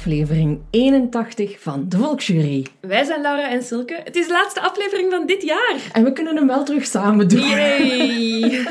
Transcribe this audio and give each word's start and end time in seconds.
Aflevering 0.00 0.60
81 0.70 1.60
van 1.60 1.84
de 1.88 1.96
Volksjury. 1.96 2.66
Wij 2.80 3.04
zijn 3.04 3.22
Laura 3.22 3.50
en 3.50 3.62
Silke. 3.62 4.00
Het 4.04 4.16
is 4.16 4.26
de 4.26 4.32
laatste 4.32 4.60
aflevering 4.60 5.12
van 5.12 5.26
dit 5.26 5.42
jaar. 5.42 5.74
En 5.92 6.04
we 6.04 6.12
kunnen 6.12 6.36
hem 6.36 6.46
wel 6.46 6.64
terug 6.64 6.86
samen 6.86 7.28
doen. 7.28 7.40
Yay! 7.40 8.40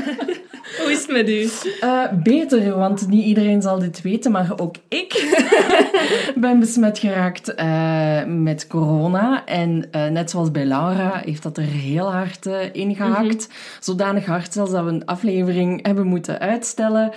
Hoe 0.79 0.91
is 0.91 1.01
het 1.01 1.11
met 1.11 1.29
u? 1.29 1.49
Uh, 1.81 2.03
beter, 2.23 2.77
want 2.77 3.07
niet 3.07 3.25
iedereen 3.25 3.61
zal 3.61 3.79
dit 3.79 4.01
weten, 4.01 4.31
maar 4.31 4.51
ook 4.55 4.75
ik 4.87 5.39
ben 6.35 6.59
besmet 6.59 6.99
geraakt 6.99 7.53
uh, 7.59 8.23
met 8.25 8.67
corona. 8.67 9.45
En 9.45 9.87
uh, 9.91 10.07
net 10.07 10.29
zoals 10.29 10.51
bij 10.51 10.65
Laura 10.65 11.21
heeft 11.25 11.43
dat 11.43 11.57
er 11.57 11.63
heel 11.63 12.11
hard 12.11 12.45
ingehakt. 12.71 13.23
Mm 13.23 13.29
-hmm. 13.29 13.79
Zodanig 13.79 14.25
hard 14.25 14.53
zelfs 14.53 14.71
dat 14.71 14.83
we 14.83 14.89
een 14.89 15.05
aflevering 15.05 15.85
hebben 15.85 16.07
moeten 16.07 16.39
uitstellen. 16.39 17.11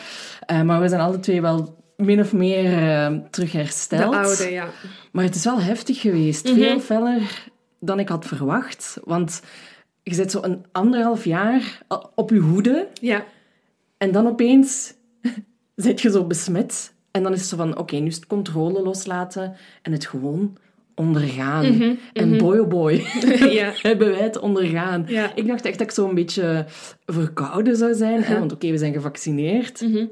maar 0.64 0.80
we 0.80 0.88
zijn 0.88 1.00
alle 1.00 1.20
twee 1.20 1.40
wel 1.40 1.80
min 2.04 2.20
of 2.20 2.32
meer 2.32 2.82
uh, 2.82 3.18
terug 3.30 3.52
hersteld. 3.52 4.12
De 4.12 4.18
oude, 4.18 4.50
ja. 4.50 4.68
Maar 5.12 5.24
het 5.24 5.34
is 5.34 5.44
wel 5.44 5.60
heftig 5.60 6.00
geweest. 6.00 6.44
Mm 6.44 6.54
-hmm. 6.54 6.62
Veel 6.62 6.80
feller 6.80 7.50
dan 7.80 7.98
ik 7.98 8.08
had 8.08 8.26
verwacht. 8.26 8.98
Want 9.04 9.42
je 10.02 10.14
zit 10.14 10.30
zo 10.30 10.42
een 10.42 10.64
anderhalf 10.72 11.24
jaar 11.24 11.82
op 12.14 12.30
je 12.30 12.38
hoede. 12.38 12.88
Ja. 13.00 13.24
En 13.98 14.12
dan 14.12 14.26
opeens 14.26 14.94
zit 15.74 16.00
je 16.00 16.10
zo 16.10 16.24
besmet. 16.24 16.94
En 17.10 17.22
dan 17.22 17.32
is 17.32 17.40
het 17.40 17.48
zo 17.48 17.56
van, 17.56 17.70
oké, 17.70 17.80
okay, 17.80 18.00
nu 18.00 18.06
is 18.06 18.14
het 18.14 18.26
controle 18.26 18.82
loslaten 18.82 19.56
en 19.82 19.92
het 19.92 20.06
gewoon 20.06 20.56
ondergaan. 20.94 21.66
Mm 21.66 21.80
-hmm, 21.80 21.98
en 22.12 22.24
mm 22.24 22.30
-hmm. 22.30 22.38
boy 22.38 22.58
oh 22.58 22.68
boy, 22.68 23.04
ja. 23.60 23.72
hebben 23.88 24.10
wij 24.10 24.20
het 24.22 24.38
ondergaan. 24.38 25.04
Ja. 25.06 25.34
Ik 25.34 25.46
dacht 25.46 25.64
echt 25.64 25.78
dat 25.78 25.86
ik 25.86 25.92
zo 25.92 26.08
een 26.08 26.14
beetje 26.14 26.64
verkouden 27.06 27.76
zou 27.76 27.94
zijn. 27.94 28.22
Hè? 28.22 28.38
Want 28.38 28.44
oké, 28.44 28.54
okay, 28.54 28.70
we 28.70 28.78
zijn 28.78 28.92
gevaccineerd. 28.92 29.80
-hmm. 29.80 30.10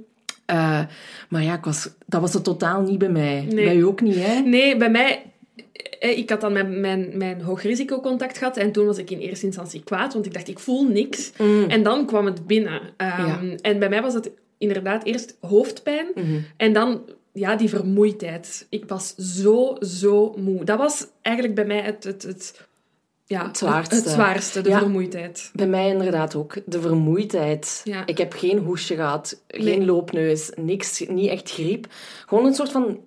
Uh, 0.50 0.80
maar 1.28 1.42
ja, 1.42 1.54
ik 1.54 1.64
was, 1.64 1.90
dat 2.06 2.20
was 2.20 2.32
het 2.34 2.44
totaal 2.44 2.80
niet 2.82 2.98
bij 2.98 3.08
mij. 3.08 3.46
Nee. 3.50 3.64
Bij 3.64 3.76
u 3.76 3.84
ook 3.84 4.00
niet, 4.00 4.16
hè? 4.16 4.40
Nee, 4.40 4.76
bij 4.76 4.90
mij... 4.90 5.22
Ik 6.00 6.30
had 6.30 6.40
dan 6.40 6.52
mijn, 6.52 6.80
mijn, 6.80 7.10
mijn 7.14 7.40
hoogrisicocontact 7.40 8.38
gehad 8.38 8.56
en 8.56 8.72
toen 8.72 8.86
was 8.86 8.98
ik 8.98 9.10
in 9.10 9.18
eerste 9.18 9.46
instantie 9.46 9.82
kwaad, 9.84 10.12
want 10.12 10.26
ik 10.26 10.32
dacht, 10.34 10.48
ik 10.48 10.58
voel 10.58 10.84
niks. 10.88 11.32
Mm. 11.38 11.64
En 11.68 11.82
dan 11.82 12.06
kwam 12.06 12.24
het 12.26 12.46
binnen. 12.46 12.80
Um, 12.82 12.86
Ja. 12.96 13.40
En 13.60 13.78
bij 13.78 13.88
mij 13.88 14.02
was 14.02 14.14
het 14.14 14.30
inderdaad 14.58 15.04
eerst 15.04 15.36
hoofdpijn 15.40 16.06
Mhm. 16.14 16.38
en 16.56 16.72
dan 16.72 17.00
ja, 17.32 17.56
die 17.56 17.68
vermoeidheid. 17.68 18.66
Ik 18.68 18.84
was 18.86 19.14
zo, 19.14 19.76
zo 19.80 20.34
moe. 20.38 20.64
Dat 20.64 20.78
was 20.78 21.06
eigenlijk 21.22 21.54
bij 21.54 21.64
mij 21.64 21.80
het, 21.80 22.04
het, 22.04 22.22
het, 22.22 22.68
ja, 23.30 23.46
Het 23.46 23.58
zwaarste. 23.58 23.94
Het 23.94 24.08
zwaarste, 24.08 24.60
de 24.60 24.68
Ja. 24.68 24.78
vermoeidheid. 24.78 25.50
Bij 25.52 25.66
mij 25.66 25.88
inderdaad 25.88 26.34
ook. 26.34 26.54
De 26.66 26.80
vermoeidheid. 26.80 27.80
Ja. 27.84 28.06
Ik 28.06 28.18
heb 28.18 28.32
geen 28.32 28.58
hoesje 28.58 28.94
gehad, 28.94 29.42
geen 29.48 29.78
Nee. 29.78 29.84
loopneus, 29.86 30.50
niks, 30.56 31.04
niet 31.08 31.28
echt 31.30 31.50
griep. 31.50 31.86
Gewoon 32.26 32.46
een 32.46 32.54
soort 32.54 32.70
van, 32.70 32.98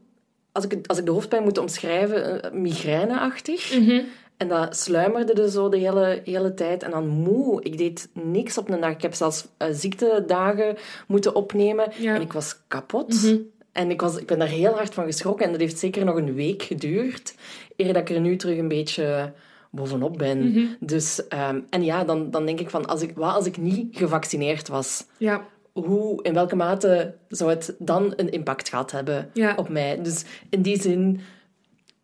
als 0.52 0.66
ik, 0.66 0.88
als 0.88 0.98
ik 0.98 1.06
de 1.06 1.12
hoofdpijn 1.12 1.44
moet 1.44 1.58
omschrijven, 1.58 2.44
eh, 2.44 2.52
migraineachtig. 2.52 3.80
Mhm. 3.80 4.02
En 4.38 4.48
dat 4.48 4.78
sluimerde 4.78 5.34
er 5.34 5.50
zo 5.50 5.70
de 5.70 5.78
hele, 5.78 6.22
hele 6.24 6.54
tijd. 6.54 6.84
En 6.84 6.92
dan 6.92 7.08
moe. 7.08 7.64
Ik 7.64 7.78
deed 7.78 8.10
niks 8.14 8.58
op 8.58 8.70
een 8.70 8.82
dag. 8.82 8.92
Ik 8.92 9.02
heb 9.02 9.14
zelfs 9.14 9.48
eh, 9.58 9.68
ziektedagen 9.72 10.78
moeten 11.08 11.36
opnemen. 11.36 11.92
Ja. 12.00 12.16
En 12.16 12.22
ik 12.22 12.34
was 12.34 12.56
kapot. 12.68 13.14
Mhm. 13.24 13.38
En 13.72 13.90
ik, 13.92 14.02
was, 14.02 14.18
ik 14.18 14.26
ben 14.28 14.40
daar 14.40 14.48
heel 14.48 14.74
hard 14.74 14.94
van 14.94 15.06
geschrokken. 15.06 15.46
En 15.46 15.52
dat 15.52 15.62
heeft 15.62 15.80
zeker 15.80 16.06
nog 16.06 16.16
een 16.16 16.34
week 16.34 16.62
geduurd. 16.64 17.36
Eer 17.78 17.94
dat 17.94 18.10
ik 18.10 18.16
er 18.16 18.22
nu 18.22 18.36
terug 18.36 18.58
een 18.58 18.68
beetje 18.68 19.32
bovenop 19.76 20.18
ben. 20.18 20.50
Mhm. 20.52 20.66
Dus, 20.80 21.28
ehm, 21.28 21.60
en 21.70 21.84
ja, 21.84 22.04
dan, 22.04 22.32
dan 22.32 22.46
denk 22.46 22.60
ik 22.60 22.70
van... 22.70 22.86
Als 22.86 23.02
ik, 23.02 23.12
wat 23.16 23.36
als 23.36 23.46
ik 23.46 23.58
niet 23.58 23.98
gevaccineerd 23.98 24.68
was? 24.68 25.06
Ja, 25.18 25.42
Hoe, 25.72 26.24
in 26.24 26.34
welke 26.34 26.56
mate 26.56 27.16
zou 27.28 27.50
het 27.50 27.76
dan 27.80 28.14
een 28.16 28.30
impact 28.32 28.70
gehad 28.70 28.92
hebben 28.92 29.30
Ja. 29.34 29.54
op 29.56 29.70
mij? 29.70 30.02
Dus 30.02 30.24
in 30.50 30.62
die 30.62 30.82
zin... 30.82 31.20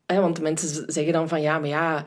Hè, 0.05 0.21
want 0.21 0.41
mensen 0.41 0.93
zeggen 0.93 1.13
dan 1.13 1.27
van... 1.27 1.41
Ja, 1.41 1.59
maar 1.59 1.69
ja... 1.69 2.05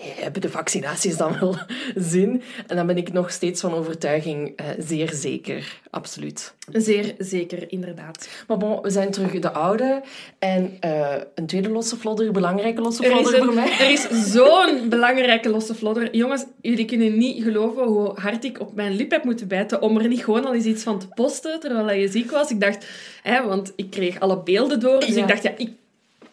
Hebben 0.00 0.40
de 0.42 0.50
vaccinaties 0.50 1.16
dan 1.16 1.38
wel 1.40 1.56
zin? 1.94 2.42
En 2.66 2.76
dan 2.76 2.86
ben 2.86 2.96
ik 2.96 3.12
nog 3.12 3.30
steeds 3.32 3.60
van 3.60 3.74
overtuiging 3.74 4.52
eh, 4.56 4.66
zeer 4.78 5.10
zeker. 5.12 5.80
Absoluut. 5.90 6.54
zeer 6.72 7.14
zeker, 7.18 7.64
inderdaad. 7.72 8.28
Maar 8.48 8.56
bon, 8.56 8.80
we 8.82 8.90
zijn 8.90 9.10
terug 9.10 9.38
de 9.38 9.50
oude. 9.52 10.02
En 10.38 10.76
eh, 10.80 11.14
een 11.34 11.46
tweede 11.46 11.68
losse 11.68 11.96
vlodder, 11.96 12.32
belangrijke 12.32 12.80
losse 12.80 13.04
Er 13.04 13.10
vlodder 13.10 13.34
een- 13.38 13.44
voor 13.44 13.54
mij. 13.54 13.70
er 13.78 13.90
is 13.90 14.06
zo'n 14.32 14.88
belangrijke 14.88 15.48
losse 15.48 15.74
vlodder. 15.74 16.16
Jongens, 16.16 16.44
jullie 16.60 16.84
kunnen 16.84 17.18
niet 17.18 17.42
geloven 17.42 17.84
hoe 17.84 18.12
hard 18.20 18.44
ik 18.44 18.60
op 18.60 18.74
mijn 18.74 18.92
lip 18.96 19.10
heb 19.10 19.24
moeten 19.24 19.48
bijten 19.48 19.82
om 19.82 19.98
er 19.98 20.08
niet 20.08 20.24
gewoon 20.24 20.44
al 20.46 20.54
eens 20.54 20.64
iets 20.64 20.82
van 20.82 20.98
te 20.98 21.06
posten 21.08 21.60
terwijl 21.60 21.98
je 22.00 22.08
ziek 22.08 22.30
was. 22.30 22.50
Ik 22.50 22.60
dacht, 22.60 22.86
hè, 23.22 23.46
want 23.46 23.72
ik 23.76 23.90
kreeg 23.90 24.20
alle 24.20 24.42
beelden 24.42 24.80
door, 24.80 25.00
dus 25.00 25.14
Ja. 25.14 25.22
ik 25.22 25.28
dacht, 25.28 25.42
ja, 25.42 25.52
ik, 25.56 25.70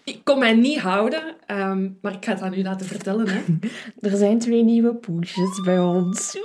ik 0.03 0.19
kon 0.23 0.39
mij 0.39 0.53
niet 0.53 0.79
houden. 0.79 1.21
Ehm, 1.45 1.89
maar 2.01 2.13
ik 2.13 2.25
ga 2.25 2.31
het 2.31 2.41
aan 2.41 2.53
u 2.53 2.63
laten 2.63 2.85
vertellen. 2.85 3.27
Hè. 3.27 3.39
Er 4.11 4.17
zijn 4.17 4.39
twee 4.39 4.63
nieuwe 4.63 4.93
poesjes 4.93 5.61
bij 5.65 5.79
ons. 5.79 6.37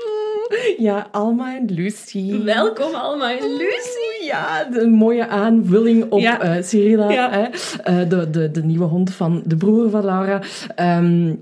Ja, 0.78 1.08
Alma 1.12 1.56
en 1.56 1.64
Lucy. 1.74 2.42
Welkom 2.42 2.94
allemaal, 2.94 3.34
Lucy. 3.58 4.24
Ja, 4.24 4.64
de 4.64 4.86
mooie 4.86 5.28
aanvulling 5.28 6.10
op 6.10 6.20
Ja. 6.20 6.40
eh 6.40 6.62
Cyrilla, 6.62 7.10
Ja. 7.10 7.30
hè? 7.30 7.42
Eh, 7.82 8.08
de, 8.08 8.30
de, 8.30 8.50
de 8.50 8.62
nieuwe 8.64 8.84
hond 8.84 9.12
van 9.14 9.42
de 9.44 9.56
broer 9.56 9.90
van 9.90 10.04
Laura. 10.04 10.42
Ehm, 10.74 11.34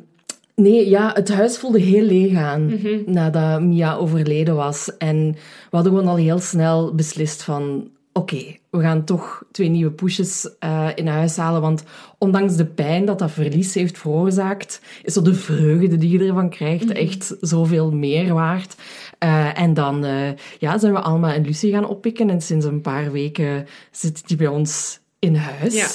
nee, 0.55 0.89
ja, 0.89 1.11
het 1.15 1.33
huis 1.33 1.59
voelde 1.59 1.81
heel 1.81 2.03
leeg 2.05 2.37
aan 2.37 2.65
Mhm. 2.67 2.99
nadat 3.07 3.61
Mia 3.63 3.95
overleden 3.95 4.55
was. 4.57 4.97
En 4.99 5.33
we 5.71 5.77
hadden 5.77 5.93
gewoon 5.93 6.09
al 6.09 6.17
heel 6.17 6.39
snel 6.39 6.95
beslist 6.95 7.43
van... 7.43 7.89
Oké, 8.17 8.57
we 8.71 8.81
gaan 8.81 9.05
toch 9.05 9.45
twee 9.51 9.69
nieuwe 9.69 9.91
poesjes 9.91 10.49
eh, 10.59 10.89
in 10.95 11.07
huis 11.07 11.37
halen. 11.37 11.61
Want 11.61 11.83
ondanks 12.19 12.57
de 12.57 12.67
pijn 12.67 13.05
dat 13.05 13.19
dat 13.19 13.31
verlies 13.31 13.75
heeft 13.75 13.99
veroorzaakt, 13.99 14.81
is 15.03 15.13
zo 15.13 15.23
de 15.23 15.35
vreugde 15.35 15.97
die 15.97 16.19
je 16.19 16.27
ervan 16.27 16.51
krijgt 16.51 16.85
Mhm. 16.85 16.97
echt 16.97 17.37
zoveel 17.41 17.91
meer 17.93 18.35
waard. 18.35 18.75
Eh, 19.19 19.61
en 19.61 19.75
dan 19.75 20.05
eh, 20.05 20.29
ja, 20.59 20.79
zijn 20.79 20.93
we 20.93 21.01
Alma 21.01 21.35
en 21.35 21.43
Lucie 21.45 21.73
gaan 21.73 21.87
oppikken. 21.87 22.31
En 22.31 22.41
sinds 22.41 22.67
een 22.67 22.81
paar 22.81 23.13
weken 23.13 23.67
zit 23.91 24.29
die 24.29 24.37
bij 24.37 24.47
ons 24.47 25.01
in 25.19 25.35
huis. 25.35 25.75
Ja. 25.75 25.89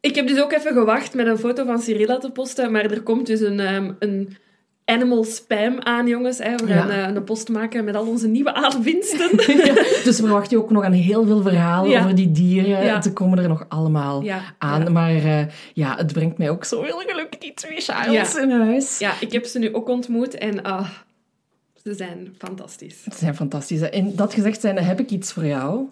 Ik 0.00 0.14
heb 0.14 0.26
dus 0.26 0.40
ook 0.40 0.52
even 0.52 0.72
gewacht 0.72 1.14
met 1.14 1.26
een 1.26 1.38
foto 1.38 1.64
van 1.64 1.80
Cyrilla 1.80 2.18
te 2.18 2.30
posten, 2.30 2.72
maar 2.72 2.84
er 2.84 3.02
komt 3.02 3.26
dus 3.26 3.40
een, 3.40 3.60
ehm, 3.60 3.92
een 3.98 4.36
animal 4.84 5.24
spam 5.24 5.80
aan, 5.80 6.06
jongens. 6.06 6.38
Hè. 6.38 6.56
We 6.56 6.66
gaan 6.66 6.88
Ja. 6.88 7.08
eh, 7.08 7.14
een 7.14 7.24
post 7.24 7.48
maken 7.48 7.84
met 7.84 7.94
al 7.96 8.06
onze 8.06 8.28
nieuwe 8.28 8.54
aanwinsten. 8.54 9.30
Ja, 9.66 9.74
dus 10.04 10.16
verwacht 10.16 10.50
je 10.50 10.58
ook 10.58 10.70
nog 10.70 10.84
aan 10.84 10.92
heel 10.92 11.26
veel 11.26 11.42
verhalen 11.42 11.90
Ja. 11.90 12.02
over 12.02 12.14
die 12.14 12.32
dieren. 12.32 13.02
Ze 13.02 13.12
komen 13.12 13.38
er 13.38 13.48
nog 13.48 13.64
allemaal 13.68 14.22
aan. 14.58 14.92
Maar 14.92 15.14
eh, 15.14 15.46
ja, 15.74 15.96
het 15.96 16.12
brengt 16.12 16.38
mij 16.38 16.50
ook 16.50 16.64
zoveel 16.64 16.98
geluk, 17.06 17.40
die 17.40 17.54
twee 17.54 17.80
Charles 17.80 18.34
in 18.34 18.50
huis. 18.50 18.98
Ja, 18.98 19.12
ik 19.20 19.32
heb 19.32 19.44
ze 19.44 19.58
nu 19.58 19.74
ook 19.74 19.88
ontmoet 19.88 20.34
en 20.34 20.62
ah, 20.62 20.88
ze 21.82 21.94
zijn 21.94 22.34
fantastisch. 22.38 23.02
Ze 23.02 23.10
zijn 23.16 23.34
fantastisch. 23.34 23.80
hè. 23.80 23.86
En 23.86 24.16
dat 24.16 24.34
gezegd 24.34 24.60
zijn, 24.60 24.78
heb 24.78 25.00
ik 25.00 25.10
iets 25.10 25.32
voor 25.32 25.46
jou. 25.46 25.84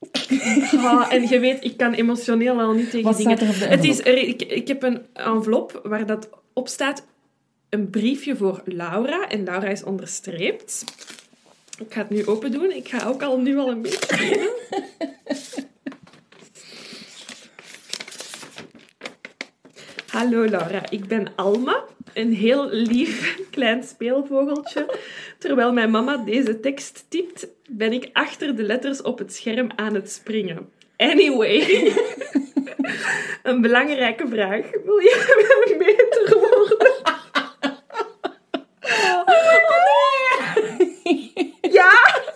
Ah, 0.76 1.12
en 1.12 1.28
je 1.28 1.38
weet, 1.40 1.64
ik 1.64 1.76
kan 1.76 1.92
emotioneel 1.92 2.60
al 2.60 2.72
niet 2.72 2.90
tegen 2.90 3.02
Wat 3.06 3.16
dingen. 3.16 3.36
staat 3.36 3.48
er 3.48 3.54
op 3.54 3.60
de 3.60 3.66
Het 3.66 3.84
is, 3.84 3.98
envelop? 3.98 4.18
er, 4.18 4.28
ik, 4.28 4.42
ik 4.42 4.68
heb 4.68 4.82
een 4.82 5.02
envelop 5.12 5.80
waar 5.84 6.06
dat 6.06 6.28
op 6.52 6.68
staat 6.68 7.06
een 7.72 7.90
briefje 7.90 8.36
voor 8.36 8.62
Laura. 8.64 9.28
En 9.28 9.44
Laura 9.44 9.68
is 9.68 9.82
onderstreept. 9.82 10.84
Ik 11.78 11.92
ga 11.94 11.98
het 11.98 12.10
nu 12.10 12.26
open 12.26 12.52
doen. 12.52 12.72
Ik 12.72 12.88
ga 12.88 13.06
ook 13.06 13.22
al 13.22 13.38
nu 13.38 13.58
al 13.58 13.70
een 13.70 13.82
beetje. 13.82 14.50
Hallo 20.06 20.48
Laura, 20.48 20.90
ik 20.90 21.06
ben 21.06 21.32
Alma, 21.36 21.84
een 22.14 22.32
heel 22.32 22.68
lief 22.70 23.38
klein 23.50 23.82
speelvogeltje. 23.82 24.98
Terwijl 25.38 25.72
mijn 25.72 25.90
mama 25.90 26.16
deze 26.16 26.60
tekst 26.60 27.04
typt, 27.08 27.46
ben 27.68 27.92
ik 27.92 28.08
achter 28.12 28.56
de 28.56 28.62
letters 28.62 29.02
op 29.02 29.18
het 29.18 29.34
scherm 29.34 29.70
aan 29.76 29.94
het 29.94 30.10
springen. 30.10 30.72
Anyway, 30.96 31.92
een 33.42 33.60
belangrijke 33.60 34.28
vraag. 34.28 34.70
Wil 34.84 34.98
je 34.98 35.66
een 35.70 35.78
meter 35.78 36.38
worden? 36.38 37.20
Ja, 41.72 41.90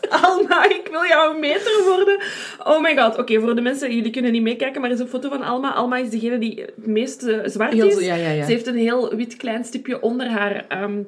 Alma, 0.09 0.55
ik 0.81 0.89
wil 0.91 1.05
jou 1.07 1.35
een 1.35 1.41
meter 1.41 1.85
worden. 1.85 2.21
Oh 2.65 2.81
my 2.83 2.97
god. 2.97 3.19
Oké, 3.19 3.41
voor 3.41 3.55
de 3.55 3.61
mensen, 3.61 3.95
jullie 3.95 4.11
kunnen 4.11 4.33
niet 4.33 4.43
meekijken, 4.43 4.81
maar 4.81 4.91
er 4.91 4.97
is 4.97 5.03
een 5.03 5.09
foto 5.09 5.29
van 5.29 5.43
Alma. 5.43 5.73
Alma 5.73 5.97
is 5.97 6.11
degene 6.11 6.39
die 6.39 6.61
het 6.77 6.87
meest 6.87 7.23
eh, 7.23 7.39
zwart 7.45 7.73
Heel 7.73 7.87
is. 7.87 7.95
zo- 7.95 8.01
ja, 8.01 8.15
ja, 8.15 8.31
ja. 8.31 8.45
Ze 8.45 8.51
heeft 8.53 8.67
een 8.67 8.77
heel 8.77 9.15
wit 9.15 9.37
klein 9.37 9.65
stipje 9.65 10.01
onder 10.03 10.27
haar 10.29 10.65
ehm, 10.69 11.03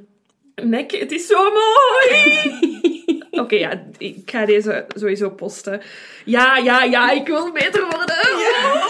nek. 0.55 0.90
Het 0.93 1.12
is 1.12 1.26
zo 1.26 1.43
mooi! 1.43 2.22
Oké, 3.31 3.56
ja, 3.56 3.82
ik 3.99 4.16
ga 4.31 4.44
deze 4.46 4.87
sowieso 4.96 5.31
posten. 5.31 5.81
Ja, 6.25 6.56
ja, 6.56 6.82
ja, 6.82 7.10
ik 7.10 7.26
wil 7.26 7.52
beter 7.52 7.81
worden. 7.82 8.16
Ja, 8.38 8.87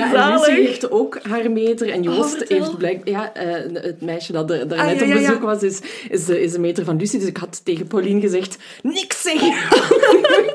en 0.00 0.10
Zalig. 0.10 0.46
Lucie 0.46 0.66
heeft 0.66 0.90
ook 0.90 1.18
haar 1.22 1.50
meter. 1.50 1.88
En 1.90 2.08
Oh, 2.08 2.14
Joost 2.16 2.36
vertel. 2.36 2.58
heeft 2.58 2.76
blijk... 2.78 3.08
Ja, 3.08 3.34
eh, 3.34 3.82
het 3.82 4.00
meisje 4.00 4.32
dat 4.32 4.50
er, 4.50 4.68
daar 4.68 4.78
Ah, 4.78 4.86
net 4.86 4.96
ja, 4.98 5.02
op 5.02 5.08
ja, 5.08 5.14
ja. 5.14 5.26
bezoek 5.26 5.42
was, 5.42 5.62
is, 5.62 5.80
is, 6.08 6.24
de, 6.24 6.40
is 6.42 6.52
de 6.52 6.58
meter 6.60 6.84
van 6.84 6.96
Lucie. 6.96 7.18
Dus 7.18 7.28
ik 7.28 7.36
had 7.36 7.60
tegen 7.64 7.86
Pauline 7.86 8.20
gezegd, 8.20 8.56
niks 8.82 9.22
zeggen. 9.22 9.52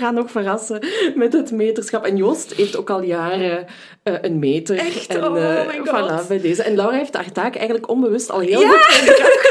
Gaan 0.00 0.14
nog 0.14 0.30
verrassen 0.30 0.86
met 1.14 1.32
het 1.32 1.50
meterschap. 1.50 2.04
En 2.04 2.16
Joost 2.16 2.52
heeft 2.54 2.76
ook 2.76 2.90
al 2.90 3.02
jaren 3.02 3.66
uh, 4.04 4.14
een 4.20 4.38
meter. 4.38 4.76
Echt? 4.76 5.06
En, 5.06 5.24
oh 5.24 5.36
uh, 5.36 5.66
my 5.66 5.80
voilà, 5.84 6.16
god. 6.16 6.28
bij 6.28 6.40
deze. 6.40 6.62
En 6.62 6.74
Laura 6.74 6.96
heeft 6.96 7.14
haar 7.14 7.32
taak 7.32 7.54
eigenlijk 7.56 7.88
onbewust 7.88 8.30
al 8.30 8.40
heel 8.40 8.60
Ja. 8.60 8.68
goed 8.68 9.00
ingebracht. 9.00 9.48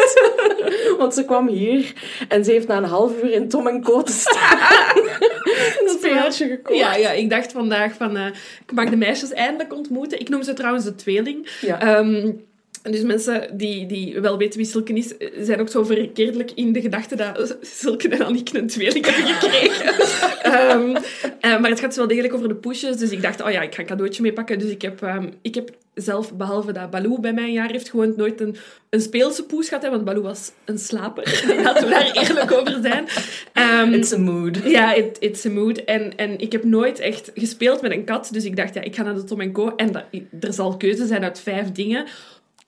Want 0.99 1.13
ze 1.13 1.25
kwam 1.25 1.47
hier 1.47 1.93
en 2.27 2.45
ze 2.45 2.51
heeft 2.51 2.67
na 2.67 2.77
een 2.77 2.83
half 2.83 3.23
uur 3.23 3.31
in 3.31 3.49
Tom 3.49 3.67
en 3.67 3.83
Co 3.83 4.01
te 4.01 4.11
staan. 4.11 4.97
een 5.85 5.97
speeltje 5.99 6.47
gekocht. 6.47 6.79
Ja, 6.79 6.95
ja, 6.95 7.11
ik 7.11 7.29
dacht 7.29 7.51
vandaag 7.51 7.93
van, 7.93 8.17
eh, 8.17 8.25
ik 8.65 8.71
mag 8.71 8.89
de 8.89 8.95
meisjes 8.95 9.31
eindelijk 9.31 9.73
ontmoeten. 9.73 10.19
Ik 10.19 10.29
noem 10.29 10.43
ze 10.43 10.53
trouwens 10.53 10.85
de 10.85 10.95
tweeling. 10.95 11.49
Ja. 11.61 11.79
Ehm, 11.79 12.31
dus 12.81 13.01
mensen 13.01 13.57
die, 13.57 13.85
die 13.85 14.19
wel 14.19 14.37
weten 14.37 14.59
wie 14.59 14.67
Silke 14.67 14.93
is, 14.93 15.13
zijn 15.39 15.59
ook 15.59 15.69
zo 15.69 15.83
verkeerdelijk 15.83 16.51
in 16.55 16.73
de 16.73 16.81
gedachte 16.81 17.15
dat 17.15 17.57
Silke 17.61 18.07
en 18.09 18.21
Annick 18.21 18.53
een 18.53 18.67
tweeling 18.67 19.05
hebben 19.05 19.33
gekregen. 19.33 19.93
Ehm, 20.39 20.95
eh, 21.39 21.59
maar 21.59 21.69
het 21.69 21.79
gaat 21.79 21.95
wel 21.95 22.07
degelijk 22.07 22.33
over 22.33 22.47
de 22.47 22.55
poesjes. 22.55 22.97
Dus 22.97 23.11
ik 23.11 23.21
dacht, 23.21 23.41
oh 23.41 23.51
ja, 23.51 23.61
ik 23.61 23.75
ga 23.75 23.81
een 23.81 23.87
cadeautje 23.87 24.21
meepakken. 24.21 24.59
Dus 24.59 24.69
ik 24.69 24.81
heb, 24.81 25.01
ehm, 25.01 25.27
ik 25.41 25.55
heb 25.55 25.71
zelf, 25.93 26.33
behalve 26.33 26.71
dat 26.71 26.89
Baloo 26.89 27.19
bij 27.19 27.33
mij 27.33 27.43
een 27.43 27.51
jaar 27.51 27.71
heeft 27.71 27.89
gewoond, 27.89 28.17
nooit 28.17 28.41
een, 28.41 28.55
een 28.89 29.01
speelse 29.01 29.43
poes 29.43 29.67
gehad. 29.67 29.83
Hè, 29.83 29.89
want 29.89 30.05
Baloo 30.05 30.21
was 30.21 30.51
een 30.65 30.79
slaper. 30.79 31.43
Laten 31.63 31.83
we 31.83 31.89
daar 31.89 32.11
eerlijk 32.11 32.51
over 32.51 32.79
zijn. 32.81 33.07
Ehm, 33.53 33.93
It's 33.93 34.13
a 34.13 34.17
mood. 34.17 34.57
ja, 34.65 34.93
it, 34.93 35.17
it's 35.19 35.45
a 35.45 35.49
mood. 35.49 35.83
En, 35.83 36.15
en 36.15 36.39
ik 36.39 36.51
heb 36.51 36.63
nooit 36.63 36.99
echt 36.99 37.31
gespeeld 37.35 37.81
met 37.81 37.91
een 37.91 38.03
kat. 38.03 38.29
Dus 38.31 38.45
ik 38.45 38.55
dacht, 38.55 38.73
ja, 38.73 38.81
ik 38.81 38.95
ga 38.95 39.03
naar 39.03 39.15
de 39.15 39.23
Tom 39.23 39.51
Co. 39.51 39.73
En 39.75 39.91
dat, 39.91 40.03
er 40.39 40.53
zal 40.53 40.77
keuze 40.77 41.07
zijn 41.07 41.23
uit 41.23 41.39
vijf 41.39 41.71
dingen. 41.71 42.05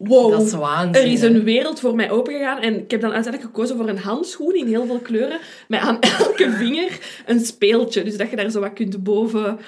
Wow. 0.04 0.32
Dat 0.32 0.42
is 0.42 0.54
waanzin. 0.54 1.04
Er 1.04 1.12
is 1.12 1.22
een 1.22 1.44
wereld 1.44 1.80
voor 1.80 1.96
mij 1.96 2.12
opengegaan. 2.12 2.60
En 2.60 2.80
ik 2.80 2.92
heb 2.92 3.02
dan 3.02 3.14
uiteindelijk 3.14 3.54
gekozen 3.54 3.78
voor 3.78 3.90
een 3.90 4.00
handschoen 4.00 4.56
in 4.56 4.68
heel 4.68 4.86
veel 4.86 5.00
kleuren. 5.00 5.40
Met 5.68 5.80
aan 5.80 6.00
elke 6.20 6.52
vinger 6.52 7.00
een 7.26 7.40
speeltje. 7.40 8.04
Dus 8.04 8.18
dat 8.18 8.30
je 8.30 8.36
daar 8.36 8.50
zo 8.50 8.60
wat 8.60 8.74
kunt 8.74 9.04
boven... 9.04 9.60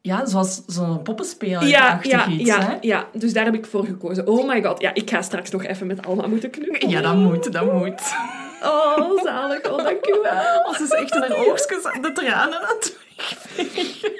Ja, 0.00 0.26
zoals 0.26 0.62
zo'n 0.66 1.02
poppenspeel. 1.02 1.64
Ja, 1.64 2.00
ja, 2.02 2.28
iets, 2.28 2.44
ja, 2.46 2.60
hè? 2.60 2.76
ja. 2.80 3.08
Dus 3.12 3.32
daar 3.32 3.44
heb 3.44 3.54
ik 3.54 3.66
voor 3.66 3.84
gekozen. 3.84 4.26
Oh 4.26 4.48
my 4.48 4.62
god. 4.62 4.80
Ja, 4.80 4.94
ik 4.94 5.10
ga 5.10 5.22
straks 5.22 5.50
nog 5.50 5.64
even 5.64 5.86
met 5.86 6.06
Alma 6.06 6.26
moeten 6.26 6.50
knuffelen. 6.50 6.90
Ja, 6.90 7.00
dat 7.00 7.16
moet, 7.16 7.52
dat 7.52 7.72
moet. 7.72 8.02
Oh, 8.62 9.22
zalig. 9.22 9.70
Oh, 9.70 9.84
dank 9.84 10.06
u 10.06 10.18
wel. 10.22 10.62
Als 10.64 10.80
is 10.80 10.90
echt 10.90 11.14
in 11.14 11.20
haar 11.20 11.46
oogstjes 11.46 11.82
de 11.82 12.12
tranen 12.12 12.60
aan 12.60 12.78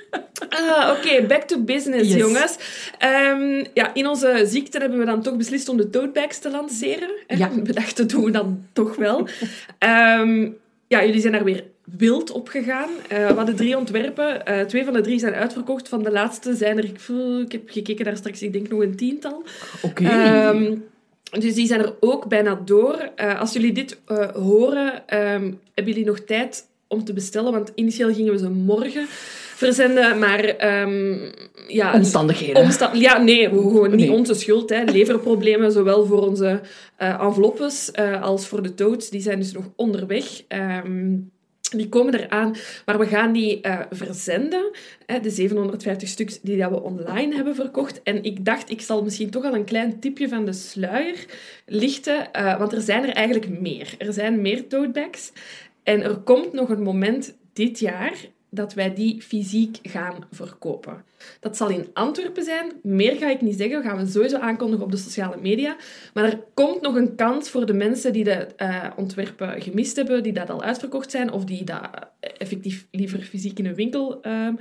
Ah, 0.49 0.97
Oké, 0.97 1.27
back 1.27 1.43
to 1.43 1.59
business, 1.63 2.09
Yes. 2.09 2.17
jongens. 2.19 2.57
Ehm, 2.99 3.65
ja, 3.75 3.95
in 3.95 4.07
onze 4.07 4.43
ziekte 4.47 4.79
hebben 4.79 4.99
we 4.99 5.05
dan 5.05 5.23
toch 5.23 5.37
beslist 5.37 5.69
om 5.69 5.77
de 5.77 5.91
tote 5.91 6.09
bags 6.09 6.39
te 6.39 6.51
lanceren. 6.51 7.09
Ja. 7.27 7.51
We 7.65 7.73
dachten, 7.73 8.09
doen 8.09 8.25
we 8.25 8.31
dan 8.31 8.67
toch 8.73 8.97
wel. 8.97 9.29
Ehm, 9.79 10.49
ja, 10.89 11.05
jullie 11.05 11.21
zijn 11.21 11.33
daar 11.33 11.45
weer 11.45 11.65
wild 11.85 12.31
op 12.31 12.49
gegaan. 12.49 12.89
Eh, 13.09 13.27
we 13.27 13.33
hadden 13.35 13.57
drie 13.57 13.77
ontwerpen. 13.77 14.47
Eh, 14.47 14.61
twee 14.61 14.85
van 14.85 14.93
de 14.93 15.01
drie 15.01 15.19
zijn 15.19 15.35
uitverkocht. 15.35 15.89
Van 15.89 16.03
de 16.03 16.11
laatste 16.11 16.55
zijn 16.55 16.79
er... 16.79 16.85
Ik 17.41 17.53
heb 17.53 17.71
gekeken 17.71 18.05
daar 18.05 18.17
straks, 18.17 18.43
ik 18.43 18.53
denk 18.53 18.69
nog 18.69 18.81
een 18.81 18.97
tiental. 18.97 19.43
Oké. 19.83 20.05
Ehm, 20.05 20.75
dus 21.41 21.55
die 21.55 21.67
zijn 21.67 21.81
er 21.81 21.95
ook 22.01 22.29
bijna 22.29 22.61
door. 22.65 23.11
Eh, 23.17 23.41
als 23.41 23.53
jullie 23.53 23.73
dit 23.73 23.99
horen, 24.35 25.03
hebben 25.07 25.53
jullie 25.93 26.05
nog 26.05 26.21
tijd 26.21 26.65
om 26.89 27.05
te 27.05 27.13
bestellen? 27.13 27.53
Want 27.53 27.73
initieel 27.75 28.15
gingen 28.15 28.33
we 28.33 28.39
ze 28.39 28.49
morgen 28.51 29.07
verzenden, 29.55 30.19
maar 30.19 30.45
ehm, 30.45 31.17
ja... 31.69 31.93
Omstandigheden. 31.95 32.63
omsta- 32.63 32.91
ja, 32.95 33.19
nee, 33.19 33.49
gewoon 33.49 33.91
niet 33.91 34.09
Nee. 34.09 34.13
onze 34.13 34.35
schuld. 34.35 34.71
Hè. 34.71 34.83
Leverproblemen, 34.85 35.73
zowel 35.73 36.07
voor 36.07 36.27
onze 36.29 36.61
eh 36.97 37.21
enveloppes 37.21 37.91
eh, 37.91 38.23
als 38.23 38.47
voor 38.47 38.63
de 38.63 38.75
toads. 38.75 39.11
Die 39.11 39.21
zijn 39.21 39.39
dus 39.39 39.53
nog 39.53 39.65
onderweg. 39.77 40.43
Ehm, 40.49 41.17
die 41.77 41.89
komen 41.89 42.15
eraan, 42.21 42.55
maar 42.87 42.99
we 42.99 43.07
gaan 43.07 43.33
die 43.33 43.61
eh, 43.61 43.81
verzenden. 43.91 44.71
Hè, 45.07 45.21
de 45.21 45.31
750 45.31 46.09
stuks 46.09 46.41
die 46.41 46.57
dat 46.59 46.71
we 46.71 46.83
online 46.83 47.35
hebben 47.35 47.55
verkocht. 47.55 48.03
En 48.03 48.23
ik 48.25 48.45
dacht, 48.45 48.71
ik 48.71 48.81
zal 48.81 49.03
misschien 49.03 49.31
toch 49.31 49.45
al 49.45 49.55
een 49.55 49.65
klein 49.65 50.01
tipje 50.01 50.29
van 50.29 50.45
de 50.45 50.53
sluier 50.53 51.25
lichten. 51.67 52.29
want 52.59 52.73
er 52.73 52.81
zijn 52.81 53.03
er 53.09 53.15
eigenlijk 53.15 53.61
meer. 53.61 53.95
Er 53.99 54.13
zijn 54.13 54.43
meer 54.43 54.67
tote 54.69 54.89
bags. 54.91 55.33
En 55.85 56.03
er 56.03 56.17
komt 56.17 56.53
nog 56.53 56.69
een 56.69 56.83
moment 56.83 57.37
dit 57.53 57.79
jaar 57.79 58.33
dat 58.55 58.75
wij 58.75 58.95
die 58.95 59.23
fysiek 59.23 59.79
gaan 59.83 60.15
verkopen. 60.31 61.05
Dat 61.41 61.57
zal 61.57 61.69
in 61.69 61.87
Antwerpen 61.93 62.45
zijn. 62.45 62.73
Meer 62.83 63.17
ga 63.17 63.31
ik 63.31 63.41
niet 63.41 63.57
zeggen. 63.57 63.77
Dat 63.77 63.85
gaan 63.85 64.05
we 64.05 64.11
sowieso 64.11 64.39
aankondigen 64.39 64.85
op 64.85 64.91
de 64.91 64.97
sociale 64.97 65.37
media. 65.41 65.77
Maar 66.15 66.25
er 66.25 66.45
komt 66.55 66.81
nog 66.81 66.95
een 66.95 67.15
kans 67.15 67.51
voor 67.51 67.67
de 67.67 67.73
mensen 67.73 68.13
die 68.13 68.25
de 68.25 68.47
eh, 68.57 68.91
ontwerpen 68.97 69.63
gemist 69.63 69.97
hebben, 69.97 70.23
die 70.23 70.33
dat 70.33 70.51
al 70.51 70.63
uitverkocht 70.63 71.11
zijn, 71.11 71.33
of 71.33 71.45
die 71.45 71.65
dat 71.65 71.89
eh, 72.21 72.31
effectief 72.39 72.87
liever 72.91 73.23
fysiek 73.23 73.59
in 73.59 73.67
een 73.67 73.75
winkel 73.75 74.23
ehm, 74.23 74.55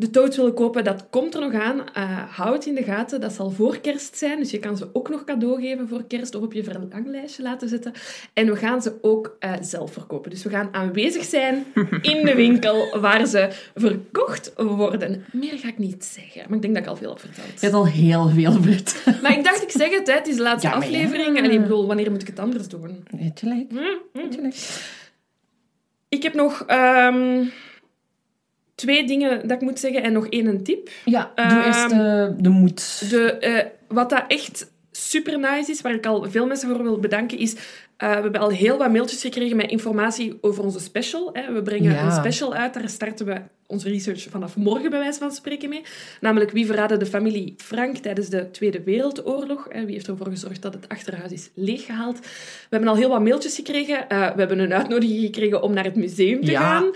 de 0.00 0.10
toads 0.10 0.36
willen 0.36 0.54
kopen. 0.54 0.84
Dat 0.84 1.06
komt 1.10 1.34
er 1.34 1.40
nog 1.40 1.52
aan. 1.52 1.94
Eh, 1.94 2.36
hou 2.36 2.52
het 2.52 2.66
in 2.66 2.74
de 2.74 2.82
gaten. 2.82 3.20
Dat 3.20 3.32
zal 3.32 3.50
voor 3.50 3.78
kerst 3.78 4.16
zijn. 4.16 4.38
Dus 4.38 4.50
je 4.50 4.58
kan 4.58 4.76
ze 4.76 4.88
ook 4.92 5.08
nog 5.08 5.24
cadeau 5.24 5.60
geven 5.60 5.88
voor 5.88 6.04
kerst 6.08 6.34
of 6.34 6.42
op 6.42 6.52
je 6.52 6.64
verlanglijstje 6.64 7.42
laten 7.42 7.68
zetten. 7.68 7.92
En 8.32 8.46
we 8.46 8.56
gaan 8.56 8.82
ze 8.82 8.94
ook 9.00 9.36
eh, 9.38 9.52
zelf 9.60 9.92
verkopen. 9.92 10.30
Dus 10.30 10.42
we 10.42 10.50
gaan 10.50 10.68
aanwezig 10.72 11.24
zijn 11.24 11.64
in 12.02 12.24
de 12.24 12.34
winkel 12.34 12.88
waar 13.00 13.26
ze 13.26 13.48
verkocht 13.74 14.52
worden. 14.56 15.24
Meer 15.32 15.58
ga 15.58 15.68
ik 15.68 15.78
niet 15.78 16.04
zeggen, 16.04 16.42
maar 16.46 16.56
ik 16.56 16.62
denk 16.62 16.74
dat 16.74 16.82
ik 16.82 16.88
al 16.88 16.96
veel 16.96 17.10
heb 17.10 17.20
verteld. 17.20 17.46
Je 17.46 17.60
hebt 17.60 17.74
al 17.74 17.86
heel 17.86 18.28
veel 18.28 18.52
verteld. 18.52 19.22
Maar 19.22 19.32
ik 19.38 19.44
dacht, 19.44 19.62
ik 19.62 19.70
zeg 19.70 19.90
het, 19.90 20.06
hè, 20.06 20.14
het 20.14 20.28
is 20.28 20.36
de 20.36 20.42
laatste 20.42 20.68
Ja, 20.68 20.76
maar 20.76 20.90
ja. 20.90 20.96
aflevering. 20.96 21.36
En 21.38 21.50
ik 21.50 21.62
bedoel, 21.62 21.86
wanneer 21.86 22.10
moet 22.10 22.22
ik 22.22 22.26
het 22.26 22.38
anders 22.38 22.68
doen? 22.68 23.04
Hm, 23.10 23.16
hm. 23.16 23.22
Weet 23.22 23.40
je 23.40 23.46
gelijk. 23.46 24.54
Ik 26.08 26.22
heb 26.22 26.34
nog 26.34 26.64
ehm, 26.66 27.44
twee 28.80 29.06
dingen 29.06 29.48
dat 29.48 29.50
ik 29.50 29.60
moet 29.60 29.78
zeggen 29.78 30.02
en 30.02 30.12
nog 30.12 30.26
één 30.28 30.62
tip. 30.64 30.88
Ja, 31.04 31.32
doe 31.34 31.44
Ehm, 31.44 31.66
eerst 31.66 31.88
de, 31.90 32.34
de 32.38 32.48
moed. 32.48 33.10
De, 33.10 33.32
eh, 33.32 33.66
wat 33.88 34.10
dat 34.10 34.24
echt 34.28 34.72
super 34.90 35.38
nice 35.38 35.70
is, 35.70 35.80
waar 35.80 35.94
ik 35.94 36.06
al 36.06 36.26
veel 36.30 36.46
mensen 36.46 36.68
voor 36.68 36.82
wil 36.82 36.98
bedanken, 36.98 37.38
is... 37.38 37.54
eh, 37.96 38.08
we 38.08 38.22
hebben 38.22 38.40
al 38.40 38.48
heel 38.50 38.78
wat 38.78 38.90
mailtjes 38.92 39.20
gekregen 39.20 39.56
met 39.56 39.70
informatie 39.70 40.38
over 40.40 40.64
onze 40.64 40.80
special. 40.80 41.30
Hè. 41.32 41.52
We 41.52 41.62
brengen 41.62 41.92
Ja. 41.92 42.04
een 42.04 42.12
special 42.12 42.54
uit, 42.54 42.74
daar 42.74 42.88
starten 42.88 43.26
we 43.26 43.34
onze 43.70 43.88
research 43.88 44.26
vanaf 44.30 44.56
morgen 44.56 44.90
bij 44.90 44.98
wijze 44.98 45.18
van 45.18 45.30
spreken 45.32 45.68
mee. 45.68 45.82
Namelijk 46.20 46.50
Wie 46.50 46.66
verraadde 46.66 46.96
de 46.96 47.06
familie 47.06 47.54
Frank 47.56 47.96
tijdens 47.96 48.28
de 48.28 48.50
Tweede 48.50 48.82
Wereldoorlog? 48.82 49.66
Hè. 49.70 49.84
Wie 49.84 49.94
heeft 49.94 50.08
ervoor 50.08 50.26
gezorgd 50.28 50.62
dat 50.62 50.74
het 50.74 50.88
achterhuis 50.88 51.32
is 51.32 51.50
leeggehaald? 51.54 52.18
We 52.20 52.26
hebben 52.70 52.88
al 52.88 52.96
heel 52.96 53.08
wat 53.08 53.22
mailtjes 53.22 53.54
gekregen. 53.54 54.08
Eh, 54.08 54.18
we 54.34 54.38
hebben 54.38 54.58
een 54.58 54.72
uitnodiging 54.74 55.20
gekregen 55.20 55.62
om 55.62 55.72
naar 55.72 55.84
het 55.84 55.96
museum 55.96 56.44
te 56.44 56.50
Ja. 56.50 56.60
gaan. 56.60 56.90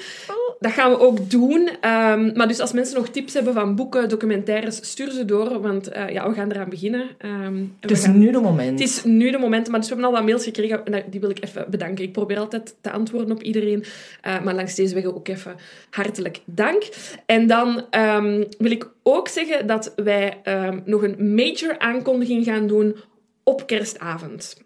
Dat 0.61 0.73
gaan 0.73 0.91
we 0.91 0.99
ook 0.99 1.31
doen. 1.31 1.71
Ehm, 1.81 2.31
maar 2.35 2.49
dus 2.49 2.61
als 2.61 2.73
mensen 2.73 2.97
nog 2.97 3.09
tips 3.09 3.35
hebben 3.35 3.55
van 3.55 3.75
boeken, 3.75 4.09
documentaires, 4.09 4.77
stuur 4.91 5.11
ze 5.11 5.25
door. 5.25 5.61
Want 5.61 5.89
eh, 5.89 6.09
ja, 6.09 6.29
we 6.29 6.35
gaan 6.35 6.51
eraan 6.51 6.69
beginnen. 6.69 7.09
En 7.19 7.75
Het 7.81 7.91
is 7.91 8.05
gaan- 8.05 8.19
nu 8.19 8.31
de 8.31 8.41
moment. 8.41 8.71
het 8.81 8.89
is 8.89 9.05
nu 9.05 9.31
de 9.31 9.39
moment. 9.39 9.69
Maar 9.69 9.81
dus 9.81 9.89
we 9.89 9.95
hebben 9.95 10.13
al 10.13 10.19
wat 10.19 10.29
mails 10.29 10.45
gekregen. 10.45 10.85
En 10.87 11.05
die 11.11 11.21
wil 11.21 11.31
ik 11.31 11.45
even 11.45 11.67
bedanken. 11.71 12.05
Ik 12.05 12.13
probeer 12.13 12.39
altijd 12.39 12.75
te 12.81 12.91
antwoorden 12.91 13.31
op 13.33 13.43
iedereen. 13.43 13.85
eh, 14.21 14.41
maar 14.45 14.55
langs 14.55 14.75
deze 14.75 14.95
weg 14.95 15.05
ook 15.05 15.29
even 15.29 15.55
hartelijk 15.91 16.41
dank. 16.45 16.64
En 17.27 17.47
dan 17.47 17.87
ehm, 17.91 18.45
wil 18.59 18.71
ik 18.71 18.91
ook 19.03 19.29
zeggen 19.29 19.67
dat 19.67 19.93
wij 19.97 20.41
ehm, 20.43 20.81
nog 20.85 21.03
een 21.03 21.35
major 21.35 21.79
aankondiging 21.79 22.45
gaan 22.45 22.67
doen 22.67 22.97
op 23.43 23.67
kerstavond. 23.67 24.63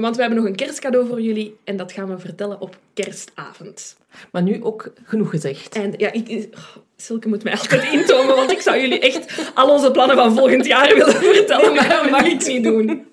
Want 0.00 0.14
we 0.16 0.20
hebben 0.20 0.40
nog 0.40 0.48
een 0.48 0.56
kerstcadeau 0.56 1.06
voor 1.06 1.20
jullie 1.20 1.56
en 1.64 1.76
dat 1.76 1.92
gaan 1.92 2.08
we 2.08 2.18
vertellen 2.18 2.60
op 2.60 2.78
kerstavond. 2.94 3.96
Maar 4.32 4.42
nu 4.42 4.62
ook 4.62 4.92
genoeg 5.04 5.30
gezegd. 5.30 5.74
En 5.74 5.94
ja, 5.96 6.12
ik, 6.12 6.48
oh, 6.54 6.76
Silke 6.96 7.28
moet 7.28 7.44
mij 7.44 7.52
altijd 7.58 7.92
intomen, 7.92 8.36
want 8.36 8.50
ik 8.50 8.60
zou 8.60 8.80
jullie 8.80 8.98
echt 8.98 9.50
al 9.54 9.70
onze 9.70 9.90
plannen 9.90 10.16
van 10.16 10.34
volgend 10.34 10.66
jaar 10.66 10.94
willen 10.94 11.14
vertellen, 11.14 11.74
maar 11.74 11.88
dat 11.88 12.10
mag 12.10 12.26
ik 12.26 12.46
niet 12.46 12.62
doen. 12.62 13.06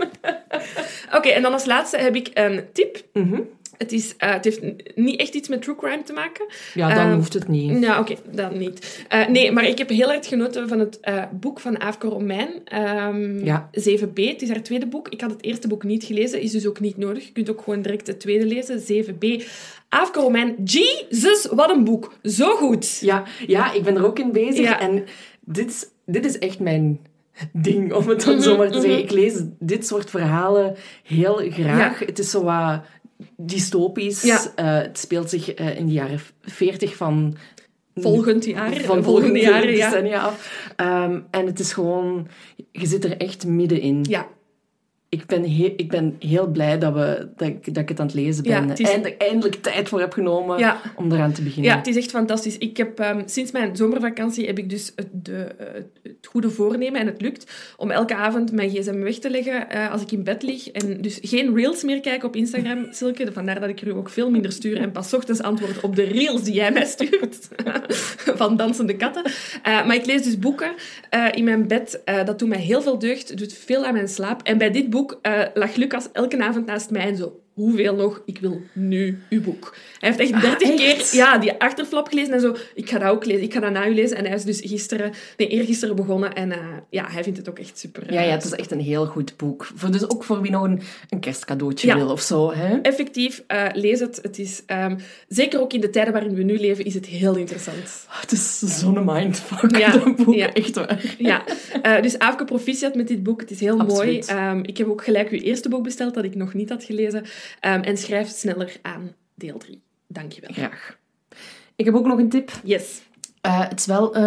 Oké, 1.16 1.30
en 1.30 1.42
dan 1.42 1.54
als 1.54 1.66
laatste 1.66 1.98
heb 1.98 2.16
ik 2.16 2.30
een 2.34 2.66
tip. 2.74 3.02
Mhm. 3.14 3.42
Het, 3.78 3.92
is, 3.92 4.16
eh, 4.18 4.34
het 4.34 4.44
heeft 4.44 4.62
niet 4.96 5.20
echt 5.20 5.34
iets 5.34 5.50
met 5.50 5.62
true 5.62 5.76
crime 5.76 6.04
te 6.04 6.14
maken. 6.14 6.46
Ja, 6.74 6.94
dan 6.96 7.06
Ehm, 7.06 7.16
hoeft 7.16 7.34
het 7.34 7.48
niet. 7.48 7.80
Ja, 7.84 8.00
oké, 8.00 8.16
dan 8.32 8.58
niet. 8.58 9.06
Eh, 9.10 9.28
nee, 9.28 9.52
maar 9.52 9.66
ik 9.68 9.78
heb 9.78 9.90
heel 9.90 10.12
erg 10.12 10.28
genoten 10.28 10.68
van 10.68 10.80
het 10.80 11.00
eh, 11.00 11.24
boek 11.32 11.60
van 11.60 11.80
Aafke 11.80 12.08
Romein, 12.08 12.50
ehm, 12.66 13.46
Ja. 13.46 13.70
7b. 13.72 14.28
Het 14.30 14.42
is 14.42 14.50
haar 14.50 14.62
tweede 14.64 14.88
boek. 14.88 15.10
Ik 15.10 15.22
had 15.22 15.32
het 15.32 15.44
eerste 15.44 15.68
boek 15.68 15.84
niet 15.84 16.04
gelezen, 16.04 16.42
is 16.42 16.52
dus 16.52 16.68
ook 16.68 16.80
niet 16.80 16.98
nodig. 16.98 17.26
Je 17.26 17.32
kunt 17.32 17.50
ook 17.50 17.62
gewoon 17.62 17.82
direct 17.82 18.08
het 18.08 18.20
tweede 18.20 18.46
lezen, 18.46 18.80
7b. 18.82 19.44
Aafke 19.90 20.20
Romein, 20.20 20.56
Jesus, 20.64 21.48
wat 21.52 21.70
een 21.70 21.84
boek. 21.84 22.14
Zo 22.24 22.56
goed. 22.56 23.00
Ja, 23.00 23.24
ja, 23.48 23.74
ik 23.74 23.84
ben 23.84 23.96
er 23.96 24.06
ook 24.06 24.20
in 24.20 24.32
bezig. 24.32 24.64
Ja. 24.64 24.80
En 24.80 25.04
dit, 25.42 25.70
is- 25.70 25.86
dit 26.06 26.26
is 26.26 26.38
echt 26.40 26.60
mijn 26.60 27.00
ding, 27.54 27.94
om 27.94 28.08
het 28.10 28.24
dan 28.24 28.34
Mhm, 28.34 28.44
zo 28.44 28.58
maar 28.58 28.68
te 28.68 28.74
zeggen. 28.74 28.92
mhm. 28.92 29.00
Ik 29.04 29.12
lees 29.12 29.34
dit 29.60 29.88
soort 29.88 30.10
verhalen 30.10 30.76
heel 31.04 31.42
graag. 31.50 32.00
Het 32.00 32.20
is 32.20 32.30
zo 32.30 32.44
wat 32.44 32.82
dystopisch. 33.38 34.22
Ja. 34.22 34.42
Eh, 34.56 34.78
het 34.78 34.98
speelt 34.98 35.30
zich 35.30 35.54
eh, 35.54 35.78
in 35.78 35.86
de 35.86 35.94
jaren 35.94 36.20
40 36.42 36.96
van... 36.96 37.36
Volgend 37.98 38.46
jaar, 38.46 38.74
Van 38.74 39.04
volgende 39.04 39.40
ja. 39.40 39.62
decennia 39.62 40.22
af. 40.22 40.68
Ehm, 40.76 41.20
en 41.32 41.46
het 41.46 41.60
is 41.60 41.74
gewoon... 41.74 42.28
Je 42.72 42.86
zit 42.86 43.04
er 43.04 43.18
echt 43.18 43.46
middenin. 43.46 44.06
Ja, 44.10 44.28
ik 45.20 45.26
ben, 45.26 45.44
heel, 45.44 45.74
ik 45.76 45.90
ben 45.90 46.16
heel 46.20 46.48
blij 46.48 46.80
dat, 46.80 46.94
we, 46.94 47.28
dat, 47.36 47.48
ik, 47.48 47.74
dat 47.74 47.84
ik 47.84 47.90
het 47.90 48.00
aan 48.00 48.06
het 48.06 48.16
lezen 48.16 48.44
Ja, 48.44 48.60
ben. 48.60 48.70
het 48.70 48.80
is- 48.80 48.90
Eindelijk, 48.90 49.22
eindelijk 49.22 49.56
tijd 49.62 49.90
voor 49.90 50.00
heb 50.00 50.14
genomen 50.14 50.60
Ja. 50.60 50.82
om 50.96 51.12
eraan 51.12 51.32
te 51.32 51.42
beginnen. 51.42 51.72
Ja, 51.72 51.78
het 51.78 51.88
is 51.88 51.96
echt 51.96 52.10
fantastisch. 52.10 52.58
Ik 52.58 52.78
heb, 52.78 53.00
ehm, 53.00 53.22
sinds 53.26 53.52
mijn 53.52 53.76
zomervakantie 53.76 54.46
heb 54.46 54.58
ik 54.58 54.70
dus 54.70 54.92
het, 54.96 55.08
de, 55.12 55.48
het 56.04 56.28
goede 56.28 56.50
voornemen, 56.50 57.00
en 57.00 57.06
het 57.08 57.22
lukt, 57.22 57.52
om 57.78 57.92
elke 57.92 58.16
avond 58.16 58.52
mijn 58.52 58.70
gsm 58.70 59.00
weg 59.00 59.16
te 59.16 59.30
leggen 59.30 59.70
eh, 59.70 59.92
als 59.92 60.02
ik 60.02 60.12
in 60.12 60.24
bed 60.24 60.44
lig. 60.44 60.70
En 60.72 61.02
dus 61.02 61.20
geen 61.22 61.56
reels 61.56 61.84
meer 61.84 62.00
kijken 62.02 62.28
op 62.28 62.36
Instagram, 62.36 62.88
Silke. 62.92 63.32
Vandaar 63.34 63.60
dat 63.60 63.70
ik 63.70 63.82
er 63.82 63.88
u 63.88 63.92
ook 63.92 64.10
veel 64.10 64.30
minder 64.30 64.52
stuur 64.52 64.78
en 64.78 64.92
pas 64.92 65.14
ochtends 65.14 65.42
antwoord 65.42 65.82
op 65.82 65.96
de 65.96 66.04
reels 66.04 66.44
die 66.44 66.54
jij 66.54 66.72
mij 66.72 66.86
stuurt. 66.86 67.48
Van 68.36 68.58
dansende 68.58 68.96
katten. 68.96 69.24
Eh, 69.64 69.86
maar 69.86 69.96
ik 69.96 70.06
lees 70.06 70.24
dus 70.24 70.40
boeken 70.40 70.72
eh, 71.10 71.26
in 71.32 71.44
mijn 71.44 71.68
bed. 71.68 72.02
Dat 72.26 72.40
doet 72.40 72.50
mij 72.50 72.60
heel 72.60 72.82
veel 72.82 73.00
deugd, 73.00 73.38
doet 73.38 73.54
veel 73.54 73.86
aan 73.86 73.94
mijn 73.94 74.08
slaap. 74.08 74.42
En 74.44 74.58
bij 74.58 74.72
dit 74.72 74.90
boek 74.90 75.05
eh, 75.12 75.46
lag 75.54 75.76
Lucas 75.76 76.12
elke 76.12 76.44
avond 76.44 76.66
naast 76.66 76.90
mij 76.90 77.02
en 77.02 77.18
zo... 77.18 77.40
Hoeveel 77.54 77.96
nog? 77.96 78.22
Ik 78.26 78.40
wil 78.40 78.62
nu 78.74 79.20
uw 79.30 79.42
boek. 79.42 79.76
Hij 80.06 80.14
heeft 80.16 80.32
echt 80.32 80.42
dertig 80.42 80.70
echt? 80.70 81.10
keer 81.10 81.20
ja, 81.20 81.38
die 81.38 81.54
achterflap 81.54 82.08
gelezen 82.08 82.34
en 82.34 82.40
zo. 82.42 82.56
Ik 82.76 82.90
ga 82.90 83.00
dat 83.00 83.10
ook 83.12 83.26
lezen. 83.26 83.44
Ik 83.44 83.54
ga 83.54 83.60
dat 83.60 83.72
na 83.72 83.88
u 83.88 83.94
lezen. 83.94 84.18
En 84.18 84.26
hij 84.26 84.36
is 84.36 84.44
dus 84.44 84.60
gisteren, 84.64 85.12
nee, 85.38 85.48
eergisteren 85.48 85.96
begonnen. 85.96 86.34
En 86.34 86.52
eh, 86.52 86.60
ja, 86.90 87.06
hij 87.10 87.24
vindt 87.24 87.38
het 87.38 87.50
ook 87.50 87.60
echt 87.60 87.78
super. 87.80 88.14
Ja, 88.14 88.22
ja, 88.22 88.28
eh, 88.28 88.34
het 88.34 88.44
is 88.44 88.52
echt 88.52 88.72
een 88.72 88.80
heel 88.80 89.06
goed 89.06 89.38
boek. 89.38 89.68
Voor, 89.76 89.92
dus 89.92 90.10
ook 90.10 90.24
voor 90.24 90.42
wie 90.42 90.52
nog 90.52 90.64
een, 90.64 90.82
een 91.10 91.20
kerstcadeautje 91.20 91.88
Ja. 91.88 91.96
wil 91.96 92.10
of 92.10 92.22
zo. 92.22 92.52
Hè? 92.54 92.76
Effectief, 92.82 93.44
eh, 93.48 93.66
lees 93.74 94.00
het. 94.00 94.20
Het 94.22 94.40
is, 94.40 94.64
ehm, 94.66 94.98
zeker 95.28 95.60
ook 95.62 95.74
in 95.74 95.82
de 95.82 95.90
tijden 95.90 96.14
waarin 96.14 96.36
we 96.36 96.44
nu 96.44 96.60
leven, 96.60 96.86
is 96.86 96.94
het 96.94 97.06
heel 97.06 97.36
interessant. 97.36 98.06
Het 98.10 98.32
is 98.32 98.60
zo'n 98.60 99.06
mindfuck, 99.06 99.78
Ja, 99.78 99.92
dat 99.92 100.16
boek. 100.16 100.36
ja. 100.36 100.54
Echt 100.54 100.76
waar. 100.76 101.16
Ja, 101.18 101.44
dus 102.02 102.20
Aafke 102.20 102.46
proficiat 102.46 102.96
met 102.96 103.08
dit 103.08 103.24
boek. 103.24 103.40
Het 103.42 103.52
is 103.52 103.60
heel 103.60 103.80
Absoluut. 103.80 104.28
mooi. 104.32 104.40
Ehm, 104.40 104.60
ik 104.64 104.78
heb 104.78 104.88
ook 104.88 105.04
gelijk 105.04 105.30
uw 105.30 105.40
eerste 105.40 105.70
boek 105.70 105.84
besteld, 105.84 106.14
dat 106.14 106.24
ik 106.24 106.36
nog 106.36 106.54
niet 106.54 106.70
had 106.70 106.84
gelezen. 106.84 107.24
Ehm, 107.60 107.82
en 107.82 107.98
schrijf 107.98 108.28
sneller 108.28 108.72
aan 108.82 109.12
deel 109.36 109.58
3. 109.58 109.82
Dankjewel. 110.08 110.50
Graag. 110.54 110.98
Ik 111.76 111.86
heb 111.86 111.96
ook 111.96 112.06
nog 112.06 112.20
een 112.20 112.30
tip. 112.30 112.52
Yes. 112.64 113.02
Eh, 113.42 113.60
het 113.70 113.80
is 113.80 113.86
wel 113.86 114.16
eh, 114.16 114.26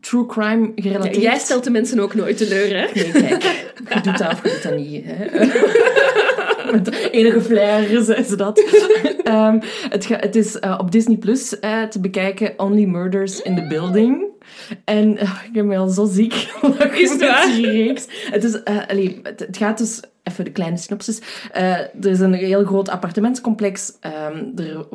true 0.00 0.26
crime 0.26 0.72
Ja, 0.74 0.82
gerelateerd. 0.82 1.22
jij 1.22 1.38
stelt 1.38 1.64
de 1.64 1.70
mensen 1.70 2.00
ook 2.00 2.14
nooit 2.14 2.36
teleur, 2.36 2.76
hè? 2.80 2.86
Nee, 2.94 3.12
kijk. 3.12 3.42
Je 3.94 4.00
doet 4.00 4.18
dat 4.18 4.32
of 4.32 4.42
je 4.42 4.48
doet 4.50 4.62
dat 4.62 4.76
niet. 4.76 5.04
Hè? 5.06 5.26
Met 6.72 6.88
enige 7.10 7.40
flair 7.40 8.02
zei 8.02 8.22
ze 8.24 8.36
dat. 8.36 8.58
Ehm, 9.22 9.60
het, 9.88 10.04
ga- 10.06 10.18
het 10.20 10.36
is 10.36 10.58
eh, 10.58 10.78
op 10.80 10.90
Disney 10.92 11.16
Plus 11.16 11.48
te 11.48 11.98
bekijken 12.00 12.58
Only 12.58 12.84
Murders 12.84 13.42
in 13.42 13.54
the 13.56 13.66
Building. 13.66 14.24
En 14.84 15.18
ik 15.18 15.50
heb 15.52 15.64
me 15.64 15.76
al 15.76 15.88
zo 15.88 16.06
ziek 16.06 16.32
Is 16.92 17.10
het. 17.10 18.08
Het, 18.30 18.44
is, 18.44 18.52
het, 19.22 19.40
het 19.40 19.56
gaat 19.56 19.78
dus... 19.78 20.00
Even 20.22 20.44
de 20.44 20.52
kleine 20.52 20.76
synopsis. 20.76 21.20
Eh, 21.52 21.78
er 21.78 22.06
is 22.06 22.20
een 22.20 22.34
heel 22.34 22.64
groot 22.64 22.88
appartementscomplex. 22.88 23.92
Ehm, 24.00 24.44
er, 24.56 24.86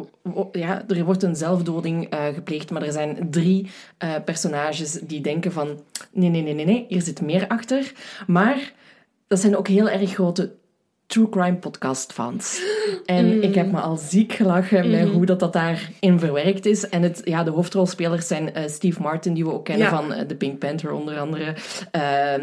ja, 0.52 0.84
er 0.88 1.04
wordt 1.04 1.24
een 1.24 1.36
zelfdoding 1.36 2.10
eh, 2.10 2.26
gepleegd, 2.34 2.70
maar 2.72 2.82
er 2.82 2.92
zijn 2.92 3.28
drie 3.32 3.72
eh, 3.98 4.14
personages 4.26 4.92
die 4.92 5.22
denken 5.22 5.52
van... 5.52 5.80
Nee, 6.12 6.30
nee, 6.30 6.42
nee, 6.42 6.54
nee, 6.54 6.66
nee, 6.66 6.86
hier 6.88 7.02
zit 7.02 7.22
meer 7.22 7.48
achter. 7.48 7.92
Maar 8.28 8.74
dat 9.28 9.40
zijn 9.40 9.58
ook 9.58 9.68
heel 9.68 9.90
erg 9.90 10.14
grote 10.14 10.54
true 11.08 11.30
crime 11.30 11.56
podcast 11.56 12.14
fans. 12.14 12.62
En 13.06 13.44
ik 13.44 13.56
heb 13.56 13.72
me 13.72 13.80
al 13.80 13.98
ziek 13.98 14.34
gelachen 14.34 14.92
met 14.92 15.10
hoe 15.10 15.26
dat, 15.26 15.40
dat 15.40 15.54
daarin 15.54 16.20
verwerkt 16.20 16.66
is. 16.66 16.90
En 16.90 17.02
het, 17.02 17.22
ja, 17.24 17.44
de 17.44 17.52
hoofdrolspelers 17.52 18.28
zijn 18.28 18.54
eh, 18.54 18.68
Steve 18.68 19.02
Martin, 19.02 19.34
die 19.34 19.44
we 19.46 19.54
ook 19.54 19.66
kennen 19.66 19.86
Ja. 19.86 19.96
van 19.96 20.14
eh, 20.14 20.26
The 20.26 20.36
Pink 20.36 20.60
Panther 20.60 20.92
onder 20.92 21.20
andere. 21.20 21.56
Eh, 21.92 22.34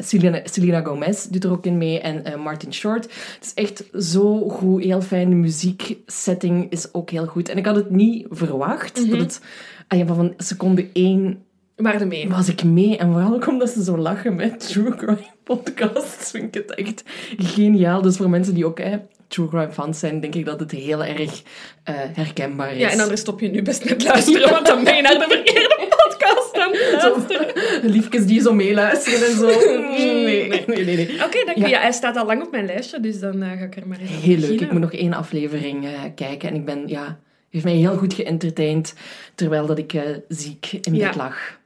Selena, 0.00 0.40
Selena 0.44 0.80
Gomez 0.82 1.24
doet 1.24 1.44
er 1.44 1.50
ook 1.50 1.66
in 1.66 1.78
mee. 1.78 2.00
En 2.00 2.24
eh, 2.24 2.36
Martin 2.36 2.72
Short. 2.74 3.04
Het 3.04 3.44
is 3.44 3.54
echt 3.54 3.84
zo 3.98 4.48
goed, 4.48 4.82
heel 4.82 5.02
fijn. 5.02 5.30
De 5.30 5.36
muzieksetting 5.36 6.70
is 6.70 6.94
ook 6.94 7.10
heel 7.10 7.26
goed. 7.26 7.48
En 7.48 7.56
ik 7.56 7.66
had 7.66 7.76
het 7.76 7.90
niet 7.90 8.26
verwacht. 8.30 9.10
Dat 9.10 9.18
het, 9.20 9.40
ah 9.88 9.98
ja, 9.98 10.06
van 10.06 10.34
seconde 10.36 10.88
één 10.92 11.44
Maar 11.76 12.00
ermee. 12.00 12.28
was 12.28 12.48
ik 12.48 12.64
mee. 12.64 12.96
En 12.96 13.12
vooral 13.12 13.34
ook 13.34 13.46
omdat 13.46 13.70
ze 13.70 13.84
zo 13.84 13.96
lachen 13.98 14.34
met 14.34 14.68
true 14.68 14.94
crime 14.96 15.26
podcasts, 15.44 16.30
vind 16.30 16.44
ik 16.56 16.62
het 16.66 16.74
echt 16.74 17.02
geniaal. 17.36 18.02
Dus 18.02 18.16
voor 18.16 18.30
mensen 18.30 18.54
die 18.54 18.66
ook 18.66 18.78
hè, 18.78 18.96
true 19.28 19.48
crime 19.48 19.72
fans 19.72 19.98
zijn, 19.98 20.20
denk 20.20 20.34
ik 20.34 20.44
dat 20.44 20.60
het 20.60 20.70
heel 20.70 21.04
erg 21.04 21.42
eh, 21.82 21.94
herkenbaar 21.98 22.72
is. 22.72 22.78
Ja, 22.78 22.90
en 22.90 23.00
anders 23.00 23.20
stop 23.20 23.40
je 23.40 23.48
nu 23.48 23.62
best 23.62 23.84
met 23.88 24.04
luisteren, 24.04 24.50
want 24.50 24.66
dan 24.66 24.84
ben 24.84 24.96
je 24.96 25.02
naar 25.02 25.18
de 25.18 25.26
verkeerde 25.28 25.88
podcast 25.88 26.58
aan 26.58 26.70
het. 26.72 27.82
Liefjes 27.92 28.26
die 28.26 28.40
zo 28.40 28.52
meeluisteren 28.54 29.28
en 29.28 29.36
zo. 29.36 29.46
Nee, 29.46 30.48
nee, 30.48 30.84
nee. 30.84 30.96
nee. 30.96 31.24
Oké, 31.24 31.44
dank 31.44 31.56
je. 31.56 31.60
Ja. 31.62 31.66
Ja. 31.68 31.80
hij 31.80 31.92
staat 31.92 32.16
al 32.16 32.26
lang 32.26 32.42
op 32.42 32.50
mijn 32.50 32.66
lijstje, 32.66 33.00
dus 33.00 33.20
dan 33.20 33.42
eh, 33.42 33.48
ga 33.58 33.64
ik 33.64 33.76
er 33.76 33.86
maar 33.88 33.98
eens 34.00 34.10
Heel 34.10 34.36
leuk. 34.38 34.60
Ik 34.60 34.72
moet 34.72 34.80
nog 34.80 34.92
één 34.92 35.12
aflevering 35.12 35.84
eh, 35.84 35.90
kijken. 36.14 36.48
En 36.48 36.54
ik 36.54 36.64
ben, 36.64 36.82
ja, 36.86 37.18
heeft 37.50 37.64
mij 37.64 37.74
heel 37.74 37.96
goed 37.96 38.14
geëntertained, 38.14 38.94
terwijl 39.34 39.66
dat 39.66 39.78
ik 39.78 39.94
ziek 40.28 40.72
in 40.80 40.94
Ja. 40.94 41.06
bed 41.06 41.16
lag. 41.16 41.58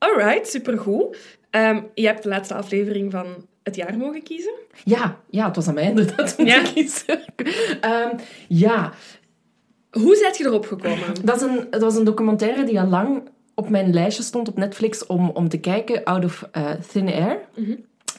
Alright, 0.00 0.48
supergoed. 0.48 1.16
Ehm 1.50 1.80
je 1.94 2.06
hebt 2.06 2.22
de 2.22 2.28
laatste 2.28 2.54
aflevering 2.54 3.10
van 3.10 3.26
het 3.62 3.76
jaar 3.76 3.96
mogen 3.96 4.22
kiezen. 4.22 4.52
Ja, 4.84 5.16
ja, 5.30 5.46
het 5.46 5.56
was 5.56 5.68
aan 5.68 5.74
mij 5.74 5.84
inderdaad 5.88 6.34
om 6.38 6.46
Ja. 6.46 6.62
te 6.62 6.72
kiezen. 6.72 7.20
Ehm, 7.80 8.16
ja, 8.48 8.92
Hoe 9.90 10.16
zijt 10.16 10.36
je 10.36 10.44
erop 10.44 10.66
gekomen? 10.66 11.24
Dat, 11.24 11.36
is 11.36 11.42
een, 11.42 11.66
dat 11.70 11.80
was 11.80 11.96
een 11.96 12.04
documentaire 12.04 12.64
die 12.64 12.80
al 12.80 12.86
lang 12.86 13.22
op 13.54 13.68
mijn 13.68 13.92
lijstje 13.92 14.22
stond 14.22 14.48
op 14.48 14.56
Netflix 14.56 15.06
om, 15.06 15.30
om 15.30 15.48
te 15.48 15.58
kijken, 15.58 16.04
Out 16.04 16.24
of 16.24 16.48
eh, 16.52 16.70
Thin 16.92 17.08
Air. 17.12 17.40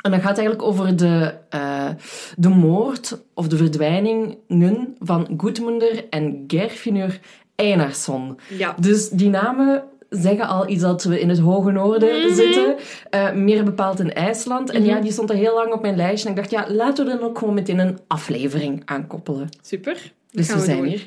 En 0.02 0.12
dat 0.12 0.22
gaat 0.22 0.38
eigenlijk 0.38 0.62
over 0.62 0.96
de, 0.96 1.34
eh, 1.50 1.90
de 2.38 2.50
moord 2.50 3.22
of 3.34 3.48
de 3.48 3.58
verdwijningen 3.58 4.96
van 5.00 5.28
Gudmundur 5.38 6.06
en 6.10 6.44
Gerfinur 6.48 7.20
Einarsson. 7.56 8.40
Ja. 8.50 8.76
Dus 8.80 9.10
die 9.10 9.30
namen 9.30 9.84
zeggen 10.12 10.48
al 10.48 10.70
iets 10.70 10.82
dat 10.82 11.04
we 11.04 11.20
in 11.20 11.30
het 11.30 11.40
hoge 11.40 11.72
noorden 11.72 12.36
zitten. 12.36 12.76
eh, 13.10 13.32
meer 13.34 13.64
bepaald 13.64 14.00
in 14.00 14.14
IJsland. 14.14 14.70
En 14.70 14.86
ja, 14.86 15.00
die 15.00 15.12
stond 15.12 15.30
er 15.30 15.36
heel 15.36 15.54
lang 15.54 15.74
op 15.74 15.82
mijn 15.82 15.96
lijstje. 15.96 16.30
En 16.30 16.36
ik 16.36 16.40
dacht, 16.40 16.52
ja, 16.52 16.74
laten 16.74 17.06
we 17.06 17.12
er 17.12 17.24
ook 17.24 17.38
gewoon 17.38 17.54
meteen 17.54 17.80
een 17.80 18.00
aflevering 18.08 18.82
aan 18.86 19.08
koppelen. 19.08 19.50
Super. 19.62 20.12
Dus 20.32 20.48
we 20.48 20.54
we 20.54 20.60
zijn 20.60 20.78
doen. 20.78 20.86
hier. 20.86 21.06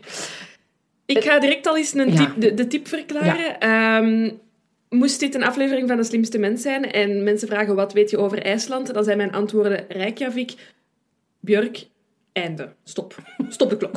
Ik 1.06 1.24
ga 1.24 1.38
direct 1.38 1.66
al 1.66 1.76
eens 1.76 1.94
een 1.94 2.12
Ja. 2.12 2.16
tip, 2.16 2.30
de, 2.40 2.54
de 2.54 2.66
tip 2.66 2.88
verklaren. 2.88 3.60
Ehm, 3.60 4.30
moest 4.88 5.20
dit 5.20 5.34
een 5.34 5.44
aflevering 5.44 5.88
van 5.88 5.96
De 5.96 6.04
Slimste 6.04 6.38
Mens 6.38 6.62
zijn 6.62 6.90
en 6.92 7.22
mensen 7.22 7.48
vragen 7.48 7.74
wat 7.74 7.92
weet 7.92 8.10
je 8.10 8.18
over 8.18 8.42
IJsland, 8.42 8.94
dan 8.94 9.04
zijn 9.04 9.16
mijn 9.16 9.32
antwoorden 9.32 9.84
Reykjavik, 9.88 10.54
Björk, 11.40 11.86
einde. 12.34 12.68
Stop. 12.84 13.16
Stop 13.48 13.70
de 13.70 13.76
klok. 13.76 13.94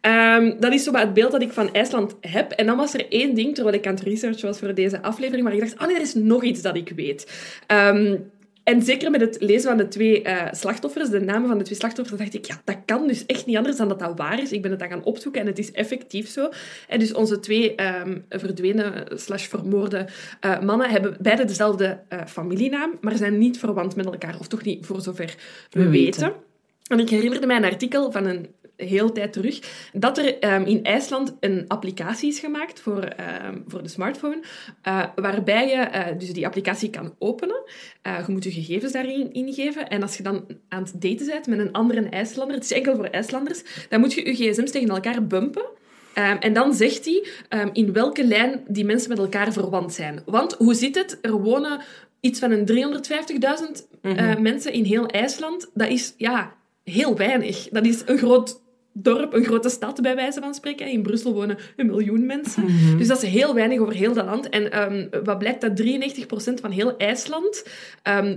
Ehm, 0.00 0.60
dat 0.60 0.72
is 0.72 0.84
zo 0.84 0.94
het 0.94 1.14
beeld 1.14 1.32
dat 1.32 1.42
ik 1.42 1.52
van 1.52 1.72
IJsland 1.74 2.16
heb. 2.20 2.50
En 2.52 2.66
dan 2.66 2.76
was 2.76 2.94
er 2.94 3.08
één 3.08 3.34
ding, 3.34 3.54
terwijl 3.54 3.76
ik 3.76 3.86
aan 3.86 3.94
het 3.94 4.02
researchen 4.02 4.46
was 4.46 4.58
voor 4.58 4.74
deze 4.74 5.02
aflevering, 5.02 5.44
waar 5.44 5.54
ik 5.54 5.60
dacht, 5.60 5.78
oh 5.80 5.86
nee, 5.86 5.96
er 5.96 6.02
is 6.02 6.14
nog 6.14 6.44
iets 6.44 6.62
dat 6.62 6.76
ik 6.76 6.92
weet. 6.96 7.32
Ehm, 7.66 8.16
en 8.64 8.82
zeker 8.82 9.10
met 9.10 9.20
het 9.20 9.36
lezen 9.40 9.68
van 9.68 9.76
de 9.76 9.88
twee 9.88 10.22
eh, 10.22 10.52
slachtoffers, 10.52 11.10
de 11.10 11.20
namen 11.20 11.48
van 11.48 11.58
de 11.58 11.64
twee 11.64 11.78
slachtoffers, 11.78 12.18
dacht 12.18 12.34
ik, 12.34 12.44
ja, 12.44 12.60
dat 12.64 12.76
kan 12.84 13.06
dus 13.06 13.26
echt 13.26 13.46
niet 13.46 13.56
anders 13.56 13.76
dan 13.76 13.88
dat 13.88 13.98
dat 13.98 14.18
waar 14.18 14.42
is. 14.42 14.52
Ik 14.52 14.62
ben 14.62 14.70
het 14.70 14.80
dan 14.80 14.88
gaan 14.88 15.04
opzoeken 15.04 15.40
en 15.40 15.46
het 15.46 15.58
is 15.58 15.72
effectief 15.72 16.28
zo. 16.28 16.48
En 16.88 16.98
dus 16.98 17.12
onze 17.12 17.40
twee 17.40 17.74
ehm, 17.74 18.18
verdwenen 18.28 19.06
slash 19.18 19.46
vermoorde 19.46 20.06
eh, 20.40 20.60
mannen 20.60 20.90
hebben 20.90 21.16
beide 21.20 21.44
dezelfde 21.44 22.00
eh, 22.08 22.18
familienaam, 22.26 22.92
maar 23.00 23.16
zijn 23.16 23.38
niet 23.38 23.58
verwant 23.58 23.96
met 23.96 24.06
elkaar. 24.06 24.36
Of 24.38 24.48
toch 24.48 24.62
niet, 24.62 24.86
voor 24.86 25.00
zover 25.00 25.34
we, 25.70 25.82
We 25.82 25.88
weten. 25.88 26.20
weten. 26.20 26.52
En 26.84 26.98
ik 26.98 27.08
herinnerde 27.08 27.46
mij 27.46 27.56
een 27.56 27.64
artikel 27.64 28.12
van 28.12 28.26
een 28.26 28.48
heel 28.76 29.12
tijd 29.12 29.32
terug, 29.32 29.60
dat 29.92 30.18
er 30.18 30.38
ehm, 30.38 30.62
in 30.62 30.82
IJsland 30.82 31.36
een 31.40 31.64
applicatie 31.68 32.28
is 32.28 32.38
gemaakt 32.38 32.80
voor, 32.80 33.02
ehm, 33.02 33.58
voor 33.66 33.82
de 33.82 33.88
smartphone, 33.88 34.42
eh, 34.82 35.04
waarbij 35.14 35.68
je 35.68 36.16
dus 36.16 36.32
die 36.32 36.46
applicatie 36.46 36.90
kan 36.90 37.14
openen. 37.18 37.62
Eh, 38.02 38.26
je 38.26 38.32
moet 38.32 38.44
je 38.44 38.50
gegevens 38.50 38.92
daarin 38.92 39.32
ingeven. 39.32 39.88
En 39.88 40.02
als 40.02 40.16
je 40.16 40.22
dan 40.22 40.44
aan 40.68 40.82
het 40.82 41.02
daten 41.02 41.26
bent 41.26 41.46
met 41.46 41.58
een 41.58 41.72
andere 41.72 42.08
IJslander, 42.08 42.54
het 42.54 42.64
is 42.64 42.72
enkel 42.72 42.96
voor 42.96 43.04
IJslanders, 43.04 43.62
dan 43.88 44.00
moet 44.00 44.12
je 44.12 44.26
je 44.26 44.34
gsm's 44.34 44.70
tegen 44.70 44.88
elkaar 44.88 45.26
bumpen. 45.26 45.66
Ehm, 46.14 46.36
en 46.36 46.52
dan 46.52 46.74
zegt 46.74 47.04
hij 47.04 47.26
in 47.72 47.92
welke 47.92 48.24
lijn 48.24 48.64
die 48.68 48.84
mensen 48.84 49.08
met 49.08 49.18
elkaar 49.18 49.52
verwant 49.52 49.92
zijn. 49.92 50.22
Want 50.26 50.52
hoe 50.52 50.74
zit 50.74 50.94
het? 50.94 51.18
Er 51.22 51.32
wonen 51.32 51.80
iets 52.20 52.38
van 52.38 52.50
een 52.50 52.64
350.000 52.64 53.86
eh, 54.00 54.36
mensen 54.36 54.72
in 54.72 54.84
heel 54.84 55.06
IJsland. 55.06 55.70
Dat 55.74 55.88
is 55.88 56.14
ja, 56.16 56.52
heel 56.84 57.16
weinig. 57.16 57.68
Dat 57.68 57.86
is 57.86 58.02
een 58.06 58.18
groot 58.18 58.62
dorp, 58.92 59.34
een 59.34 59.44
grote 59.44 59.68
stad 59.68 60.00
bij 60.00 60.14
wijze 60.14 60.40
van 60.40 60.54
spreken. 60.54 60.86
In 60.86 61.02
Brussel 61.02 61.34
wonen 61.34 61.58
een 61.76 61.86
miljoen 61.86 62.26
mensen. 62.26 62.66
Dus 62.98 63.08
dat 63.08 63.22
is 63.22 63.30
heel 63.30 63.54
weinig 63.54 63.80
over 63.80 63.94
heel 63.94 64.12
dat 64.12 64.24
land. 64.24 64.48
En 64.48 64.72
ehm, 64.72 65.24
wat 65.24 65.38
blijkt 65.38 65.60
dat 65.60 65.76
93% 65.76 66.60
van 66.60 66.70
heel 66.70 66.96
IJsland 66.96 67.64
ehm 68.02 68.36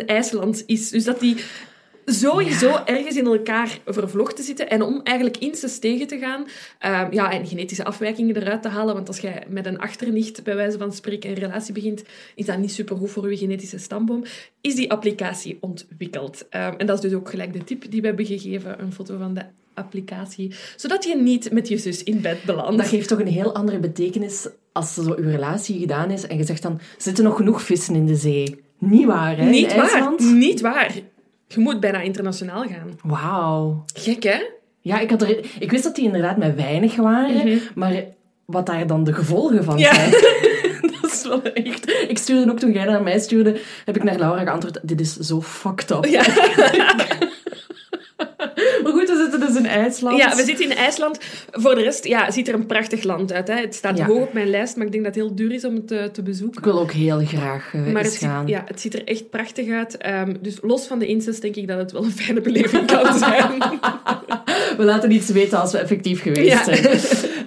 100% 0.00 0.04
IJsland 0.06 0.62
is. 0.66 0.90
Dus 0.90 1.04
dat 1.04 1.20
die 1.20 1.36
sowieso 2.04 2.80
ergens 2.84 3.16
in 3.16 3.26
elkaar 3.26 3.78
vervlochten 3.86 4.44
zitten. 4.44 4.70
En 4.70 4.82
om 4.82 5.00
eigenlijk 5.02 5.36
incest 5.36 5.80
tegen 5.80 6.06
te 6.06 6.18
gaan, 6.18 6.46
ehm, 6.78 7.12
ja, 7.12 7.32
en 7.32 7.46
genetische 7.46 7.84
afwijkingen 7.84 8.36
eruit 8.36 8.62
te 8.62 8.68
halen, 8.68 8.94
want 8.94 9.08
als 9.08 9.18
jij 9.18 9.46
met 9.48 9.66
een 9.66 9.78
achternicht, 9.78 10.42
bij 10.42 10.56
wijze 10.56 10.78
van 10.78 10.92
spreken, 10.92 11.30
een 11.30 11.36
relatie 11.36 11.72
begint, 11.72 12.02
is 12.34 12.46
dat 12.46 12.58
niet 12.58 12.72
supergoed 12.72 13.10
voor 13.10 13.30
je 13.30 13.36
genetische 13.36 13.78
stamboom, 13.78 14.22
is 14.60 14.74
die 14.74 14.90
applicatie 14.90 15.58
ontwikkeld. 15.60 16.46
Ehm, 16.50 16.74
en 16.76 16.86
dat 16.86 16.96
is 16.96 17.10
dus 17.10 17.18
ook 17.18 17.30
gelijk 17.30 17.52
de 17.52 17.64
tip 17.64 17.90
die 17.90 18.00
we 18.00 18.06
hebben 18.06 18.26
gegeven, 18.26 18.80
een 18.82 18.92
foto 18.92 19.18
van 19.18 19.34
de 19.34 19.42
applicatie, 19.74 20.54
zodat 20.76 21.04
je 21.04 21.16
niet 21.16 21.52
met 21.52 21.68
je 21.68 21.78
zus 21.78 22.02
in 22.02 22.20
bed 22.20 22.42
belandt. 22.44 22.78
Dat 22.78 22.88
geeft 22.88 23.08
toch 23.08 23.20
een 23.20 23.26
heel 23.26 23.54
andere 23.54 23.78
betekenis 23.78 24.48
als 24.72 24.94
zo 24.94 25.02
je 25.02 25.30
relatie 25.30 25.78
gedaan 25.78 26.10
is 26.10 26.26
en 26.26 26.36
je 26.36 26.44
zegt 26.44 26.62
dan, 26.62 26.80
zitten 26.98 27.24
nog 27.24 27.36
genoeg 27.36 27.62
vissen 27.62 27.94
in 27.94 28.06
de 28.06 28.16
zee? 28.16 28.60
Niet 28.78 29.06
waar, 29.06 29.36
hè? 29.36 29.44
Niet 29.44 29.74
waar, 29.74 30.14
niet 30.18 30.60
waar. 30.60 30.94
Je 31.54 31.60
moet 31.60 31.80
bijna 31.80 32.00
internationaal 32.00 32.62
gaan. 32.62 32.98
Wauw. 33.02 33.84
Gek, 33.94 34.22
hè? 34.22 34.42
Ja, 34.80 34.98
ik, 35.00 35.10
had 35.10 35.22
er, 35.22 35.38
ik 35.58 35.70
wist 35.70 35.84
dat 35.84 35.94
die 35.94 36.04
inderdaad 36.04 36.36
met 36.36 36.54
weinig 36.54 36.96
waren, 36.96 37.60
maar 37.74 38.04
wat 38.44 38.66
daar 38.66 38.86
dan 38.86 39.04
de 39.04 39.12
gevolgen 39.12 39.64
van 39.64 39.74
Mhm. 39.74 39.82
Ja. 39.82 39.94
zijn... 39.94 40.10
dat 41.00 41.12
is 41.12 41.22
wel 41.26 41.42
echt... 41.42 41.90
Ik 42.08 42.18
stuurde 42.18 42.50
ook, 42.50 42.58
toen 42.58 42.72
jij 42.72 42.84
naar 42.84 43.02
mij 43.02 43.18
stuurde, 43.18 43.60
heb 43.84 43.96
ik 43.96 44.02
naar 44.02 44.18
Laura 44.18 44.42
geantwoord, 44.42 44.78
dit 44.82 45.00
is 45.00 45.16
zo 45.16 45.40
fucked 45.42 45.90
up. 45.90 46.04
Ja. 46.04 46.22
Maar 48.82 48.92
goed, 48.92 49.08
we 49.08 49.16
zitten 49.30 49.40
dus 49.40 49.49
in 49.64 49.66
IJsland. 49.66 50.18
Ja, 50.18 50.36
we 50.36 50.42
zitten 50.44 50.64
in 50.70 50.76
IJsland. 50.76 51.18
Voor 51.50 51.74
de 51.74 51.82
rest 51.82 52.04
ja, 52.04 52.30
ziet 52.30 52.48
er 52.48 52.54
een 52.54 52.66
prachtig 52.66 53.02
land 53.02 53.32
uit. 53.32 53.48
Hè. 53.48 53.54
Het 53.54 53.74
staat 53.74 53.98
Ja. 53.98 54.06
hoog 54.06 54.22
op 54.22 54.32
mijn 54.32 54.50
lijst, 54.50 54.76
maar 54.76 54.86
ik 54.86 54.92
denk 54.92 55.04
dat 55.04 55.14
het 55.14 55.24
heel 55.24 55.34
duur 55.34 55.52
is 55.52 55.64
om 55.64 55.74
het 55.74 55.86
te, 55.88 56.08
te 56.12 56.22
bezoeken. 56.22 56.58
Ik 56.58 56.64
wil 56.64 56.80
ook 56.80 56.92
heel 56.92 57.24
graag 57.24 57.74
eh, 57.74 57.80
Maar 57.80 57.88
eens 58.04 58.20
het 58.20 58.30
ziet, 58.40 58.48
ja, 58.48 58.62
het 58.66 58.80
ziet 58.80 58.94
er 58.94 59.04
echt 59.04 59.30
prachtig 59.30 59.70
uit. 59.70 59.96
Ehm, 59.96 60.34
dus 60.40 60.58
los 60.62 60.86
van 60.86 60.98
de 60.98 61.06
incest 61.06 61.42
denk 61.42 61.56
ik 61.56 61.68
dat 61.68 61.78
het 61.78 61.92
wel 61.92 62.04
een 62.04 62.10
fijne 62.12 62.40
beleving 62.40 62.86
kan 62.86 63.14
zijn. 63.28 63.58
We 64.76 64.84
laten 64.84 65.12
iets 65.12 65.30
weten 65.30 65.60
als 65.60 65.72
we 65.72 65.78
effectief 65.78 66.22
geweest 66.22 66.48
Ja. 66.48 66.64
zijn. 66.64 66.84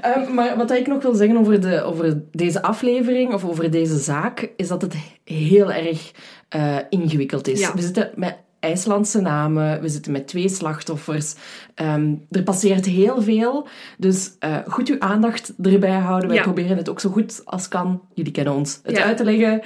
Ehm, 0.01 0.34
maar 0.34 0.58
wat 0.58 0.72
ik 0.72 0.88
nog 0.88 1.01
wil 1.03 1.13
zeggen 1.13 1.38
over, 1.38 1.62
de, 1.62 1.82
over 1.82 2.22
deze 2.32 2.62
aflevering, 2.62 3.34
of 3.34 3.46
over 3.46 3.72
deze 3.72 3.98
zaak, 3.98 4.50
is 4.58 4.67
dat 4.67 4.82
het 4.82 4.96
heel 5.24 5.72
erg 5.72 6.12
eh, 6.50 6.77
ingewikkeld 6.89 7.48
is. 7.48 7.60
Ja. 7.60 7.74
We 7.75 7.82
zitten 7.82 8.12
met 8.15 8.36
IJslandse 8.63 9.22
namen, 9.22 9.82
we 9.82 9.89
zitten 9.89 10.12
met 10.12 10.27
twee 10.27 10.50
slachtoffers. 10.50 11.36
Ehm, 11.75 12.13
er 12.32 12.43
passeert 12.43 12.86
heel 12.86 13.22
veel, 13.22 13.67
dus 13.98 14.32
eh, 14.39 14.58
goed 14.67 14.89
uw 14.89 15.00
aandacht 15.00 15.53
erbij 15.62 15.89
houden. 16.00 16.27
Wij 16.27 16.38
Ja. 16.38 16.43
proberen 16.43 16.77
het 16.77 16.89
ook 16.89 17.00
zo 17.00 17.10
goed 17.10 17.41
als 17.46 17.67
kan, 17.67 18.01
jullie 18.13 18.32
kennen 18.32 18.53
ons, 18.53 18.79
het 18.84 18.98
Ja. 18.98 19.03
uit 19.03 19.17
te 19.17 19.24
leggen. 19.24 19.62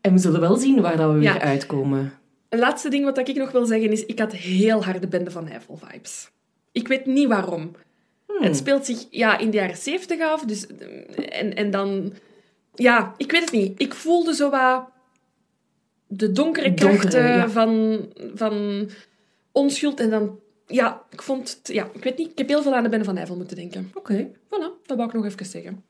En 0.00 0.12
we 0.12 0.18
zullen 0.18 0.40
wel 0.40 0.56
zien 0.56 0.80
waar 0.80 0.96
dat 0.96 1.12
we 1.12 1.20
Ja. 1.20 1.32
weer 1.32 1.42
uitkomen. 1.42 2.12
Een 2.48 2.58
laatste 2.58 2.88
ding 2.88 3.04
wat 3.04 3.18
ik 3.18 3.36
nog 3.36 3.52
wil 3.52 3.66
zeggen 3.66 3.92
is, 3.92 4.06
ik 4.06 4.18
had 4.18 4.32
heel 4.32 4.84
harde 4.84 5.08
Bende 5.08 5.30
van 5.30 5.48
Eiffel 5.48 5.78
vibes. 5.84 6.30
Ik 6.72 6.88
weet 6.88 7.06
niet 7.06 7.28
waarom. 7.28 7.70
Hmm. 8.26 8.42
Het 8.42 8.56
speelt 8.56 8.86
zich 8.86 9.06
ja, 9.10 9.38
in 9.38 9.50
de 9.50 9.56
jaren 9.56 9.76
zeventig 9.76 10.20
af, 10.20 10.44
dus, 10.44 10.66
en, 11.28 11.54
en 11.54 11.70
dan... 11.70 12.12
Ja, 12.74 13.14
ik 13.16 13.30
weet 13.30 13.40
het 13.40 13.52
niet. 13.52 13.80
Ik 13.80 13.94
voelde 13.94 14.34
zo 14.34 14.50
wat 14.50 14.88
de 16.12 16.32
donkere 16.32 16.74
Donkere, 16.74 16.98
krachten 16.98 17.22
ja. 17.22 17.48
van, 17.48 17.98
van 18.34 18.88
onschuld 19.52 20.00
en 20.00 20.10
dan... 20.10 20.38
Ja, 20.66 21.02
ik 21.10 21.22
vond... 21.22 21.58
het- 21.62 21.74
Ja, 21.74 21.88
ik 21.92 22.04
weet 22.04 22.18
niet. 22.18 22.30
Ik 22.30 22.38
heb 22.38 22.48
heel 22.48 22.62
veel 22.62 22.74
aan 22.74 22.82
de 22.82 22.88
Bende 22.88 23.04
van 23.04 23.16
Eiffel 23.16 23.36
moeten 23.36 23.56
denken. 23.56 23.90
Oké, 23.94 24.26
Voilà, 24.28 24.86
dat 24.86 24.96
wou 24.96 25.08
ik 25.08 25.14
nog 25.14 25.24
even 25.24 25.46
zeggen. 25.46 25.82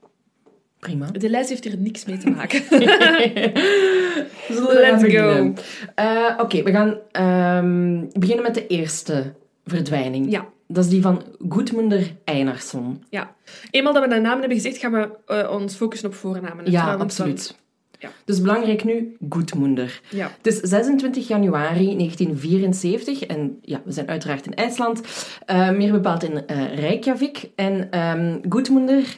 prima. 0.79 1.07
De 1.11 1.31
lijst 1.31 1.49
heeft 1.49 1.65
hier 1.65 1.77
niks 1.79 2.05
mee 2.05 2.19
te 2.19 2.31
maken. 2.31 2.63
Let's 4.81 5.05
go. 5.15 5.53
Eh, 5.95 6.35
Oké, 6.39 6.63
we 6.63 6.71
gaan 6.71 6.99
ehm, 7.13 8.05
beginnen 8.19 8.45
met 8.45 8.55
de 8.55 8.67
eerste 8.67 9.35
verdwijning. 9.65 10.31
Ja. 10.31 10.49
Dat 10.67 10.85
is 10.85 10.91
die 10.91 11.03
van 11.03 11.23
Goedmunder 11.49 12.17
Einarsson. 12.25 13.05
ja. 13.11 13.35
Eenmaal 13.71 13.93
dat 13.93 14.03
we 14.03 14.09
de 14.09 14.15
namen 14.21 14.39
hebben 14.39 14.57
gezegd, 14.57 14.77
gaan 14.79 14.93
we 14.93 15.09
eh, 15.27 15.51
ons 15.51 15.75
focussen 15.75 16.09
op 16.09 16.15
voornamen. 16.15 16.71
Ja, 16.71 16.81
trouwens, 16.83 17.03
absoluut. 17.19 17.57
Ja. 18.01 18.11
Dus 18.25 18.41
belangrijk 18.41 18.85
nu, 18.85 19.17
Goedmunder. 19.29 20.01
Ja. 20.11 20.31
Het 20.37 20.47
is 20.47 20.61
26 20.61 21.29
januari 21.29 21.97
1974 21.97 23.23
en 23.23 23.59
ja, 23.63 23.81
we 23.85 23.93
zijn 23.93 24.09
uiteraard 24.09 24.47
in 24.47 24.55
IJsland, 24.55 25.01
eh, 25.47 25.71
meer 25.71 25.93
bepaald 25.93 26.23
in 26.23 26.47
eh 26.47 26.75
Reykjavik. 26.75 27.51
En 27.55 27.91
ehm 27.91 28.39
Goedmunder 28.49 29.17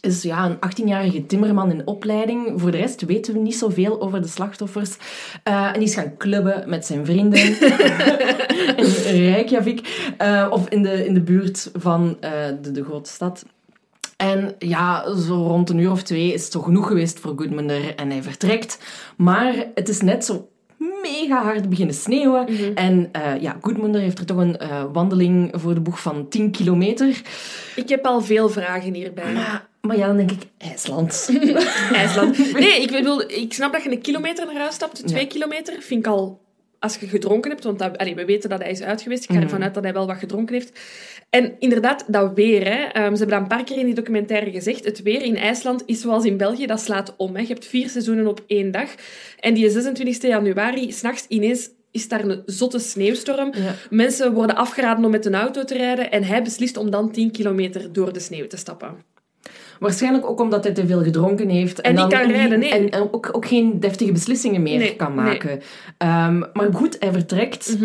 is 0.00 0.22
ja, 0.22 0.44
een 0.44 0.56
18-jarige 0.56 1.26
timmerman 1.26 1.70
in 1.70 1.86
opleiding. 1.86 2.60
Voor 2.60 2.70
de 2.70 2.76
rest 2.76 3.00
weten 3.00 3.34
we 3.34 3.40
niet 3.40 3.56
zoveel 3.56 4.00
over 4.00 4.22
de 4.22 4.28
slachtoffers. 4.28 4.96
Eh, 5.42 5.66
en 5.66 5.72
die 5.72 5.88
is 5.88 5.94
gaan 5.94 6.16
clubben 6.16 6.68
met 6.68 6.86
zijn 6.86 7.06
vrienden 7.06 7.40
in 9.14 9.30
Reykjavik 9.30 10.12
of 10.50 10.68
in 10.68 10.82
de, 10.82 11.06
in 11.06 11.14
de 11.14 11.22
buurt 11.22 11.70
van 11.74 12.16
de, 12.60 12.70
de 12.72 12.84
grote 12.84 13.10
stad. 13.10 13.44
En 14.18 14.54
ja, 14.58 15.14
zo 15.16 15.34
rond 15.46 15.70
een 15.70 15.78
uur 15.78 15.90
of 15.90 16.02
twee 16.02 16.32
is 16.32 16.42
het 16.42 16.52
zo 16.52 16.60
genoeg 16.60 16.86
geweest 16.86 17.18
voor 17.20 17.32
Goodmunder 17.36 17.94
en 17.94 18.10
hij 18.10 18.22
vertrekt. 18.22 18.78
Maar 19.16 19.54
het 19.74 19.88
is 19.88 20.00
net 20.00 20.24
zo 20.24 20.48
mega 21.02 21.42
hard 21.42 21.68
beginnen 21.68 21.94
sneeuwen. 21.94 22.74
En 22.74 23.08
eh, 23.12 23.40
ja, 23.40 23.56
Goodmunder 23.60 24.00
heeft 24.00 24.18
er 24.18 24.26
toch 24.26 24.36
een 24.38 24.58
eh, 24.58 24.84
wandeling 24.92 25.50
voor 25.52 25.74
de 25.74 25.80
boeg 25.80 26.00
van 26.00 26.28
10 26.28 26.50
kilometer. 26.50 27.22
Ik 27.76 27.88
heb 27.88 28.06
al 28.06 28.20
veel 28.20 28.48
vragen 28.48 28.94
hierbij. 28.94 29.32
Maar, 29.32 29.68
maar 29.80 29.96
ja, 29.96 30.06
dan 30.06 30.16
denk 30.16 30.30
ik, 30.30 30.42
IJsland. 30.58 31.30
IJsland. 31.92 32.52
Nee, 32.60 32.82
ik 32.82 32.90
bedoel, 32.90 33.22
ik 33.30 33.52
snap 33.52 33.72
dat 33.72 33.82
je 33.82 33.90
een 33.90 34.00
kilometer 34.00 34.46
naar 34.46 34.56
huis 34.62 34.74
stapt. 34.74 35.06
Twee 35.06 35.22
Ja. 35.22 35.28
kilometer 35.28 35.74
vind 35.82 36.06
ik 36.06 36.12
al... 36.12 36.46
Als 36.80 36.96
je 36.96 37.06
gedronken 37.06 37.50
hebt, 37.50 37.64
want 37.64 37.78
dat, 37.78 37.98
allee, 37.98 38.14
we 38.14 38.24
weten 38.24 38.50
dat 38.50 38.60
hij 38.62 38.70
is 38.70 38.82
uit 38.82 39.02
geweest. 39.02 39.22
Ik 39.22 39.28
Mhm. 39.28 39.38
ga 39.38 39.44
ervan 39.44 39.62
uit 39.62 39.74
dat 39.74 39.82
hij 39.82 39.92
wel 39.92 40.06
wat 40.06 40.16
gedronken 40.16 40.54
heeft. 40.54 40.80
En 41.30 41.54
inderdaad, 41.58 42.04
dat 42.06 42.32
weer. 42.34 42.64
Hè, 42.64 42.82
ehm, 42.82 43.12
ze 43.12 43.18
hebben 43.18 43.28
dat 43.28 43.40
een 43.40 43.56
paar 43.56 43.64
keer 43.64 43.78
in 43.78 43.84
die 43.84 43.94
documentaire 43.94 44.50
gezegd. 44.50 44.84
Het 44.84 45.02
weer 45.02 45.22
in 45.22 45.36
IJsland 45.36 45.82
is 45.86 46.00
zoals 46.00 46.24
in 46.24 46.36
België, 46.36 46.66
dat 46.66 46.80
slaat 46.80 47.14
om. 47.16 47.34
Hè. 47.34 47.40
Je 47.40 47.46
hebt 47.46 47.66
vier 47.66 47.88
seizoenen 47.88 48.26
op 48.26 48.44
één 48.46 48.70
dag. 48.70 48.94
En 49.40 49.54
die 49.54 49.70
26 49.70 50.22
januari, 50.22 50.92
s'nachts 50.92 51.26
ineens 51.28 51.70
is 51.90 52.08
daar 52.08 52.24
een 52.24 52.42
zotte 52.46 52.78
sneeuwstorm. 52.78 53.52
Ja. 53.52 53.74
Mensen 53.90 54.32
worden 54.32 54.56
afgeraden 54.56 55.04
om 55.04 55.10
met 55.10 55.26
een 55.26 55.34
auto 55.34 55.64
te 55.64 55.76
rijden. 55.76 56.10
En 56.10 56.24
hij 56.24 56.42
beslist 56.42 56.76
om 56.76 56.90
dan 56.90 57.12
10 57.12 57.30
kilometer 57.30 57.92
door 57.92 58.12
de 58.12 58.20
sneeuw 58.20 58.46
te 58.46 58.56
stappen. 58.56 58.96
Waarschijnlijk 59.78 60.26
ook 60.26 60.40
omdat 60.40 60.64
hij 60.64 60.72
te 60.72 60.86
veel 60.86 61.02
gedronken 61.02 61.48
heeft. 61.48 61.80
En 61.80 61.94
niet 61.94 62.06
kan 62.06 62.30
rijden, 62.30 62.58
nee. 62.58 62.70
En, 62.70 62.90
en 62.90 63.12
ook, 63.12 63.28
ook 63.32 63.46
geen 63.46 63.80
deftige 63.80 64.12
beslissingen 64.12 64.62
meer 64.62 64.78
Nee, 64.78 64.96
kan 64.96 65.14
nee. 65.14 65.24
maken. 65.24 65.60
Ehm, 65.98 66.38
maar 66.38 66.72
goed, 66.72 66.96
hij 66.98 67.12
vertrekt. 67.12 67.76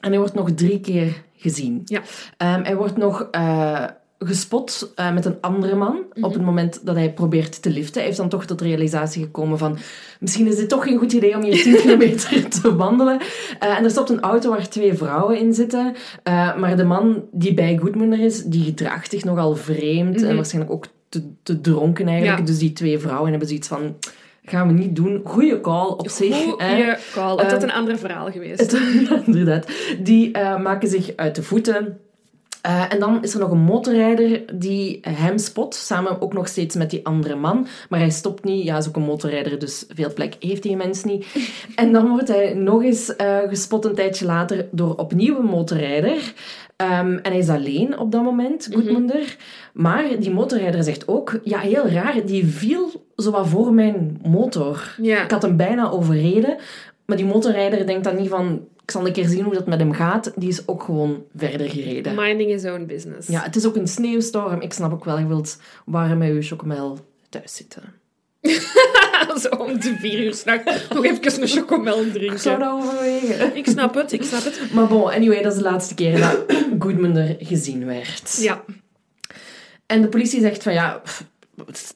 En 0.00 0.10
hij 0.12 0.18
wordt 0.18 0.34
nog 0.34 0.50
drie 0.50 0.80
keer 0.80 1.24
gezien. 1.36 1.82
Ja. 1.84 2.02
Ehm, 2.36 2.62
hij 2.62 2.76
wordt 2.76 2.96
nog 2.96 3.28
eh, 3.30 3.84
gespot 4.18 4.92
eh, 4.94 5.12
met 5.12 5.24
een 5.24 5.36
andere 5.40 5.74
man 5.74 5.98
op 6.20 6.32
het 6.32 6.42
moment 6.42 6.86
dat 6.86 6.94
hij 6.94 7.12
probeert 7.12 7.62
te 7.62 7.70
liften. 7.70 7.94
Hij 7.94 8.04
heeft 8.04 8.16
dan 8.16 8.28
toch 8.28 8.44
tot 8.44 8.58
de 8.58 8.64
realisatie 8.64 9.22
gekomen 9.22 9.58
van 9.58 9.78
misschien 10.20 10.46
is 10.46 10.56
dit 10.56 10.68
toch 10.68 10.84
geen 10.84 10.98
goed 10.98 11.12
idee 11.12 11.36
om 11.36 11.42
hier 11.42 11.62
10 11.62 11.76
kilometer 11.76 12.48
te 12.48 12.76
wandelen. 12.76 13.20
Eh, 13.58 13.78
en 13.78 13.84
er 13.84 13.90
stopt 13.90 14.10
een 14.10 14.20
auto 14.20 14.50
waar 14.50 14.68
twee 14.68 14.94
vrouwen 14.94 15.38
in 15.38 15.54
zitten. 15.54 15.94
Maar 16.58 16.76
de 16.76 16.84
man 16.84 17.24
die 17.32 17.54
bij 17.54 17.76
Goedmunder 17.76 18.20
is, 18.20 18.44
die 18.44 18.64
gedraagt 18.64 19.10
zich 19.10 19.24
nogal 19.24 19.56
vreemd 19.56 20.22
en 20.22 20.36
waarschijnlijk 20.36 20.74
ook 20.74 20.86
te, 21.08 21.22
te 21.42 21.60
dronken 21.60 22.06
eigenlijk. 22.08 22.38
Ja. 22.38 22.44
Dus 22.44 22.58
die 22.58 22.72
twee 22.72 22.98
vrouwen 22.98 23.30
hebben 23.30 23.48
zoiets 23.48 23.68
van... 23.68 23.96
Gaan 24.46 24.66
we 24.66 24.72
niet 24.72 24.96
doen. 24.96 25.20
Goeie 25.24 25.60
call 25.60 25.88
op 25.88 26.08
zich. 26.08 26.34
Goeie 26.36 26.94
call. 27.12 27.36
Het 27.36 27.50
had 27.50 27.52
Ehm, 27.52 27.62
een 27.62 27.72
ander 27.72 27.98
verhaal 27.98 28.30
geweest. 28.30 28.60
Het- 28.60 28.80
inderdaad. 29.26 29.66
Die 29.98 30.32
eh, 30.32 30.60
maken 30.60 30.88
zich 30.88 31.12
uit 31.16 31.34
de 31.34 31.42
voeten. 31.42 31.98
Eh, 32.62 32.92
en 32.92 32.98
dan 32.98 33.22
is 33.22 33.34
er 33.34 33.40
nog 33.40 33.50
een 33.50 33.58
motorrijder 33.58 34.42
die 34.54 34.98
hem 35.08 35.38
spot, 35.38 35.74
samen 35.74 36.20
ook 36.20 36.32
nog 36.32 36.48
steeds 36.48 36.74
met 36.74 36.90
die 36.90 37.06
andere 37.06 37.34
man. 37.36 37.66
Maar 37.88 37.98
hij 37.98 38.10
stopt 38.10 38.44
niet. 38.44 38.64
Ja, 38.64 38.76
is 38.76 38.88
ook 38.88 38.96
een 38.96 39.02
motorrijder, 39.02 39.58
dus 39.58 39.84
veel 39.88 40.12
plek 40.12 40.34
heeft 40.40 40.62
die 40.62 40.76
mens 40.76 41.04
niet. 41.04 41.26
En 41.76 41.92
dan 41.92 42.08
wordt 42.08 42.28
hij 42.28 42.54
nog 42.54 42.82
eens 42.82 43.16
eh, 43.16 43.38
gespot 43.48 43.84
een 43.84 43.94
tijdje 43.94 44.26
later 44.26 44.66
door 44.70 44.94
opnieuw 44.96 45.38
een 45.38 45.44
motorrijder. 45.44 46.32
Ehm, 46.76 47.12
en 47.22 47.30
hij 47.32 47.38
is 47.38 47.48
alleen 47.48 47.98
op 47.98 48.12
dat 48.12 48.22
moment, 48.22 48.68
Goedmunder. 48.72 49.36
Maar 49.72 50.04
die 50.20 50.30
motorrijder 50.30 50.82
zegt 50.84 51.08
ook, 51.08 51.38
ja, 51.44 51.58
heel 51.58 51.86
raar, 51.88 52.26
die 52.26 52.46
viel 52.46 53.05
zowat 53.16 53.48
voor 53.48 53.72
mijn 53.72 54.20
motor. 54.22 54.94
Ja. 55.02 55.22
Ik 55.22 55.30
had 55.30 55.42
hem 55.42 55.56
bijna 55.56 55.90
overreden. 55.90 56.56
Maar 57.04 57.16
die 57.16 57.26
motorrijder 57.26 57.86
denkt 57.86 58.04
dan 58.04 58.16
niet 58.16 58.28
van... 58.28 58.68
Ik 58.82 58.92
zal 58.92 59.06
een 59.06 59.12
keer 59.12 59.26
zien 59.26 59.44
hoe 59.44 59.54
dat 59.54 59.66
met 59.66 59.78
hem 59.78 59.92
gaat. 59.92 60.32
Die 60.36 60.48
is 60.48 60.68
ook 60.68 60.82
gewoon 60.82 61.24
verder 61.36 61.70
gereden. 61.70 62.14
Minding 62.14 62.50
his 62.50 62.64
own 62.64 62.84
business. 62.86 63.28
Ja, 63.28 63.42
het 63.42 63.56
is 63.56 63.66
ook 63.66 63.76
een 63.76 63.88
sneeuwstorm. 63.88 64.60
Ik 64.60 64.72
snap 64.72 64.92
ook 64.92 65.04
wel, 65.04 65.18
je 65.18 65.26
wilt 65.26 65.58
warm 65.84 66.18
met 66.18 66.28
je 66.28 66.42
chocomel 66.42 66.98
thuis 67.28 67.54
zitten. 67.54 67.82
Zo 69.42 69.48
om 69.48 69.80
de 69.80 69.96
vier 69.98 70.24
uur 70.24 70.34
s'nachts 70.34 70.88
nog 70.88 71.04
even 71.04 71.42
een 71.42 71.48
chocomel 71.48 71.96
drinken. 71.96 72.32
Ik 72.32 72.38
zou 72.38 72.58
dat 72.58 72.72
overwegen. 72.72 73.56
Ik 73.56 73.66
snap 73.66 73.94
het, 73.94 74.12
ik 74.12 74.22
snap 74.22 74.44
het. 74.44 74.60
Maar 74.72 74.86
bon, 74.86 75.10
anyway, 75.10 75.42
dat 75.42 75.52
is 75.52 75.58
de 75.58 75.64
laatste 75.64 75.94
keer 75.94 76.20
dat 76.20 76.44
Goodmunder 76.78 77.36
gezien 77.38 77.86
werd. 77.86 78.38
Ja. 78.40 78.64
En 79.86 80.02
de 80.02 80.08
politie 80.08 80.40
zegt 80.40 80.62
van 80.62 80.72
ja, 80.72 81.02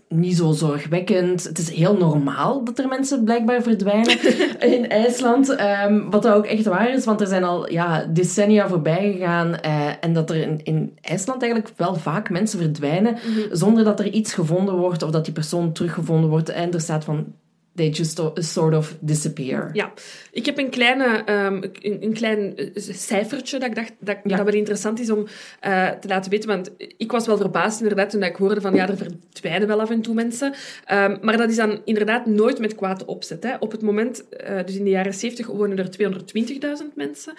niet 0.09 0.37
zo 0.37 0.53
zorgwekkend. 0.53 1.45
Het 1.45 1.59
is 1.59 1.71
heel 1.71 1.97
normaal 1.97 2.65
dat 2.65 2.79
er 2.79 2.89
mensen 2.89 3.25
blijkbaar 3.25 3.63
verdwijnen 3.63 4.19
in 4.77 4.89
IJsland. 4.89 5.49
Ehm, 5.49 6.11
wat 6.11 6.29
ook 6.29 6.47
echt 6.47 6.65
waar 6.65 6.93
is, 6.93 7.05
want 7.05 7.21
er 7.21 7.27
zijn 7.27 7.45
al 7.45 7.71
ja, 7.71 8.05
decennia 8.05 8.69
voorbij 8.69 9.13
gegaan. 9.13 9.57
eh, 9.57 9.89
en 10.01 10.13
dat 10.13 10.31
er 10.31 10.37
in, 10.37 10.61
in 10.63 10.99
IJsland 11.01 11.43
eigenlijk 11.43 11.73
wel 11.77 11.95
vaak 11.95 12.31
mensen 12.31 12.59
verdwijnen 12.59 13.19
zonder 13.51 13.85
dat 13.85 14.01
er 14.01 14.09
iets 14.09 14.35
gevonden 14.35 14.77
wordt 14.77 15.03
of 15.03 15.11
dat 15.11 15.25
die 15.25 15.35
persoon 15.35 15.73
teruggevonden 15.73 16.31
wordt. 16.31 16.49
En 16.49 16.73
er 16.73 16.81
staat 16.81 17.05
van, 17.05 17.27
they 17.75 17.89
just 17.89 18.21
sort 18.35 18.75
of 18.75 18.97
disappear. 19.01 19.71
Ja, 19.73 19.93
ik 20.33 20.47
heb 20.47 20.59
een, 20.59 20.71
kleine, 20.71 21.23
ehm, 21.25 21.63
een, 21.81 22.03
een 22.03 22.13
klein 22.13 22.57
eh, 22.57 22.67
cijfertje 22.93 23.59
dat 23.59 23.69
ik 23.69 23.75
dacht 23.75 23.93
dat, 23.99 24.17
Ja. 24.25 24.37
dat 24.37 24.45
wel 24.45 24.55
interessant 24.55 25.01
is 25.01 25.11
om 25.11 25.27
eh, 25.61 25.89
te 25.91 26.09
laten 26.09 26.31
weten. 26.31 26.49
Want 26.49 26.71
ik 26.97 27.11
was 27.11 27.27
wel 27.27 27.37
verbaasd 27.37 27.81
inderdaad 27.81 28.11
toen 28.11 28.23
ik 28.23 28.37
hoorde 28.37 28.61
van 28.61 28.75
ja, 28.75 28.89
er 28.89 28.97
verdwijnen 28.97 29.69
wel 29.69 29.81
af 29.81 29.91
en 29.91 30.03
toe 30.03 30.15
mensen. 30.15 30.55
Ehm, 30.85 31.17
maar 31.21 31.37
dat 31.37 31.51
is 31.51 31.57
dan 31.57 31.81
inderdaad 31.85 32.27
nooit 32.27 32.59
met 32.59 32.75
kwade 32.75 33.07
opzet. 33.07 33.43
Hè. 33.43 33.57
Op 33.59 33.71
het 33.71 33.83
moment, 33.83 34.29
eh, 34.29 34.65
dus 34.65 34.77
in 34.77 34.85
de 34.85 34.91
jaren 34.91 35.15
70, 35.15 35.47
wonen 35.47 35.79
er 35.79 35.91
220.000 35.91 36.97
mensen 36.97 37.35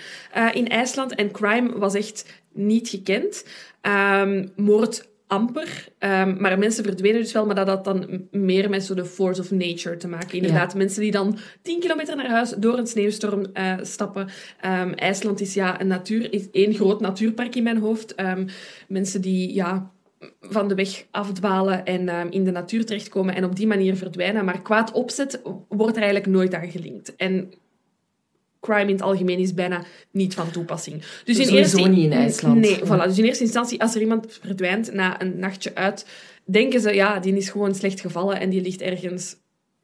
in 0.54 0.68
IJsland. 0.68 1.16
En 1.16 1.32
crime 1.32 1.78
was 1.78 1.94
echt 1.94 2.26
niet 2.54 2.90
gekend. 2.90 3.46
Ehm, 3.82 4.48
moord 4.56 5.10
amper. 5.32 5.88
Ehm, 5.98 6.42
maar 6.42 6.60
mensen 6.60 6.84
verdwenen 6.84 7.22
dus 7.22 7.32
wel, 7.32 7.46
maar 7.46 7.56
dat 7.56 7.68
had 7.68 7.84
dan 7.84 8.28
meer 8.32 8.70
met 8.70 8.84
zo 8.84 8.94
de 8.94 9.06
force 9.06 9.42
of 9.42 9.52
nature 9.52 9.98
te 9.98 10.08
maken. 10.08 10.38
Inderdaad, 10.38 10.76
mensen 10.76 11.02
die 11.02 11.12
dan 11.12 11.38
10 11.62 11.80
kilometer 11.80 12.16
naar 12.16 12.30
huis 12.30 12.50
door 12.50 12.78
een 12.78 12.88
sneeuwstorm 12.88 13.46
eh, 13.54 13.74
stappen. 13.82 14.28
Ehm, 14.62 14.92
IJsland 14.92 15.42
is 15.42 15.54
ja 15.54 15.82
een 15.82 15.88
natuur, 15.88 16.34
is 16.34 16.50
één 16.52 16.74
groot 16.74 17.02
natuurpark 17.02 17.56
in 17.56 17.64
mijn 17.64 17.78
hoofd. 17.78 18.16
Ehm, 18.16 18.48
mensen 18.88 19.22
die 19.22 19.54
ja 19.54 19.92
van 20.40 20.68
de 20.68 20.76
weg 20.76 21.06
afdwalen 21.12 21.86
en 21.86 22.32
in 22.32 22.44
de 22.44 22.52
natuur 22.52 22.86
terechtkomen 22.86 23.36
en 23.36 23.44
op 23.44 23.56
die 23.56 23.68
manier 23.68 23.96
verdwijnen. 23.96 24.46
Maar 24.46 24.62
kwaad 24.62 24.92
opzet 24.92 25.42
wordt 25.68 25.96
er 25.96 26.04
eigenlijk 26.04 26.32
nooit 26.34 26.54
aan 26.54 26.72
gelinkt. 26.72 27.16
En 27.16 27.54
crime 28.62 28.82
in 28.88 28.92
het 28.96 29.02
algemeen 29.02 29.40
is 29.40 29.54
bijna 29.54 29.84
niet 30.12 30.34
van 30.34 30.52
toepassing. 30.52 31.00
Dus 31.00 31.38
in 31.38 31.46
Sowieso 31.46 31.56
eerste, 31.78 31.90
niet 31.90 32.04
in 32.04 32.14
IJsland. 32.14 32.60
Nee, 32.60 32.80
voilà. 32.80 33.04
Dus 33.08 33.18
in 33.18 33.24
eerste 33.26 33.44
instantie, 33.44 33.82
als 33.82 33.96
er 33.96 34.02
iemand 34.02 34.38
verdwijnt 34.42 34.94
na 34.94 35.22
een 35.22 35.40
nachtje 35.40 35.76
uit, 35.76 36.06
denken 36.46 36.80
ze, 36.82 36.94
ja, 36.94 37.20
die 37.20 37.36
is 37.38 37.50
gewoon 37.50 37.76
slecht 37.76 38.00
gevallen 38.02 38.40
en 38.40 38.50
die 38.50 38.62
ligt 38.62 38.82
ergens 38.82 39.36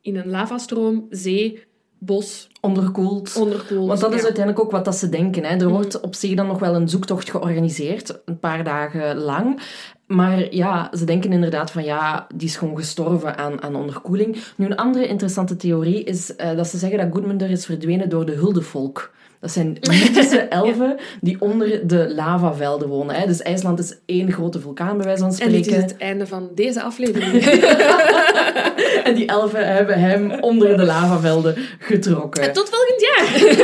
in 0.01 0.15
een 0.15 0.27
lavastroom, 0.29 1.05
zee, 1.09 1.63
bos, 1.99 2.47
Onderkoeld. 2.61 3.35
onderkoeld. 3.35 3.87
Want 3.87 3.99
dat 3.99 4.13
is 4.13 4.19
Ja. 4.19 4.25
uiteindelijk 4.25 4.65
ook 4.65 4.71
wat 4.71 4.85
dat 4.85 4.95
ze 4.95 5.09
denken. 5.09 5.43
Hè. 5.43 5.55
Er 5.57 5.69
wordt 5.69 5.99
op 5.99 6.15
zich 6.15 6.35
dan 6.35 6.47
nog 6.47 6.59
wel 6.59 6.75
een 6.75 6.89
zoektocht 6.89 7.29
georganiseerd, 7.29 8.19
een 8.25 8.39
paar 8.39 8.63
dagen 8.63 9.17
lang. 9.17 9.59
Maar 10.07 10.55
ja, 10.55 10.91
ze 10.97 11.05
denken 11.05 11.31
inderdaad 11.31 11.71
van 11.71 11.83
ja, 11.83 12.27
die 12.35 12.47
is 12.47 12.55
gewoon 12.55 12.77
gestorven 12.77 13.37
aan, 13.37 13.61
aan 13.61 13.75
onderkoeling. 13.75 14.37
Nu, 14.55 14.65
een 14.65 14.75
andere 14.75 15.07
interessante 15.07 15.55
theorie 15.55 16.03
is 16.03 16.35
eh, 16.35 16.55
dat 16.55 16.67
ze 16.67 16.77
zeggen 16.77 16.97
dat 16.97 17.07
Gudmundur 17.11 17.49
is 17.49 17.65
verdwenen 17.65 18.09
door 18.09 18.25
de 18.25 18.31
huldevolk. 18.31 19.11
Dat 19.39 19.51
zijn 19.51 19.67
mythische 19.89 20.39
elfen 20.39 20.97
die 21.21 21.41
onder 21.41 21.87
de 21.87 22.13
lavavelden 22.15 22.87
wonen. 22.87 23.15
Hè. 23.15 23.25
Dus 23.27 23.41
IJsland 23.41 23.79
is 23.79 23.97
één 24.05 24.31
grote 24.31 24.59
vulkaan, 24.59 24.97
bij 24.97 25.05
wijze 25.05 25.21
van 25.21 25.37
En 25.37 25.51
dit 25.51 25.65
spreken. 25.65 25.85
is 25.85 25.91
het 25.91 26.01
einde 26.01 26.27
van 26.27 26.49
deze 26.55 26.81
aflevering. 26.81 27.31
En 29.03 29.15
die 29.15 29.27
elfen 29.27 29.73
hebben 29.73 29.99
hem 29.99 30.31
onder 30.39 30.77
de 30.77 30.83
lavavelden 30.83 31.55
getrokken. 31.79 32.53
Tot 32.53 32.69
volgend 32.69 33.01
jaar! 33.01 33.55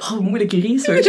Oh, 0.00 0.18
moeilijke 0.20 0.60
research. 0.60 1.06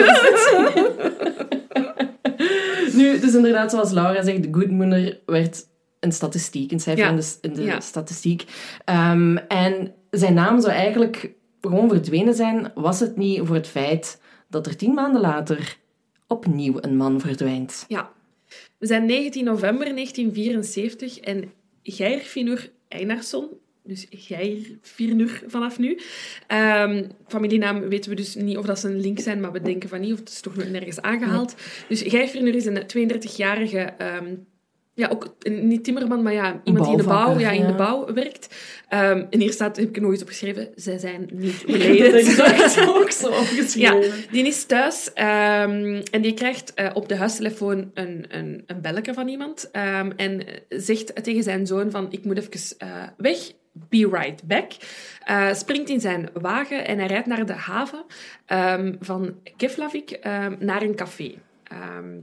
Dus 3.21 3.35
inderdaad, 3.35 3.71
zoals 3.71 3.91
Laura 3.91 4.23
zegt, 4.23 4.47
Goodmunner 4.51 5.19
werd 5.25 5.67
een 5.99 6.11
statistiek, 6.11 6.71
een 6.71 6.79
cijfer 6.79 7.03
Ja. 7.03 7.09
in 7.09 7.15
de, 7.15 7.37
in 7.41 7.53
de 7.53 7.61
Ja. 7.63 7.79
statistiek. 7.79 8.45
Ehm, 8.85 9.37
en 9.37 9.93
zijn 10.09 10.33
naam 10.33 10.61
zou 10.61 10.73
eigenlijk 10.73 11.31
gewoon 11.61 11.89
verdwenen 11.89 12.33
zijn, 12.33 12.71
was 12.75 12.99
het 12.99 13.17
niet 13.17 13.39
voor 13.43 13.55
het 13.55 13.67
feit 13.67 14.21
dat 14.49 14.67
er 14.67 14.75
tien 14.75 14.93
maanden 14.93 15.21
later 15.21 15.77
opnieuw 16.27 16.73
een 16.79 16.97
man 16.97 17.19
verdwijnt. 17.19 17.85
Ja. 17.87 18.11
We 18.77 18.85
zijn 18.87 19.05
19 19.05 19.43
november 19.45 19.93
1974 19.93 21.19
en 21.19 21.51
Geir 21.83 22.19
Finur 22.19 22.71
Einarsson, 22.87 23.47
dus 23.83 24.05
Geir 24.09 24.57
Finur 24.81 25.43
vanaf 25.47 25.79
nu. 25.79 25.99
Ehm, 26.47 27.03
familienaam 27.27 27.89
weten 27.89 28.09
we 28.09 28.15
dus 28.15 28.35
niet 28.35 28.57
of 28.57 28.65
dat 28.65 28.79
ze 28.79 28.87
een 28.87 28.99
link 28.99 29.19
zijn, 29.19 29.39
maar 29.39 29.51
we 29.51 29.61
denken 29.61 29.89
van 29.89 29.99
niet, 29.99 30.13
of 30.13 30.19
het 30.19 30.29
is 30.29 30.41
toch 30.41 30.55
nog 30.55 30.69
nergens 30.69 31.01
aangehaald. 31.01 31.55
Dus 31.87 32.01
Geir 32.01 32.27
Finur 32.27 32.55
is 32.55 32.65
een 32.65 32.87
32-jarige, 32.87 33.79
ehm, 33.79 34.35
ja, 34.93 35.07
ook 35.07 35.35
niet 35.43 35.83
timmerman, 35.83 36.21
maar 36.21 36.33
ja, 36.33 36.61
iemand 36.63 36.85
die 36.85 36.93
in 36.93 37.01
de 37.01 37.07
bouw, 37.07 37.39
ja, 37.39 37.51
in 37.51 37.67
de 37.67 37.73
bouw 37.73 38.13
werkt. 38.13 38.55
Ehm, 38.87 39.25
en 39.29 39.39
hier 39.39 39.51
staat, 39.51 39.75
heb 39.77 39.89
ik 39.89 39.95
er 39.95 40.01
nog 40.01 40.11
eens 40.11 40.21
opgeschreven, 40.21 40.69
zij 40.75 40.97
zijn 40.97 41.29
niet 41.33 41.61
Dat 41.67 41.75
related. 41.75 42.13
is 42.13 42.39
exact 42.39 42.87
ook 42.89 43.11
zo 43.11 43.27
opgeschreven. 43.27 44.01
Ja, 44.01 44.11
die 44.31 44.47
is 44.47 44.63
thuis 44.65 45.13
en 45.13 46.21
die 46.21 46.33
krijgt 46.33 46.73
eh, 46.73 46.89
op 46.93 47.07
de 47.09 47.15
huistelefoon 47.15 47.91
een, 47.93 48.25
een, 48.29 48.63
een 48.67 48.81
belletje 48.81 49.13
van 49.13 49.27
iemand. 49.27 49.71
en 49.71 50.45
zegt 50.69 51.23
tegen 51.23 51.43
zijn 51.43 51.67
zoon 51.67 51.91
van, 51.91 52.07
ik 52.11 52.25
moet 52.25 52.37
even 52.37 52.77
eh, 52.77 53.03
weg, 53.17 53.51
be 53.71 54.09
right 54.11 54.47
back. 54.47 54.71
Eh, 55.23 55.53
springt 55.53 55.89
in 55.89 55.99
zijn 55.99 56.29
wagen 56.33 56.87
en 56.87 56.97
hij 56.97 57.07
rijdt 57.07 57.27
naar 57.27 57.45
de 57.45 57.53
haven 57.53 58.03
ehm, 58.45 58.95
van 58.99 59.35
Keflavik 59.57 60.11
ehm, 60.11 60.55
naar 60.59 60.81
een 60.81 60.95
café. 60.95 61.33
Ehm, 61.63 62.17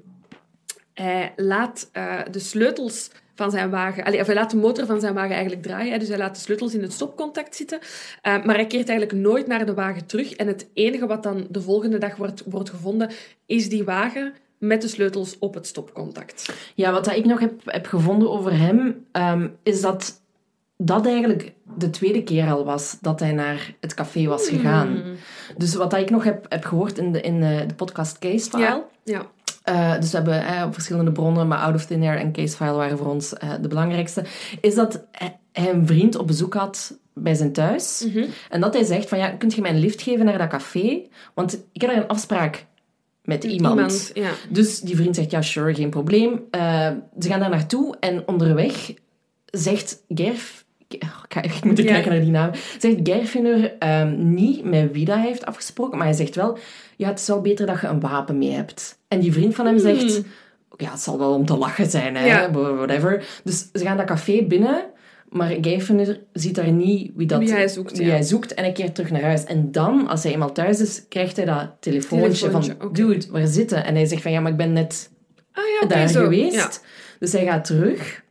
hij 0.94 1.32
laat 1.37 1.88
eh, 1.92 2.20
de 2.30 2.38
sleutels 2.38 3.11
van 3.34 3.50
zijn 3.50 3.70
wagen... 3.70 4.06
Of 4.20 4.26
hij 4.26 4.34
laat 4.34 4.50
de 4.50 4.56
motor 4.56 4.87
van 4.87 5.00
zijn 5.00 5.14
wagen 5.14 5.32
eigenlijk 5.32 5.62
draaien. 5.62 5.98
Dus 5.98 6.08
hij 6.08 6.18
laat 6.18 6.34
de 6.34 6.40
sleutels 6.40 6.74
in 6.74 6.82
het 6.82 6.92
stopcontact 6.92 7.56
zitten. 7.56 7.78
Maar 8.22 8.54
hij 8.54 8.66
keert 8.66 8.88
eigenlijk 8.88 9.18
nooit 9.18 9.46
naar 9.46 9.66
de 9.66 9.74
wagen 9.74 10.06
terug. 10.06 10.32
En 10.32 10.46
het 10.46 10.68
enige 10.74 11.06
wat 11.06 11.22
dan 11.22 11.46
de 11.50 11.61
volgende 11.61 11.98
dag 11.98 12.16
wordt, 12.16 12.42
wordt 12.46 12.70
gevonden, 12.70 13.11
is 13.46 13.68
die 13.68 13.84
wagen 13.84 14.34
met 14.58 14.82
de 14.82 14.88
sleutels 14.88 15.38
op 15.38 15.54
het 15.54 15.66
stopcontact. 15.66 16.52
Ja, 16.74 16.92
wat 16.92 17.04
dat 17.04 17.16
ik 17.16 17.24
nog 17.24 17.40
heb, 17.40 17.61
heb 17.64 17.87
gevonden 17.87 18.30
over 18.30 18.58
hem, 18.58 19.06
is 19.62 19.80
dat 19.80 20.20
dat 20.79 21.07
eigenlijk 21.07 21.53
de 21.77 21.91
tweede 21.91 22.23
keer 22.23 22.51
al 22.51 22.64
was 22.64 22.97
dat 23.01 23.21
hij 23.21 23.33
naar 23.33 23.75
het 23.81 23.95
café 23.95 24.27
was 24.27 24.49
gegaan. 24.49 25.03
Dus 25.57 25.75
wat 25.75 25.95
ik 25.95 26.11
nog 26.11 26.25
heb, 26.25 26.47
heb 26.49 26.64
gehoord 26.64 26.99
in 26.99 27.12
de, 27.12 27.21
in 27.21 27.41
de, 27.41 27.67
podcast 27.77 28.19
Case 28.19 28.51
File, 28.51 28.62
Ja, 28.62 28.85
ja. 29.05 29.27
eh, 29.62 30.01
dus 30.01 30.11
we 30.11 30.17
hebben 30.17 30.47
eh, 30.47 30.62
op 30.67 30.73
verschillende 30.73 31.12
bronnen, 31.12 31.49
maar 31.49 31.59
Out 31.59 31.75
of 31.75 31.85
Thin 31.85 32.03
Air 32.03 32.19
en 32.19 32.33
Case 32.33 32.57
File 32.57 32.73
waren 32.73 32.99
voor 32.99 33.07
ons 33.07 33.33
eh, 33.33 33.51
de 33.61 33.69
belangrijkste, 33.69 34.25
is 34.61 34.75
dat 34.75 35.07
hij, 35.12 35.38
een 35.53 35.87
vriend 35.87 36.17
op 36.17 36.27
bezoek 36.27 36.55
had 36.55 36.99
bij 37.14 37.35
zijn 37.35 37.53
thuis. 37.53 38.07
En 38.51 38.61
dat 38.61 38.75
hij 38.75 38.85
zegt 38.85 39.09
van, 39.09 39.19
ja, 39.19 39.29
kunt 39.29 39.55
je 39.55 39.61
mij 39.61 39.71
een 39.71 39.79
lift 39.79 40.03
geven 40.03 40.25
naar 40.25 40.38
dat 40.38 40.49
café? 40.49 41.03
Want 41.35 41.64
ik 41.73 41.81
heb 41.81 41.91
daar 41.91 42.03
een 42.03 42.09
afspraak 42.09 42.67
met 43.23 43.45
iemand. 43.45 44.11
ja. 44.14 44.31
Dus 44.51 44.81
die 44.81 44.97
vriend 44.97 45.14
zegt, 45.14 45.31
ja, 45.31 45.43
sure, 45.43 45.75
geen 45.75 45.91
probleem. 45.91 46.45
Ze 47.19 47.29
gaan 47.29 47.41
daar 47.41 47.51
naartoe 47.51 47.97
en 48.01 48.29
onderweg 48.29 48.93
zegt 49.45 50.03
Gerf... 50.09 50.67
Oh, 50.94 51.42
ik, 51.42 51.64
moet 51.64 51.79
Ja. 51.79 51.85
kijken 51.85 52.11
naar 52.11 52.20
die 52.20 52.31
naam. 52.31 52.51
Zegt 52.79 52.96
Gerfiner 53.03 53.72
ehm, 53.79 54.35
niet 54.35 54.64
met 54.64 54.92
wie 54.92 55.05
dat 55.05 55.16
hij 55.16 55.27
heeft 55.27 55.46
afgesproken, 55.46 55.98
maar 55.98 56.07
hij 56.07 56.16
zegt 56.16 56.35
wel, 56.35 56.59
ja, 56.96 57.09
het 57.09 57.18
is 57.18 57.27
wel 57.27 57.40
beter 57.40 57.66
dat 57.66 57.81
je 57.81 57.87
een 57.87 58.01
wapen 58.01 58.38
mee 58.38 58.51
hebt. 58.53 58.98
En 59.09 59.20
die 59.20 59.33
vriend 59.33 59.55
van 59.55 59.66
hem 59.66 59.79
zegt, 59.79 60.22
ja, 60.77 60.90
het 60.90 61.01
zal 61.01 61.18
wel 61.18 61.35
om 61.35 61.46
te 61.46 61.57
lachen 61.57 61.90
zijn, 61.90 62.16
hè, 62.16 62.27
Ja. 62.27 62.51
whatever. 62.51 63.40
Dus 63.44 63.68
ze 63.72 63.85
gaan 63.85 63.96
dat 63.96 64.07
café 64.07 64.42
binnen, 64.42 64.85
maar 65.29 65.55
Gerfiner 65.61 66.20
ziet 66.33 66.55
daar 66.55 66.72
niet 66.72 67.12
wie, 67.16 67.27
dat, 67.27 67.38
Wie 67.38 67.53
hij 67.53 67.68
zoekt, 67.68 67.96
wie 67.96 68.07
ja. 68.07 68.12
hij 68.12 68.22
zoekt 68.22 68.55
en 68.55 68.64
hij 68.64 68.72
keert 68.72 68.94
terug 68.94 69.11
naar 69.11 69.22
huis. 69.22 69.44
En 69.44 69.72
dan, 69.72 70.09
als 70.09 70.22
hij 70.22 70.33
eenmaal 70.33 70.53
thuis 70.53 70.81
is, 70.81 71.05
krijgt 71.09 71.37
hij 71.37 71.44
dat 71.44 71.70
telefoontje, 71.81 72.38
Telefoontje, 72.38 72.74
van, 72.79 72.92
dude, 72.92 73.27
waar 73.31 73.46
zitten? 73.46 73.85
En 73.85 73.94
hij 73.94 74.07
zegt 74.07 74.22
van, 74.22 74.33
ja, 74.33 74.40
maar 74.40 74.51
ik 74.51 74.57
ben 74.57 74.72
net 74.72 75.11
Ah 75.53 75.88
daar 75.88 76.09
geweest. 76.09 76.85
Dus 77.18 77.33
hij 77.33 77.44
gaat 77.44 77.64
terug. 77.64 78.22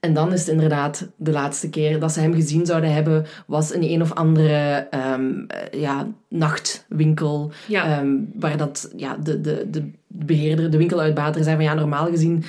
En 0.00 0.14
dan 0.14 0.32
is 0.32 0.40
het 0.40 0.48
inderdaad 0.48 1.08
de 1.16 1.30
laatste 1.30 1.70
keer 1.70 2.00
dat 2.00 2.12
ze 2.12 2.20
hem 2.20 2.34
gezien 2.34 2.66
zouden 2.66 2.92
hebben, 2.92 3.26
was 3.46 3.70
in 3.70 3.82
een 3.82 4.02
of 4.02 4.14
andere 4.14 4.86
ehm, 4.90 5.44
eh, 5.46 5.80
ja, 5.80 6.08
nachtwinkel. 6.28 7.52
Ja. 7.68 7.98
ehm, 7.98 8.16
waar 8.34 8.56
dat, 8.56 8.92
ja, 8.96 9.16
de, 9.16 9.40
de, 9.40 9.66
de 9.70 9.90
beheerder, 10.06 10.70
de 10.70 10.76
winkeluitbater, 10.76 11.42
zei 11.42 11.56
van 11.56 11.64
ja, 11.64 11.74
normaal 11.74 12.10
gezien 12.10 12.44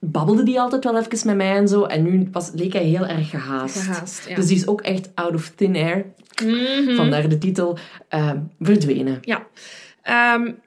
babbelde 0.00 0.42
die 0.42 0.60
altijd 0.60 0.84
wel 0.84 0.98
even 0.98 1.26
met 1.26 1.36
mij 1.36 1.56
en 1.56 1.68
zo. 1.68 1.84
En 1.84 2.02
nu 2.02 2.28
was, 2.32 2.50
leek 2.54 2.72
hij 2.72 2.84
heel 2.84 3.06
erg 3.06 3.30
gehaast. 3.30 3.80
Gehaast, 3.80 4.28
ja. 4.28 4.34
Dus 4.34 4.46
die 4.46 4.56
is 4.56 4.66
ook 4.66 4.80
echt 4.80 5.10
out 5.14 5.34
of 5.34 5.52
thin 5.56 5.76
air. 5.76 6.04
Mhm. 6.44 6.96
Vandaar 6.96 7.28
de 7.28 7.38
titel 7.38 7.78
ehm, 8.08 8.38
verdwenen. 8.60 9.18
Ja. 9.20 9.46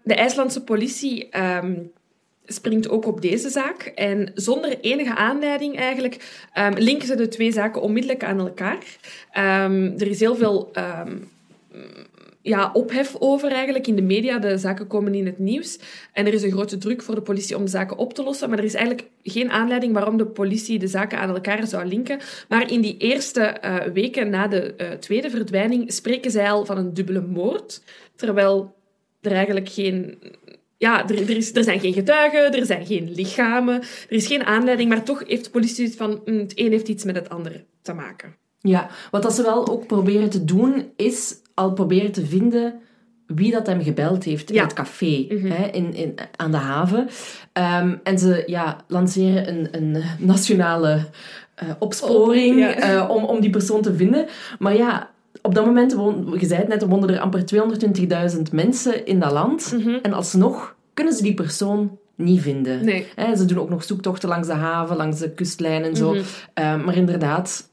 De 0.04 0.16
IJslandse 0.16 0.64
politie 0.64 1.30
springt 2.46 2.90
ook 2.90 3.06
op 3.06 3.22
deze 3.22 3.50
zaak. 3.50 3.92
En 3.96 4.32
zonder 4.34 4.80
enige 4.80 5.16
aanleiding 5.16 5.78
eigenlijk 5.78 6.46
ehm, 6.54 6.74
linken 6.78 7.08
ze 7.08 7.16
de 7.16 7.28
twee 7.28 7.52
zaken 7.52 7.82
onmiddellijk 7.82 8.24
aan 8.24 8.40
elkaar. 8.40 8.98
Ehm, 9.32 9.92
er 9.98 10.08
is 10.08 10.20
heel 10.20 10.36
veel 10.36 10.70
ehm, 10.74 11.18
ja, 12.46 12.70
ophef 12.74 13.16
over 13.20 13.52
eigenlijk 13.52 13.88
in 13.88 13.96
de 13.96 14.02
media. 14.02 14.40
De 14.40 14.58
zaken 14.58 14.88
komen 14.88 15.14
in 15.16 15.26
het 15.26 15.40
nieuws. 15.40 15.80
En 16.14 16.26
er 16.26 16.34
is 16.34 16.44
een 16.44 16.52
grote 16.52 16.78
druk 16.78 17.02
voor 17.02 17.16
de 17.16 17.22
politie 17.22 17.56
om 17.56 17.64
de 17.64 17.70
zaken 17.70 17.98
op 17.98 18.14
te 18.14 18.24
lossen. 18.24 18.50
Maar 18.50 18.58
er 18.58 18.64
is 18.64 18.74
eigenlijk 18.74 19.08
geen 19.24 19.52
aanleiding 19.52 19.94
waarom 19.94 20.18
de 20.18 20.26
politie 20.26 20.80
de 20.80 20.88
zaken 20.88 21.20
aan 21.20 21.30
elkaar 21.30 21.68
zou 21.68 21.86
linken. 21.86 22.20
Maar 22.50 22.72
in 22.72 22.82
die 22.82 22.98
eerste 22.98 23.58
uh, 23.66 23.76
weken 23.94 24.30
na 24.30 24.48
de 24.48 24.74
uh, 24.78 24.90
tweede 24.90 25.30
verdwijning 25.30 25.94
spreken 25.94 26.32
zij 26.32 26.52
al 26.52 26.66
van 26.66 26.78
een 26.78 26.94
dubbele 26.94 27.22
moord. 27.22 27.82
Terwijl 28.16 28.74
er 29.22 29.32
eigenlijk 29.32 29.70
geen 29.70 30.18
ja, 30.78 31.08
er, 31.10 31.22
er, 31.22 31.38
is, 31.38 31.56
er 31.56 31.64
zijn 31.64 31.80
geen 31.80 31.94
getuigen, 31.94 32.54
er 32.54 32.66
zijn 32.66 32.86
geen 32.86 33.12
lichamen, 33.16 33.82
er 33.82 34.16
is 34.16 34.28
geen 34.28 34.44
aanleiding, 34.44 34.90
maar 34.90 35.04
toch 35.04 35.24
heeft 35.28 35.44
de 35.44 35.50
politie 35.50 35.96
van 35.96 36.22
mm, 36.26 36.40
het 36.40 36.52
een 36.56 36.72
heeft 36.72 36.88
iets 36.88 37.04
met 37.04 37.16
het 37.16 37.30
andere 37.30 37.66
te 37.82 37.94
maken. 37.94 38.36
Ja, 38.60 38.90
wat 39.12 39.24
dat 39.24 39.34
ze 39.34 39.42
wel 39.42 39.68
ook 39.68 39.88
proberen 39.88 40.30
te 40.30 40.46
doen, 40.46 40.92
is 40.96 41.36
al 41.54 41.74
proberen 41.74 42.12
te 42.12 42.26
vinden 42.26 42.80
wie 43.28 43.52
dat 43.52 43.68
hem 43.68 43.84
gebeld 43.84 44.24
heeft 44.24 44.52
in 44.52 44.62
het 44.62 44.74
café 44.74 45.26
mhm. 45.30 45.52
hè, 45.52 45.66
in, 45.66 45.94
in, 45.94 46.16
aan 46.36 46.52
de 46.52 46.58
haven. 46.58 47.08
Um, 47.54 48.00
en 48.04 48.20
ze 48.20 48.44
ja, 48.46 48.78
lanceren 48.88 49.50
een, 49.50 49.68
een 49.72 50.04
nationale 50.20 51.06
uh, 51.64 51.70
opsporing 51.80 52.84
uh, 52.84 53.10
om, 53.10 53.24
om 53.24 53.40
die 53.42 53.50
persoon 53.50 53.82
te 53.82 53.96
vinden. 53.96 54.26
Maar 54.60 54.76
ja, 54.76 55.10
op 55.42 55.56
dat 55.56 55.66
moment, 55.66 55.92
je 56.40 56.46
zei 56.46 56.60
het 56.60 56.68
net, 56.68 56.86
woonden 56.86 57.10
er 57.10 57.20
amper 57.20 57.44
220.000 58.36 58.42
mensen 58.52 59.06
in 59.06 59.20
dat 59.20 59.32
land. 59.32 59.74
Mm 59.74 59.82
-hmm. 59.82 60.00
En 60.02 60.14
alsnog 60.14 60.76
kunnen 60.94 61.14
ze 61.14 61.24
die 61.24 61.34
persoon 61.34 61.98
niet 62.16 62.42
vinden. 62.42 62.86
Nee. 62.86 63.08
ze 63.36 63.46
doen 63.46 63.60
ook 63.60 63.70
nog 63.70 63.84
zoektochten 63.84 64.30
langs 64.30 64.48
de 64.48 64.54
haven, 64.54 64.96
langs 64.96 65.20
de 65.20 65.32
kustlijn 65.32 65.84
en 65.84 65.96
zo. 65.96 66.14
Mm 66.14 66.22
-hmm. 66.54 66.84
maar 66.86 66.96
inderdaad, 66.96 67.70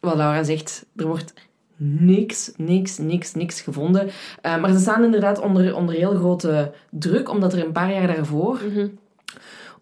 wat 0.00 0.16
Laura 0.16 0.42
zegt, 0.42 0.86
er 0.96 1.06
wordt 1.06 1.34
niks, 1.76 2.52
niks, 2.56 2.98
niks, 2.98 3.34
niks 3.34 3.60
gevonden. 3.60 4.06
Uh, 4.06 4.60
maar 4.60 4.72
ze 4.72 4.78
staan 4.78 5.04
inderdaad 5.04 5.40
onder, 5.40 5.76
onder 5.76 5.94
heel 5.94 6.14
grote 6.14 6.72
druk, 6.90 7.30
omdat 7.30 7.52
er 7.52 7.64
een 7.64 7.72
paar 7.72 7.92
jaar 7.92 8.06
daarvoor 8.06 8.60
mm 8.64 8.74
-hmm. 8.74 8.98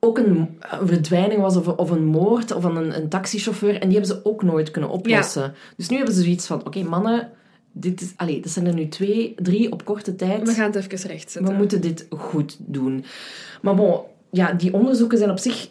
Ook 0.00 0.18
een, 0.18 0.58
een, 0.60 0.86
verdwijning 0.86 1.40
was 1.40 1.56
of, 1.56 1.68
of 1.68 1.90
een 1.90 2.04
moord 2.04 2.52
of 2.52 2.64
een, 2.64 2.96
een 2.96 3.08
taxichauffeur. 3.08 3.74
En 3.74 3.88
die 3.88 3.98
hebben 3.98 4.16
ze 4.16 4.24
ook 4.24 4.42
nooit 4.42 4.70
kunnen 4.70 4.90
oplossen. 4.90 5.42
Ja. 5.42 5.52
Dus 5.76 5.88
nu 5.88 5.96
hebben 5.96 6.14
ze 6.14 6.22
zoiets 6.22 6.46
van, 6.46 6.58
oké 6.58 6.66
okay, 6.66 6.82
mannen, 6.82 7.30
dit 7.72 8.00
is, 8.00 8.12
allez, 8.16 8.42
dat 8.42 8.52
zijn 8.52 8.66
er 8.66 8.74
nu 8.74 8.88
twee, 8.88 9.34
drie 9.36 9.72
op 9.72 9.84
korte 9.84 10.16
tijd. 10.16 10.42
We 10.42 10.54
gaan 10.54 10.72
het 10.72 10.74
even 10.74 11.08
rechtzetten. 11.08 11.52
We 11.52 11.58
moeten 11.58 11.80
dit 11.80 12.06
goed 12.10 12.56
doen. 12.58 13.04
Maar 13.62 13.74
bon, 13.74 14.00
ja, 14.30 14.52
die 14.52 14.74
onderzoeken 14.74 15.18
zijn 15.18 15.30
op 15.30 15.38
zich 15.38 15.70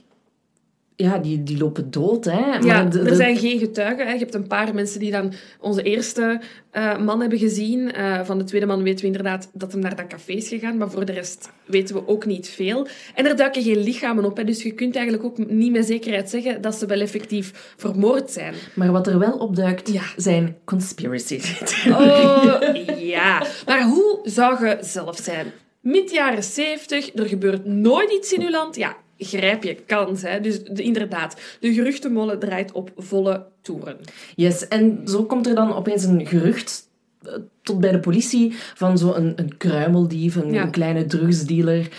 ja, 1.01 1.17
die, 1.17 1.43
die 1.43 1.57
lopen 1.57 1.91
dood. 1.91 2.25
Hè. 2.25 2.39
Maar 2.39 2.65
ja, 2.65 2.91
er 2.91 3.15
zijn 3.15 3.37
geen 3.37 3.59
getuigen. 3.59 4.05
Hè. 4.05 4.13
Je 4.13 4.19
hebt 4.19 4.33
een 4.33 4.47
paar 4.47 4.73
mensen 4.73 4.99
die 4.99 5.11
dan 5.11 5.33
onze 5.59 5.81
eerste 5.81 6.41
uh, 6.73 6.97
man 6.97 7.19
hebben 7.19 7.39
gezien. 7.39 7.91
Uh, 7.97 8.23
van 8.23 8.37
de 8.37 8.43
tweede 8.43 8.65
man 8.65 8.83
weten 8.83 8.99
we 8.99 9.05
inderdaad 9.05 9.49
dat 9.53 9.71
hem 9.71 9.81
naar 9.81 9.95
dat 9.95 10.07
café 10.07 10.31
is 10.31 10.47
gegaan. 10.47 10.77
Maar 10.77 10.91
voor 10.91 11.05
de 11.05 11.11
rest 11.11 11.49
weten 11.65 11.95
we 11.95 12.07
ook 12.07 12.25
niet 12.25 12.49
veel. 12.49 12.87
En 13.15 13.25
er 13.25 13.35
duiken 13.35 13.63
geen 13.63 13.83
lichamen 13.83 14.25
op. 14.25 14.37
Hè. 14.37 14.43
Dus 14.43 14.63
je 14.63 14.71
kunt 14.71 14.95
eigenlijk 14.95 15.25
ook 15.25 15.49
niet 15.51 15.71
met 15.71 15.85
zekerheid 15.85 16.29
zeggen 16.29 16.61
dat 16.61 16.75
ze 16.75 16.85
wel 16.85 16.99
effectief 16.99 17.73
vermoord 17.77 18.31
zijn. 18.31 18.53
Maar 18.73 18.91
wat 18.91 19.07
er 19.07 19.19
wel 19.19 19.37
opduikt, 19.37 19.93
ja. 19.93 20.03
zijn 20.15 20.57
conspiracy 20.65 21.39
Oh, 21.87 22.61
ja. 22.97 23.43
Maar 23.65 23.83
hoe 23.83 24.19
zou 24.23 24.65
je 24.65 24.77
zelf 24.81 25.17
zijn? 25.17 25.51
Mid 25.81 26.11
jaren 26.11 26.43
zeventig, 26.43 27.15
er 27.15 27.27
gebeurt 27.27 27.65
nooit 27.65 28.11
iets 28.11 28.33
in 28.33 28.41
uw 28.41 28.49
land. 28.49 28.75
Ja, 28.75 28.95
grijp 29.19 29.63
je 29.63 29.75
kans. 29.75 30.21
Hè? 30.21 30.41
Dus 30.41 30.63
de, 30.63 30.83
inderdaad, 30.83 31.41
de 31.59 31.73
geruchtenmolen 31.73 32.39
draait 32.39 32.71
op 32.71 32.91
volle 32.97 33.45
toeren. 33.61 33.97
Yes, 34.35 34.67
en 34.67 35.01
zo 35.05 35.23
komt 35.23 35.47
er 35.47 35.55
dan 35.55 35.73
opeens 35.73 36.03
een 36.03 36.27
gerucht 36.27 36.89
eh, 37.21 37.33
tot 37.61 37.79
bij 37.79 37.91
de 37.91 37.99
politie 37.99 38.53
van 38.75 38.97
zo'n 38.97 39.17
een, 39.17 39.33
een 39.35 39.57
kruimeldief, 39.57 40.35
een, 40.35 40.55
een 40.55 40.71
kleine 40.71 41.05
drugsdealer, 41.05 41.89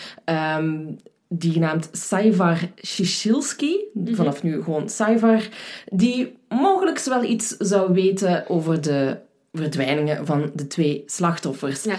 um, 0.59 0.97
die 1.29 1.53
genaamd 1.53 1.89
Saivar 1.93 2.59
Shishilski, 2.85 3.85
mhm. 3.95 4.15
vanaf 4.15 4.43
nu 4.43 4.63
gewoon 4.63 4.89
Saivar, 4.89 5.49
die 5.87 6.37
mogelijk 6.49 6.99
wel 6.99 7.25
iets 7.25 7.57
zou 7.57 7.93
weten 7.93 8.49
over 8.49 8.81
de 8.81 9.17
verdwijningen 9.53 10.27
van 10.27 10.51
de 10.55 10.67
twee 10.67 11.03
slachtoffers. 11.07 11.85
Ja. 11.85 11.97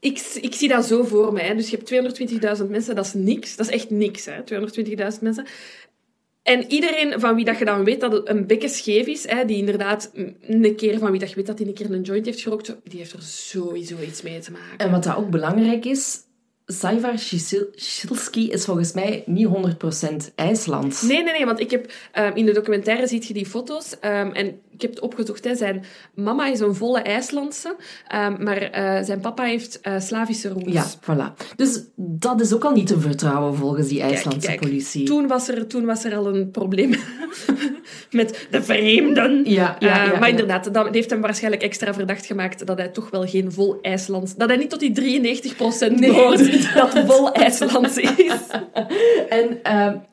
Ik, 0.00 0.18
ik 0.40 0.54
zie 0.54 0.68
dat 0.68 0.84
zo 0.84 1.02
voor 1.02 1.32
mij. 1.32 1.54
Dus 1.54 1.70
je 1.70 1.76
hebt 1.76 2.60
220.000 2.60 2.70
mensen, 2.70 2.94
dat 2.94 3.06
is 3.06 3.14
niks. 3.14 3.56
Dat 3.56 3.66
is 3.66 3.72
echt 3.72 3.90
niks, 3.90 4.24
hè? 4.24 4.40
220.000 5.12 5.20
mensen. 5.20 5.46
En 6.42 6.72
iedereen 6.72 7.20
van 7.20 7.34
wie 7.34 7.44
dat 7.44 7.58
je 7.58 7.64
dan 7.64 7.84
weet 7.84 8.00
dat 8.00 8.12
het 8.12 8.28
een 8.28 8.46
bekken 8.46 8.70
scheef 8.70 9.06
is, 9.06 9.28
hè, 9.28 9.44
die 9.44 9.56
inderdaad 9.56 10.10
een 10.40 10.76
keer 10.76 10.98
van 10.98 11.10
wie 11.10 11.20
dat 11.20 11.28
je 11.28 11.36
weet 11.36 11.46
dat 11.46 11.58
hij 11.58 11.68
een 11.68 11.74
keer 11.74 11.90
een 11.90 12.02
joint 12.02 12.26
heeft 12.26 12.40
gerookt, 12.40 12.76
die 12.84 12.98
heeft 12.98 13.12
er 13.12 13.22
sowieso 13.22 13.94
iets 14.06 14.22
mee 14.22 14.38
te 14.38 14.50
maken. 14.50 14.78
En 14.78 14.90
wat 14.90 15.04
dat 15.04 15.16
ook 15.16 15.30
belangrijk 15.30 15.84
is, 15.84 16.18
Saivar 16.66 17.18
Shilski 17.18 18.50
is 18.50 18.64
volgens 18.64 18.92
mij 18.92 19.22
niet 19.26 19.46
100% 19.46 20.34
IJslands. 20.34 21.02
Nee, 21.02 21.22
nee, 21.22 21.32
nee, 21.32 21.44
want 21.44 21.60
ik 21.60 21.70
heb, 21.70 21.92
um, 22.18 22.34
in 22.34 22.46
de 22.46 22.52
documentaire 22.52 23.06
ziet 23.06 23.26
je 23.26 23.34
die 23.34 23.46
foto's 23.46 23.92
um, 23.92 24.32
en 24.32 24.60
ik 24.82 24.86
heb 24.86 24.94
het 24.94 25.00
opgezocht. 25.00 25.44
Hè. 25.44 25.54
Zijn 25.54 25.84
mama 26.14 26.46
is 26.46 26.60
een 26.60 26.74
volle 26.74 27.00
IJslandse, 27.00 27.76
um, 28.14 28.44
maar 28.44 28.62
uh, 28.62 29.04
zijn 29.04 29.20
papa 29.20 29.44
heeft 29.44 29.80
uh, 29.82 30.00
Slavische 30.00 30.48
roots. 30.48 30.72
Ja, 30.72 30.84
voilà. 30.86 31.54
Dus 31.56 31.82
dat 31.96 32.40
is 32.40 32.52
ook 32.52 32.64
al 32.64 32.72
niet 32.72 32.86
te 32.86 33.00
vertrouwen 33.00 33.54
volgens 33.54 33.88
die 33.88 34.00
IJslandse 34.00 34.46
kijk, 34.46 34.58
kijk. 34.58 34.70
politie. 34.70 35.04
Toen 35.04 35.26
was, 35.26 35.48
er, 35.48 35.66
toen 35.66 35.84
was 35.84 36.04
er 36.04 36.16
al 36.16 36.34
een 36.34 36.50
probleem 36.50 36.94
met 38.10 38.46
de 38.50 38.62
vreemden. 38.62 39.42
Ja, 39.44 39.76
ja, 39.78 40.06
uh, 40.06 40.12
ja 40.12 40.18
Maar 40.18 40.28
inderdaad, 40.28 40.74
dat 40.74 40.94
heeft 40.94 41.10
hem 41.10 41.20
waarschijnlijk 41.20 41.62
extra 41.62 41.94
verdacht 41.94 42.26
gemaakt 42.26 42.66
dat 42.66 42.78
hij 42.78 42.88
toch 42.88 43.10
wel 43.10 43.26
geen 43.26 43.52
vol 43.52 43.78
IJslands... 43.82 44.34
Dat 44.36 44.48
hij 44.48 44.58
niet 44.58 44.70
tot 44.70 44.80
die 44.80 45.22
93% 45.22 45.42
nee. 45.78 46.12
behoort 46.12 46.74
dat 46.74 46.98
vol 47.06 47.32
IJslands 47.32 47.96
is. 47.96 48.32
en 49.28 49.58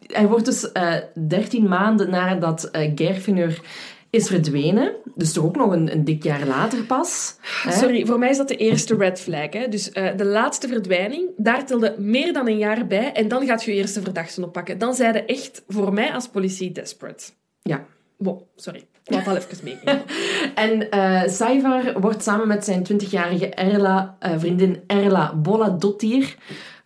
hij 0.08 0.28
wordt 0.28 0.46
dus 0.46 0.72
13 1.14 1.68
maanden 1.68 2.10
nadat 2.10 2.70
uh, 2.72 2.92
Gerfinur 2.96 3.62
is 4.10 4.28
verdwenen. 4.28 4.92
Dus 5.16 5.34
toch 5.34 5.44
ook 5.44 5.56
nog 5.56 5.72
een, 5.72 5.92
een 5.92 6.04
dik 6.04 6.24
jaar 6.24 6.48
later 6.48 6.84
pas. 6.84 7.36
Sorry, 7.70 8.06
voor 8.06 8.20
mij 8.20 8.30
is 8.30 8.38
dat 8.38 8.48
de 8.48 8.56
eerste 8.56 8.96
red 8.96 9.20
flag. 9.20 9.54
Hè? 9.54 9.68
Dus 9.68 9.90
uh, 9.94 10.10
de 10.18 10.26
laatste 10.26 10.68
verdwijning, 10.68 11.30
daar 11.38 11.66
telde 11.66 11.96
meer 11.98 12.34
dan 12.34 12.48
een 12.48 12.58
jaar 12.58 12.88
bij. 12.88 13.12
En 13.12 13.28
dan 13.28 13.46
gaat 13.46 13.64
je 13.64 13.72
je 13.72 13.78
eerste 13.78 14.02
verdachten 14.02 14.44
oppakken. 14.44 14.78
Dan 14.78 14.94
zijn 14.94 15.26
echt 15.26 15.64
voor 15.68 15.94
mij 15.94 16.14
als 16.14 16.28
politie 16.28 16.72
desperate. 16.72 17.24
Ja. 17.62 17.86
Wow, 18.18 18.42
sorry. 18.56 18.88
Ik 19.04 19.16
het 19.16 19.28
al 19.28 19.36
even 19.36 19.58
mee. 19.64 19.78
en 20.66 20.88
uh, 20.94 21.28
Saivar 21.28 22.00
wordt 22.00 22.24
samen 22.24 22.48
met 22.48 22.66
zijn 22.66 22.88
20-jarige 22.94 23.50
Erla, 23.50 24.18
uh, 24.26 24.32
vriendin 24.38 24.84
Erla 24.88 25.36
Bola 25.36 25.70
Dottir... 25.70 26.36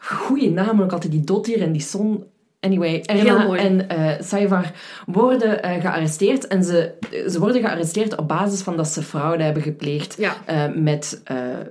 Goeie 0.03 0.51
naam, 0.51 0.81
ook 0.81 0.91
altijd 0.91 1.11
die 1.11 1.23
Dottir 1.23 1.61
en 1.61 1.71
die 1.71 1.81
Son 1.81 2.25
Anyway, 2.61 3.01
Erna 3.01 3.55
en 3.55 3.87
uh, 3.91 4.11
Saivar 4.19 4.71
worden 5.05 5.65
uh, 5.65 5.81
gearresteerd. 5.81 6.47
En 6.47 6.63
ze, 6.63 6.91
ze 7.29 7.39
worden 7.39 7.61
gearresteerd 7.61 8.17
op 8.17 8.27
basis 8.27 8.61
van 8.61 8.77
dat 8.77 8.87
ze 8.87 9.03
fraude 9.03 9.43
hebben 9.43 9.63
gepleegd. 9.63 10.15
Ja. 10.17 10.35
Uh, 10.49 10.75
met, 10.75 11.21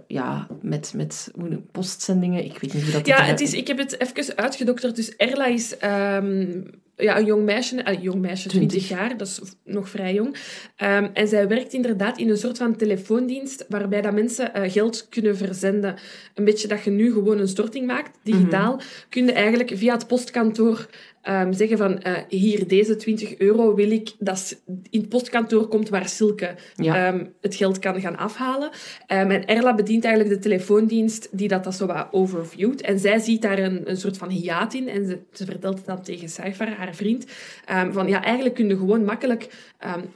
ja, 0.07 0.47
met, 0.63 0.93
met 0.97 1.31
postzendingen. 1.73 2.45
Ik 2.45 2.59
weet 2.59 2.75
niet 2.75 2.83
hoe 2.83 2.93
dat... 2.93 3.07
Ja, 3.07 3.23
het 3.23 3.41
is, 3.41 3.55
ik 3.55 3.67
heb 3.67 3.79
het 3.79 4.01
even 4.01 4.37
uitgedokterd. 4.37 4.97
Dus 4.97 5.17
Erla 5.17 5.47
is... 5.47 5.77
Um, 5.85 6.71
ja, 7.01 7.19
een 7.19 7.25
jong 7.25 7.45
meisje, 7.45 7.89
een 7.89 8.01
jong 8.01 8.21
meisje, 8.21 8.49
20 8.49 8.89
jaar, 8.89 9.17
dat 9.17 9.27
is 9.27 9.41
nog 9.65 9.89
vrij 9.89 10.15
jong. 10.15 10.37
Um, 10.83 11.11
en 11.13 11.29
zij 11.29 11.49
werkt 11.49 11.73
inderdaad 11.73 12.19
in 12.19 12.31
een 12.31 12.37
soort 12.37 12.59
van 12.59 12.77
telefoondienst 12.77 13.65
waarbij 13.69 14.01
dat 14.01 14.13
mensen 14.13 14.51
uh, 14.57 14.71
geld 14.73 15.09
kunnen 15.09 15.37
verzenden. 15.37 15.97
Een 16.35 16.45
beetje 16.45 16.69
dat 16.69 16.85
je 16.85 16.91
nu 16.91 17.13
gewoon 17.13 17.39
een 17.39 17.49
storting 17.49 17.87
maakt, 17.87 18.19
digitaal, 18.23 18.73
mm 18.73 18.81
kun 19.09 19.27
je 19.27 19.33
eigenlijk 19.33 19.73
via 19.75 19.95
het 19.95 20.07
postkantoor 20.07 20.89
um, 21.29 21.53
zeggen 21.53 21.79
van 21.79 22.01
uh, 22.07 22.17
hier, 22.29 22.69
deze 22.69 22.97
20 22.97 23.39
euro 23.39 23.75
wil 23.75 23.91
ik 23.91 24.13
dat 24.19 24.61
in 24.91 25.01
het 25.01 25.09
postkantoor 25.09 25.69
komt 25.69 25.89
waar 25.89 26.09
Silke 26.09 26.55
ja. 26.77 27.09
um, 27.09 27.33
het 27.41 27.55
geld 27.55 27.79
kan 27.79 28.01
gaan 28.01 28.17
afhalen. 28.17 28.69
Um, 28.69 29.31
en 29.31 29.47
Erla 29.47 29.75
bedient 29.75 30.05
eigenlijk 30.05 30.35
de 30.35 30.49
telefoondienst 30.49 31.29
die 31.31 31.49
dat, 31.49 31.65
dat 31.65 31.75
zo 31.75 31.87
wat 31.87 32.09
overviewt. 32.11 32.81
En 32.81 32.99
zij 32.99 33.19
ziet 33.19 33.43
daar 33.43 33.59
een, 33.59 33.91
een 33.91 33.97
soort 33.97 34.19
van 34.19 34.29
hiaat 34.29 34.75
in 34.75 34.89
en 34.89 35.07
ze, 35.07 35.19
ze 35.33 35.45
vertelt 35.45 35.77
het 35.77 35.87
dan 35.87 36.03
tegen 36.03 36.29
Cypher, 36.29 36.69
haar 36.69 36.95
vriend, 36.95 37.25
van 37.91 38.09
ja, 38.09 38.23
eigenlijk 38.25 38.55
kun 38.55 38.69
je 38.69 38.77
gewoon 38.77 39.05
makkelijk 39.05 39.49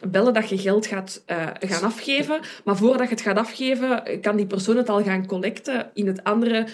bellen 0.08 0.34
dat 0.34 0.48
je 0.48 0.58
geld 0.58 0.86
gaat 0.86 1.22
uh, 1.26 1.46
gaan 1.60 1.82
afgeven, 1.82 2.40
maar 2.64 2.76
voordat 2.76 3.08
je 3.08 3.14
het 3.14 3.20
gaat 3.20 3.36
afgeven, 3.36 4.02
kan 4.20 4.36
die 4.36 4.46
persoon 4.46 4.76
het 4.76 4.88
al 4.88 5.02
gaan 5.02 5.26
collecten 5.26 5.90
in 5.94 6.06
het 6.06 6.24
andere 6.24 6.66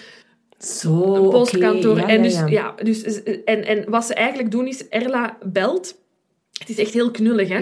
zo, 0.65 1.15
een 1.15 1.29
postkantoor. 1.29 1.97
Ja, 1.97 2.07
en, 2.07 2.23
dus, 2.23 2.33
ja, 2.33 2.47
ja. 2.47 2.75
dus, 2.83 3.23
en, 3.23 3.65
en 3.65 3.89
wat 3.89 4.05
ze 4.05 4.13
eigenlijk 4.13 4.51
doen 4.51 4.67
is, 4.67 4.87
Erla 4.87 5.37
belt. 5.45 5.99
Het 6.59 6.69
is 6.69 6.77
echt 6.77 6.93
heel 6.93 7.11
knullig, 7.11 7.49
hè. 7.49 7.59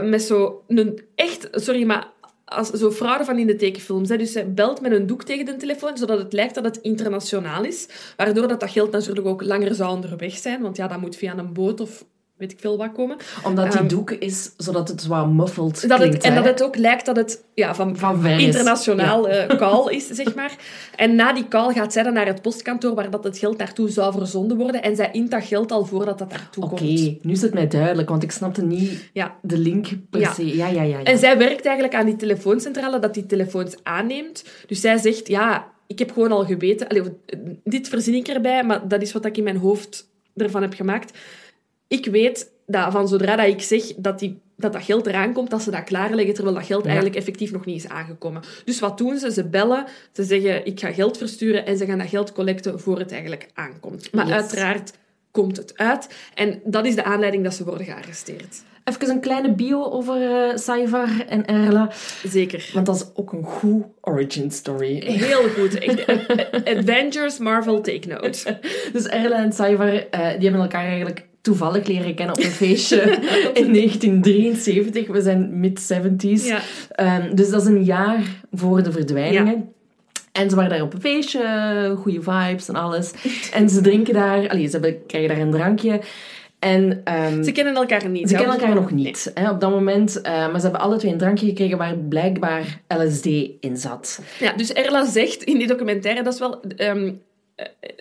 Uh, 0.00 0.10
met 0.10 0.22
zo 0.22 0.62
een 0.68 1.02
echt... 1.14 1.48
Sorry, 1.52 1.84
maar 1.84 2.12
als 2.44 2.70
zo 2.70 2.90
fraude 2.90 3.24
van 3.24 3.38
in 3.38 3.46
de 3.46 3.56
tekenfilms. 3.56 4.08
Hè. 4.08 4.16
Dus 4.16 4.32
ze 4.32 4.44
belt 4.44 4.80
met 4.80 4.92
een 4.92 5.06
doek 5.06 5.22
tegen 5.24 5.44
de 5.44 5.56
telefoon, 5.56 5.96
zodat 5.96 6.18
het 6.18 6.32
lijkt 6.32 6.54
dat 6.54 6.64
het 6.64 6.76
internationaal 6.76 7.64
is. 7.64 7.88
Waardoor 8.16 8.48
dat, 8.48 8.60
dat 8.60 8.70
geld 8.70 8.92
natuurlijk 8.92 9.26
ook 9.26 9.42
langer 9.42 9.74
zou 9.74 9.94
onderweg 9.94 10.36
zijn. 10.36 10.62
Want 10.62 10.76
ja, 10.76 10.88
dat 10.88 11.00
moet 11.00 11.16
via 11.16 11.38
een 11.38 11.52
boot 11.52 11.80
of 11.80 12.04
weet 12.36 12.52
ik 12.52 12.58
veel 12.60 12.76
wat 12.76 12.92
komen. 12.92 13.16
Omdat 13.44 13.70
die 13.70 13.80
Ehm, 13.80 13.88
doek 13.88 14.10
is, 14.10 14.50
zodat 14.56 14.88
het 14.88 15.06
wat 15.06 15.28
muffled 15.32 15.88
Dat 15.88 15.98
het, 16.00 16.22
en 16.24 16.30
hè? 16.30 16.34
dat 16.42 16.44
het 16.44 16.62
ook 16.62 16.76
lijkt 16.76 17.06
dat 17.06 17.16
het 17.16 17.44
ja, 17.54 17.74
van, 17.74 17.96
Van 17.96 18.26
internationaal 18.26 19.28
eh, 19.28 19.56
call 19.58 19.94
is, 19.94 20.06
zeg 20.08 20.34
maar. 20.34 20.56
En 20.96 21.14
na 21.14 21.32
die 21.32 21.48
call 21.48 21.72
gaat 21.72 21.92
zij 21.92 22.02
dan 22.02 22.12
naar 22.12 22.26
het 22.26 22.42
postkantoor 22.42 22.94
waar 22.94 23.10
dat 23.10 23.24
het 23.24 23.38
geld 23.38 23.58
naartoe 23.58 23.88
zou 23.90 24.12
verzonden 24.12 24.56
worden. 24.56 24.82
En 24.82 24.96
zij 24.96 25.08
int 25.12 25.30
dat 25.30 25.44
geld 25.44 25.72
al 25.72 25.84
voordat 25.84 26.18
dat 26.18 26.30
naartoe 26.30 26.64
Oké, 26.64 26.74
komt. 26.74 27.24
nu 27.24 27.32
is 27.32 27.42
het 27.42 27.54
mij 27.54 27.68
duidelijk, 27.68 28.08
want 28.08 28.22
ik 28.22 28.30
snapte 28.32 28.62
niet 28.64 29.10
Ja. 29.12 29.36
de 29.42 29.58
link 29.58 29.88
per 30.10 30.20
Ja. 30.20 30.32
se. 30.32 30.56
Ja, 30.56 30.66
ja, 30.66 30.82
ja. 30.82 30.98
ja. 30.98 31.02
En 31.02 31.18
zij 31.18 31.38
werkt 31.38 31.64
eigenlijk 31.64 31.96
aan 31.96 32.06
die 32.06 32.16
telefooncentrale 32.16 32.98
dat 32.98 33.14
die 33.14 33.26
telefoons 33.26 33.74
aanneemt. 33.82 34.44
Dus 34.66 34.80
zij 34.80 34.96
zegt, 34.98 35.28
ja, 35.28 35.72
ik 35.86 35.98
heb 35.98 36.12
gewoon 36.12 36.32
al 36.32 36.44
geweten... 36.44 36.88
Allee, 36.88 37.02
dit 37.64 37.88
verzin 37.88 38.14
ik 38.14 38.28
erbij, 38.28 38.64
maar 38.64 38.88
dat 38.88 39.02
is 39.02 39.12
wat 39.12 39.24
ik 39.24 39.36
in 39.36 39.44
mijn 39.44 39.56
hoofd 39.56 40.08
ervan 40.36 40.62
heb 40.62 40.74
gemaakt. 40.74 41.18
Ik 41.88 42.06
weet 42.06 42.52
dat 42.66 42.92
van 42.92 43.08
zodra 43.08 43.36
dat 43.36 43.46
ik 43.46 43.62
zeg 43.62 43.82
dat, 43.96 44.18
die, 44.18 44.40
dat 44.56 44.72
dat 44.72 44.82
geld 44.82 45.06
eraan 45.06 45.32
komt, 45.32 45.50
dat 45.50 45.62
ze 45.62 45.70
dat 45.70 45.84
klaarleggen, 45.84 46.34
terwijl 46.34 46.56
dat 46.56 46.66
geld 46.66 46.82
Ja. 46.82 46.86
eigenlijk 46.86 47.16
effectief 47.16 47.52
nog 47.52 47.64
niet 47.64 47.84
is 47.84 47.88
aangekomen. 47.90 48.42
Dus 48.64 48.80
wat 48.80 48.98
doen 48.98 49.18
ze? 49.18 49.32
Ze 49.32 49.44
bellen, 49.48 49.84
ze 50.12 50.24
zeggen, 50.24 50.66
ik 50.66 50.80
ga 50.80 50.92
geld 50.92 51.18
versturen 51.18 51.66
en 51.66 51.76
ze 51.76 51.86
gaan 51.86 51.98
dat 51.98 52.08
geld 52.08 52.32
collecten 52.32 52.80
voor 52.80 52.98
het 52.98 53.12
eigenlijk 53.12 53.48
aankomt. 53.54 54.12
Maar 54.12 54.26
Yes. 54.26 54.34
uiteraard 54.34 54.92
komt 55.30 55.56
het 55.56 55.72
uit. 55.78 56.08
En 56.34 56.60
dat 56.64 56.86
is 56.86 56.94
de 56.94 57.04
aanleiding 57.04 57.44
dat 57.44 57.54
ze 57.54 57.64
worden 57.64 57.86
gearresteerd. 57.86 58.62
Even 58.84 59.10
een 59.10 59.20
kleine 59.20 59.52
bio 59.52 59.84
over 59.84 60.22
eh 60.50 60.56
Saivar 60.56 61.08
en 61.28 61.46
Erla. 61.46 61.90
Zeker. 62.26 62.70
Want 62.74 62.86
dat 62.86 62.96
is 62.96 63.04
ook 63.14 63.32
een 63.32 63.44
goed 63.44 63.84
origin 64.00 64.50
story. 64.50 65.02
Heel 65.04 65.48
goed. 65.58 65.78
Echt, 65.78 66.04
eh, 66.04 66.78
Avengers, 66.78 67.38
Marvel, 67.38 67.80
take 67.80 68.08
note. 68.08 68.58
Dus 68.92 69.06
Erla 69.06 69.36
en 69.42 69.52
Saivar, 69.52 69.92
eh, 69.94 70.20
die 70.20 70.42
hebben 70.42 70.60
elkaar 70.60 70.84
eigenlijk 70.86 71.26
toevallig 71.44 71.86
leren 71.86 72.14
kennen 72.14 72.36
op 72.36 72.42
een 72.44 72.50
feestje 72.66 73.00
in 73.62 73.72
1973. 73.72 75.06
We 75.06 75.20
zijn 75.22 75.60
mid-70s. 75.60 76.44
Ja. 76.46 76.60
Ehm, 76.90 77.34
dus 77.34 77.50
dat 77.50 77.60
is 77.62 77.66
een 77.68 77.84
jaar 77.84 78.22
voor 78.52 78.82
de 78.82 78.92
verdwijningen. 78.92 79.72
En 80.32 80.50
ze 80.50 80.56
waren 80.56 80.70
daar 80.70 80.82
op 80.82 80.94
een 80.94 81.00
feestje, 81.00 81.94
goede 81.98 82.22
vibes 82.22 82.68
en 82.68 82.74
alles. 82.74 83.10
En 83.52 83.68
ze 83.68 83.80
drinken 83.80 84.14
daar, 84.14 84.48
allee, 84.48 84.64
ze 84.66 84.70
hebben, 84.72 85.06
krijgen 85.06 85.28
daar 85.36 85.46
een 85.46 85.50
drankje. 85.50 86.00
En 86.58 87.00
ehm, 87.04 87.42
Ze 87.42 87.52
kennen 87.52 87.74
elkaar 87.74 88.08
niet. 88.08 88.28
ze 88.28 88.34
kennen 88.36 88.54
elkaar 88.58 88.74
nog 88.74 88.90
niet 88.90 89.30
hè, 89.34 89.50
op 89.50 89.60
dat 89.60 89.70
moment. 89.70 90.20
eh, 90.20 90.32
maar 90.32 90.56
ze 90.56 90.62
hebben 90.62 90.80
alle 90.80 90.96
twee 90.96 91.12
een 91.12 91.18
drankje 91.18 91.46
gekregen 91.46 91.78
waar 91.78 91.96
blijkbaar 91.96 92.80
LSD 92.88 93.26
in 93.60 93.76
zat. 93.76 94.20
Ja, 94.40 94.52
dus 94.52 94.72
Erla 94.72 95.04
zegt 95.06 95.42
in 95.42 95.58
die 95.58 95.66
documentaire, 95.66 96.22
dat 96.22 96.32
is 96.32 96.38
wel... 96.38 96.60
ehm, 96.76 97.06
eh, 97.06 97.12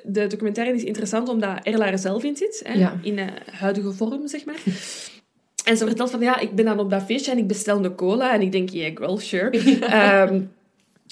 de 0.03 0.27
documentaire 0.27 0.75
is 0.75 0.83
interessant 0.83 1.29
omdat 1.29 1.59
Erla 1.63 1.91
er 1.91 1.97
zelf 1.99 2.23
in 2.23 2.35
zit. 2.35 2.61
Hè, 2.65 2.73
Ja. 2.73 2.99
In 3.01 3.19
eh, 3.19 3.27
huidige 3.51 3.91
vorm, 3.91 4.27
zeg 4.27 4.45
maar. 4.45 4.55
En 5.65 5.77
ze 5.77 5.85
vertelt 5.85 6.11
van, 6.11 6.19
ja, 6.19 6.39
ik 6.39 6.55
ben 6.55 6.65
dan 6.65 6.79
op 6.79 6.89
dat 6.89 7.03
feestje 7.03 7.31
en 7.31 7.37
ik 7.37 7.47
bestel 7.47 7.83
een 7.85 7.95
cola. 7.95 8.33
En 8.33 8.41
ik 8.41 8.51
denk, 8.51 8.69
yeah, 8.69 8.97
well, 8.97 9.17
sure. 9.17 9.49
Ehm, 9.81 10.41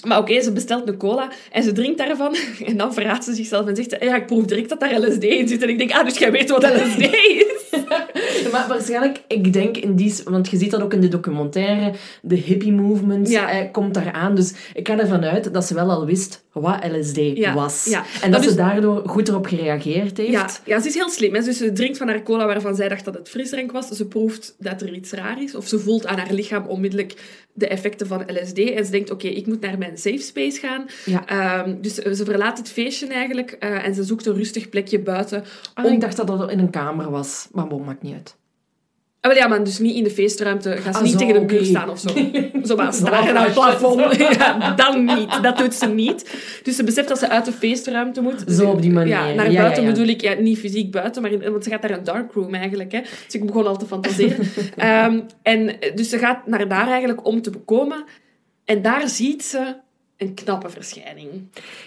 maar 0.06 0.18
oké, 0.18 0.40
ze 0.42 0.52
bestelt 0.52 0.88
een 0.88 0.96
cola 0.96 1.30
en 1.52 1.62
ze 1.62 1.72
drinkt 1.72 1.98
daarvan. 1.98 2.34
En 2.66 2.76
dan 2.76 2.94
verraadt 2.94 3.24
ze 3.24 3.34
zichzelf 3.34 3.66
en 3.66 3.76
zegt 3.76 3.90
ze, 3.90 3.96
ja, 4.00 4.16
ik 4.16 4.26
proef 4.26 4.44
direct 4.44 4.68
dat 4.68 4.80
daar 4.80 4.98
LSD 5.00 5.22
in 5.24 5.48
zit. 5.48 5.62
En 5.62 5.68
ik 5.68 5.78
denk, 5.78 5.92
ah, 5.92 6.04
dus 6.04 6.18
jij 6.18 6.32
weet 6.32 6.50
wat 6.50 6.62
LSD 6.62 7.00
is. 7.42 7.80
Maar 8.52 8.64
waarschijnlijk, 8.68 9.20
ik 9.28 9.52
denk 9.52 9.76
in 9.76 9.94
die... 9.96 10.14
Want 10.24 10.50
je 10.50 10.56
ziet 10.56 10.70
dat 10.70 10.82
ook 10.82 10.92
in 10.94 11.00
de 11.00 11.08
documentaire. 11.08 11.92
De 12.22 12.34
hippie 12.34 12.72
movement 12.72 13.28
Ja. 13.30 13.50
eh, 13.50 13.72
komt 13.72 13.94
daaraan. 13.94 14.34
Dus 14.34 14.52
ik 14.74 14.88
ga 14.88 14.98
ervan 14.98 15.24
uit 15.24 15.52
dat 15.54 15.64
ze 15.64 15.74
wel 15.74 15.90
al 15.90 16.06
wist 16.06 16.41
wat 16.52 16.84
LSD 16.90 17.16
Ja, 17.16 17.54
was. 17.54 17.84
ja. 17.84 18.04
En 18.22 18.30
Dat 18.30 18.44
ze 18.44 18.54
daardoor 18.54 19.02
goed 19.08 19.28
erop 19.28 19.46
gereageerd 19.46 20.16
heeft. 20.16 20.30
Ja, 20.32 20.48
ja, 20.64 20.80
ze 20.80 20.88
is 20.88 20.94
heel 20.94 21.10
slim. 21.10 21.34
Hè. 21.34 21.42
Dus 21.42 21.56
ze 21.56 21.72
drinkt 21.72 21.98
van 21.98 22.08
haar 22.08 22.22
cola 22.22 22.46
waarvan 22.46 22.74
zij 22.74 22.88
dacht 22.88 23.04
dat 23.04 23.14
het 23.14 23.28
frisdrank 23.28 23.72
was. 23.72 23.88
Ze 23.88 24.06
proeft 24.06 24.54
dat 24.58 24.82
er 24.82 24.94
iets 24.94 25.10
raar 25.12 25.42
is. 25.42 25.54
Of 25.54 25.66
ze 25.66 25.78
voelt 25.78 26.06
aan 26.06 26.18
haar 26.18 26.32
lichaam 26.32 26.66
onmiddellijk 26.66 27.14
de 27.52 27.66
effecten 27.68 28.06
van 28.06 28.24
LSD. 28.26 28.58
En 28.58 28.84
ze 28.84 28.90
denkt, 28.90 29.10
oké, 29.10 29.26
ik 29.28 29.46
moet 29.46 29.60
naar 29.60 29.78
mijn 29.78 29.98
safe 29.98 30.18
space 30.18 30.58
gaan. 30.60 30.84
Ja. 31.04 31.26
Ehm, 31.26 31.74
dus 31.80 31.94
ze 31.94 32.24
verlaat 32.24 32.58
het 32.58 32.68
feestje 32.68 33.06
eigenlijk. 33.06 33.50
eh, 33.50 33.86
en 33.86 33.94
ze 33.94 34.04
zoekt 34.04 34.26
een 34.26 34.34
rustig 34.34 34.68
plekje 34.68 34.98
buiten. 35.00 35.44
Ah, 35.74 35.84
om- 35.84 35.92
Ik 35.92 36.00
dacht 36.00 36.16
dat 36.16 36.26
dat 36.26 36.50
in 36.50 36.58
een 36.58 36.70
kamer 36.70 37.10
was. 37.10 37.48
Maar 37.52 37.66
bon, 37.66 37.84
maakt 37.84 38.02
niet 38.02 38.14
uit. 38.14 38.36
Ah, 39.22 39.32
wel 39.32 39.40
ja, 39.40 39.48
maar 39.48 39.64
dus 39.64 39.78
niet 39.78 39.96
in 39.96 40.04
de 40.04 40.10
feestruimte. 40.10 40.76
Ga 40.76 40.92
ze 40.92 40.98
Ah, 40.98 41.04
niet 41.04 41.12
zo, 41.12 41.18
tegen 41.18 41.46
de 41.46 41.54
muur 41.54 41.64
staan 41.64 41.90
of 41.90 41.98
zo. 41.98 42.08
Zo 42.68 42.76
maar 42.76 42.92
staren 42.92 43.34
naar 43.34 43.44
het 43.44 43.52
plafond. 43.54 44.16
Ja, 44.38 44.74
dan 44.74 45.04
niet. 45.04 45.42
Dat 45.42 45.58
doet 45.58 45.74
ze 45.74 45.86
niet. 45.86 46.40
Dus 46.62 46.76
ze 46.76 46.84
beseft 46.84 47.08
dat 47.08 47.18
ze 47.18 47.28
uit 47.28 47.44
de 47.44 47.52
feestruimte 47.52 48.20
moet. 48.20 48.44
Zo 48.46 48.70
op 48.70 48.82
die 48.82 48.90
manier. 48.90 49.12
Ja, 49.12 49.32
naar 49.32 49.50
Ja, 49.50 49.60
buiten 49.60 49.82
ja, 49.82 49.88
bedoel 49.88 50.06
ik 50.06 50.20
ja, 50.20 50.34
niet 50.34 50.58
fysiek 50.58 50.90
buiten, 50.90 51.22
maar 51.22 51.30
in, 51.30 51.50
want 51.50 51.64
ze 51.64 51.70
gaat 51.70 51.82
naar 51.82 51.90
een 51.90 52.04
darkroom 52.04 52.54
eigenlijk. 52.54 52.92
Hè. 52.92 53.00
Dus 53.00 53.34
ik 53.34 53.46
begon 53.46 53.66
al 53.66 53.76
te 53.76 53.86
fantaseren. 53.86 54.46
Ehm, 54.76 55.20
en 55.42 55.76
dus 55.94 56.08
ze 56.08 56.18
gaat 56.18 56.46
naar 56.46 56.68
daar 56.68 56.88
eigenlijk 56.88 57.26
om 57.26 57.42
te 57.42 57.50
bekomen. 57.50 58.04
En 58.64 58.82
daar 58.82 59.08
ziet 59.08 59.44
ze 59.44 59.76
een 60.16 60.34
knappe 60.34 60.68
verschijning. 60.68 61.30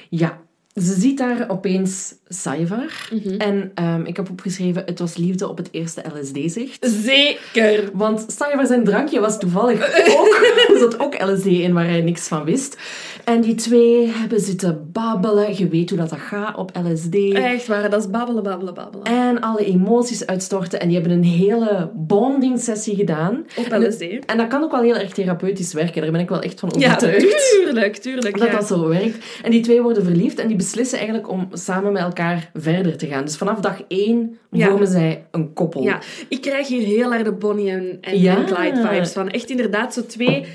Ja. 0.09 0.41
Ze 0.75 0.93
ziet 0.99 1.17
daar 1.17 1.49
opeens 1.49 2.15
Saivar. 2.27 3.09
Mhm. 3.11 3.37
En 3.37 3.71
ehm, 3.75 4.05
ik 4.05 4.15
heb 4.15 4.29
opgeschreven, 4.29 4.83
het 4.85 4.99
was 4.99 5.17
liefde 5.17 5.47
op 5.49 5.57
het 5.57 5.67
eerste 5.71 6.03
LSD-zicht. 6.13 6.87
Zeker. 7.03 7.89
Want 7.93 8.25
Saivar 8.27 8.65
zijn 8.65 8.83
drankje 8.83 9.19
was 9.19 9.39
toevallig 9.39 10.07
ook... 10.17 10.35
Er 10.71 10.79
zat 10.79 10.99
ook 10.99 11.21
LSD 11.21 11.45
in 11.45 11.73
waar 11.73 11.87
hij 11.87 12.01
niks 12.01 12.27
van 12.27 12.43
wist. 12.43 12.77
En 13.25 13.41
die 13.41 13.55
twee 13.55 14.07
hebben 14.07 14.39
zitten 14.39 14.89
babbelen. 14.91 15.57
Je 15.57 15.67
weet 15.67 15.89
hoe 15.89 15.99
dat, 15.99 16.09
dat 16.09 16.19
gaat 16.19 16.55
op 16.57 16.71
LSD. 16.83 17.15
Echt 17.33 17.67
waar, 17.67 17.89
dat 17.89 18.01
is 18.01 18.09
babbelen, 18.09 18.43
babbelen, 18.43 18.73
babbelen. 18.73 19.05
En 19.05 19.41
alle 19.41 19.65
emoties 19.65 20.25
uitstorten. 20.25 20.79
En 20.79 20.87
die 20.87 20.97
hebben 20.99 21.17
een 21.17 21.23
hele 21.23 21.89
bonding 21.95 22.59
sessie 22.59 22.95
gedaan. 22.95 23.45
Op 23.57 23.65
LSD. 23.81 24.01
En 24.25 24.37
dat 24.37 24.47
kan 24.47 24.63
ook 24.63 24.71
wel 24.71 24.81
heel 24.81 24.95
erg 24.95 25.11
therapeutisch 25.13 25.73
werken. 25.73 26.01
Daar 26.01 26.11
ben 26.11 26.19
ik 26.21 26.29
wel 26.29 26.41
echt 26.41 26.59
van 26.59 26.73
Ja, 26.77 26.87
overtuigd. 26.87 27.51
tuurlijk, 27.51 27.95
tuurlijk. 27.97 28.37
dat 28.37 28.47
ja. 28.47 28.53
dat 28.53 28.67
zo 28.67 28.87
werkt. 28.87 29.25
En 29.43 29.51
die 29.51 29.61
twee 29.61 29.81
worden 29.81 30.03
verliefd 30.03 30.39
en 30.39 30.47
die 30.47 30.57
beslissen 30.57 30.97
eigenlijk 30.97 31.29
om 31.29 31.47
samen 31.53 31.93
met 31.93 32.01
elkaar 32.01 32.49
verder 32.53 32.97
te 32.97 33.07
gaan. 33.07 33.25
Dus 33.25 33.37
vanaf 33.37 33.59
dag 33.59 33.81
één 33.87 34.37
Ja. 34.51 34.67
vormen 34.69 34.87
zij 34.87 35.25
een 35.31 35.53
koppel. 35.53 35.83
Ja, 35.83 35.99
ik 36.29 36.41
krijg 36.41 36.67
hier 36.67 36.83
heel 36.85 37.13
erg 37.13 37.23
de 37.23 37.31
Bonnie 37.33 37.69
en, 37.71 37.97
en, 38.01 38.19
Ja. 38.19 38.37
en 38.37 38.45
Clyde 38.45 38.87
vibes 38.89 39.11
van. 39.11 39.29
Echt 39.29 39.49
inderdaad 39.49 39.93
zo 39.93 40.05
twee 40.05 40.45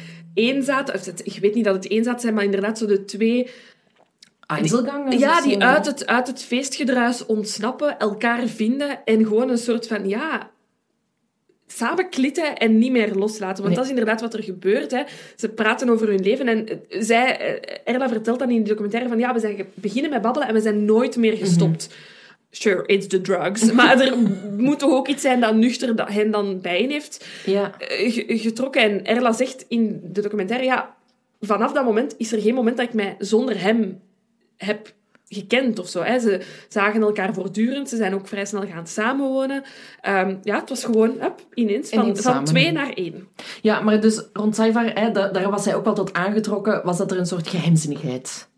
Of 0.94 1.04
het, 1.04 1.20
ik 1.24 1.38
weet 1.40 1.54
niet 1.54 1.64
dat 1.64 1.74
het 1.74 1.90
eenzaat 1.90 2.20
zijn, 2.20 2.34
maar 2.34 2.44
inderdaad 2.44 2.78
zo 2.78 2.86
de 2.86 3.04
twee... 3.04 3.50
Einzelgangers 4.46 5.16
Ja, 5.16 5.38
of 5.38 5.44
die 5.44 5.62
uit 5.62 5.86
het, 5.86 6.06
uit 6.06 6.26
het 6.26 6.42
feestgedruis 6.42 7.26
ontsnappen, 7.26 7.98
elkaar 7.98 8.46
vinden 8.46 9.04
en 9.04 9.26
gewoon 9.26 9.50
een 9.50 9.58
soort 9.58 9.86
van... 9.86 10.08
Ja, 10.08 10.50
samen 11.72 12.08
klitten 12.08 12.56
en 12.56 12.78
niet 12.78 12.92
meer 12.92 13.14
loslaten. 13.14 13.62
Want 13.62 13.66
Nee. 13.66 13.74
dat 13.74 13.84
is 13.84 13.90
inderdaad 13.90 14.20
wat 14.20 14.34
er 14.34 14.42
gebeurt. 14.42 14.90
Hè. 14.90 15.02
Ze 15.36 15.48
praten 15.48 15.88
over 15.88 16.08
hun 16.08 16.22
leven 16.22 16.48
en 16.48 16.68
eh, 16.68 16.76
zij, 17.00 17.38
eh, 17.38 17.94
Erla 17.94 18.08
vertelt 18.08 18.38
dan 18.38 18.50
in 18.50 18.62
de 18.62 18.68
documentaire 18.68 19.08
van 19.08 19.18
ja, 19.18 19.32
we 19.32 19.40
zijn 19.40 19.66
beginnen 19.74 20.10
met 20.10 20.22
babbelen 20.22 20.48
en 20.48 20.54
we 20.54 20.60
zijn 20.60 20.84
nooit 20.84 21.16
meer 21.16 21.36
gestopt. 21.36 21.94
Sure, 22.50 22.86
it's 22.86 23.06
the 23.06 23.20
drugs. 23.20 23.72
Maar 23.72 24.00
er 24.00 24.16
moet 24.56 24.78
toch 24.78 24.90
ook 24.92 25.08
iets 25.08 25.22
zijn 25.22 25.40
dat 25.40 25.54
nuchter 25.54 25.96
dat 25.96 26.08
hen 26.08 26.30
dan 26.30 26.60
bijen 26.60 26.90
heeft 26.90 27.26
Ja. 27.46 27.78
eh, 27.78 28.12
ge- 28.12 28.38
getrokken. 28.38 28.82
En 28.82 29.04
Erla 29.06 29.32
zegt 29.32 29.64
in 29.68 30.00
de 30.04 30.20
documentaire, 30.20 30.64
ja, 30.66 30.94
vanaf 31.40 31.72
dat 31.72 31.84
moment 31.84 32.14
is 32.18 32.32
er 32.32 32.40
geen 32.40 32.54
moment 32.54 32.76
dat 32.76 32.86
ik 32.86 32.94
mij 32.94 33.14
zonder 33.18 33.60
hem 33.62 34.00
heb 34.56 34.92
gekend 35.28 35.78
of 35.78 35.88
zo. 35.88 36.02
Hè. 36.02 36.18
Ze 36.18 36.40
zagen 36.68 37.02
elkaar 37.02 37.34
voortdurend. 37.34 37.88
Ze 37.88 37.96
zijn 37.96 38.14
ook 38.14 38.28
vrij 38.28 38.44
snel 38.44 38.66
gaan 38.66 38.86
samenwonen. 38.86 39.62
Ehm, 40.00 40.36
ja, 40.42 40.60
het 40.60 40.68
was 40.68 40.84
gewoon 40.84 41.16
hup, 41.20 41.46
ineens 41.54 41.88
van, 41.88 42.02
Ineens 42.02 42.20
van 42.20 42.44
twee 42.44 42.72
naar 42.72 42.92
één. 42.92 43.28
ja, 43.62 43.80
maar 43.80 44.00
dus 44.00 44.22
rond 44.32 44.54
Saivar, 44.54 44.90
hè, 44.94 45.10
da- 45.12 45.28
daar 45.28 45.50
was 45.50 45.64
hij 45.64 45.74
ook 45.74 45.84
wel 45.84 45.94
tot 45.94 46.12
aangetrokken, 46.12 46.80
was 46.84 46.98
dat 46.98 47.10
er 47.10 47.18
een 47.18 47.26
soort 47.26 47.48
geheimzinnigheid 47.48 48.48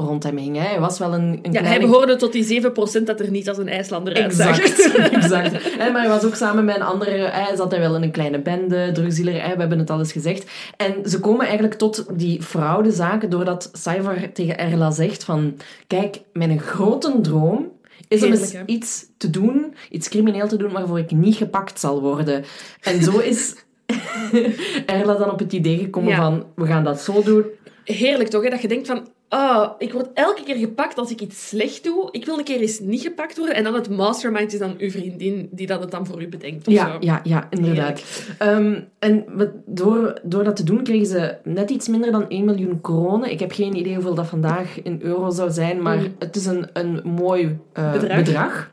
rond 0.00 0.22
hem 0.22 0.36
hing. 0.36 0.56
Hè. 0.56 0.62
Hij 0.62 0.80
was 0.80 0.98
wel 0.98 1.14
een, 1.14 1.20
een 1.22 1.38
Ja, 1.42 1.50
kleine... 1.50 1.68
hij 1.68 1.80
behoorde 1.80 2.16
tot 2.16 2.32
die 2.32 2.62
7% 2.62 3.02
dat 3.04 3.20
er 3.20 3.30
niet 3.30 3.48
als 3.48 3.58
een 3.58 3.68
IJslander 3.68 4.14
uitzag. 4.14 4.58
Exact, 4.70 5.10
exact. 5.12 5.78
Maar 5.78 6.00
hij 6.00 6.08
was 6.08 6.24
ook 6.24 6.34
samen 6.34 6.64
met 6.64 6.76
een 6.76 6.82
andere... 6.82 7.10
Hij 7.10 7.56
zat 7.56 7.70
hij 7.70 7.80
wel 7.80 7.94
in 7.96 8.02
een 8.02 8.10
kleine 8.10 8.38
bende, 8.40 8.90
drugsdealer, 8.92 9.34
we 9.42 9.58
hebben 9.60 9.78
het 9.78 9.90
al 9.90 9.98
eens 9.98 10.12
gezegd. 10.12 10.50
En 10.76 10.94
ze 11.10 11.20
komen 11.20 11.44
eigenlijk 11.44 11.74
tot 11.74 12.06
die 12.12 12.42
fraudezaken 12.42 13.30
doordat 13.30 13.70
Saivar 13.72 14.32
tegen 14.32 14.58
Erla 14.58 14.90
zegt 14.90 15.24
van... 15.24 15.56
Kijk, 15.86 16.20
mijn 16.32 16.60
grote 16.60 17.20
droom 17.20 17.68
is 18.08 18.22
om 18.22 18.30
eens 18.30 18.54
iets 18.66 19.06
te 19.16 19.30
doen, 19.30 19.74
iets 19.90 20.08
crimineel 20.08 20.48
te 20.48 20.56
doen, 20.56 20.72
waarvoor 20.72 20.98
ik 20.98 21.10
niet 21.10 21.36
gepakt 21.36 21.80
zal 21.80 22.00
worden. 22.00 22.44
En 22.80 23.02
zo 23.02 23.18
is 23.18 23.54
Erla 24.86 25.14
dan 25.14 25.30
op 25.30 25.38
het 25.38 25.52
idee 25.52 25.78
gekomen 25.78 26.10
Ja. 26.10 26.16
van... 26.16 26.44
We 26.54 26.66
gaan 26.66 26.84
dat 26.84 27.00
zo 27.00 27.22
doen. 27.22 27.44
Heerlijk 27.84 28.28
toch, 28.28 28.42
hè? 28.42 28.50
dat 28.50 28.62
je 28.62 28.68
denkt 28.68 28.86
van... 28.86 29.08
Oh, 29.32 29.70
ik 29.78 29.92
word 29.92 30.08
elke 30.14 30.42
keer 30.42 30.56
gepakt 30.56 30.98
als 30.98 31.10
ik 31.10 31.20
iets 31.20 31.48
slecht 31.48 31.84
doe. 31.84 32.08
Ik 32.10 32.24
wil 32.24 32.38
een 32.38 32.44
keer 32.44 32.60
eens 32.60 32.80
niet 32.80 33.00
gepakt 33.00 33.36
worden. 33.36 33.54
En 33.54 33.64
dan 33.64 33.74
het 33.74 33.90
mastermind 33.90 34.52
is 34.52 34.58
dan 34.58 34.74
uw 34.78 34.90
vriendin 34.90 35.48
die 35.52 35.66
dat 35.66 35.80
het 35.80 35.90
dan 35.90 36.06
voor 36.06 36.22
u 36.22 36.28
bedenkt. 36.28 36.66
Of 36.66 36.72
Ja, 36.72 36.86
zo. 36.92 36.96
ja, 37.00 37.20
ja, 37.24 37.46
inderdaad. 37.50 38.02
Ehm, 38.38 38.80
en 38.98 39.24
door, 39.66 40.18
door 40.22 40.44
dat 40.44 40.56
te 40.56 40.64
doen 40.64 40.82
kregen 40.82 41.06
ze 41.06 41.36
net 41.44 41.70
iets 41.70 41.88
minder 41.88 42.10
dan 42.12 42.24
1 42.28 42.44
miljoen 42.44 42.80
kronen. 42.80 43.30
Ik 43.30 43.40
heb 43.40 43.52
geen 43.52 43.76
idee 43.76 43.94
hoeveel 43.94 44.14
dat 44.14 44.26
vandaag 44.26 44.82
in 44.82 44.98
euro 45.02 45.30
zou 45.30 45.50
zijn, 45.50 45.82
maar 45.82 45.96
Mm. 45.96 46.14
het 46.18 46.36
is 46.36 46.46
een, 46.46 46.68
een 46.72 47.00
mooi 47.04 47.58
eh, 47.72 47.92
Bedrag. 47.92 48.16
bedrag. 48.16 48.70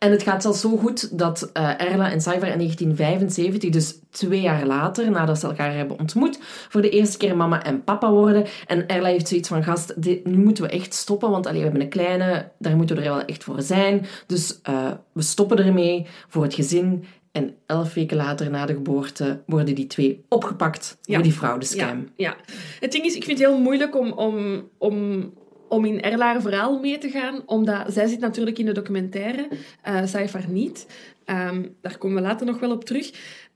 En 0.00 0.10
het 0.10 0.22
gaat 0.22 0.42
zelfs 0.42 0.60
zo 0.60 0.76
goed 0.76 1.18
dat 1.18 1.50
uh, 1.54 1.80
Erla 1.80 2.10
en 2.10 2.20
Cypher 2.20 2.48
in 2.48 2.58
1975, 2.58 3.70
dus 3.70 3.98
twee 4.10 4.40
jaar 4.40 4.66
later, 4.66 5.10
nadat 5.10 5.38
ze 5.38 5.46
elkaar 5.46 5.74
hebben 5.74 5.98
ontmoet, 5.98 6.38
voor 6.68 6.82
de 6.82 6.90
eerste 6.90 7.16
keer 7.16 7.36
mama 7.36 7.64
en 7.64 7.84
papa 7.84 8.10
worden. 8.10 8.46
En 8.66 8.86
Erla 8.86 9.08
heeft 9.08 9.28
zoiets 9.28 9.48
van, 9.48 9.62
gast, 9.62 10.02
dit, 10.02 10.26
nu 10.26 10.36
moeten 10.36 10.64
we 10.64 10.70
echt 10.70 10.94
stoppen, 10.94 11.30
want 11.30 11.46
allee, 11.46 11.58
we 11.58 11.64
hebben 11.64 11.82
een 11.82 11.88
kleine, 11.88 12.50
daar 12.58 12.76
moeten 12.76 12.96
we 12.96 13.02
er 13.02 13.10
wel 13.10 13.24
echt 13.24 13.44
voor 13.44 13.62
zijn. 13.62 14.06
Dus 14.26 14.60
uh, 14.68 14.90
we 15.12 15.22
stoppen 15.22 15.58
ermee 15.58 16.06
voor 16.28 16.42
het 16.42 16.54
gezin. 16.54 17.04
En 17.32 17.54
elf 17.66 17.94
weken 17.94 18.16
later, 18.16 18.50
na 18.50 18.66
de 18.66 18.74
geboorte, 18.74 19.42
worden 19.46 19.74
die 19.74 19.86
twee 19.86 20.24
opgepakt 20.28 20.98
ja. 21.02 21.14
voor 21.14 21.22
die 21.22 21.32
fraudescam. 21.32 22.08
Ja, 22.16 22.26
ja. 22.28 22.36
Het 22.80 22.92
ding 22.92 23.04
is, 23.04 23.14
ik 23.14 23.24
vind 23.24 23.38
het 23.38 23.48
heel 23.48 23.58
moeilijk 23.58 23.96
om, 23.96 24.12
om, 24.12 24.64
om 24.78 25.32
om 25.70 25.84
in 25.84 26.02
Erlaar 26.02 26.40
verhaal 26.40 26.78
mee 26.78 26.98
te 26.98 27.10
gaan, 27.10 27.42
omdat 27.46 27.92
zij 27.92 28.06
zit 28.06 28.20
natuurlijk 28.20 28.58
in 28.58 28.66
de 28.66 28.72
documentaire, 28.72 29.48
uh, 29.88 30.06
Saifar 30.06 30.48
niet. 30.48 30.86
Um, 31.26 31.76
daar 31.80 31.98
komen 31.98 32.22
we 32.22 32.28
later 32.28 32.46
nog 32.46 32.60
wel 32.60 32.70
op 32.70 32.84
terug. 32.84 33.10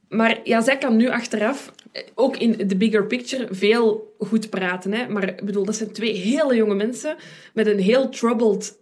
Maar 0.09 0.41
ja, 0.45 0.61
zij 0.61 0.79
kan 0.79 0.97
nu 0.97 1.09
achteraf, 1.09 1.73
eh, 1.93 2.03
ook 2.15 2.37
in 2.37 2.69
de 2.69 2.77
bigger 2.77 3.07
picture, 3.07 3.47
veel 3.51 4.15
goed 4.19 4.51
praten. 4.51 4.93
Hè? 4.93 5.09
Maar 5.09 5.29
ik 5.29 5.45
bedoel, 5.45 5.65
dat 5.65 5.77
zijn 5.77 5.93
twee 5.93 6.15
hele 6.15 6.57
jonge 6.57 6.75
mensen 6.75 7.17
met 7.55 7.67
een 7.67 7.79
heel 7.79 8.09
troubled 8.09 8.79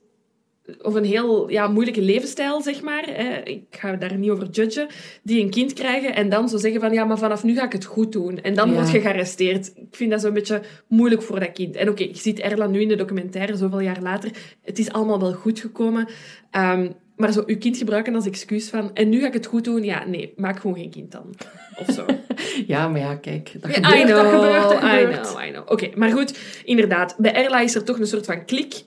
of 0.83 0.95
een 0.95 1.05
heel 1.05 1.51
ja, 1.51 1.69
moeilijke 1.69 2.03
levensstijl, 2.03 2.63
zeg 2.63 2.83
maar. 2.83 3.09
Ik 3.45 3.65
ga 3.71 3.97
daar 3.97 4.17
niet 4.17 4.31
over 4.31 4.49
judgen. 4.51 4.87
Die 5.23 5.43
een 5.43 5.51
kind 5.51 5.73
krijgen 5.73 6.15
en 6.15 6.29
dan 6.29 6.49
zo 6.49 6.57
zeggen 6.57 6.81
van 6.81 6.93
ja, 6.93 7.05
maar 7.05 7.19
vanaf 7.19 7.45
nu 7.45 7.55
ga 7.55 7.65
ik 7.65 7.73
het 7.73 7.85
goed 7.85 8.13
doen. 8.13 8.41
En 8.41 8.55
dan 8.55 8.73
word 8.73 8.91
je 8.91 9.01
gearresteerd. 9.01 9.73
Ik 9.75 9.97
vind 9.97 10.11
dat 10.11 10.21
zo'n 10.21 10.33
beetje 10.33 10.63
moeilijk 10.87 11.23
voor 11.23 11.41
dat 11.41 11.53
kind. 11.53 11.77
En 11.77 11.89
oké, 11.89 12.03
je 12.03 12.17
ziet 12.17 12.41
Erla 12.41 12.67
nu 12.67 12.81
in 12.81 12.89
de 12.89 12.97
documentaire, 12.97 13.57
zoveel 13.57 13.81
jaar 13.81 14.03
later. 14.03 14.31
Het 14.63 14.79
is 14.79 14.93
allemaal 14.93 15.21
wel 15.21 15.33
goed 15.33 15.61
gekomen. 15.61 16.09
Um, 16.57 16.93
maar 17.17 17.33
zo 17.33 17.43
uw 17.47 17.59
kind 17.59 17.77
gebruiken 17.77 18.15
als 18.15 18.27
excuus 18.27 18.69
van 18.69 18.95
en 18.95 19.09
nu 19.09 19.21
ga 19.21 19.27
ik 19.27 19.33
het 19.33 19.47
goed 19.47 19.65
doen. 19.65 19.85
Ja, 19.85 20.05
nee, 20.07 20.33
maak 20.37 20.61
gewoon 20.61 20.77
geen 20.77 20.91
kind 20.91 21.13
dan. 21.13 21.35
Of 21.79 21.95
zo. 21.95 22.05
ja, 22.73 22.89
maar 22.89 23.01
ja, 23.01 23.15
kijk. 23.15 23.53
Dat 23.61 23.75
gebeurt, 23.75 23.95
I 23.95 24.03
know, 24.05 24.17
dat 24.17 24.33
gebeurt, 24.33 24.63
dat 24.63 24.79
gebeurt. 24.79 25.27
I 25.27 25.33
know, 25.33 25.45
I 25.47 25.51
know. 25.51 25.71
Oké, 25.71 25.91
maar 25.95 26.11
goed. 26.11 26.39
Inderdaad, 26.65 27.15
bij 27.19 27.35
Erla 27.35 27.61
is 27.61 27.75
er 27.75 27.85
toch 27.85 27.99
een 27.99 28.07
soort 28.07 28.27
van 28.27 28.45
klik 28.45 28.85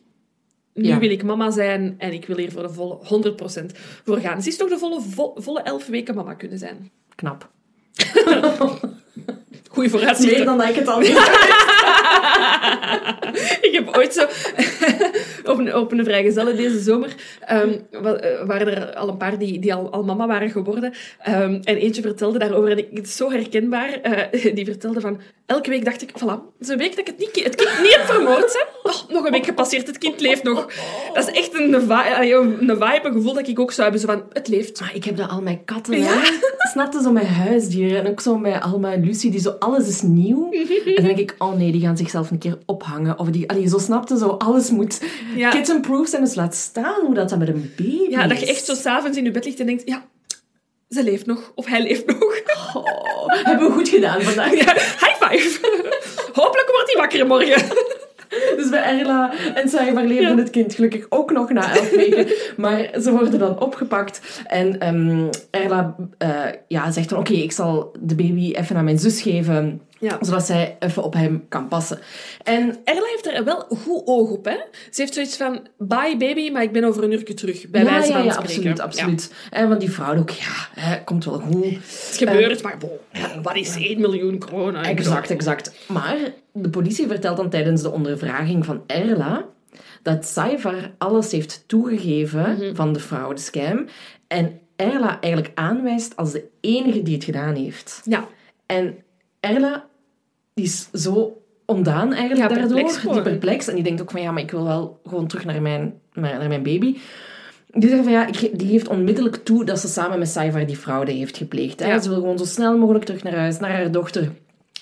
nu 0.76 1.00
wil 1.00 1.10
ik 1.10 1.24
mama 1.24 1.52
zijn 1.52 1.96
en 1.98 2.14
ik 2.14 2.26
wil 2.26 2.38
hier 2.38 2.52
voor 2.52 2.62
de 2.62 2.70
volle 2.70 3.00
100% 3.64 3.66
voor 4.06 4.18
gaan. 4.18 4.42
Ze 4.42 4.50
is 4.50 4.58
toch 4.58 4.70
de 4.70 4.78
volle, 4.78 5.02
volle 5.36 5.62
elf 5.62 5.88
weken 5.88 6.16
mama 6.16 6.34
kunnen 6.34 6.58
zijn. 6.58 6.92
Knap. 7.16 7.50
Goeie 9.70 9.90
vooruitzichten. 9.90 10.38
Meer 10.38 10.46
dan 10.46 10.58
dat 10.58 10.70
ik 10.70 10.76
het 10.76 10.88
al 10.88 11.02
ik 13.68 13.70
heb 13.72 13.98
ooit 13.98 14.14
zo 14.14 14.26
op 15.52 15.60
een, 15.60 15.76
op 15.76 15.92
een 15.92 16.04
vrijgezellen 16.04 16.56
deze 16.56 16.80
zomer 16.80 17.16
um, 17.52 17.88
waren 18.48 18.68
er 18.68 18.94
al 18.94 19.10
een 19.10 19.18
paar 19.18 19.38
die, 19.38 19.60
die 19.60 19.74
al, 19.74 19.92
al 19.92 20.04
mama 20.04 20.28
waren 20.28 20.50
geworden. 20.50 20.94
Um, 21.30 21.60
en 21.64 21.78
eentje 21.78 22.02
vertelde 22.02 22.40
daarover, 22.40 22.72
en 22.72 22.78
ik, 22.78 22.88
het 22.94 23.06
is 23.06 23.16
zo 23.16 23.32
herkenbaar, 23.32 24.00
uh, 24.04 24.54
die 24.56 24.66
vertelde 24.66 25.00
van 25.00 25.20
elke 25.46 25.70
week 25.70 25.86
dacht 25.86 26.02
ik, 26.02 26.10
voilà, 26.10 26.40
het 26.58 26.60
is 26.60 26.68
een 26.68 26.78
week 26.78 26.90
dat 26.90 27.00
ik 27.00 27.08
het, 27.08 27.18
niet, 27.18 27.44
het 27.44 27.56
kind 27.56 27.82
niet 27.82 27.96
heb 27.96 28.06
vermoord. 28.06 28.54
Hè. 28.54 28.90
Oh, 28.90 29.10
nog 29.10 29.26
een 29.26 29.32
week 29.32 29.46
gepasseerd, 29.46 29.88
het 29.88 29.98
kind 29.98 30.22
leeft 30.22 30.44
nog. 30.44 30.74
Dat 31.14 31.28
is 31.28 31.34
echt 31.34 31.54
een, 31.54 31.74
een 31.74 31.82
vibe, 31.82 33.00
een 33.04 33.14
gevoel 33.14 33.34
dat 33.34 33.48
ik 33.48 33.60
ook 33.60 33.72
zou 33.72 33.90
hebben, 33.90 34.08
zo 34.08 34.14
van, 34.14 34.24
het 34.34 34.48
leeft. 34.48 34.80
Maar 34.80 34.96
ik 34.96 35.04
heb 35.04 35.18
dat 35.18 35.30
al 35.30 35.42
mijn 35.42 35.66
katten, 35.66 36.00
ja? 36.00 36.24
snapte 36.74 37.02
zo 37.02 37.12
mijn 37.12 37.28
huisdieren 37.28 38.00
en 38.00 38.12
ook 38.12 38.22
zo 38.22 38.38
met 38.38 38.62
Alma 38.62 38.92
en 38.92 39.04
Lucie, 39.04 39.32
die 39.32 39.40
zo, 39.40 39.56
alles 39.60 39.88
is 39.88 40.02
nieuw. 40.02 40.52
en 40.52 40.94
dan 40.96 41.04
denk 41.04 41.18
ik, 41.18 41.36
oh 41.38 41.56
nee, 41.56 41.72
die 41.72 41.82
gaan 41.82 41.98
zichzelf 41.98 42.32
een 42.32 42.38
keer 42.38 42.58
ophangen. 42.66 43.20
Of 43.20 43.30
die, 43.30 43.50
allee, 43.50 43.68
zo 43.68 43.78
snapte 43.78 44.18
zo, 44.18 44.28
alles 44.28 44.70
moet 44.70 45.02
ja. 45.36 45.50
kitten-proof 45.50 46.08
zijn, 46.08 46.24
dus 46.24 46.36
laat 46.36 46.56
staan 46.56 47.06
hoe 47.06 47.14
dat 47.14 47.30
dan 47.30 47.40
met 47.40 47.48
een 47.48 47.74
baby 47.78 48.10
Ja, 48.10 48.28
dat 48.28 48.40
je 48.40 48.46
echt 48.46 48.66
zo 48.66 48.74
s'avonds 48.74 49.18
in 49.18 49.24
je 49.24 49.32
bed 49.32 49.46
ligt 49.46 49.60
en 49.60 49.66
denkt, 49.66 49.84
ja, 49.86 50.06
ze 50.90 51.04
leeft 51.04 51.26
nog, 51.26 51.52
of 51.56 51.66
hij 51.66 51.82
leeft 51.82 52.06
nog. 52.06 52.42
Oh, 52.74 53.05
hebben 53.44 53.68
we 53.68 53.74
goed 53.74 53.90
gedaan 53.90 54.22
vandaag. 54.22 54.54
Ja, 54.54 54.74
high 54.74 55.24
five. 55.24 55.60
Hopelijk 56.42 56.70
wordt 56.72 56.94
hij 56.94 57.02
wakker 57.02 57.28
morgen. 57.28 57.64
Dus 58.56 58.70
bij 58.70 59.00
Erla 59.00 59.34
en 59.54 59.70
zij 59.70 59.92
overleefden 59.92 60.38
het 60.38 60.50
kind 60.50 60.74
gelukkig 60.74 61.06
ook 61.10 61.32
nog 61.32 61.50
na 61.50 61.76
elf 61.76 61.90
weken. 61.90 62.28
Maar 62.58 62.90
ze 63.02 63.12
worden 63.12 63.40
dan 63.40 63.60
opgepakt. 63.60 64.42
En 64.46 64.88
um, 64.88 65.30
Erla 65.50 65.96
uh, 66.24 66.46
ja, 66.68 66.92
zegt 66.92 67.10
dan, 67.10 67.20
oké, 67.20 67.32
okay, 67.32 67.44
ik 67.44 67.52
zal 67.52 67.92
de 68.00 68.16
baby 68.16 68.52
even 68.52 68.76
aan 68.76 68.84
mijn 68.84 69.00
zus 69.00 69.22
geven. 69.22 69.82
Ja. 70.00 70.18
Zodat 70.22 70.46
zij 70.46 70.76
even 70.80 71.04
op 71.04 71.14
hem 71.14 71.46
kan 71.50 71.68
passen. 71.68 72.00
En 72.44 72.78
Erla 72.84 73.08
heeft 73.12 73.28
er 73.28 73.44
wel 73.44 73.60
goed 73.60 74.02
oog 74.06 74.30
op. 74.30 74.46
Hè? 74.46 74.58
Ze 74.92 75.02
heeft 75.02 75.14
zoiets 75.14 75.38
van, 75.38 75.68
bye 75.78 76.16
baby, 76.18 76.52
maar 76.52 76.64
ik 76.64 76.72
ben 76.72 76.84
over 76.84 77.04
een 77.04 77.12
uurtje 77.12 77.34
terug. 77.34 77.70
Bij 77.70 77.84
wijze 77.84 78.12
van 78.12 78.24
ja, 78.24 78.32
spreken. 78.32 78.52
absoluut, 78.52 78.80
absoluut. 78.80 79.34
En 79.52 79.68
want 79.68 79.80
die 79.80 79.92
vrouw 79.92 80.18
ook, 80.18 80.30
ja, 80.30 80.82
hè, 80.82 81.04
komt 81.04 81.26
wel 81.26 81.40
goed. 81.40 81.66
Het 81.66 82.16
gebeurt, 82.18 82.58
uh, 82.58 82.64
maar 82.64 82.78
bon, 82.78 83.42
wat 83.42 83.56
is 83.56 83.76
1 83.76 84.00
miljoen 84.00 84.38
kronen? 84.38 84.84
Exact, 84.84 85.30
exact. 85.30 85.72
Maar 85.88 86.18
de 86.52 86.70
politie 86.70 87.08
vertelt 87.08 87.38
dan 87.38 87.50
tijdens 87.50 87.82
de 87.82 87.92
ondervraging 87.92 88.66
van 88.66 88.84
Erla 88.88 89.46
dat 90.02 90.26
Saivar 90.26 90.92
alles 90.98 91.32
heeft 91.32 91.64
toegegeven 91.68 92.50
mm 92.50 92.60
-hmm. 92.60 92.76
van 92.76 92.94
de 92.94 93.00
fraudescam. 93.00 93.86
En 94.28 94.60
Erla 94.76 95.20
eigenlijk 95.22 95.60
aanwijst 95.60 96.16
als 96.16 96.32
de 96.32 96.44
enige 96.62 97.04
die 97.04 97.16
het 97.16 97.24
gedaan 97.24 97.56
heeft. 97.56 98.02
Ja. 98.04 98.28
En 98.66 98.96
Erla 99.46 99.86
die 100.56 100.66
is 100.66 100.88
zo 100.94 101.42
ondaan 101.66 102.14
eigenlijk 102.14 102.50
ja, 102.50 102.56
daardoor. 102.56 102.82
Perplex 102.82 103.02
die 103.02 103.22
perplex. 103.22 103.68
En 103.68 103.76
die 103.76 103.84
denkt 103.84 104.02
ook 104.02 104.12
van 104.12 104.22
ja, 104.22 104.32
maar 104.32 104.42
ik 104.42 104.52
wil 104.52 104.64
wel 104.64 105.00
gewoon 105.06 105.28
terug 105.28 105.46
naar 105.46 105.62
mijn, 105.62 105.94
naar 106.14 106.48
mijn 106.48 106.64
baby. 106.64 106.98
Die 107.68 107.90
zegt 107.90 108.04
van 108.04 108.12
ja, 108.12 108.26
die 108.54 108.68
geeft 108.68 108.88
onmiddellijk 108.88 109.36
toe 109.36 109.66
dat 109.66 109.80
ze 109.80 109.88
samen 109.88 110.20
met 110.20 110.28
Saivar 110.28 110.66
die 110.66 110.78
fraude 110.78 111.12
heeft 111.12 111.38
gepleegd. 111.38 111.80
Hè. 111.80 111.88
Ja. 111.88 112.00
Ze 112.00 112.10
wil 112.10 112.20
gewoon 112.20 112.38
zo 112.38 112.46
snel 112.46 112.78
mogelijk 112.78 113.06
terug 113.06 113.24
naar 113.24 113.36
huis, 113.36 113.60
naar 113.60 113.72
haar 113.72 113.92
dochter. 113.92 114.32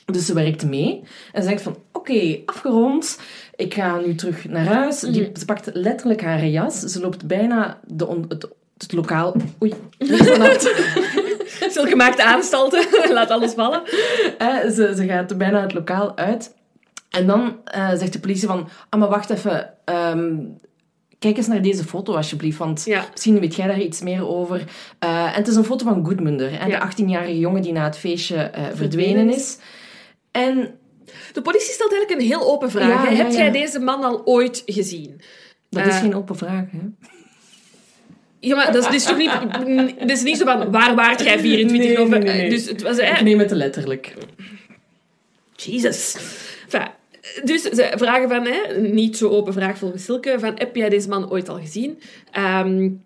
Dus 0.05 0.25
ze 0.25 0.33
werkt 0.33 0.65
mee. 0.65 1.01
En 1.31 1.43
ze 1.43 1.49
zegt 1.49 1.61
van 1.61 1.77
oké, 1.91 2.39
afgerond. 2.45 3.19
Ik 3.55 3.73
ga 3.73 3.99
nu 3.99 4.15
terug 4.15 4.49
naar 4.49 4.65
huis. 4.65 4.99
Die, 4.99 5.21
mhm. 5.21 5.39
ze 5.39 5.45
pakt 5.45 5.69
letterlijk 5.73 6.21
haar 6.21 6.45
jas. 6.45 6.79
Ze 6.79 6.99
loopt 6.99 7.27
bijna 7.27 7.79
de 7.87 8.25
het, 8.27 8.47
het 8.77 8.91
lokaal... 8.91 9.35
Oei, 9.61 9.73
gemaakte 11.81 12.23
aanstalten. 12.23 12.85
Laat 13.13 13.29
alles 13.29 13.53
vallen. 13.53 13.81
Uh, 14.41 14.59
ze, 14.59 14.93
ze 14.95 15.05
gaat 15.07 15.37
bijna 15.37 15.61
het 15.61 15.73
lokaal 15.73 16.17
uit. 16.17 16.55
En 17.09 17.27
dan 17.27 17.57
uh, 17.75 17.89
zegt 17.89 18.13
de 18.13 18.19
politie 18.19 18.47
van... 18.47 18.69
Ah, 18.89 18.99
maar 18.99 19.09
wacht 19.09 19.29
even. 19.29 19.73
Um, 19.85 20.57
kijk 21.19 21.37
eens 21.37 21.47
naar 21.47 21.61
deze 21.61 21.83
foto 21.83 22.15
alsjeblieft, 22.15 22.57
want 22.57 22.85
ja. 22.85 23.05
misschien 23.11 23.39
weet 23.39 23.55
jij 23.55 23.67
daar 23.67 23.79
iets 23.79 24.01
meer 24.01 24.27
over. 24.27 24.57
Uh, 25.03 25.25
en 25.25 25.33
het 25.33 25.47
is 25.47 25.55
een 25.55 25.63
foto 25.63 25.85
van 25.85 26.05
Goodmunder, 26.05 26.59
en 26.59 26.69
ja. 26.69 26.79
de 26.79 27.03
18-jarige 27.03 27.39
jongen 27.39 27.61
die 27.61 27.71
na 27.71 27.83
het 27.83 27.97
feestje 27.97 28.51
uh, 28.57 28.63
verdwenen 28.73 29.33
is. 29.33 29.57
En... 30.31 30.75
De 31.33 31.41
politie 31.41 31.73
stelt 31.73 31.91
eigenlijk 31.91 32.21
een 32.21 32.27
heel 32.27 32.51
open 32.51 32.71
vraag. 32.71 33.09
Ja, 33.09 33.15
Heb 33.15 33.31
jij 33.31 33.51
deze 33.51 33.79
man 33.79 34.03
al 34.03 34.25
ooit 34.25 34.63
gezien? 34.65 35.21
Dat 35.69 35.85
is 35.85 35.95
geen 35.95 36.15
open 36.15 36.35
vraag, 36.35 36.65
hè? 36.71 37.09
Ja, 38.45 38.55
maar 38.55 38.71
dat 38.71 38.83
is 38.83 38.91
dus 38.91 39.03
toch 39.03 39.17
niet... 39.17 39.31
Het 39.97 40.11
is 40.11 40.23
niet 40.23 40.37
zo 40.37 40.45
van, 40.45 40.71
waar 40.71 40.95
waart 40.95 41.23
jij 41.23 41.39
24 41.39 41.87
nee, 41.87 41.97
november? 41.97 42.29
Nee, 42.29 42.41
nee, 42.41 42.49
dus 42.49 42.69
het 42.69 42.81
was, 42.81 42.97
Ik 42.97 43.21
neem 43.21 43.39
het 43.39 43.51
letterlijk. 43.51 44.13
Jezus. 45.55 46.15
Enfin, 46.63 46.87
dus 47.43 47.61
ze 47.61 47.91
vragen 47.95 48.29
van, 48.29 48.45
hè, 48.45 48.81
niet 48.81 49.17
zo 49.17 49.29
open 49.29 49.53
vraag 49.53 49.77
volgens 49.77 50.03
Silke, 50.03 50.35
van, 50.39 50.51
heb 50.55 50.75
jij 50.75 50.89
deze 50.89 51.09
man 51.09 51.31
ooit 51.31 51.49
al 51.49 51.59
gezien? 51.59 51.99
Um, 52.37 53.01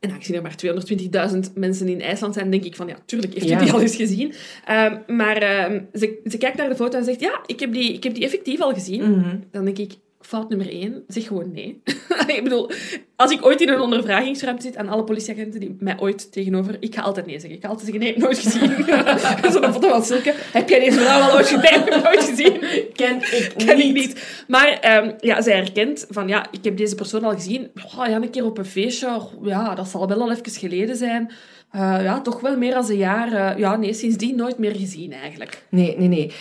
en 0.00 0.10
aangezien 0.10 0.36
er 0.36 0.42
maar 0.42 1.34
220.000 1.46 1.52
mensen 1.54 1.88
in 1.88 2.00
IJsland 2.00 2.34
zijn, 2.34 2.50
denk 2.50 2.64
ik 2.64 2.76
van, 2.76 2.88
ja, 2.88 2.96
tuurlijk 3.06 3.34
heeft 3.34 3.50
u 3.50 3.56
die 3.56 3.72
al 3.72 3.80
eens 3.80 3.96
gezien. 3.96 4.32
Um, 4.70 5.16
maar 5.16 5.70
um, 5.72 5.88
ze, 5.94 6.20
ze 6.24 6.38
kijkt 6.38 6.56
naar 6.56 6.68
de 6.68 6.76
foto 6.76 6.98
en 6.98 7.04
zegt, 7.04 7.20
ja, 7.20 7.40
ik 7.46 7.60
heb 7.60 7.72
die, 7.72 7.92
ik 7.92 8.02
heb 8.02 8.14
die 8.14 8.24
effectief 8.24 8.60
al 8.60 8.72
gezien. 8.72 9.02
Mm 9.02 9.22
-hmm. 9.22 9.44
Dan 9.50 9.64
denk 9.64 9.78
ik, 9.78 9.92
fout 10.24 10.48
nummer 10.48 10.68
één, 10.68 11.04
zeg 11.08 11.26
gewoon 11.26 11.52
nee. 11.52 11.82
ik 12.26 12.40
bedoel, 12.42 12.70
als 13.16 13.30
ik 13.30 13.44
ooit 13.44 13.60
in 13.60 13.68
een 13.68 13.80
ondervragingsruimte 13.80 14.62
zit 14.62 14.76
aan 14.76 14.88
alle 14.88 15.04
politieagenten 15.04 15.60
die 15.60 15.76
mij 15.78 15.98
ooit 15.98 16.32
tegenover... 16.32 16.76
Ik 16.80 16.94
ga 16.94 17.02
altijd 17.02 17.26
nee 17.26 17.38
zeggen. 17.38 17.56
Ik 17.56 17.64
ga 17.64 17.68
altijd 17.68 17.86
zeggen, 17.86 18.04
nee, 18.04 18.18
nooit 18.18 18.38
gezien. 18.38 18.70
Zo'n 19.52 19.72
foto 19.72 19.88
van 19.88 20.04
Silke. 20.04 20.34
Heb 20.52 20.68
jij 20.68 20.80
deze 20.80 21.00
vrouw 21.00 21.20
al 21.20 21.34
ooit 21.34 21.46
gezien? 21.46 21.84
nooit 22.02 22.24
gezien. 22.24 22.60
Ken 22.92 23.16
ik 23.16 23.52
Ken 23.56 23.76
niet. 23.76 23.86
ik 23.86 23.92
niet. 23.92 24.44
Maar 24.48 25.02
um, 25.04 25.14
ja, 25.20 25.40
zij 25.40 25.56
herkent 25.56 26.06
van, 26.10 26.28
ja, 26.28 26.46
ik 26.50 26.64
heb 26.64 26.76
deze 26.76 26.94
persoon 26.94 27.24
al 27.24 27.32
gezien. 27.32 27.70
Oh, 27.96 28.06
ja, 28.06 28.16
een 28.16 28.30
keer 28.30 28.44
op 28.44 28.58
een 28.58 28.64
feestje. 28.64 29.20
Ja, 29.42 29.74
dat 29.74 29.88
zal 29.88 30.08
wel 30.08 30.20
al 30.20 30.30
even 30.30 30.52
geleden 30.52 30.96
zijn. 30.96 31.32
Uh, 31.74 32.02
ja, 32.02 32.20
toch 32.20 32.40
wel 32.40 32.56
meer 32.56 32.74
dan 32.74 32.90
een 32.90 32.96
jaar. 32.96 33.32
Uh, 33.32 33.58
ja, 33.58 33.76
nee, 33.76 33.92
sindsdien 33.92 34.36
nooit 34.36 34.58
meer 34.58 34.74
gezien 34.74 35.12
eigenlijk. 35.12 35.62
Nee, 35.68 35.96
nee, 35.98 36.08
nee. 36.08 36.32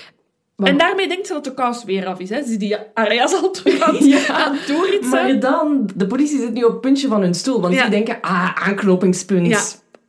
En 0.67 0.77
daarmee 0.77 1.07
denkt 1.07 1.27
ze 1.27 1.33
dat 1.33 1.43
de 1.43 1.53
kous 1.53 1.83
weer 1.83 2.05
af 2.05 2.19
is. 2.19 2.29
Hè? 2.29 2.43
Ze 2.43 2.57
die 2.57 2.75
areas 2.93 3.33
al 3.33 3.55
aan, 3.79 3.95
ja, 4.07 4.27
aan 4.27 4.57
Maar 5.09 5.39
dan, 5.39 5.89
de 5.95 6.07
politie 6.07 6.39
zit 6.39 6.53
nu 6.53 6.63
op 6.63 6.71
het 6.71 6.81
puntje 6.81 7.07
van 7.07 7.21
hun 7.21 7.33
stoel. 7.33 7.61
Want 7.61 7.73
ja. 7.73 7.81
die 7.81 7.91
denken, 7.91 8.17
ah, 8.21 8.67
aanknopingspunt. 8.67 9.47
Ja. 9.47 9.59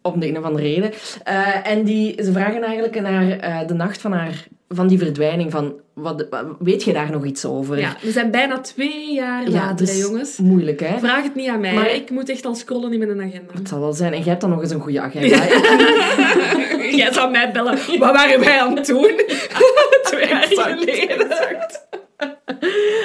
Om 0.02 0.20
de 0.20 0.28
een 0.28 0.38
of 0.38 0.44
andere 0.44 0.64
reden. 0.64 0.90
Uh, 1.28 1.66
en 1.66 1.84
die, 1.84 2.22
ze 2.22 2.32
vragen 2.32 2.62
eigenlijk 2.62 3.00
naar 3.00 3.24
uh, 3.24 3.66
de 3.68 3.74
nacht 3.74 4.00
van 4.00 4.12
haar 4.12 4.46
van 4.68 4.86
die 4.88 4.98
verdwijning. 4.98 5.50
Van, 5.50 5.74
wat, 5.94 6.26
wat- 6.30 6.46
weet 6.58 6.84
je 6.84 6.92
daar 6.92 7.10
nog 7.10 7.24
iets 7.24 7.44
over? 7.44 7.78
Ja, 7.78 7.96
we 8.02 8.10
zijn 8.10 8.30
bijna 8.30 8.60
twee 8.60 9.12
jaar 9.14 9.44
Ja, 9.44 9.50
later, 9.50 9.76
dus 9.86 9.94
hè, 9.94 10.00
jongens. 10.00 10.36
moeilijk, 10.36 10.80
hè? 10.80 10.98
Vraag 10.98 11.22
het 11.22 11.34
niet 11.34 11.48
aan 11.48 11.60
mij. 11.60 11.74
Maar- 11.74 11.94
Ik 11.94 12.10
moet 12.10 12.28
echt 12.28 12.46
al 12.46 12.54
scrollen 12.54 12.92
in 12.92 12.98
mijn 12.98 13.20
agenda. 13.20 13.52
Het 13.54 13.68
zal 13.68 13.80
wel 13.80 13.92
zijn. 13.92 14.12
En 14.12 14.18
jij 14.18 14.28
hebt 14.28 14.40
dan 14.40 14.50
nog 14.50 14.60
eens 14.60 14.70
een 14.70 14.80
goede 14.80 15.00
agenda. 15.00 15.36
Jij 16.96 17.12
zou 17.12 17.30
mij 17.30 17.52
bellen. 17.52 17.78
Wat 17.98 18.12
waren 18.12 18.40
wij 18.40 18.60
aan 18.60 18.76
het 18.76 18.86
doen? 18.86 19.20
Twee 20.02 20.28
jaar 20.28 20.42
Exact, 20.42 20.78
geleden. 20.78 21.26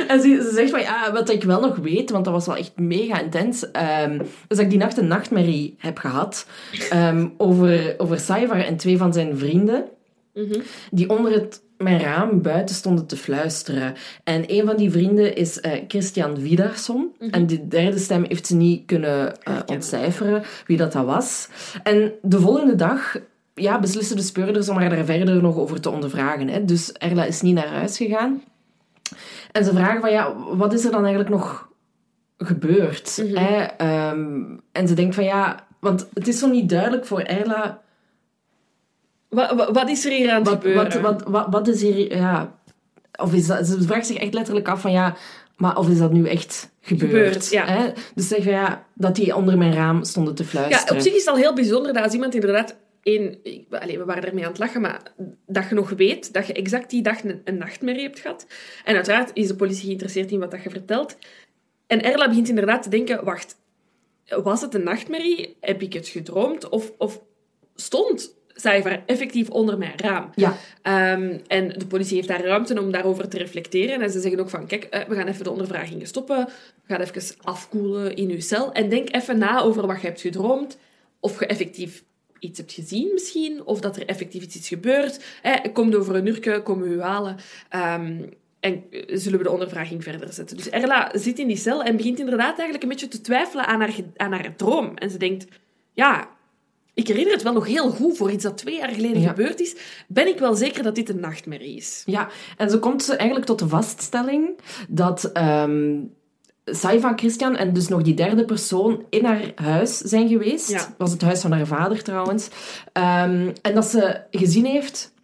En 0.07 0.21
ze, 0.21 0.41
ze 0.43 0.51
zegt 0.53 0.69
van, 0.69 0.79
ja, 0.79 1.11
wat 1.13 1.29
ik 1.29 1.43
wel 1.43 1.59
nog 1.61 1.75
weet, 1.75 2.09
want 2.11 2.25
dat 2.25 2.33
was 2.33 2.45
wel 2.45 2.55
echt 2.55 2.71
mega 2.75 3.19
intens, 3.21 3.71
ehm, 3.71 4.19
is 4.21 4.27
dat 4.47 4.59
ik 4.59 4.69
die 4.69 4.79
nacht 4.79 4.97
een 4.97 5.07
nachtmerrie 5.07 5.75
heb 5.77 5.97
gehad 5.97 6.47
ehm, 6.89 7.27
over, 7.37 7.95
over 7.97 8.19
Saivar 8.19 8.59
en 8.65 8.77
twee 8.77 8.97
van 8.97 9.13
zijn 9.13 9.37
vrienden, 9.37 9.85
Mhm. 10.37 10.59
die 10.91 11.09
onder 11.09 11.31
het, 11.31 11.61
mijn 11.77 11.99
raam 11.99 12.41
buiten 12.41 12.75
stonden 12.75 13.05
te 13.05 13.17
fluisteren. 13.17 13.93
En 14.23 14.43
een 14.47 14.65
van 14.65 14.77
die 14.77 14.91
vrienden 14.91 15.35
is 15.35 15.59
eh, 15.59 15.71
Christian 15.87 16.39
Widarsson. 16.41 17.15
En 17.31 17.45
die 17.45 17.67
derde 17.67 17.97
stem 17.97 18.25
heeft 18.27 18.47
ze 18.47 18.55
niet 18.55 18.85
kunnen 18.85 19.41
eh, 19.43 19.55
ontcijferen 19.65 20.43
wie 20.67 20.77
dat, 20.77 20.91
dat 20.91 21.05
was. 21.05 21.47
En 21.83 22.11
de 22.21 22.39
volgende 22.39 22.75
dag 22.75 23.17
ja, 23.57 23.79
beslissen 23.79 24.15
de 24.15 24.21
speurders 24.21 24.69
om 24.69 24.77
haar 24.77 24.89
daar 24.89 25.05
verder 25.05 25.41
nog 25.41 25.57
over 25.57 25.81
te 25.81 25.89
ondervragen. 25.89 26.47
Hè. 26.47 26.65
Dus 26.65 26.91
Erla 26.91 27.23
is 27.23 27.41
niet 27.41 27.55
naar 27.55 27.67
huis 27.67 27.97
gegaan. 27.97 28.43
En 29.51 29.63
ze 29.65 29.71
vragen 29.71 30.01
van, 30.01 30.11
ja, 30.11 30.33
wat 30.55 30.73
is 30.73 30.85
er 30.85 30.91
dan 30.91 30.99
eigenlijk 31.01 31.29
nog 31.29 31.69
gebeurd? 32.37 33.23
hè? 33.33 33.63
Ehm, 33.63 34.41
en 34.71 34.87
ze 34.87 34.93
denkt 34.93 35.15
van, 35.15 35.23
ja... 35.23 35.65
Want 35.79 36.07
het 36.13 36.27
is 36.27 36.39
zo 36.39 36.47
niet 36.47 36.69
duidelijk 36.69 37.05
voor 37.05 37.21
Erla... 37.21 37.81
Wat, 39.29 39.53
wat, 39.55 39.69
wat 39.69 39.89
is 39.89 40.05
er 40.05 40.11
hier 40.11 40.31
aan 40.31 40.37
het 40.39 40.47
Wat, 40.47 40.55
gebeuren? 40.57 41.01
wat, 41.01 41.01
wat, 41.01 41.23
wat, 41.27 41.47
wat 41.49 41.67
is 41.67 41.81
hier... 41.81 42.15
Ja, 42.17 42.55
of 43.19 43.33
is 43.33 43.47
dat, 43.47 43.67
ze 43.67 43.81
vraagt 43.81 44.07
zich 44.07 44.17
echt 44.17 44.33
letterlijk 44.33 44.67
af 44.67 44.81
van, 44.81 44.91
ja... 44.91 45.15
Maar 45.57 45.77
of 45.77 45.89
is 45.89 45.97
dat 45.97 46.11
nu 46.11 46.27
echt 46.27 46.69
gebeurd? 46.81 47.11
Gebeurd, 47.11 47.49
ja. 47.49 47.65
Hè? 47.65 47.91
Dus 48.15 48.27
zeg 48.27 48.43
van, 48.43 48.51
ja, 48.51 48.85
dat 48.93 49.15
die 49.15 49.35
onder 49.35 49.57
mijn 49.57 49.73
raam 49.73 50.03
stonden 50.03 50.35
te 50.35 50.43
Ja, 50.43 50.49
fluisteren. 50.49 50.95
op 50.95 51.01
zich 51.01 51.13
is 51.13 51.19
het 51.19 51.29
al 51.29 51.35
heel 51.35 51.53
bijzonder 51.53 51.93
dat 51.93 52.03
als 52.03 52.13
iemand 52.13 52.33
inderdaad... 52.35 52.75
Één, 53.07 53.39
we 53.69 54.03
waren 54.05 54.25
ermee 54.25 54.43
aan 54.43 54.49
het 54.49 54.59
lachen, 54.59 54.81
maar 54.81 55.01
dat 55.45 55.69
je 55.69 55.75
nog 55.75 55.89
weet 55.89 56.33
dat 56.33 56.47
je 56.47 56.53
exact 56.53 56.89
die 56.89 57.01
dag 57.01 57.23
een, 57.23 57.41
een 57.43 57.57
nachtmerrie 57.57 58.01
hebt 58.01 58.19
gehad. 58.19 58.47
En 58.85 58.95
uiteraard 58.95 59.31
is 59.33 59.47
de 59.47 59.55
politie 59.55 59.85
geïnteresseerd 59.85 60.31
in 60.31 60.39
wat 60.39 60.51
dat 60.51 60.63
je 60.63 60.69
vertelt. 60.69 61.17
En 61.87 62.03
Erla 62.03 62.27
begint 62.27 62.49
inderdaad 62.49 62.83
te 62.83 62.89
denken, 62.89 63.23
wacht, 63.23 63.57
was 64.43 64.61
het 64.61 64.73
een 64.73 64.83
nachtmerrie? 64.83 65.55
Heb 65.59 65.81
ik 65.81 65.93
het 65.93 66.07
gedroomd? 66.07 66.69
Of, 66.69 66.91
of 66.97 67.21
stond 67.75 68.35
Cijfer 68.53 69.03
effectief 69.05 69.49
onder 69.49 69.77
mijn 69.77 69.93
raam? 69.95 70.29
Ja, 70.35 70.57
Ehm, 70.81 71.37
en 71.47 71.67
de 71.67 71.87
politie 71.87 72.15
heeft 72.15 72.27
daar 72.27 72.43
ruimte 72.43 72.81
om 72.81 72.91
daarover 72.91 73.29
te 73.29 73.37
reflecteren. 73.37 74.01
En 74.01 74.11
ze 74.11 74.19
zeggen 74.19 74.39
ook 74.39 74.49
van, 74.49 74.67
kijk, 74.67 74.83
eh, 74.83 75.07
we 75.07 75.15
gaan 75.15 75.27
even 75.27 75.43
de 75.43 75.51
ondervragingen 75.51 76.07
stoppen. 76.07 76.45
We 76.85 76.93
gaan 76.93 77.01
even 77.01 77.35
afkoelen 77.41 78.15
in 78.15 78.29
uw 78.29 78.39
cel. 78.39 78.71
En 78.71 78.89
denk 78.89 79.15
even 79.15 79.37
na 79.37 79.61
over 79.61 79.87
wat 79.87 80.01
je 80.01 80.07
hebt 80.07 80.21
gedroomd. 80.21 80.77
Of 81.19 81.39
je 81.39 81.45
effectief 81.45 82.03
iets 82.39 82.57
hebt 82.57 82.71
gezien 82.71 83.09
misschien. 83.13 83.65
Of 83.65 83.79
dat 83.79 83.95
er 83.95 84.05
effectief 84.05 84.43
iets 84.43 84.55
is 84.57 84.67
gebeurd. 84.67 85.23
Eh, 85.41 85.53
komt 85.73 85.95
over 85.95 86.15
een 86.15 86.25
uurtje, 86.27 86.63
komen 86.63 86.87
we 86.89 86.95
u 86.95 87.01
halen. 87.01 87.35
Ehm, 87.69 88.21
en 88.59 88.83
eh, 88.91 89.03
zullen 89.17 89.37
we 89.37 89.43
de 89.43 89.51
ondervraging 89.51 90.03
verder 90.03 90.33
zetten. 90.33 90.57
Dus 90.57 90.69
Erla 90.69 91.11
zit 91.13 91.39
in 91.39 91.47
die 91.47 91.57
cel 91.57 91.83
en 91.83 91.95
begint 91.97 92.19
inderdaad 92.19 92.47
eigenlijk 92.59 92.83
een 92.83 92.89
beetje 92.89 93.07
te 93.07 93.21
twijfelen 93.21 93.65
aan 93.65 93.79
haar, 93.79 93.95
aan 94.15 94.31
haar 94.31 94.55
droom. 94.55 94.91
En 94.95 95.09
ze 95.09 95.17
denkt, 95.17 95.45
ja, 95.93 96.29
ik 96.93 97.07
herinner 97.07 97.33
het 97.33 97.43
wel 97.43 97.53
nog 97.53 97.67
heel 97.67 97.89
goed 97.89 98.17
voor 98.17 98.31
iets 98.31 98.43
dat 98.43 98.57
twee 98.57 98.77
jaar 98.77 98.89
geleden 98.89 99.21
Ja. 99.21 99.29
gebeurd 99.29 99.59
is. 99.59 99.75
Ben 100.07 100.27
ik 100.27 100.39
wel 100.39 100.55
zeker 100.55 100.83
dat 100.83 100.95
dit 100.95 101.09
een 101.09 101.19
nachtmerrie 101.19 101.75
is. 101.75 102.03
Ja, 102.05 102.29
en 102.57 102.69
zo 102.69 102.79
komt 102.79 103.03
ze 103.03 103.15
eigenlijk 103.15 103.45
tot 103.47 103.59
de 103.59 103.67
vaststelling 103.67 104.59
dat 104.89 105.31
ehm 106.67 106.75
Saiva 106.75 107.13
Christian 107.15 107.55
en 107.55 107.73
dus 107.73 107.87
nog 107.87 108.01
die 108.01 108.13
derde 108.13 108.45
persoon 108.45 109.05
in 109.09 109.25
haar 109.25 109.51
huis 109.55 109.97
zijn 109.97 110.27
geweest. 110.27 110.69
Ja. 110.69 110.95
was 110.97 111.11
het 111.11 111.21
huis 111.21 111.41
van 111.41 111.51
haar 111.51 111.67
vader 111.67 112.03
trouwens. 112.03 112.49
Ehm, 112.93 113.51
en 113.61 113.75
dat 113.75 113.85
ze 113.85 114.21
gezien 114.31 114.65
heeft 114.65 115.15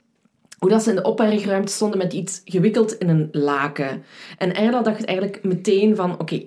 hoe 0.60 0.70
dat 0.70 0.84
ze 0.84 0.90
in 0.90 0.96
de 0.96 1.04
opbergruimte 1.04 1.72
stonden 1.72 1.98
met 1.98 2.14
iets 2.14 2.42
gewikkeld 2.46 2.98
in 2.98 3.10
een 3.10 3.30
laken. 3.32 4.04
En 4.38 4.56
Erla 4.56 4.82
dacht 4.82 5.06
eigenlijk 5.06 5.44
meteen 5.44 5.96
van, 5.96 6.20
oké, 6.20 6.44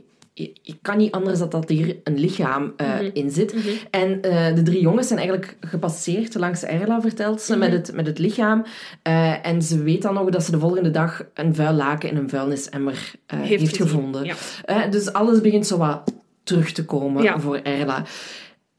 je 0.62 0.76
kan 0.82 0.96
niet 0.96 1.12
anders 1.12 1.38
dan 1.38 1.48
dat 1.50 1.68
hier 1.68 1.96
een 2.04 2.18
lichaam 2.18 2.72
eh, 2.76 2.86
in 3.12 3.30
zit. 3.30 3.54
En 3.90 4.22
eh, 4.22 4.54
de 4.54 4.62
drie 4.62 4.80
jongens 4.80 5.06
zijn 5.06 5.18
eigenlijk 5.18 5.56
gepasseerd 5.60 6.34
langs 6.34 6.62
Erla, 6.62 7.00
vertelt 7.00 7.40
ze, 7.40 7.56
met, 7.56 7.72
het, 7.72 7.92
met 7.94 8.06
het 8.06 8.18
lichaam. 8.18 8.64
Eh, 9.02 9.46
en 9.46 9.62
ze 9.62 9.82
weet 9.82 10.02
dan 10.02 10.14
nog 10.14 10.30
dat 10.30 10.42
ze 10.42 10.50
de 10.50 10.58
volgende 10.58 10.90
dag 10.90 11.24
een 11.34 11.54
vuil 11.54 11.72
laken 11.74 12.10
in 12.10 12.16
een 12.16 12.28
vuilnisemmer 12.28 13.12
heeft, 13.26 13.48
gezien, 13.68 13.76
gevonden. 13.86 14.24
ja. 14.24 14.86
Dus 14.90 15.12
alles 15.12 15.40
begint 15.40 15.66
zo 15.66 15.78
wat 15.78 16.02
terug 16.42 16.72
te 16.72 16.84
komen 16.84 17.22
Ja. 17.22 17.40
voor 17.40 17.56
Erla. 17.56 18.02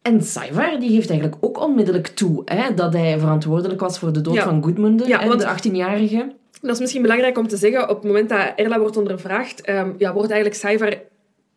En 0.01 0.21
Saivar 0.21 0.79
die 0.79 0.89
geeft 0.89 1.09
eigenlijk 1.09 1.45
ook 1.45 1.59
onmiddellijk 1.61 2.07
toe 2.07 2.41
hè, 2.45 2.73
dat 2.73 2.93
hij 2.93 3.19
verantwoordelijk 3.19 3.79
was 3.79 3.99
voor 3.99 4.13
de 4.13 4.21
dood 4.21 4.33
Ja. 4.35 4.43
van 4.43 4.63
Goedmunder, 4.63 5.07
Ja, 5.07 5.19
hè, 5.19 5.27
want- 5.27 5.39
de 5.41 5.47
18-jarige. 5.69 6.31
Dat 6.61 6.71
is 6.71 6.79
misschien 6.79 7.01
belangrijk 7.01 7.37
om 7.37 7.47
te 7.47 7.57
zeggen. 7.57 7.89
Op 7.89 7.95
het 7.95 8.05
moment 8.05 8.29
dat 8.29 8.51
Erla 8.55 8.79
wordt 8.79 8.97
ondervraagd, 8.97 9.61
ehm, 9.61 9.89
ja, 9.97 10.13
wordt 10.13 10.31
eigenlijk 10.31 10.61
Saivar 10.61 10.93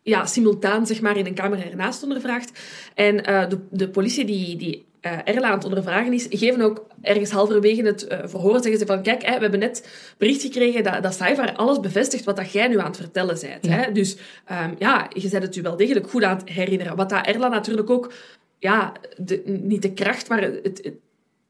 ja, 0.03 0.25
simultaan 0.25 0.87
zeg 0.87 1.01
maar, 1.01 1.17
in 1.17 1.25
een 1.25 1.33
kamer 1.33 1.69
ernaast 1.69 2.03
ondervraagd. 2.03 2.59
En 2.95 3.25
eh, 3.25 3.49
de, 3.49 3.59
de 3.69 3.89
politie 3.89 4.25
die, 4.25 4.55
die 4.55 4.85
eh, 5.01 5.17
Erla 5.23 5.47
aan 5.47 5.53
het 5.53 5.65
ondervragen 5.65 6.13
is, 6.13 6.27
geven 6.29 6.61
ook 6.61 6.85
ergens 7.01 7.31
halverwege 7.31 7.83
het 7.83 8.07
eh, 8.07 8.19
verhoor, 8.23 8.61
zeggen 8.61 8.77
ze 8.77 8.85
van, 8.85 9.01
kijk, 9.01 9.25
hè, 9.25 9.35
we 9.35 9.41
hebben 9.41 9.59
net 9.59 9.89
bericht 10.17 10.41
gekregen 10.41 10.83
dat, 10.83 11.03
dat 11.03 11.13
Saivar 11.13 11.53
alles 11.53 11.79
bevestigt 11.79 12.23
wat 12.23 12.35
dat 12.35 12.51
jij 12.51 12.67
nu 12.67 12.79
aan 12.79 12.85
het 12.85 12.97
vertellen 12.97 13.37
bent. 13.41 13.65
Ja. 13.65 13.71
Hè? 13.71 13.91
Dus 13.91 14.17
ehm, 14.45 14.73
ja, 14.77 15.07
je 15.13 15.29
bent 15.29 15.43
het 15.43 15.55
u 15.55 15.61
wel 15.61 15.77
degelijk 15.77 16.09
goed 16.09 16.23
aan 16.23 16.37
het 16.37 16.49
herinneren. 16.49 16.95
Wat 16.95 17.09
dat 17.09 17.25
Erla 17.25 17.47
natuurlijk 17.47 17.89
ook, 17.89 18.13
ja, 18.59 18.91
de, 19.17 19.41
niet 19.45 19.81
de 19.81 19.93
kracht, 19.93 20.29
maar 20.29 20.41
het, 20.41 20.79
het, 20.83 20.93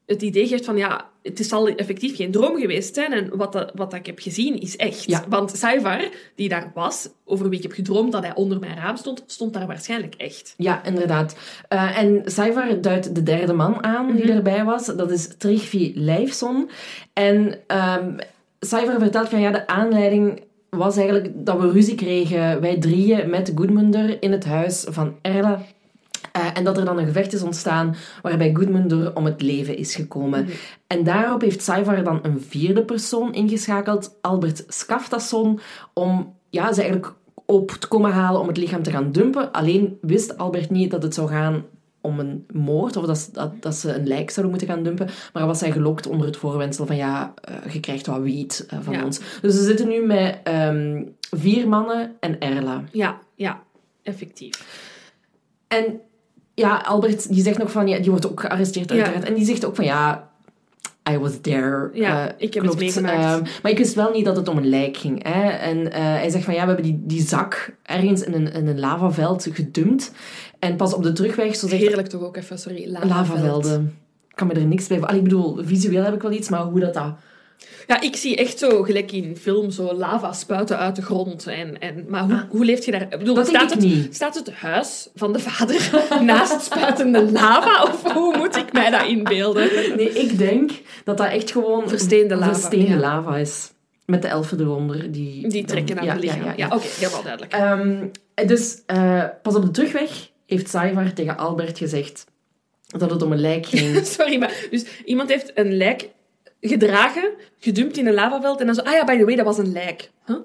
het 0.06 0.22
idee 0.22 0.46
geeft 0.46 0.64
van, 0.64 0.76
ja, 0.76 1.10
het 1.22 1.40
is 1.40 1.52
al 1.52 1.68
effectief 1.68 2.16
geen 2.16 2.30
droom 2.30 2.56
geweest 2.56 2.94
zijn 2.94 3.12
en 3.12 3.36
wat, 3.36 3.52
dat, 3.52 3.72
wat 3.74 3.90
dat 3.90 4.00
ik 4.00 4.06
heb 4.06 4.18
gezien 4.18 4.60
is 4.60 4.76
echt. 4.76 5.04
Ja. 5.04 5.24
Want 5.28 5.56
Saivar, 5.56 6.08
die 6.34 6.48
daar 6.48 6.70
was, 6.74 7.08
over 7.24 7.48
wie 7.48 7.56
ik 7.58 7.62
heb 7.62 7.72
gedroomd 7.72 8.12
dat 8.12 8.22
hij 8.22 8.34
onder 8.34 8.58
mijn 8.58 8.76
raam 8.76 8.96
stond, 8.96 9.24
stond 9.26 9.52
daar 9.52 9.66
waarschijnlijk 9.66 10.14
echt. 10.14 10.54
Ja, 10.56 10.84
inderdaad. 10.84 11.36
Eh, 11.68 11.98
en 11.98 12.22
Saivar 12.24 12.80
duidt 12.80 13.14
de 13.14 13.22
derde 13.22 13.52
man 13.52 13.84
aan 13.84 14.16
die 14.16 14.32
erbij 14.32 14.64
was. 14.64 14.86
Dat 14.86 15.10
is 15.10 15.36
Trigvi 15.38 15.92
Leifson. 15.94 16.70
En 17.12 17.58
um, 17.66 18.16
Saivar 18.60 18.98
vertelt 18.98 19.28
van 19.28 19.40
ja, 19.40 19.50
de 19.50 19.66
aanleiding 19.66 20.42
was 20.70 20.96
eigenlijk 20.96 21.46
dat 21.46 21.60
we 21.60 21.70
ruzie 21.70 21.94
kregen, 21.94 22.60
wij 22.60 22.78
drieën, 22.78 23.30
met 23.30 23.52
Goedmunder 23.54 24.22
in 24.22 24.32
het 24.32 24.44
huis 24.44 24.86
van 24.88 25.16
Erla. 25.22 25.62
Uh, 26.36 26.46
en 26.54 26.64
dat 26.64 26.78
er 26.78 26.84
dan 26.84 26.98
een 26.98 27.06
gevecht 27.06 27.32
is 27.32 27.42
ontstaan 27.42 27.96
waarbij 28.22 28.54
Goedmunder 28.54 29.16
om 29.16 29.24
het 29.24 29.42
leven 29.42 29.76
is 29.76 29.94
gekomen. 29.94 30.46
En 30.86 31.04
daarop 31.04 31.40
heeft 31.40 31.62
Saivar 31.62 32.04
dan 32.04 32.18
een 32.22 32.40
vierde 32.40 32.84
persoon 32.84 33.34
ingeschakeld, 33.34 34.16
Albert 34.20 34.64
Skaftasson, 34.68 35.60
om 35.92 36.34
ja, 36.50 36.72
ze 36.72 36.80
eigenlijk 36.80 37.14
op 37.46 37.70
te 37.70 37.88
komen 37.88 38.12
halen 38.12 38.40
om 38.40 38.48
het 38.48 38.56
lichaam 38.56 38.82
te 38.82 38.90
gaan 38.90 39.12
dumpen. 39.12 39.52
Alleen 39.52 39.98
wist 40.00 40.38
Albert 40.38 40.70
niet 40.70 40.90
dat 40.90 41.02
het 41.02 41.14
zou 41.14 41.28
gaan 41.28 41.64
om 42.00 42.18
een 42.18 42.46
moord, 42.52 42.96
of 42.96 43.04
dat, 43.06 43.28
dat, 43.32 43.62
dat 43.62 43.74
ze 43.74 43.94
een 43.94 44.06
lijk 44.06 44.30
zouden 44.30 44.56
moeten 44.56 44.74
gaan 44.74 44.84
dumpen. 44.84 45.08
Maar 45.32 45.46
was 45.46 45.60
hij 45.60 45.72
gelokt 45.72 46.06
onder 46.06 46.26
het 46.26 46.36
voorwendsel 46.36 46.86
van 46.86 46.96
ja, 46.96 47.34
uh, 47.66 47.72
je 47.72 47.80
krijgt 47.80 48.06
wat 48.06 48.20
wiet 48.20 48.66
uh, 48.72 48.78
van 48.82 48.92
Ja. 48.94 49.04
ons. 49.04 49.18
Dus 49.18 49.56
we 49.56 49.64
zitten 49.64 49.88
nu 49.88 50.06
met 50.06 50.38
um, 50.48 51.14
vier 51.30 51.68
mannen 51.68 52.12
en 52.20 52.38
Erla. 52.40 52.84
Ja, 52.92 53.18
ja, 53.34 53.62
effectief. 54.02 54.80
En 55.68 56.00
ja, 56.54 56.76
Albert 56.76 57.32
die 57.32 57.42
zegt 57.42 57.58
nog 57.58 57.70
van, 57.70 57.88
ja, 57.88 57.98
die 57.98 58.10
wordt 58.10 58.30
ook 58.30 58.40
gearresteerd 58.40 58.90
uiteraard. 58.90 59.24
En 59.24 59.34
die 59.34 59.44
zegt 59.44 59.64
ook 59.64 59.76
van 59.76 59.84
ja, 59.84 60.30
I 61.10 61.18
was 61.18 61.32
there. 61.40 61.90
Ja, 61.92 62.26
uh, 62.26 62.32
ik 62.36 62.54
heb 62.54 62.62
klopt. 62.62 62.68
het 62.68 62.78
meegemaakt. 62.78 63.46
Uh, 63.46 63.52
maar 63.62 63.72
ik 63.72 63.78
wist 63.78 63.94
wel 63.94 64.10
niet 64.10 64.24
dat 64.24 64.36
het 64.36 64.48
om 64.48 64.56
een 64.56 64.68
lijk 64.68 64.96
ging. 64.96 65.22
Hè? 65.22 65.48
En 65.48 65.78
uh, 65.78 65.92
hij 65.92 66.30
zegt 66.30 66.44
van 66.44 66.54
ja, 66.54 66.60
we 66.60 66.66
hebben 66.66 66.84
die, 66.84 67.00
die 67.04 67.22
zak 67.22 67.74
ergens 67.82 68.22
in 68.22 68.32
een, 68.32 68.52
in 68.52 68.66
een 68.66 68.80
lavaveld 68.80 69.48
gedumpt. 69.52 70.12
En 70.58 70.76
pas 70.76 70.94
op 70.94 71.02
de 71.02 71.12
terugweg... 71.12 71.56
Zo 71.56 71.68
zegt, 71.68 71.82
Heerlijk 71.82 72.08
toch 72.08 72.22
ook 72.22 72.36
even, 72.36 72.58
sorry. 72.58 72.90
Lavaveld. 72.90 73.10
Lavavelden. 73.10 73.96
Ik 74.28 74.36
kan 74.36 74.46
me 74.46 74.52
er 74.52 74.64
niks 74.64 74.86
bij... 74.86 75.00
Allee, 75.00 75.16
ik 75.16 75.22
bedoel, 75.22 75.58
visueel 75.64 76.04
heb 76.04 76.14
ik 76.14 76.22
wel 76.22 76.32
iets, 76.32 76.48
maar 76.48 76.62
hoe 76.62 76.80
dat... 76.80 76.94
dat 76.94 77.14
ja, 77.86 78.00
ik 78.00 78.16
zie 78.16 78.36
echt 78.36 78.58
zo, 78.58 78.82
gelijk 78.82 79.12
in 79.12 79.36
film, 79.36 79.70
zo 79.70 79.94
lava 79.94 80.32
spuiten 80.32 80.78
uit 80.78 80.96
de 80.96 81.02
grond. 81.02 81.46
En, 81.46 81.80
en, 81.80 82.04
maar 82.08 82.22
hoe, 82.22 82.32
ah. 82.32 82.50
hoe 82.50 82.64
leeft 82.64 82.84
je 82.84 82.90
daar? 82.90 83.02
Ik 83.02 83.18
bedoel, 83.18 83.44
staat, 83.44 83.70
het, 83.70 83.80
niet. 83.80 84.14
staat 84.14 84.34
het 84.34 84.52
huis 84.52 85.08
van 85.14 85.32
de 85.32 85.38
vader 85.38 85.90
naast 86.24 86.64
spuitende 86.64 87.30
lava? 87.30 87.82
Of 87.82 88.12
hoe 88.12 88.36
moet 88.36 88.56
ik 88.56 88.72
mij 88.72 88.90
dat 88.90 89.06
inbeelden? 89.06 89.70
Nee, 89.96 90.12
ik 90.12 90.38
denk 90.38 90.70
dat 91.04 91.16
dat 91.16 91.28
echt 91.28 91.50
gewoon... 91.50 91.88
Versteende 91.88 92.36
lava. 92.36 92.54
Versteende 92.54 92.96
lava 92.96 93.36
is. 93.36 93.70
Met 94.06 94.22
de 94.22 94.28
elfen 94.28 94.60
eronder. 94.60 95.12
Die, 95.12 95.48
die 95.48 95.64
trekken 95.64 95.98
aan 95.98 96.04
ja, 96.04 96.12
het 96.12 96.22
lichaam. 96.22 96.44
Ja, 96.44 96.46
ja, 96.46 96.54
ja. 96.56 96.66
oké, 96.66 96.74
okay, 96.74 96.88
helemaal 96.98 97.22
duidelijk. 97.22 97.54
Um, 97.54 98.10
dus 98.46 98.82
uh, 98.86 99.24
pas 99.42 99.54
op 99.54 99.62
de 99.62 99.70
terugweg 99.70 100.30
heeft 100.46 100.68
Saivar 100.68 101.12
tegen 101.12 101.36
Albert 101.36 101.78
gezegd 101.78 102.24
dat 102.86 103.10
het 103.10 103.22
om 103.22 103.32
een 103.32 103.40
lijk 103.40 103.66
ging. 103.66 104.06
Sorry, 104.06 104.38
maar 104.38 104.66
dus 104.70 104.84
iemand 105.04 105.28
heeft 105.28 105.52
een 105.54 105.76
lijk 105.76 106.08
gedragen, 106.68 107.30
gedumpt 107.58 107.96
in 107.96 108.06
een 108.06 108.14
lavaveld 108.14 108.60
en 108.60 108.66
dan 108.66 108.74
zo, 108.74 108.80
ah 108.80 108.92
ja, 108.92 109.04
by 109.04 109.16
the 109.16 109.24
way, 109.24 109.36
dat 109.36 109.44
was 109.44 109.58
een 109.58 109.72
lijk. 109.72 110.10
Huh? 110.26 110.36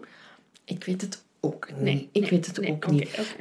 Ik 0.66 0.84
weet 0.84 1.02
het 1.02 1.24
ook 1.40 1.68
niet. 1.76 1.84
Nee, 1.84 2.10
ik 2.12 2.22
nee, 2.22 2.30
weet 2.30 2.46
het 2.46 2.60
nee, 2.60 2.72
ook 2.72 2.92
niet. 2.92 3.36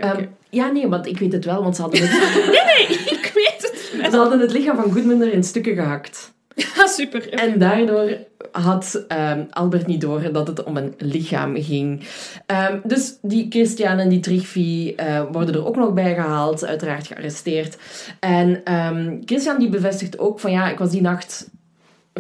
ja, 0.51 0.71
nee, 0.71 0.89
want 0.89 1.07
ik 1.07 1.19
weet 1.19 1.33
het 1.33 1.45
wel, 1.45 1.63
want 1.63 1.77
ze 1.77 1.83
hadden 1.83 2.01
het, 2.03 2.11
Ik 3.17 3.31
weet 3.35 3.63
het. 3.63 4.11
ze 4.13 4.17
hadden 4.17 4.41
het 4.41 4.53
lichaam 4.53 4.77
van 4.77 4.93
Goodmunder 4.93 5.33
in 5.33 5.45
stukken 5.45 5.75
gehakt. 5.75 6.35
Ah, 6.77 6.87
super. 6.87 7.33
En 7.33 7.59
daardoor 7.59 8.17
had 8.53 9.05
ehm, 9.09 9.45
Albert 9.51 9.87
niet 9.87 10.01
door 10.01 10.33
dat 10.33 10.47
het 10.47 10.63
om 10.63 10.77
een 10.77 10.95
lichaam 10.99 11.63
ging. 11.63 12.05
Ehm, 12.47 12.79
dus 12.85 13.19
die 13.23 13.47
Christian 13.49 13.99
en 13.99 14.09
die 14.09 14.21
Trigvi 14.21 14.95
eh, 14.95 15.23
worden 15.33 15.55
er 15.55 15.67
ook 15.67 15.77
nog 15.77 15.93
bij 15.93 16.15
gehaald, 16.15 16.65
uiteraard 16.65 17.07
gearresteerd. 17.07 17.77
En 18.21 18.65
ehm, 18.65 19.19
Christian 19.25 19.59
die 19.59 19.69
bevestigt 19.69 20.19
ook 20.19 20.41
van 20.41 20.51
ja, 20.51 20.71
ik 20.71 20.79
was 20.79 20.91
die 20.91 21.01
nacht 21.01 21.49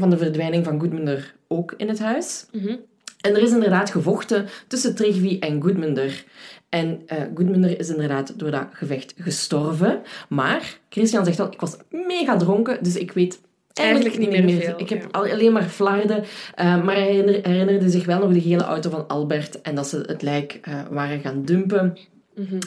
van 0.01 0.11
de 0.11 0.19
verdwijning 0.19 0.65
van 0.65 0.81
Goodmunder 0.81 1.35
ook 1.49 1.75
in 1.77 1.89
het 1.89 1.99
huis. 1.99 2.47
Mhm. 2.53 2.77
En 3.21 3.35
er 3.35 3.43
is 3.43 3.51
inderdaad 3.51 3.91
gevochten 3.91 4.47
tussen 4.67 4.95
Trigvi 4.95 5.39
en 5.39 5.63
Goodmunder. 5.63 6.25
En 6.69 7.03
eh 7.07 7.17
Goodmunder 7.35 7.79
is 7.79 7.89
inderdaad 7.89 8.39
door 8.39 8.51
dat 8.51 8.67
gevecht 8.73 9.15
gestorven. 9.19 10.01
Maar 10.29 10.79
Christian 10.89 11.25
zegt 11.25 11.41
al, 11.41 11.47
ik 11.53 11.61
was 11.61 11.77
mega 11.91 12.37
dronken, 12.37 12.79
dus 12.83 12.97
ik 12.97 13.13
weet 13.13 13.41
eigenlijk, 13.73 14.19
niet 14.19 14.29
meer 14.31 14.61
veel, 14.61 14.75
Ik 14.81 14.89
heb 14.89 15.03
ja. 15.03 15.09
alleen 15.21 15.53
maar 15.53 15.63
flarden. 15.69 16.25
eh, 16.55 16.85
maar 16.85 16.95
hij 16.95 17.07
herinner- 17.07 17.47
herinnerde 17.49 17.89
zich 17.91 18.05
wel 18.07 18.19
nog 18.19 18.33
de 18.33 18.41
gele 18.41 18.63
auto 18.65 18.91
van 18.91 19.07
Albert 19.09 19.61
en 19.63 19.75
dat 19.75 19.87
ze 19.89 20.03
het 20.07 20.23
lijk 20.23 20.59
eh, 20.63 20.81
waren 20.91 21.21
gaan 21.21 21.45
dumpen. 21.45 21.97
Mhm. 22.35 22.59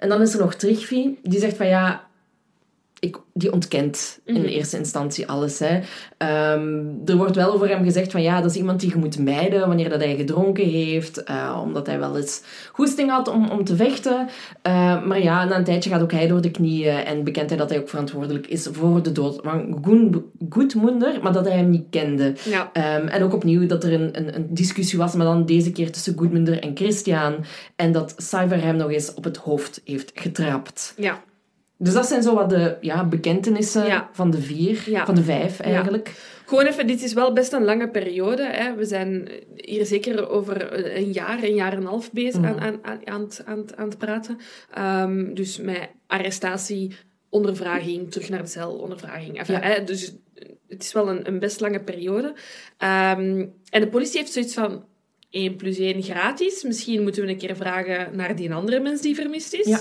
En 0.00 0.08
dan 0.08 0.20
is 0.20 0.32
er 0.34 0.40
nog 0.40 0.54
Trigvi, 0.54 1.18
die 1.22 1.38
zegt 1.40 1.56
van 1.56 1.66
ja, 1.66 2.06
ik, 3.00 3.16
die 3.34 3.52
ontkent 3.52 4.20
in 4.24 4.34
Mhm. 4.34 4.44
eerste 4.44 4.78
instantie 4.78 5.26
alles. 5.28 5.58
Hè. 5.58 5.78
Ehm, 6.16 6.84
er 7.04 7.16
wordt 7.16 7.36
wel 7.36 7.52
over 7.52 7.68
hem 7.68 7.84
gezegd 7.84 8.10
van 8.12 8.22
ja, 8.22 8.40
dat 8.40 8.50
is 8.50 8.56
iemand 8.56 8.80
die 8.80 8.90
je 8.90 8.96
moet 8.96 9.18
mijden 9.18 9.66
wanneer 9.68 9.88
dat 9.88 10.00
hij 10.02 10.16
gedronken 10.16 10.64
heeft, 10.68 11.22
eh, 11.24 11.60
omdat 11.64 11.86
hij 11.86 11.98
wel 11.98 12.16
eens 12.16 12.42
goesting 12.72 13.10
had 13.10 13.28
om, 13.28 13.48
om 13.50 13.64
te 13.64 13.76
vechten. 13.76 14.28
Eh, 14.62 15.04
maar 15.04 15.22
ja, 15.22 15.44
na 15.44 15.56
een 15.56 15.64
tijdje 15.64 15.90
gaat 15.90 16.02
ook 16.02 16.12
hij 16.12 16.26
door 16.26 16.40
de 16.40 16.50
knieën 16.50 16.96
en 16.96 17.24
bekent 17.24 17.48
hij 17.48 17.58
dat 17.58 17.70
hij 17.70 17.78
ook 17.78 17.88
verantwoordelijk 17.88 18.46
is 18.46 18.68
voor 18.72 19.02
de 19.02 19.12
dood 19.12 19.40
van 19.42 19.78
Goedmoender, 20.50 21.18
maar 21.22 21.32
dat 21.32 21.44
hij 21.48 21.56
hem 21.56 21.70
niet 21.70 21.86
kende. 21.90 22.34
Ja. 22.44 22.70
Ehm, 22.72 23.06
en 23.06 23.22
ook 23.22 23.34
opnieuw 23.34 23.66
dat 23.66 23.84
er 23.84 23.92
een, 23.92 24.18
een, 24.18 24.34
een 24.34 24.46
discussie 24.50 24.98
was, 24.98 25.14
maar 25.14 25.26
dan 25.26 25.46
deze 25.46 25.72
keer 25.72 25.92
tussen 25.92 26.14
Goedmunder 26.18 26.62
en 26.62 26.76
Christian. 26.76 27.34
En 27.76 27.92
dat 27.92 28.14
Cyver 28.16 28.62
hem 28.62 28.76
nog 28.76 28.90
eens 28.90 29.14
op 29.14 29.24
het 29.24 29.36
hoofd 29.36 29.80
heeft 29.84 30.10
getrapt. 30.14 30.94
Ja. 30.96 31.20
Dus 31.80 31.92
dat 31.92 32.06
zijn 32.06 32.22
zo 32.22 32.34
wat 32.34 32.50
de 32.50 32.76
ja, 32.80 33.04
bekentenissen 33.04 33.86
Ja. 33.86 34.08
van 34.12 34.30
de 34.30 34.40
vier, 34.42 34.82
Ja. 34.90 35.04
van 35.06 35.14
de 35.14 35.22
vijf 35.22 35.60
eigenlijk. 35.60 36.12
Gewoon 36.46 36.64
even, 36.66 36.86
dit 36.86 37.02
is 37.02 37.12
wel 37.12 37.32
best 37.32 37.52
een 37.52 37.64
lange 37.64 37.88
periode. 37.90 38.46
Hè. 38.46 38.74
We 38.74 38.84
zijn 38.84 39.28
hier 39.54 39.86
zeker 39.86 40.28
over 40.28 40.72
een 40.96 41.12
jaar, 41.12 41.42
een 41.42 41.54
jaar 41.54 41.72
en 41.72 41.78
een 41.78 41.86
half 41.86 42.12
bezig 42.12 42.44
aan, 42.44 42.60
aan, 42.60 42.78
aan, 42.82 43.00
aan, 43.04 43.20
het- 43.20 43.42
aan, 43.44 43.58
het- 43.58 43.76
aan 43.76 43.88
het 43.88 43.98
praten. 43.98 44.38
Ehm, 44.74 45.34
dus 45.34 45.58
met 45.58 45.88
arrestatie, 46.06 46.96
ondervraging, 47.28 48.10
terug 48.10 48.28
naar 48.28 48.42
de 48.42 48.48
cel, 48.48 48.72
ondervraging. 48.72 49.38
Enfin, 49.38 49.54
Ja. 49.54 49.60
hè, 49.60 49.84
dus 49.84 50.14
het 50.68 50.82
is 50.82 50.92
wel 50.92 51.08
een, 51.08 51.26
een 51.28 51.38
best 51.38 51.60
lange 51.60 51.80
periode. 51.80 52.32
Ehm, 52.78 53.46
en 53.70 53.80
de 53.80 53.88
politie 53.88 54.18
heeft 54.20 54.32
zoiets 54.32 54.54
van... 54.54 54.84
1 55.30 55.56
plus 55.56 55.78
1 55.78 56.02
gratis. 56.02 56.62
Misschien 56.62 57.02
moeten 57.02 57.22
we 57.24 57.28
een 57.30 57.38
keer 57.38 57.56
vragen 57.56 58.16
naar 58.16 58.36
die 58.36 58.52
andere 58.52 58.80
mens 58.80 59.00
die 59.00 59.14
vermist 59.14 59.52
is. 59.54 59.66
Ja. 59.66 59.80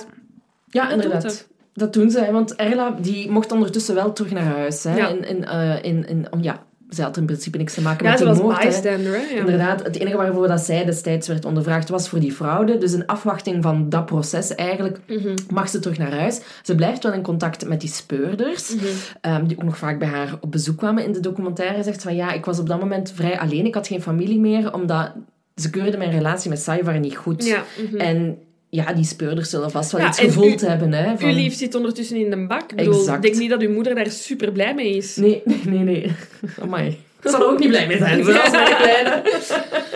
Ja, 0.69 0.83
Dat 0.83 0.91
inderdaad. 0.91 1.47
Ze. 1.77 1.83
Dat 1.83 1.93
doen 1.93 2.11
ze, 2.11 2.19
hè, 2.23 2.31
want 2.31 2.55
Erla 2.55 2.95
die 3.01 3.29
mocht 3.31 3.51
ondertussen 3.51 3.95
wel 3.95 4.13
terug 4.13 4.31
naar 4.31 4.43
huis. 4.43 4.83
Hè, 4.83 4.95
Ja. 4.95 5.07
in, 5.07 5.27
in, 5.27 5.45
eh, 5.45 5.83
in, 5.83 6.07
in, 6.07 6.27
om, 6.31 6.43
ja, 6.43 6.65
zij 6.89 7.03
had 7.05 7.17
in 7.17 7.25
principe 7.25 7.57
niks 7.57 7.73
te 7.73 7.81
maken 7.81 8.03
Ja, 8.05 8.09
met 8.11 8.19
ze 8.19 8.25
die 8.33 8.41
moord. 8.43 8.59
bystander, 8.63 9.11
hè. 9.11 9.33
Ja. 9.33 9.39
Inderdaad, 9.39 9.83
het 9.83 9.95
enige 9.99 10.17
waarvoor 10.17 10.47
dat 10.47 10.59
zij 10.61 10.85
destijds 10.85 11.27
werd 11.27 11.45
ondervraagd 11.45 11.89
was 11.89 12.09
voor 12.09 12.19
die 12.19 12.31
fraude. 12.31 12.77
Dus 12.77 12.93
in 12.93 13.05
afwachting 13.05 13.63
van 13.63 13.89
dat 13.89 14.05
proces 14.05 14.55
eigenlijk 14.55 14.99
Mhm. 15.07 15.35
mag 15.49 15.69
ze 15.69 15.79
terug 15.79 15.97
naar 15.97 16.13
huis. 16.19 16.41
Ze 16.63 16.75
blijft 16.75 17.03
wel 17.03 17.13
in 17.13 17.21
contact 17.21 17.67
met 17.67 17.81
die 17.81 17.89
speurders, 17.89 18.75
Mhm. 18.75 18.85
ehm, 19.21 19.45
die 19.47 19.57
ook 19.57 19.63
nog 19.63 19.77
vaak 19.77 19.99
bij 19.99 20.07
haar 20.07 20.37
op 20.41 20.51
bezoek 20.51 20.77
kwamen 20.77 21.03
in 21.03 21.11
de 21.11 21.19
documentaire. 21.19 21.83
Zegt 21.83 22.03
van 22.03 22.15
ja, 22.15 22.31
ik 22.33 22.45
was 22.45 22.59
op 22.59 22.67
dat 22.67 22.79
moment 22.79 23.11
vrij 23.15 23.39
alleen. 23.39 23.65
Ik 23.65 23.73
had 23.75 23.87
geen 23.87 24.01
familie 24.01 24.39
meer, 24.39 24.73
omdat 24.73 25.11
ze 25.55 25.69
keurden 25.69 25.97
mijn 25.99 26.11
relatie 26.11 26.49
met 26.49 26.59
Saivar 26.59 26.99
niet 26.99 27.15
goed. 27.15 27.45
Ja, 27.45 27.63
mhm. 27.87 27.97
En 27.97 28.37
ja, 28.77 28.93
die 28.93 29.05
speurders 29.05 29.49
zullen 29.49 29.71
vast 29.71 29.91
wel 29.91 30.01
Ja, 30.01 30.07
iets 30.07 30.19
gevoeld 30.19 30.63
u- 30.63 30.67
hebben. 30.67 30.93
Hè, 30.93 31.17
van... 31.17 31.29
Uw 31.29 31.35
lief 31.35 31.53
zit 31.55 31.75
ondertussen 31.75 32.17
in 32.17 32.29
de 32.29 32.45
bak. 32.47 32.71
Ik 32.71 32.75
bedoel, 32.75 33.13
ik 33.13 33.21
denk 33.21 33.35
niet 33.35 33.49
dat 33.49 33.61
uw 33.61 33.71
moeder 33.73 33.95
daar 33.95 34.09
super 34.09 34.51
blij 34.51 34.73
mee 34.73 34.95
is. 34.95 35.15
Nee, 35.15 35.41
nee, 35.45 35.59
nee. 35.65 35.83
nee. 35.83 36.11
Amai. 36.61 36.87
Ik 37.21 37.29
zal 37.29 37.41
er 37.41 37.47
ook 37.47 37.59
niet 37.59 37.69
blij 37.69 37.87
mee 37.87 37.97
zijn, 37.97 38.23
zoals 38.25 38.51
mijn 38.51 38.75
kleine. 38.75 39.21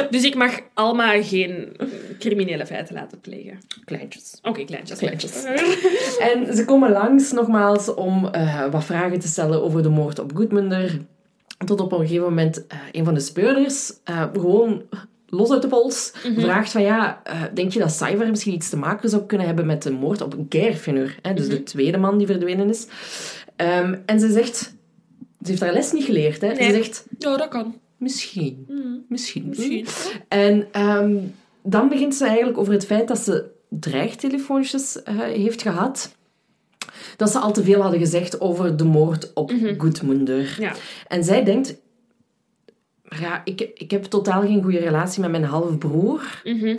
Dus 0.10 0.24
ik 0.24 0.36
mag 0.36 0.60
Alma 0.74 1.22
geen 1.24 1.78
criminele 2.20 2.66
feiten 2.66 2.96
laten 2.96 3.20
plegen. 3.20 3.60
Kleintjes. 3.86 4.38
Oké, 4.44 4.64
kleintjes. 4.66 4.98
Kleintjes. 4.98 5.44
En 6.20 6.56
ze 6.56 6.66
komen 6.66 6.92
langs 6.92 7.32
nogmaals 7.32 7.94
om 7.94 8.26
eh, 8.28 8.66
wat 8.72 8.84
vragen 8.86 9.20
te 9.20 9.28
stellen 9.28 9.64
over 9.64 9.84
de 9.84 9.90
moord 9.90 10.20
op 10.20 10.32
Goedmunder. 10.36 10.98
Tot 11.66 11.80
op 11.80 11.92
een 11.92 12.00
gegeven 12.00 12.24
moment 12.24 12.68
eh, 12.68 12.78
een 12.92 13.06
van 13.06 13.14
de 13.14 13.20
speurders 13.20 13.94
eh, 14.04 14.24
gewoon 14.34 14.82
los 15.32 15.52
uit 15.52 15.62
de 15.62 15.68
pols 15.68 16.12
vraagt 16.38 16.72
van 16.72 16.82
ja, 16.82 17.22
eh, 17.24 17.42
denk 17.54 17.72
je 17.72 17.80
dat 17.80 17.92
Cyber 17.92 18.30
misschien 18.30 18.54
iets 18.54 18.70
te 18.70 18.78
maken 18.78 19.10
zou 19.10 19.26
kunnen 19.26 19.48
hebben 19.48 19.66
met 19.66 19.84
de 19.84 19.92
moord 19.92 20.22
op 20.22 20.36
Gerfinur? 20.50 21.20
Hè? 21.22 21.34
Dus 21.34 21.50
de 21.50 21.64
tweede 21.64 21.98
man 21.98 22.18
die 22.18 22.28
verdwenen 22.28 22.70
is. 22.70 22.88
Ehm, 23.56 23.96
en 24.06 24.20
ze 24.20 24.32
zegt, 24.32 24.58
ze 25.42 25.50
heeft 25.50 25.62
haar 25.62 25.74
les 25.74 25.92
niet 25.92 26.04
geleerd. 26.04 26.42
Hè? 26.42 26.48
Nee. 26.48 26.70
Ze 26.70 26.74
zegt, 26.76 27.06
Ja, 27.18 27.38
dat 27.38 27.48
kan. 27.48 27.76
misschien, 27.98 28.66
misschien. 29.10 29.46
Misschien. 29.48 29.86
En 30.28 30.68
ehm, 30.72 31.16
dan 31.64 31.90
begint 31.90 32.16
ze 32.16 32.26
eigenlijk 32.26 32.58
over 32.58 32.74
het 32.74 32.86
feit 32.86 33.08
dat 33.08 33.20
ze 33.20 33.46
dreigtelefoontjes 33.70 35.04
eh, 35.04 35.20
heeft 35.20 35.62
gehad. 35.62 36.16
Dat 37.18 37.30
ze 37.32 37.40
al 37.40 37.54
te 37.54 37.64
veel 37.64 37.82
hadden 37.82 38.00
gezegd 38.00 38.42
over 38.42 38.78
de 38.78 38.84
moord 38.84 39.32
op 39.34 39.52
Goedmunder. 39.78 40.56
Ja. 40.60 40.74
En 41.08 41.24
zij 41.24 41.44
denkt... 41.44 41.80
Ja, 43.20 43.42
ik, 43.46 43.62
ik 43.74 43.92
heb 43.92 44.04
totaal 44.04 44.42
geen 44.42 44.64
goede 44.64 44.80
relatie 44.80 45.22
met 45.22 45.32
mijn 45.32 45.44
halfbroer. 45.44 46.42
Mhm. 46.44 46.76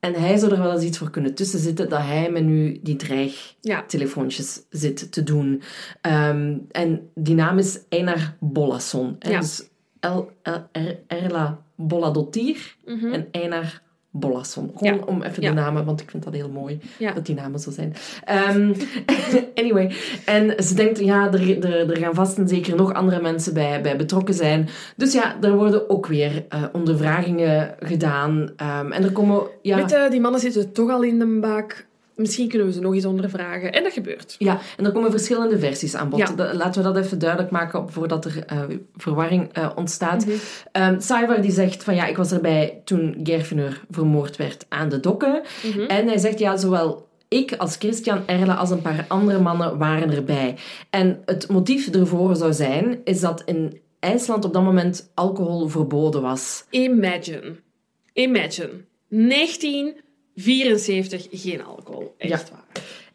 En 0.00 0.14
hij 0.14 0.36
zou 0.36 0.52
er 0.52 0.58
wel 0.58 0.72
eens 0.72 0.82
iets 0.84 0.98
voor 0.98 1.10
kunnen 1.10 1.34
tussen 1.34 1.58
zitten 1.58 1.88
dat 1.88 2.00
hij 2.00 2.30
me 2.30 2.40
nu 2.40 2.78
die 2.82 2.96
Ja. 2.96 2.98
dreigtelefoontjes 3.60 4.60
zit 4.70 5.12
te 5.12 5.22
doen. 5.22 5.62
Ehm, 6.00 6.56
en 6.70 7.10
die 7.14 7.34
naam 7.34 7.58
is 7.58 7.80
Einar 7.88 8.36
Bollasson. 8.40 9.16
hè. 9.18 9.30
Ja. 9.30 9.40
Dus 9.40 9.68
El, 10.00 10.30
El- 10.42 10.68
Er- 10.72 10.98
Erla 11.06 11.62
Mhm. 12.86 13.12
en 13.12 13.28
Einar 13.30 13.82
Bollasson. 14.14 14.70
Gewoon 14.76 14.94
Ja. 14.94 15.04
om 15.06 15.22
even 15.22 15.42
Ja. 15.42 15.48
de 15.48 15.54
namen, 15.54 15.84
want 15.84 16.00
ik 16.00 16.10
vind 16.10 16.24
dat 16.24 16.32
heel 16.32 16.48
mooi 16.48 16.80
Ja. 16.98 17.12
dat 17.12 17.26
die 17.26 17.34
namen 17.34 17.60
zo 17.60 17.70
zijn. 17.70 17.94
Ehm, 18.24 18.72
anyway, 19.54 19.92
en 20.24 20.64
ze 20.64 20.74
denkt, 20.74 20.98
ja, 20.98 21.32
er, 21.32 21.64
er, 21.64 21.90
er 21.90 21.96
gaan 21.96 22.14
vast 22.14 22.38
en 22.38 22.48
zeker 22.48 22.76
nog 22.76 22.92
andere 22.92 23.20
mensen 23.22 23.54
bij, 23.54 23.80
bij 23.82 23.96
betrokken 23.96 24.34
zijn. 24.34 24.68
Dus 24.96 25.12
ja, 25.12 25.36
er 25.40 25.54
worden 25.56 25.90
ook 25.90 26.06
weer 26.06 26.44
eh, 26.48 26.62
ondervragingen 26.72 27.74
gedaan. 27.80 28.50
Ehm, 28.56 28.92
en 28.92 29.04
er 29.04 29.12
komen, 29.12 29.42
ja... 29.62 29.78
Je, 29.78 30.06
die 30.10 30.20
mannen 30.20 30.40
zitten 30.40 30.72
toch 30.72 30.90
al 30.90 31.02
in 31.02 31.18
de 31.18 31.38
bak. 31.40 31.86
Misschien 32.14 32.48
kunnen 32.48 32.66
we 32.66 32.72
ze 32.72 32.80
nog 32.80 32.94
eens 32.94 33.04
ondervragen. 33.04 33.72
En 33.72 33.82
dat 33.82 33.92
gebeurt. 33.92 34.36
Ja, 34.38 34.60
en 34.76 34.84
er 34.84 34.92
komen 34.92 35.10
verschillende 35.10 35.58
versies 35.58 35.94
aan 35.94 36.08
bod. 36.08 36.18
Ja. 36.18 36.54
Laten 36.54 36.82
we 36.82 36.92
dat 36.92 37.04
even 37.04 37.18
duidelijk 37.18 37.50
maken 37.50 37.90
voordat 37.90 38.24
er 38.24 38.44
eh, 38.46 38.58
verwarring 38.96 39.48
eh, 39.52 39.70
ontstaat. 39.74 40.26
Mhm. 40.26 40.36
Ehm 40.72 41.00
Saivar 41.00 41.40
die 41.40 41.50
zegt 41.50 41.84
van 41.84 41.94
ja, 41.94 42.06
ik 42.06 42.16
was 42.16 42.32
erbij 42.32 42.80
toen 42.84 43.20
Gerfinur 43.22 43.80
vermoord 43.90 44.36
werd 44.36 44.66
aan 44.68 44.88
de 44.88 45.00
dokken. 45.00 45.42
Mhm. 45.62 45.80
En 45.80 46.06
hij 46.06 46.18
zegt 46.18 46.38
ja, 46.38 46.56
zowel 46.56 47.08
ik 47.28 47.54
als 47.56 47.76
Christian 47.76 48.22
Erle 48.26 48.54
als 48.54 48.70
een 48.70 48.82
paar 48.82 49.04
andere 49.08 49.40
mannen 49.40 49.78
waren 49.78 50.10
erbij. 50.10 50.56
En 50.90 51.22
het 51.24 51.48
motief 51.48 51.88
ervoor 51.88 52.36
zou 52.36 52.52
zijn, 52.52 53.00
is 53.04 53.20
dat 53.20 53.42
in 53.44 53.80
IJsland 53.98 54.44
op 54.44 54.52
dat 54.52 54.62
moment 54.62 55.10
alcohol 55.14 55.68
verboden 55.68 56.22
was. 56.22 56.64
Imagine. 56.70 57.56
Imagine. 59.08 59.94
1974, 60.34 61.26
geen 61.30 61.64
alcohol. 61.64 62.14
Echt 62.18 62.50
waar. 62.50 62.64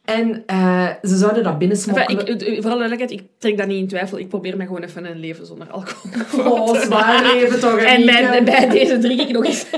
En 0.06 0.44
eh, 0.46 0.90
ze 1.04 1.18
zouden 1.18 1.44
dat 1.44 1.58
binnensmokkelen. 1.58 2.20
Enfin, 2.28 2.36
ik, 2.36 2.42
eh, 2.42 2.62
vooral 2.62 2.78
duidelijkheid, 2.78 3.12
ik 3.22 3.28
trek 3.38 3.58
dat 3.58 3.68
niet 3.68 3.78
in 3.78 3.88
twijfel. 3.88 4.18
Ik 4.20 4.30
probeer 4.30 4.58
me 4.58 4.66
gewoon 4.66 4.84
even 4.84 5.06
een 5.06 5.20
leven 5.20 5.46
zonder 5.46 5.68
alcohol. 5.70 6.52
Oh, 6.52 6.76
zwaar 6.82 7.34
leven 7.34 7.60
toch, 7.60 7.78
En 7.78 8.06
bij, 8.46 8.70
deze 8.70 8.98
drink 8.98 9.20
ik 9.22 9.30
nog 9.30 9.46
eens. 9.46 9.66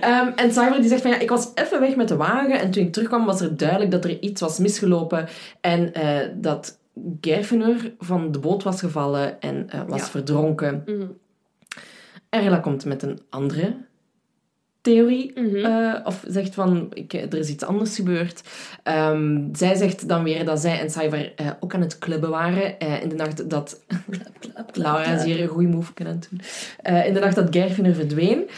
Ehm, 0.00 0.28
en 0.36 0.52
Cyber 0.52 0.80
die 0.80 0.88
zegt 0.88 1.02
van 1.02 1.10
ja, 1.10 1.18
ik 1.18 1.28
was 1.28 1.50
even 1.54 1.80
weg 1.80 1.96
met 1.96 2.08
de 2.08 2.16
wagen 2.16 2.60
en 2.60 2.70
toen 2.70 2.82
ik 2.84 2.92
terugkwam 2.92 3.24
was 3.24 3.40
er 3.40 3.56
duidelijk 3.56 3.90
dat 3.90 4.04
er 4.04 4.20
iets 4.20 4.40
was 4.40 4.58
misgelopen 4.58 5.28
en 5.60 5.94
eh, 5.94 6.28
dat 6.34 6.78
Gerfener 7.20 7.94
van 7.98 8.32
de 8.32 8.38
boot 8.38 8.62
was 8.62 8.80
gevallen 8.80 9.40
en 9.40 9.68
was 9.86 10.00
Ja. 10.00 10.06
verdronken. 10.06 10.82
Mhm. 10.86 11.06
Erla 12.30 12.58
komt 12.58 12.84
met 12.84 13.02
een 13.02 13.20
andere 13.30 13.76
theorie. 14.92 15.32
eh, 15.64 15.94
of 16.04 16.24
zegt 16.28 16.54
van, 16.54 16.86
ik, 16.92 17.12
er 17.12 17.34
is 17.34 17.48
iets 17.48 17.64
anders 17.64 17.94
gebeurd. 17.96 18.42
Ehm, 18.82 19.42
zij 19.52 19.74
zegt 19.74 20.08
dan 20.08 20.22
weer 20.22 20.44
dat 20.44 20.60
zij 20.60 20.80
en 20.80 20.90
Cyber 20.90 21.32
eh, 21.36 21.50
ook 21.60 21.74
aan 21.74 21.80
het 21.80 21.98
clubben 21.98 22.30
waren. 22.30 22.78
eh, 22.78 23.02
in 23.02 23.08
de 23.08 23.14
nacht 23.14 23.50
dat... 23.50 23.80
Laura 24.72 25.04
is 25.04 25.24
hier 25.24 25.40
een 25.42 25.48
goede 25.48 25.68
move 25.68 25.92
het 26.02 26.28
doen. 26.30 26.40
In 27.06 27.14
de 27.14 27.20
nacht 27.20 27.34
dat 27.34 27.48
Gerfin 27.50 27.84
er 27.84 27.94
verdween. 27.94 28.48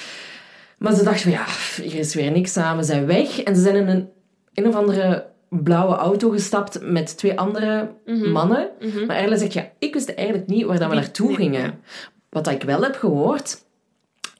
Maar 0.78 0.94
ze 0.94 1.04
dachten 1.04 1.22
van, 1.22 1.30
ja, 1.30 1.44
hier 1.82 1.98
is 2.00 2.14
weer 2.14 2.30
niks 2.30 2.56
aan. 2.56 2.76
We 2.76 2.82
zijn 2.82 3.06
weg. 3.06 3.42
En 3.42 3.56
ze 3.56 3.62
zijn 3.62 3.76
in 3.76 3.88
een, 3.88 4.08
een 4.54 4.66
of 4.66 4.74
andere 4.74 5.26
blauwe 5.48 5.94
auto 5.96 6.30
gestapt 6.30 6.80
met 6.82 7.16
twee 7.16 7.38
andere 7.38 7.94
mannen. 8.32 8.68
Maar 9.06 9.16
eigenlijk 9.16 9.40
zegt, 9.40 9.52
ja, 9.52 9.70
ik 9.78 9.94
wist 9.94 10.08
eigenlijk 10.08 10.48
niet 10.48 10.64
waar 10.64 10.78
dat 10.78 10.88
we 10.88 10.94
naartoe 10.94 11.34
gingen. 11.34 11.80
Wat 12.28 12.48
ik 12.48 12.62
wel 12.62 12.82
heb 12.82 12.94
gehoord, 12.96 13.66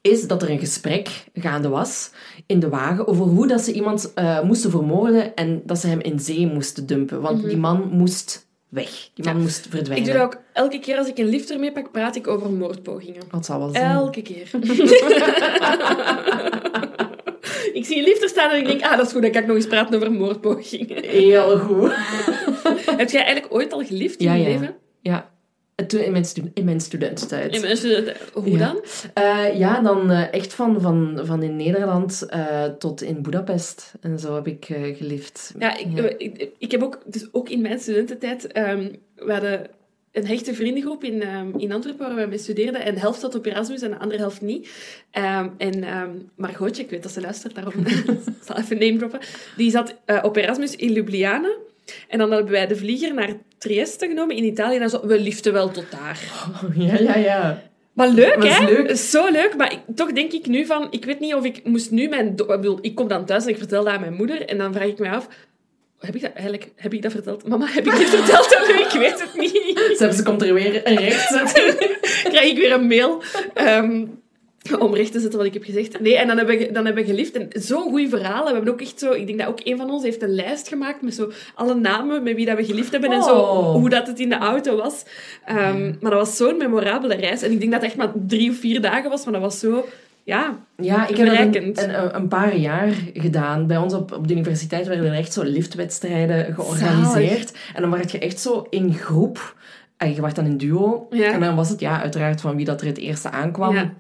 is 0.03 0.27
dat 0.27 0.43
er 0.43 0.51
een 0.51 0.59
gesprek 0.59 1.25
gaande 1.35 1.69
was 1.69 2.11
in 2.47 2.61
de 2.61 2.69
wagen 2.69 3.07
over 3.09 3.25
hoe 3.25 3.47
dat 3.47 3.61
ze 3.61 3.73
iemand 3.73 4.13
eh, 4.15 4.43
moesten 4.43 4.71
vermoorden 4.71 5.35
en 5.35 5.63
dat 5.65 5.79
ze 5.79 5.87
hem 5.87 6.01
in 6.01 6.19
zee 6.21 6.47
moesten 6.47 6.87
dumpen. 6.87 7.21
Want 7.21 7.45
die 7.49 7.57
man 7.57 7.89
moest 7.93 8.47
weg. 8.69 9.11
Die 9.15 9.25
man 9.25 9.41
moest 9.41 9.65
Ik 9.65 9.71
verdwijnen. 9.71 10.05
doe 10.09 10.15
dat 10.19 10.23
ook 10.25 10.41
elke 10.53 10.79
keer 10.79 10.99
als 10.99 11.09
ik 11.09 11.19
een 11.19 11.29
lift 11.29 11.51
ermee 11.51 11.73
pak, 11.73 11.91
praat 11.93 12.17
ik 12.17 12.27
over 12.27 12.51
moordpogingen. 12.51 13.23
Wat 13.31 13.45
zal 13.45 13.59
wel 13.59 13.69
zijn. 13.71 13.91
Elke 13.91 14.23
keer. 14.23 14.51
ik 17.73 17.85
zie 17.85 17.97
een 17.99 18.05
lift 18.05 18.23
er 18.23 18.29
staan 18.29 18.51
en 18.51 18.59
ik 18.61 18.67
denk, 18.67 18.83
ah, 18.83 18.97
dat 18.97 19.07
is 19.07 19.13
goed, 19.13 19.23
dan 19.23 19.31
kan 19.31 19.41
ik 19.41 19.47
nog 19.47 19.57
eens 19.57 19.67
praten 19.67 19.95
over 19.97 20.13
moordpogingen. 20.13 21.05
Heel 21.05 21.59
goed. 21.59 21.93
Heb 23.01 23.11
jij 23.11 23.23
eigenlijk 23.25 23.55
ooit 23.55 23.73
al 23.73 23.85
gelift 23.85 24.21
in 24.21 24.27
Ja, 24.27 24.35
je 24.35 24.43
ja. 24.43 24.49
leven? 24.49 24.77
Ja. 25.01 25.31
In 25.87 26.13
mijn, 26.13 26.25
in 26.55 26.65
mijn 26.65 26.81
studententijd. 26.81 27.55
In 27.55 27.61
mijn 27.61 27.77
studenten- 27.77 28.17
Hoe 28.33 28.51
Ja. 28.51 28.59
dan? 28.59 28.83
Eh, 29.15 29.59
ja, 29.59 29.81
dan 29.81 30.11
eh, 30.11 30.33
echt 30.33 30.55
van, 30.55 30.81
van, 30.81 31.21
van 31.25 31.43
in 31.43 31.57
Nederland 31.57 32.23
eh, 32.29 32.65
tot 32.65 33.03
in 33.03 33.23
Budapest. 33.23 33.93
En 34.01 34.19
zo 34.19 34.35
heb 34.35 34.47
ik 34.47 34.65
eh, 34.69 34.97
gelift. 34.97 35.55
Ja, 35.59 35.77
ik, 35.79 36.15
ik, 36.19 36.51
ik 36.59 36.71
heb 36.71 36.83
ook, 36.83 36.99
dus 37.07 37.29
ook 37.33 37.49
in 37.49 37.61
mijn 37.61 37.79
studententijd, 37.79 38.47
ehm 38.47 38.89
we 39.17 39.33
hadden 39.33 39.67
een 40.13 40.27
hechte 40.27 40.55
vriendengroep 40.55 41.05
in, 41.05 41.23
ehm, 41.23 41.49
in 41.59 41.73
Antwerpen 41.73 42.07
waar 42.07 42.17
we 42.17 42.27
mee 42.29 42.39
studeerden. 42.39 42.81
En 42.85 42.95
de 42.95 43.01
helft 43.01 43.21
zat 43.21 43.35
op 43.35 43.47
Erasmus 43.47 43.83
en 43.83 43.91
de 43.91 43.99
andere 43.99 44.21
helft 44.21 44.41
niet. 44.41 44.69
Ehm, 45.11 45.49
en 45.59 45.85
ehm 45.85 46.11
Margotje, 46.37 46.83
ik 46.83 46.91
weet 46.91 47.03
dat 47.03 47.13
ze 47.13 47.21
luistert, 47.21 47.55
daarom 47.55 47.73
ik 47.87 48.05
zal 48.47 48.57
even 48.57 48.79
name 48.79 48.97
droppen. 48.97 49.21
Die 49.57 49.71
zat 49.71 49.95
eh, 50.05 50.19
op 50.23 50.37
Erasmus 50.37 50.77
in 50.77 50.93
Ljubljana. 50.93 51.51
En 52.09 52.19
dan 52.19 52.31
hebben 52.33 52.53
wij 52.53 52.67
de 52.67 52.77
vlieger 52.77 53.15
naar 53.15 53.33
Trieste 53.59 54.07
genomen 54.07 54.37
in 54.37 54.45
Italië. 54.45 54.75
En 54.75 54.81
dan 54.81 54.91
zo, 54.91 55.07
we 55.07 55.21
liften 55.21 55.53
wel 55.53 55.71
tot 55.71 55.85
daar. 55.91 56.21
Ja, 56.87 56.99
ja, 56.99 57.17
ja. 57.17 57.63
Maar 57.93 58.09
leuk, 58.09 58.45
hè? 58.45 58.65
leuk. 58.65 58.97
Zo 58.97 59.31
leuk. 59.31 59.55
Maar 59.57 59.73
ik- 59.73 59.97
toch 59.97 60.13
denk 60.13 60.33
ik 60.33 60.47
nu 60.47 60.67
van... 60.67 60.87
Ik 60.91 61.05
weet 61.05 61.21
niet 61.21 61.35
of 61.35 61.45
ik 61.45 61.61
moest 61.65 61.91
nu 61.91 62.09
mijn... 62.09 62.27
Ik, 62.29 62.47
bedoel, 62.47 62.79
ik 62.81 62.95
kom 62.95 63.09
dan 63.09 63.25
thuis 63.25 63.45
en 63.45 63.51
ik 63.51 63.59
vertel 63.59 63.85
dat 63.85 63.93
aan 63.95 64.01
mijn 64.01 64.15
moeder. 64.15 64.47
En 64.47 64.59
dan 64.59 64.73
vraag 64.73 64.87
ik 64.87 64.99
me 64.99 65.09
af... 65.11 65.29
Heb 65.99 66.15
ik 66.15 66.21
dat 66.21 66.33
eigenlijk... 66.33 66.71
Heb 66.77 66.93
ik 66.95 67.03
dat 67.03 67.13
verteld? 67.13 67.49
Mama, 67.49 67.67
heb 67.67 67.87
ik 67.87 67.97
dit 67.97 68.09
verteld? 68.09 68.53
Ik 68.93 68.99
weet 68.99 69.21
het 69.21 69.35
niet. 69.37 69.95
Zelfs 69.97 70.17
ze 70.17 70.23
komt 70.23 70.43
er 70.43 70.55
weer 70.55 70.81
een 70.87 70.97
rechtszet. 70.97 71.53
krijg 72.33 72.51
ik 72.51 72.57
weer 72.57 72.73
een 72.73 72.87
mail... 72.87 73.23
ehm, 73.55 74.05
om 74.79 74.95
recht 74.95 75.13
te 75.13 75.21
zetten 75.21 75.39
wat 75.39 75.49
ik 75.49 75.55
heb 75.55 75.65
gezegd. 75.65 76.01
Nee, 76.01 76.17
en 76.19 76.27
dan 76.27 76.37
hebben 76.37 76.59
we, 76.59 76.73
dan 76.73 76.85
hebben 76.85 77.05
we 77.05 77.11
geliefd. 77.11 77.37
En 77.37 77.49
zo'n 77.63 77.91
goede 77.91 78.09
verhalen. 78.09 78.47
We 78.47 78.55
hebben 78.55 78.73
ook 78.73 78.81
echt 78.81 78.99
zo... 78.99 79.13
Ik 79.13 79.27
denk 79.27 79.39
dat 79.39 79.49
ook 79.49 79.61
een 79.65 79.77
van 79.77 79.91
ons 79.91 80.03
heeft 80.03 80.23
een 80.23 80.35
lijst 80.35 80.69
gemaakt 80.69 81.03
met 81.03 81.15
zo 81.15 81.31
alle 81.55 81.75
namen 81.75 82.23
met 82.23 82.35
wie 82.35 82.47
dat 82.47 82.57
we 82.57 82.65
geliefd 82.65 82.93
hebben. 82.93 83.13
En 83.13 83.23
zo 83.23 83.37
Oh. 83.39 83.73
hoe 83.73 83.89
dat 83.89 84.07
het 84.07 84.21
in 84.21 84.29
de 84.29 84.39
auto 84.39 84.77
was. 84.77 85.03
Ehm, 85.45 85.83
Maar 86.01 86.11
dat 86.11 86.21
was 86.27 86.37
zo'n 86.37 86.57
memorabele 86.57 87.15
reis. 87.15 87.43
En 87.43 87.53
ik 87.53 87.61
denk 87.61 87.73
dat 87.73 87.81
het 87.81 87.91
echt 87.91 87.99
maar 87.99 88.13
drie 88.27 88.51
of 88.51 88.57
vier 88.57 88.81
dagen 88.81 89.11
was. 89.11 89.25
Maar 89.25 89.33
dat 89.33 89.43
was 89.43 89.59
zo... 89.59 89.87
Ja, 90.25 90.59
Ja, 90.77 91.07
ik 91.09 91.17
heb 91.17 91.27
dat 91.27 91.39
een, 91.39 91.73
een, 91.75 92.15
een 92.17 92.29
paar 92.29 92.57
jaar 92.57 92.89
gedaan. 93.15 93.67
Bij 93.67 93.77
ons 93.77 93.95
op, 93.95 94.13
op 94.13 94.29
de 94.29 94.35
universiteit 94.35 94.87
werden 94.87 95.07
er 95.07 95.19
echt 95.19 95.33
zo 95.33 95.43
liftwedstrijden 95.43 96.55
georganiseerd. 96.55 97.53
En 97.75 97.83
dan 97.83 97.91
werd 97.91 98.11
je 98.11 98.19
echt 98.19 98.41
zo 98.41 98.67
in 98.71 98.95
groep. 98.95 99.57
En 99.97 100.15
je 100.15 100.21
werd 100.21 100.35
dan 100.37 100.45
in 100.45 100.57
duo. 100.57 101.07
Ja. 101.11 101.33
En 101.33 101.41
dan 101.41 101.57
was 101.57 101.69
het 101.69 101.81
ja, 101.81 102.01
uiteraard 102.01 102.41
van 102.41 102.57
wie 102.57 102.65
dat 102.65 102.81
er 102.81 102.87
het 102.87 102.99
eerste 102.99 103.31
aankwam. 103.31 103.75
Ja. 103.75 103.93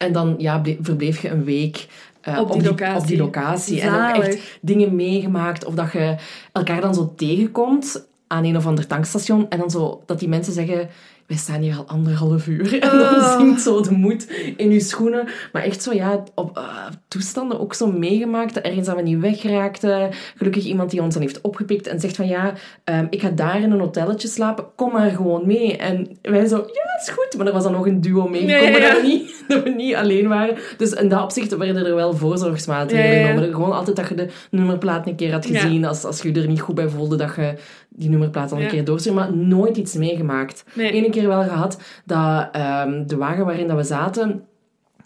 En 0.00 0.12
dan 0.12 0.34
ja, 0.38 0.58
ble- 0.60 0.76
verbleef 0.80 1.22
je 1.22 1.28
een 1.30 1.44
week 1.44 1.86
eh, 2.20 2.38
Op 2.38 2.52
die 2.52 2.62
locatie. 2.62 3.00
op 3.00 3.06
die 3.06 3.16
locatie. 3.18 3.80
En 3.80 3.94
ook 3.94 4.24
echt 4.24 4.58
dingen 4.60 4.94
meegemaakt. 4.96 5.64
Of 5.64 5.74
dat 5.74 5.92
je 5.92 6.16
elkaar 6.52 6.80
dan 6.80 6.94
zo 6.94 7.12
tegenkomt 7.16 8.06
aan 8.26 8.44
een 8.44 8.56
of 8.56 8.66
ander 8.66 8.86
tankstation. 8.86 9.46
En 9.48 9.58
dan 9.58 9.70
zo 9.70 10.02
dat 10.06 10.18
die 10.18 10.28
mensen 10.28 10.52
zeggen... 10.52 10.88
Wij 11.30 11.38
staan 11.38 11.60
hier 11.60 11.76
al 11.76 11.84
anderhalf 11.86 12.46
uur. 12.46 12.72
En 12.80 12.98
dan 12.98 13.14
Oh. 13.14 13.36
zinkt 13.38 13.60
zo 13.60 13.80
de 13.80 13.90
moed 13.92 14.26
in 14.56 14.70
je 14.72 14.80
schoenen. 14.80 15.28
Maar 15.52 15.62
echt 15.62 15.82
zo, 15.82 15.92
ja, 15.92 16.22
op 16.34 16.56
eh, 16.56 16.64
toestanden 17.08 17.60
ook 17.60 17.74
zo 17.74 17.92
meegemaakt. 17.92 18.54
Dat 18.54 18.64
ergens 18.64 18.86
dat 18.86 18.96
we 18.96 19.02
niet 19.02 19.20
wegraakten. 19.20 20.08
Gelukkig 20.36 20.64
iemand 20.64 20.90
die 20.90 21.02
ons 21.02 21.14
dan 21.14 21.22
heeft 21.22 21.40
opgepikt 21.40 21.86
en 21.86 22.00
zegt 22.00 22.16
van... 22.16 22.26
Ja, 22.26 22.52
ehm, 22.84 23.06
ik 23.10 23.20
ga 23.20 23.30
daar 23.30 23.60
in 23.62 23.70
een 23.70 23.80
hotelletje 23.80 24.28
slapen. 24.28 24.64
Kom 24.76 24.92
maar 24.92 25.10
gewoon 25.10 25.46
mee. 25.46 25.76
En 25.76 26.18
wij 26.22 26.46
zo... 26.46 26.56
Ja, 26.56 27.00
is 27.00 27.08
goed. 27.08 27.36
Maar 27.36 27.46
er 27.46 27.52
was 27.52 27.62
dan 27.62 27.72
nog 27.72 27.86
een 27.86 28.00
duo 28.00 28.28
meegekomen. 28.28 28.70
Ja, 28.70 28.78
ja. 28.78 28.92
Dat, 28.92 29.00
we 29.00 29.06
niet, 29.06 29.42
dat 29.48 29.62
we 29.62 29.70
niet 29.70 29.94
alleen 29.94 30.28
waren. 30.28 30.56
Dus 30.76 30.92
in 30.92 31.08
dat 31.08 31.22
opzicht 31.22 31.56
werden 31.56 31.86
er 31.86 31.94
wel 31.94 32.12
voorzorgsmaatregelen 32.14 33.10
Ja, 33.10 33.20
ja, 33.20 33.26
ja. 33.26 33.32
genomen. 33.34 33.54
Gewoon 33.54 33.72
altijd 33.72 33.96
dat 33.96 34.08
je 34.08 34.14
de 34.14 34.28
nummerplaat 34.50 35.06
een 35.06 35.16
keer 35.16 35.32
had 35.32 35.46
gezien. 35.46 35.84
Als, 35.84 36.04
als 36.04 36.22
je 36.22 36.32
je 36.32 36.40
er 36.40 36.48
niet 36.48 36.60
goed 36.60 36.74
bij 36.74 36.88
voelde, 36.88 37.16
dat 37.16 37.34
je 37.36 37.54
die 37.90 38.10
nummerplaat 38.10 38.50
al 38.52 38.56
een 38.56 38.62
Ja. 38.64 38.68
keer 38.70 38.84
doorstuurde. 38.84 39.18
Maar 39.20 39.36
nooit 39.36 39.76
iets 39.76 39.94
meegemaakt. 39.94 40.64
Nee. 40.74 41.04
Eén 41.04 41.10
keer 41.10 41.28
wel 41.28 41.42
gehad 41.42 41.80
dat 42.04 42.48
ehm, 42.52 43.06
de 43.06 43.16
wagen 43.16 43.44
waarin 43.44 43.68
dat 43.68 43.76
we 43.76 43.82
zaten... 43.82 44.42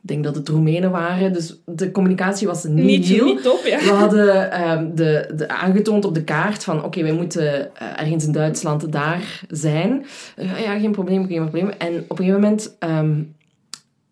Ik 0.03 0.11
denk 0.11 0.24
dat 0.24 0.35
het 0.37 0.49
Roemenen 0.49 0.91
waren. 0.91 1.32
Dus 1.32 1.61
de 1.66 1.91
communicatie 1.91 2.47
was 2.47 2.64
niet, 2.64 2.85
niet, 2.85 3.07
heel. 3.07 3.24
niet 3.24 3.43
top, 3.43 3.61
ja. 3.64 3.78
We 3.78 3.91
hadden 3.91 4.51
ehm, 4.53 4.95
de, 4.95 5.32
de, 5.37 5.49
aangetoond 5.49 6.05
op 6.05 6.14
de 6.14 6.24
kaart 6.24 6.64
van... 6.64 6.85
Oké, 6.85 7.03
wij 7.03 7.12
moeten 7.12 7.76
eh, 7.76 8.01
ergens 8.01 8.24
in 8.26 8.32
Duitsland 8.32 8.93
daar 8.93 9.41
zijn. 9.49 10.07
Eh, 10.37 10.61
ja, 10.64 10.78
geen 10.78 10.93
probleem, 10.93 11.26
geen 11.26 11.41
probleem. 11.41 11.68
En 11.78 11.95
op 12.09 12.18
een 12.18 12.24
gegeven 12.24 12.41
moment 12.41 12.76
ehm, 12.78 13.22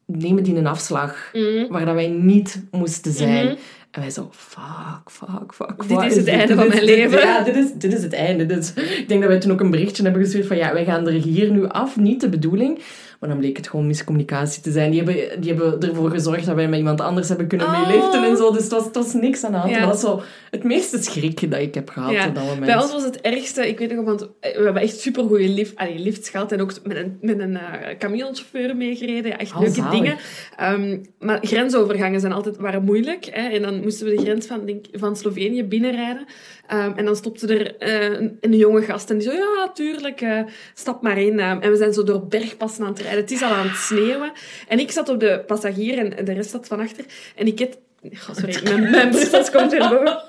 nemen 0.07 0.43
die 0.43 0.57
een 0.57 0.67
afslag 0.67 1.31
Mhm. 1.33 1.73
waar 1.73 1.85
dat 1.85 1.95
wij 1.95 2.09
niet 2.09 2.63
moesten 2.71 3.13
zijn. 3.13 3.45
Mhm. 3.47 3.55
En 3.93 4.01
wij 4.01 4.11
zo, 4.11 4.29
fuck, 4.33 5.11
fuck, 5.11 5.55
fuck. 5.55 5.89
Dit 5.89 6.03
is 6.03 6.17
het 6.17 6.27
einde 6.27 6.47
Dit 6.47 6.57
van 6.57 6.69
mijn 6.69 6.85
leven. 6.85 7.19
Ja, 7.19 7.43
dit 7.43 7.57
is, 7.57 7.73
dit 7.75 7.93
is 7.93 8.03
het 8.03 8.13
einde. 8.13 8.55
Ik 8.99 9.09
denk 9.09 9.21
dat 9.21 9.31
wij 9.31 9.41
toen 9.41 9.53
ook 9.53 9.61
een 9.61 9.71
berichtje 9.71 10.03
hebben 10.03 10.23
gestuurd 10.23 10.47
van 10.47 10.57
ja, 10.57 10.73
wij 10.73 10.85
gaan 10.85 11.07
er 11.07 11.13
hier 11.13 11.51
nu 11.51 11.69
af, 11.69 11.97
niet 11.97 12.21
de 12.21 12.29
bedoeling. 12.29 12.79
Maar 13.23 13.31
dan 13.31 13.41
bleek 13.41 13.57
het 13.57 13.69
gewoon 13.69 13.87
miscommunicatie 13.87 14.63
te 14.63 14.71
zijn. 14.71 14.91
Die 14.91 15.03
hebben, 15.03 15.41
die 15.41 15.53
hebben 15.55 15.81
ervoor 15.89 16.11
gezorgd 16.11 16.47
dat 16.47 16.55
wij 16.55 16.69
met 16.69 16.79
iemand 16.79 17.01
anders 17.01 17.29
hebben 17.29 17.47
kunnen 17.47 17.67
Oh. 17.67 17.89
meeliften 17.89 18.25
en 18.25 18.37
zo. 18.37 18.53
Dus 18.53 18.63
het 18.63 18.73
was, 18.73 18.85
het 18.85 18.95
was 18.95 19.13
niks 19.13 19.45
aan 19.45 19.53
de 19.53 19.59
hand. 19.59 19.71
Ja. 19.71 19.87
Dat 19.87 19.95
is 19.95 20.01
zo 20.01 20.23
het 20.51 20.65
meeste 20.65 21.03
schrik 21.03 21.51
dat 21.51 21.61
ik 21.61 21.75
heb 21.75 21.89
gehad 21.91 22.13
Ja. 22.13 22.29
op 22.29 22.35
dat 22.35 22.45
moment. 22.45 22.67
Bij 22.67 22.77
ons 22.77 22.93
was 22.93 23.05
het 23.05 23.21
ergste, 23.21 23.69
ik 23.69 23.79
weet 23.79 23.95
nog, 23.95 24.05
want 24.05 24.21
we 24.41 24.61
hebben 24.65 24.83
echt 24.83 24.99
supergoeie 25.01 25.49
lift, 25.49 25.77
allee, 25.77 25.99
lifts 25.99 26.29
gehad 26.31 26.53
en 26.53 26.61
ook 26.61 26.73
met 26.85 26.97
een, 26.97 27.19
met 27.21 27.39
een 27.39 27.57
eh 27.57 27.99
camionchauffeur 27.99 28.77
meegereden. 28.77 29.31
Ja, 29.31 29.39
echt 29.39 29.53
Oh, 29.53 29.61
leuke 29.61 29.75
zalig. 29.75 29.91
dingen. 29.93 30.17
Ehm, 30.57 30.99
maar 31.19 31.39
grensovergangen 31.43 32.21
zijn 32.21 32.33
altijd, 32.33 32.57
waren 32.57 32.85
moeilijk. 32.85 33.29
Hè, 33.31 33.49
en 33.49 33.63
dan 33.63 33.81
moesten 33.81 34.07
we 34.07 34.15
de 34.17 34.23
grens 34.23 34.47
van, 34.47 34.67
denk, 34.67 34.85
van 34.93 35.17
Slovenië 35.17 35.65
binnenrijden. 35.65 36.25
Ehm, 36.73 36.93
en 36.97 37.05
dan 37.05 37.17
stopte 37.17 37.47
er 37.47 37.77
eh, 37.77 38.19
een, 38.19 38.39
een 38.41 38.57
jonge 38.57 38.83
gast 38.83 39.11
en 39.11 39.19
die 39.19 39.31
zo, 39.31 39.37
ja, 39.37 39.71
tuurlijk, 39.75 40.21
eh, 40.21 40.41
stap 40.75 41.03
maar 41.03 41.19
in. 41.19 41.41
Ehm, 41.41 41.61
en 41.61 41.71
we 41.71 41.77
zijn 41.77 41.93
zo 41.93 42.03
door 42.03 42.27
bergpassen 42.27 42.85
aan 42.85 42.91
het 42.91 43.01
rijden. 43.01 43.21
Het 43.21 43.31
is 43.31 43.43
al 43.43 43.51
aan 43.51 43.69
het 43.69 43.77
sneeuwen. 43.77 44.33
En 44.69 44.79
ik 44.79 44.91
zat 44.91 45.09
op 45.09 45.21
de 45.21 45.43
passagier 45.47 45.99
en 45.99 46.25
de 46.25 46.33
rest 46.33 46.51
zat 46.51 46.67
van 46.67 46.81
achter. 46.81 47.05
En 47.37 47.47
ik 47.47 47.59
heb... 47.59 47.77
Oh, 48.03 48.35
sorry, 48.35 48.61
mijn, 48.63 48.91
mijn 48.91 49.11
komt 49.53 49.71
weer 49.71 49.89
boven. 49.89 50.21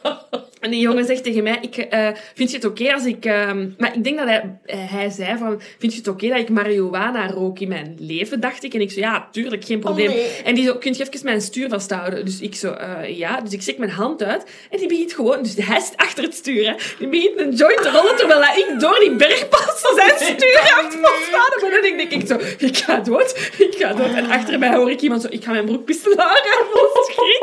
En 0.64 0.72
die 0.72 0.80
jongen 0.80 1.06
zegt 1.06 1.24
tegen 1.24 1.44
mij, 1.44 1.58
ik, 1.62 1.78
eh, 1.78 2.08
vind 2.34 2.50
je 2.50 2.56
het 2.56 2.66
oké 2.66 2.94
als 2.94 3.06
ik... 3.06 3.26
ehm, 3.26 3.70
maar 3.78 3.96
ik 3.96 4.04
denk 4.04 4.18
dat 4.18 4.28
hij, 4.28 4.58
eh, 4.66 4.78
hij 4.92 5.10
zei 5.10 5.38
van, 5.38 5.62
vind 5.80 5.94
je 5.94 5.98
het 5.98 6.08
oké 6.08 6.28
dat 6.28 6.38
ik 6.38 6.50
marihuana 6.50 7.28
rook 7.28 7.60
in 7.60 7.68
mijn 7.68 7.96
leven, 8.00 8.40
dacht 8.40 8.64
ik. 8.64 8.74
En 8.74 8.82
ik 8.82 8.92
zo, 8.92 9.00
ja, 9.00 9.28
tuurlijk, 9.32 9.66
geen 9.66 9.80
probleem. 9.80 10.10
nee. 10.10 10.28
En 10.44 10.56
die 10.56 10.66
zo, 10.66 10.76
kun 10.76 10.94
je 10.94 11.00
even 11.00 11.20
mijn 11.24 11.42
stuur 11.42 11.70
vasthouden? 11.70 12.26
Dus 12.26 12.40
ik 12.40 12.56
zo, 12.56 12.72
eh, 12.72 13.18
ja. 13.18 13.42
Dus 13.42 13.54
ik 13.54 13.62
steek 13.62 13.78
mijn 13.78 13.92
hand 13.92 14.24
uit 14.24 14.44
en 14.70 14.78
die 14.78 14.88
begint 14.88 15.14
gewoon... 15.14 15.44
Dus 15.44 15.56
hij 15.56 15.80
zit 15.80 15.98
achter 15.98 16.24
het 16.24 16.34
stuur, 16.34 16.66
hè. 16.66 16.74
Die 17.00 17.08
begint 17.08 17.40
een 17.40 17.54
joint 17.56 17.82
te 17.82 17.90
rollen, 17.90 18.16
terwijl 18.16 18.42
ik 18.42 18.80
door 18.80 19.00
die 19.00 19.16
bergpassen 19.16 19.96
zijn 19.96 20.38
stuur 20.38 20.60
aan 20.78 20.86
het 20.86 20.98
vasthouden. 21.02 21.62
Maar 21.62 21.72
dan 21.72 21.82
denk 21.82 22.00
ik, 22.00 22.22
ik 22.22 22.28
zo, 22.28 22.66
ik 22.66 22.78
ga 22.78 23.00
dood, 23.00 23.52
ik 23.58 23.76
ga 23.78 23.94
dood. 23.94 24.14
En 24.14 24.30
achter 24.30 24.60
mij 24.60 24.76
hoor 24.76 24.92
ik 24.92 25.02
iemand 25.02 25.22
zo, 25.22 25.28
ik 25.32 25.44
ga 25.44 25.52
mijn 25.52 25.66
broek 25.66 25.86
pistolaren. 25.86 26.66
Vol 26.72 27.04
schrik. 27.04 27.42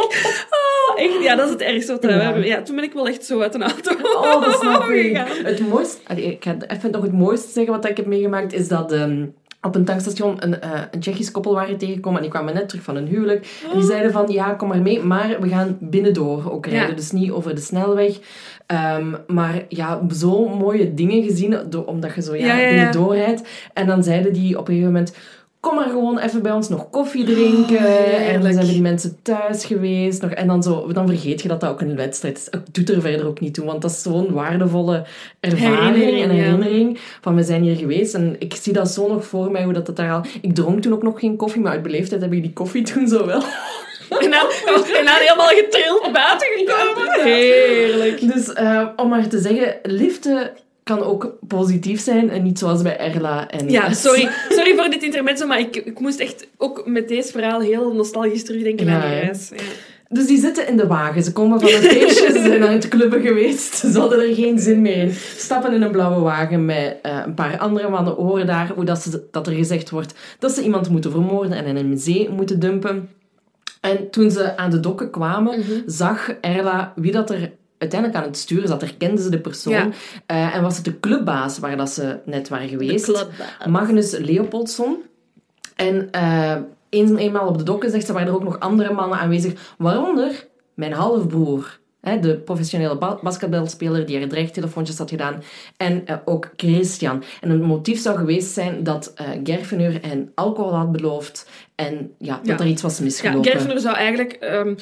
Oh, 0.51 1.01
echt, 1.01 1.23
ja, 1.23 1.35
dat 1.37 1.47
is 1.47 1.53
het 1.53 1.63
ergste 1.63 1.93
wat 1.93 2.05
we 2.05 2.13
hebben. 2.13 2.47
Ja, 2.47 2.63
toen 2.63 2.75
ben 2.75 2.85
ik 2.85 2.93
wel 2.93 3.07
echt 3.11 3.25
zo 3.25 3.41
uit 3.41 3.55
een 3.55 3.63
auto 3.63 3.91
Oh, 4.21 4.45
dat 4.45 4.55
snap 4.61 4.89
ik. 4.89 5.17
Het 5.43 5.69
mooiste... 5.69 5.99
allee, 6.07 6.25
ik 6.25 6.45
ga 6.45 6.57
even 6.67 6.91
nog 6.91 7.03
het 7.03 7.13
mooiste 7.13 7.51
zeggen 7.53 7.73
wat 7.73 7.89
ik 7.89 7.97
heb 7.97 8.07
meegemaakt, 8.07 8.53
is 8.53 8.69
dat... 8.69 8.93
ehm, 8.93 9.25
op 9.63 9.75
een 9.75 9.85
tankstation 9.85 10.37
een, 10.39 10.61
eh, 10.61 10.81
een 10.91 11.01
Tsjechisch 11.01 11.31
koppel 11.31 11.55
waren 11.55 11.77
tegengekomen 11.77 12.17
en 12.17 12.23
die 12.23 12.33
kwamen 12.35 12.55
net 12.55 12.69
terug 12.69 12.85
van 12.85 12.97
een 12.97 13.07
huwelijk. 13.07 13.61
En 13.71 13.79
die 13.79 13.87
zeiden 13.87 14.13
van, 14.13 14.29
ja, 14.29 14.53
kom 14.53 14.69
maar 14.69 14.83
mee, 14.83 15.01
maar 15.03 15.41
we 15.41 15.49
gaan 15.49 15.77
binnendoor 15.81 16.53
ook 16.53 16.67
rijden. 16.67 16.89
Ja. 16.89 16.95
Dus 16.95 17.11
niet 17.11 17.31
over 17.31 17.55
de 17.55 17.61
snelweg. 17.61 18.19
Ehm, 18.67 19.15
maar 19.27 19.65
ja, 19.69 20.01
zo 20.15 20.49
mooie 20.49 20.95
dingen 20.95 21.23
gezien, 21.23 21.77
omdat 21.87 22.15
je 22.15 22.23
zo 22.23 22.35
ja, 22.35 22.57
ja. 22.57 22.69
binnendoor 22.69 23.15
rijdt. 23.15 23.49
En 23.73 23.87
dan 23.87 24.03
zeiden 24.03 24.33
die 24.33 24.59
op 24.59 24.69
een 24.69 24.75
gegeven 24.75 24.93
moment... 24.93 25.17
kom 25.61 25.75
maar 25.75 25.89
gewoon 25.89 26.19
even 26.19 26.43
bij 26.43 26.53
ons 26.53 26.69
nog 26.69 26.91
koffie 26.91 27.25
drinken. 27.25 27.77
Oh, 27.77 28.29
en 28.29 28.43
dan 28.43 28.53
zijn 28.53 28.67
die 28.67 28.81
mensen 28.81 29.19
thuis 29.23 29.65
geweest. 29.65 30.23
Nog, 30.23 30.31
en 30.31 30.47
dan, 30.47 30.63
zo, 30.63 30.93
dan 30.93 31.09
vergeet 31.09 31.43
je 31.43 31.49
dat 31.49 31.61
dat 31.61 31.71
ook 31.71 31.81
een 31.81 31.97
wedstrijd 31.97 32.37
is. 32.37 32.47
Het 32.51 32.75
doet 32.75 32.91
er 32.91 33.01
verder 33.01 33.27
ook 33.27 33.41
niet 33.41 33.55
toe, 33.55 33.65
want 33.65 33.83
dat 33.83 33.91
is 33.91 34.03
zo'n 34.03 34.33
waardevolle 34.33 35.07
ervaring 35.41 35.97
Herinnering, 35.97 36.31
en 36.31 36.37
ja. 36.37 36.43
herinnering 36.43 36.99
van 37.21 37.35
we 37.35 37.43
zijn 37.43 37.63
hier 37.63 37.77
geweest. 37.77 38.15
En 38.15 38.37
ik 38.39 38.55
zie 38.55 38.73
dat 38.73 38.91
zo 38.91 39.09
nog 39.09 39.27
voor 39.27 39.51
mij, 39.51 39.65
hoe 39.65 39.73
dat, 39.73 39.87
dat 39.87 39.97
daar 39.97 40.13
al... 40.13 40.25
Ik 40.41 40.55
dronk 40.55 40.83
toen 40.83 40.93
ook 40.93 41.03
nog 41.03 41.21
geen 41.21 41.37
koffie, 41.37 41.61
maar 41.61 41.73
uit 41.73 41.83
beleefdheid 41.83 42.23
heb 42.23 42.33
ik 42.33 42.43
die 42.43 42.53
koffie 42.53 42.83
toen 42.83 43.09
zo 43.09 43.27
wel. 43.27 43.43
En 44.11 44.31
dan, 44.31 44.47
en 44.99 45.05
dan 45.05 45.15
helemaal 45.15 45.49
getrild 45.49 46.13
buiten 46.13 46.49
gekomen. 46.57 47.23
Heerlijk. 47.23 48.33
Dus 48.33 48.53
eh, 48.53 48.89
om 48.97 49.09
maar 49.09 49.29
te 49.29 49.39
zeggen, 49.39 49.79
liften 49.83 50.51
kan 50.97 51.03
ook 51.03 51.33
positief 51.49 52.01
zijn 52.01 52.31
en 52.31 52.43
niet 52.43 52.59
zoals 52.59 52.83
bij 52.83 52.99
Erla. 52.99 53.49
En, 53.51 53.69
Ja, 53.71 53.93
sorry, 53.93 54.29
sorry 54.57 54.75
voor 54.77 54.91
dit 54.91 55.03
intermezzo, 55.03 55.47
maar 55.47 55.59
ik, 55.61 55.77
ik 55.77 56.01
moest 56.01 56.21
echt 56.21 56.47
ook 56.57 56.83
met 56.87 57.09
deze 57.09 57.33
verhaal 57.33 57.61
heel 57.61 57.95
nostalgisch 57.95 58.45
terugdenken 58.45 58.87
Ja, 58.87 58.95
aan 58.95 59.01
die 59.11 59.19
reis. 59.21 59.49
Ja. 59.57 59.63
Dus 60.09 60.27
die 60.27 60.39
zitten 60.41 60.69
in 60.69 60.77
de 60.77 60.87
wagen. 60.87 61.23
Ze 61.23 61.33
komen 61.33 61.61
van 61.61 61.69
een 61.69 61.75
feestje, 61.83 62.33
ze 62.33 62.43
zijn 62.43 62.63
aan 62.63 62.73
het 62.73 62.89
clubben 62.89 63.21
geweest. 63.23 63.75
Ze 63.75 63.99
hadden 63.99 64.29
er 64.29 64.35
geen 64.35 64.59
zin 64.59 64.81
meer 64.83 64.97
in. 64.97 65.13
Stappen 65.37 65.73
in 65.73 65.83
een 65.83 65.91
blauwe 65.91 66.21
wagen 66.21 66.65
met 66.65 66.97
eh, 67.03 67.19
een 67.27 67.35
paar 67.35 67.59
andere 67.59 67.89
mannen. 67.89 68.15
Horen 68.15 68.47
daar 68.47 68.71
hoe 68.75 68.85
dat, 68.85 69.03
ze, 69.03 69.23
dat 69.31 69.47
er 69.47 69.53
gezegd 69.53 69.91
wordt 69.91 70.15
dat 70.39 70.53
ze 70.53 70.63
iemand 70.63 70.91
moeten 70.91 71.11
vermoorden 71.11 71.53
en 71.53 71.65
in 71.65 71.77
een 71.77 71.99
zee 71.99 72.29
moeten 72.31 72.61
dumpen. 72.61 73.09
En 73.81 74.11
toen 74.11 74.31
ze 74.31 74.57
aan 74.57 74.71
de 74.71 74.81
dokken 74.81 75.11
kwamen, 75.11 75.59
Mhm. 75.59 75.71
zag 75.87 76.31
Erla 76.41 76.93
wie 76.97 77.13
dat 77.13 77.31
er 77.31 77.51
uiteindelijk 77.81 78.21
aan 78.21 78.27
het 78.29 78.37
stuur 78.39 78.67
zat. 78.67 78.81
Herkende 78.81 79.23
ze 79.23 79.31
de 79.31 79.41
persoon. 79.41 79.73
Ja. 79.73 79.89
Eh, 80.27 80.55
en 80.57 80.63
was 80.63 80.77
het 80.77 80.85
de 80.85 81.01
clubbaas 81.01 81.59
waar 81.59 81.77
dat 81.77 81.91
ze 81.91 82.19
net 82.25 82.49
waren 82.49 82.69
geweest. 82.69 83.27
Magnus 83.69 84.17
Leopoldsson. 84.19 84.97
En 85.77 86.11
eh, 86.11 86.57
eens 86.89 87.11
en 87.11 87.17
eenmaal 87.19 87.49
op 87.49 87.59
de 87.59 87.65
dokken 87.65 87.91
zegt 87.91 88.07
ze, 88.07 88.13
waren 88.13 88.29
er 88.29 88.35
ook 88.35 88.45
nog 88.45 88.59
andere 88.61 88.93
mannen 88.93 89.19
aanwezig. 89.19 89.75
Waaronder 89.79 90.47
mijn 90.75 90.93
halfbroer. 90.93 91.79
Hè, 92.01 92.19
de 92.21 92.37
professionele 92.37 92.97
ba- 92.99 93.19
basketbalspeler 93.23 94.07
die 94.07 94.19
er 94.21 94.29
dreigtelefoontjes 94.29 94.99
had 94.99 95.11
gedaan. 95.11 95.43
En 95.77 96.07
eh, 96.07 96.17
ook 96.25 96.51
Christian. 96.57 97.23
En 97.41 97.51
het 97.51 97.61
motief 97.63 98.01
zou 98.01 98.17
geweest 98.19 98.53
zijn 98.53 98.83
dat 98.83 99.13
eh 99.15 99.27
Gerfeneur 99.45 99.99
hen 100.07 100.33
alcohol 100.35 100.75
had 100.75 100.93
beloofd. 100.93 101.49
En 101.75 102.13
ja, 102.19 102.41
dat 102.45 102.59
Ja. 102.59 102.65
er 102.65 102.71
iets 102.71 102.83
was 102.83 102.99
Ja, 102.99 103.05
misgelopen. 103.05 103.51
Gerfner 103.51 103.81
zou 103.81 103.97
eigenlijk... 103.97 104.33
ehm, 104.33 104.75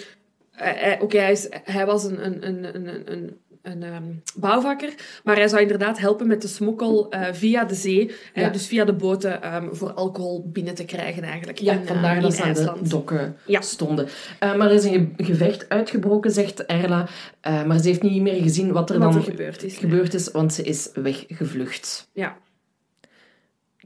hij- 0.58 0.76
hij- 0.78 1.00
Oké, 1.00 1.34
hij, 1.64 1.86
was 1.86 2.04
een, 2.04 2.24
een, 2.26 2.46
een, 2.46 2.76
een, 3.12 3.36
een, 3.62 3.82
ehm, 3.82 4.02
bouwvakker, 4.36 4.94
maar 5.24 5.36
hij 5.36 5.48
zou 5.48 5.62
inderdaad 5.62 5.98
helpen 5.98 6.26
met 6.26 6.42
de 6.42 6.48
smokkel 6.48 7.10
eh, 7.10 7.32
via 7.32 7.64
de 7.64 7.74
zee, 7.74 8.10
hè, 8.32 8.50
dus 8.50 8.66
via 8.66 8.84
de 8.84 8.92
boten, 8.92 9.42
ehm, 9.42 9.68
voor 9.74 9.92
alcohol 9.92 10.48
binnen 10.52 10.74
te 10.74 10.84
krijgen 10.84 11.22
eigenlijk. 11.22 11.58
Ja, 11.58 11.72
in, 11.72 11.80
eh, 11.80 11.86
vandaar 11.86 12.20
dat 12.20 12.34
ze 12.34 12.42
aan 12.42 12.52
de 12.54 12.88
dokken 12.88 13.36
Ja. 13.46 13.60
stonden. 13.60 14.08
Eh, 14.38 14.54
maar 14.54 14.68
er 14.68 14.74
is 14.74 14.84
een 14.84 15.14
ge- 15.16 15.24
gevecht 15.24 15.68
uitgebroken, 15.68 16.30
zegt 16.30 16.66
Erla. 16.66 17.08
Eh, 17.40 17.64
maar 17.64 17.78
ze 17.78 17.88
heeft 17.88 18.02
niet 18.02 18.22
meer 18.22 18.42
gezien 18.42 18.72
wat 18.72 18.90
er 18.90 18.98
Wat 18.98 19.12
dan 19.12 19.20
er 19.22 19.28
gebeurd 19.30 19.64
is. 19.64 19.76
gebeurd 19.76 20.14
is, 20.14 20.30
want 20.30 20.52
ze 20.54 20.62
is 20.62 20.90
weggevlucht. 20.94 22.08
Ja. 22.12 22.36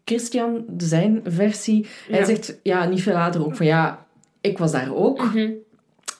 Christian, 0.04 0.64
zijn 0.76 1.20
versie, 1.24 1.86
hij 2.10 2.24
zegt 2.24 2.58
ja, 2.62 2.84
niet 2.84 3.02
veel 3.02 3.12
later 3.14 3.44
ook 3.44 3.56
van 3.56 3.66
ja, 3.66 4.06
ik 4.40 4.58
was 4.58 4.72
daar 4.72 4.94
ook. 4.94 5.24
Mhm. 5.24 5.50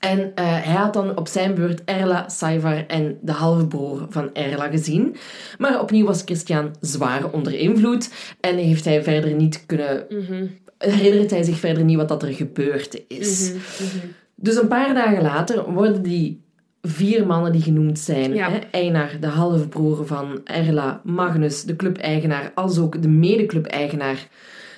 En 0.03 0.33
eh, 0.35 0.45
hij 0.47 0.75
had 0.75 0.93
dan 0.93 1.17
op 1.17 1.29
zijn 1.29 1.55
beurt 1.55 1.85
Erla, 1.85 2.29
Saivar 2.29 2.87
en 2.87 3.19
de 3.21 3.33
halfbroer 3.33 4.07
van 4.09 4.35
Erla 4.35 4.69
gezien. 4.69 5.17
Maar 5.59 5.81
opnieuw 5.81 6.07
was 6.07 6.23
Christian 6.25 6.75
zwaar 6.81 7.31
onder 7.31 7.55
invloed 7.55 8.11
en 8.41 8.57
heeft 8.57 8.85
hij 8.85 9.03
verder 9.03 9.35
niet 9.35 9.67
kunnen... 9.67 10.05
Mhm. 10.09 10.47
Herinnert 10.79 11.31
hij 11.31 11.43
zich 11.43 11.59
verder 11.59 11.85
niet 11.85 11.97
wat 11.97 12.09
dat 12.09 12.23
er 12.23 12.33
gebeurd 12.33 13.03
is. 13.09 13.49
Mhm. 13.51 13.59
Mhm. 13.59 14.07
Dus 14.35 14.57
een 14.57 14.69
paar 14.69 14.95
dagen 14.95 15.23
later 15.23 15.73
worden 15.73 16.03
die 16.03 16.41
vier 16.83 17.27
mannen 17.27 17.53
die 17.53 17.63
genoemd 17.63 17.99
zijn, 17.99 18.35
Ja. 18.35 18.51
hè, 18.51 18.59
Einar, 18.71 19.11
de 19.21 19.27
halfbroer 19.27 20.07
van 20.07 20.41
Erla, 20.45 21.01
Magnus, 21.05 21.65
de 21.65 21.77
clubeigenaar, 21.77 22.53
als 22.55 22.79
ook 22.79 23.03
de 23.03 23.09
medeclub-eigenaar, 23.09 24.29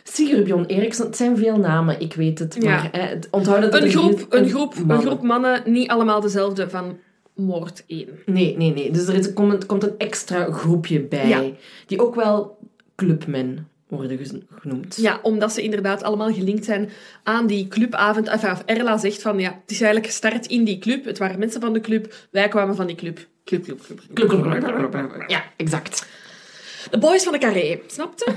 Sigurbjörn 0.09 0.67
Eriksson. 0.67 1.07
Het 1.07 1.17
zijn 1.17 1.37
veel 1.37 1.57
namen, 1.59 2.01
ik 2.01 2.15
weet 2.15 2.39
het. 2.39 2.57
Ja. 2.61 2.69
Maar 2.71 2.89
hè, 2.93 3.15
onthoud 3.31 3.63
dat 3.63 3.83
Een, 3.83 3.91
groep, 3.91 4.27
een, 4.29 4.49
groep, 4.49 4.75
een 4.77 4.87
mannen. 4.87 5.07
groep 5.07 5.23
mannen, 5.23 5.63
niet 5.67 5.89
allemaal 5.89 6.21
dezelfde 6.21 6.71
van 6.71 6.99
moord 7.35 7.85
1. 7.87 8.09
Nee, 8.27 8.57
nee, 8.57 8.73
nee. 8.73 8.91
Dus 8.91 9.07
er 9.07 9.15
is, 9.15 9.33
komt, 9.33 9.67
komt 9.67 9.83
een 9.83 9.95
extra 9.99 10.53
groepje 10.53 11.01
bij, 11.01 11.29
Ja. 11.29 11.43
die 11.87 12.01
ook 12.03 12.15
wel 12.15 12.59
clubmen 12.97 13.69
worden 13.89 14.19
genoemd. 14.61 14.97
Ja, 14.97 15.19
omdat 15.23 15.53
ze 15.53 15.63
inderdaad 15.63 16.03
allemaal 16.03 16.33
gelinkt 16.33 16.65
zijn 16.65 16.91
aan 17.23 17.47
die 17.47 17.69
clubavond. 17.69 18.29
Enfin, 18.29 18.57
Erla 18.67 18.99
zegt 18.99 19.23
van, 19.23 19.39
ja, 19.39 19.51
het 19.63 19.71
is 19.71 19.77
eigenlijk 19.81 20.07
gestart 20.07 20.47
in 20.47 20.65
die 20.65 20.79
club. 20.79 21.05
Het 21.05 21.19
waren 21.19 21.39
mensen 21.39 21.61
van 21.61 21.73
de 21.73 21.81
club, 21.81 22.15
wij 22.31 22.49
kwamen 22.49 22.75
van 22.77 22.87
die 22.87 22.97
club. 22.97 23.27
Club, 23.45 23.65
club, 23.65 23.81
club. 23.87 23.99
club. 23.99 24.15
Club, 24.15 24.29
club, 24.29 24.43
club, 24.43 24.75
club, 24.77 24.91
club, 24.91 25.11
club. 25.13 25.31
Ja, 25.31 25.43
exact. 25.57 26.07
De 26.91 26.99
boys 26.99 27.23
van 27.23 27.33
de 27.33 27.39
carré, 27.39 27.81
snapte? 27.87 28.33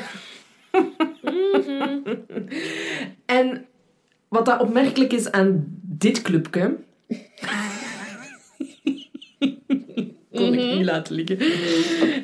En 3.26 3.66
wat 4.28 4.46
dat 4.46 4.62
opmerkelijk 4.62 5.14
is 5.14 5.32
aan 5.32 5.66
dit 5.82 6.22
clubje... 6.22 6.76
kon 10.34 10.54
ik 10.54 10.76
niet 10.76 10.86
laten 10.86 11.16
liggen. 11.16 11.38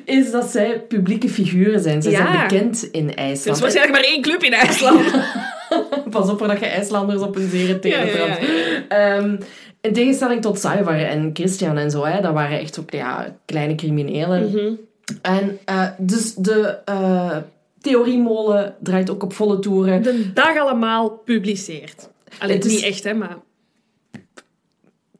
Is 0.05 0.31
dat 0.31 0.45
zij 0.49 0.79
publieke 0.79 1.29
figuren 1.29 1.79
zijn. 1.79 2.01
Zij 2.01 2.11
Ja. 2.11 2.17
zijn 2.31 2.47
bekend 2.47 2.83
in 2.91 3.09
Er 3.09 3.15
IJsland. 3.17 3.55
is 3.57 3.61
waarschijnlijk 3.63 3.99
maar 4.01 4.11
één 4.11 4.21
club 4.21 4.43
in 4.43 4.53
IJsland. 4.53 5.11
Pas 6.09 6.29
op 6.29 6.37
voordat 6.37 6.59
je 6.59 6.65
IJslanders 6.65 7.21
op 7.21 7.35
een 7.35 7.49
zere 7.49 7.79
tegen 7.79 8.07
ja, 8.07 8.37
Ehm, 8.87 9.37
in 9.81 9.93
tegenstelling 9.93 10.41
tot 10.41 10.59
Saivar 10.59 10.99
en 10.99 11.29
Christian 11.33 11.77
en 11.77 11.91
zo, 11.91 12.05
hè, 12.05 12.21
dat 12.21 12.33
waren 12.33 12.59
echt 12.59 12.79
ook 12.79 12.91
ja, 12.91 13.35
kleine 13.45 13.75
criminelen. 13.75 14.49
Mhm. 14.49 14.73
En 15.21 15.57
eh, 15.65 15.87
dus 15.97 16.33
de 16.35 16.77
eh, 16.85 17.37
theoriemolen 17.83 18.75
draait 18.79 19.09
ook 19.09 19.23
op 19.23 19.33
volle 19.33 19.59
toeren. 19.59 20.03
De 20.03 20.33
dag 20.33 20.57
allemaal 20.57 21.09
publiceert. 21.09 22.09
Alleen 22.39 22.55
Het 22.55 22.65
is- 22.65 22.71
niet 22.71 22.83
echt, 22.83 23.03
hè, 23.03 23.13
maar... 23.13 23.37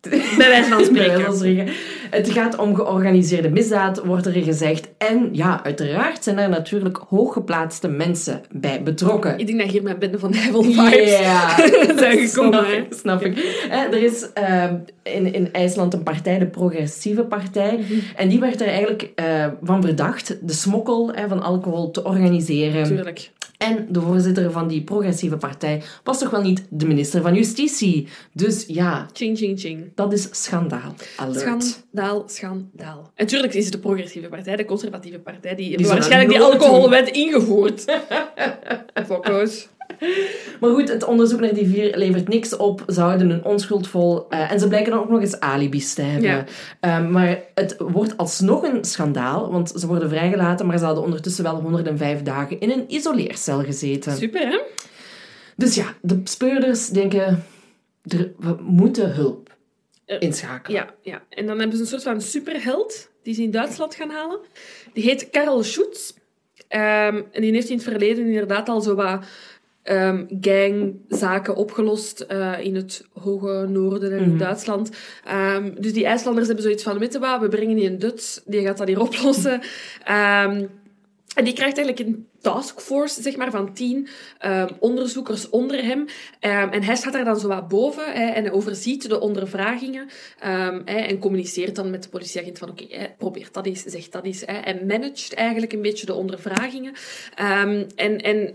Bij 0.38 0.50
wijze 0.50 0.70
van 0.70 0.86
spreken. 0.86 1.68
Het 2.10 2.30
gaat 2.30 2.58
om 2.58 2.76
georganiseerde 2.76 3.50
misdaad, 3.50 4.06
wordt 4.06 4.26
er 4.26 4.32
gezegd. 4.32 4.90
En 4.98 5.30
ja, 5.32 5.64
uiteraard 5.64 6.24
zijn 6.24 6.38
er 6.38 6.50
natuurlijk 6.50 6.98
hooggeplaatste 7.10 7.88
mensen 7.88 8.42
bij 8.52 8.84
betrokken. 8.84 9.38
Ik 9.40 9.48
denk 9.48 9.60
dat 9.60 9.70
hier 9.70 9.84
mijn 9.84 10.00
bende 10.00 10.20
van 10.20 10.32
Devil 10.32 10.64
vibes 10.64 11.20
Ja, 11.20 11.56
zijn 11.98 12.28
gekomen. 12.28 12.66
snap 12.66 12.72
ik. 12.72 12.94
Snap 12.94 13.22
ik. 13.22 13.38
Er 13.70 14.04
is 14.04 14.32
eh, 14.34 14.72
in, 15.04 15.34
in 15.34 15.52
IJsland 15.52 15.94
een 15.94 16.04
partij, 16.04 16.40
de 16.40 16.48
Progressieve 16.48 17.24
Partij. 17.24 17.78
Mhm. 17.78 17.94
En 18.16 18.30
die 18.30 18.40
werd 18.40 18.62
er 18.62 18.68
eigenlijk 18.68 19.12
eh, 19.16 19.48
van 19.62 19.82
bedacht 19.82 20.38
de 20.42 20.54
smokkel 20.54 21.14
van 21.28 21.42
alcohol 21.42 21.92
te 21.92 22.04
organiseren. 22.04 22.84
Tuurlijk. 22.84 23.32
En 23.64 23.86
de 23.90 24.02
voorzitter 24.02 24.52
van 24.52 24.68
die 24.68 24.84
Progressieve 24.84 25.38
Partij 25.38 25.82
was 26.04 26.20
toch 26.20 26.30
wel 26.30 26.42
niet 26.42 26.66
de 26.70 26.88
minister 26.88 27.22
van 27.22 27.34
Justitie. 27.36 28.08
Dus 28.34 28.66
ja, 28.68 29.08
Ching, 29.14 29.38
ching, 29.38 29.60
ching. 29.60 29.92
dat 29.96 30.14
is 30.14 30.28
schandaal. 30.32 30.96
Alert. 31.18 31.64
Schandaal, 31.64 32.24
schandaal. 32.26 33.12
En 33.16 33.26
tuurlijk 33.28 33.54
is 33.54 33.64
het 33.64 33.74
de 33.74 33.80
progressieve 33.80 34.28
partij, 34.28 34.56
de 34.56 34.66
conservatieve 34.66 35.20
partij, 35.20 35.56
die, 35.56 35.88
waarschijnlijk 35.88 36.30
die 36.30 36.42
alcoholwet 36.42 37.10
ingevoerd. 37.10 37.86
Fokko's. 39.08 39.68
Maar 40.60 40.72
goed, 40.72 40.90
het 40.90 41.04
onderzoek 41.04 41.40
naar 41.40 41.54
die 41.54 41.68
vier 41.68 41.98
levert 41.98 42.28
niks 42.28 42.56
op. 42.58 42.84
Ze 42.88 43.02
houden 43.02 43.30
hun 43.30 43.44
onschuld 43.44 43.88
vol. 43.88 44.30
eh, 44.30 44.52
en 44.52 44.60
ze 44.60 44.68
blijken 44.68 44.92
dan 44.92 45.00
ook 45.02 45.10
nog 45.10 45.22
eens 45.22 45.40
alibis 45.40 45.94
te 45.94 46.02
hebben. 46.02 46.30
Ja. 46.30 46.46
Eh, 46.80 47.10
maar 47.10 47.40
het 47.54 47.76
wordt 47.80 48.18
alsnog 48.18 48.64
een 48.64 48.84
schandaal, 48.86 49.52
want 49.52 49.74
ze 49.76 49.88
worden 49.88 50.10
vrijgelaten, 50.10 50.66
maar 50.66 50.78
ze 50.78 50.86
hadden 50.86 51.04
ondertussen 51.04 51.44
wel 51.44 51.62
105 51.62 52.22
dagen 52.22 52.60
in 52.60 52.70
een 52.72 52.86
isoleercel 52.88 53.64
gezeten. 53.64 54.16
Super, 54.18 54.48
hè? 54.48 54.60
Dus 55.56 55.76
ja, 55.76 55.94
de 56.02 56.22
speurders 56.24 56.88
denken, 56.90 57.44
er, 58.04 58.32
we 58.40 58.56
moeten 58.60 59.14
hulp 59.14 59.52
Eh, 60.06 60.18
inschakelen. 60.20 60.80
Ja, 60.82 60.94
ja. 61.12 61.22
En 61.30 61.46
dan 61.46 61.60
hebben 61.60 61.76
ze 61.78 61.84
een 61.84 61.90
soort 61.90 62.04
van 62.04 62.22
superheld 62.22 63.10
die 63.24 63.34
ze 63.34 63.42
in 63.44 63.52
Duitsland 63.52 63.96
gaan 63.96 64.10
halen. 64.10 64.40
Die 64.94 65.04
heet 65.04 65.30
Karel 65.30 65.64
Schutz. 65.64 66.12
Ehm, 66.68 67.22
en 67.32 67.42
die 67.42 67.52
heeft 67.52 67.70
in 67.70 67.76
het 67.76 67.84
verleden 67.84 68.26
inderdaad 68.26 68.70
al 68.70 68.82
zo 68.82 68.96
wat 68.96 69.26
ehm, 69.84 70.26
gangzaken 70.42 71.56
opgelost 71.56 72.20
eh, 72.20 72.60
in 72.60 72.76
het 72.76 73.06
hoge 73.14 73.66
noorden 73.70 74.12
en 74.12 74.20
in 74.20 74.30
Mhm. 74.30 74.38
Duitsland. 74.38 74.90
Ehm, 75.26 75.72
dus 75.80 75.94
die 75.94 76.06
IJslanders 76.06 76.46
hebben 76.48 76.64
zoiets 76.66 76.84
van, 76.84 76.98
weet 77.00 77.20
we 77.40 77.48
brengen 77.50 77.76
die 77.76 77.90
een 77.90 78.00
Duts, 78.00 78.42
die 78.46 78.62
gaat 78.62 78.78
dat 78.78 78.88
hier 78.88 79.02
oplossen. 79.02 79.62
Ehm, 80.04 80.66
En 81.36 81.44
die 81.44 81.54
krijgt 81.54 81.78
eigenlijk 81.78 82.08
een 82.08 82.28
taskforce 82.42 83.22
zeg 83.22 83.36
maar, 83.36 83.52
van 83.52 83.74
tien 83.74 84.08
onderzoekers 84.80 85.50
onder 85.50 85.84
hem. 85.84 86.06
En 86.40 86.84
hij 86.84 86.96
staat 86.96 87.14
daar 87.14 87.26
dan 87.26 87.40
zo 87.40 87.48
wat 87.48 87.68
boven 87.68 88.14
hè, 88.14 88.26
en 88.26 88.52
overziet 88.52 89.10
de 89.10 89.20
ondervragingen 89.20 90.10
hè, 90.86 90.96
en 90.96 91.20
communiceert 91.20 91.76
dan 91.76 91.90
met 91.90 92.04
de 92.04 92.10
politieagent 92.10 92.58
van 92.58 92.70
oké, 92.70 92.84
okay, 92.84 93.16
probeer 93.18 93.48
dat 93.52 93.66
eens, 93.66 93.84
zeg 93.84 94.10
dat 94.10 94.24
eens. 94.24 94.42
Hè, 94.46 94.58
en 94.58 94.86
managt 94.86 95.34
eigenlijk 95.34 95.74
een 95.74 95.82
beetje 95.82 96.06
de 96.06 96.14
ondervragingen. 96.14 96.94
en, 97.96 98.18
en 98.18 98.54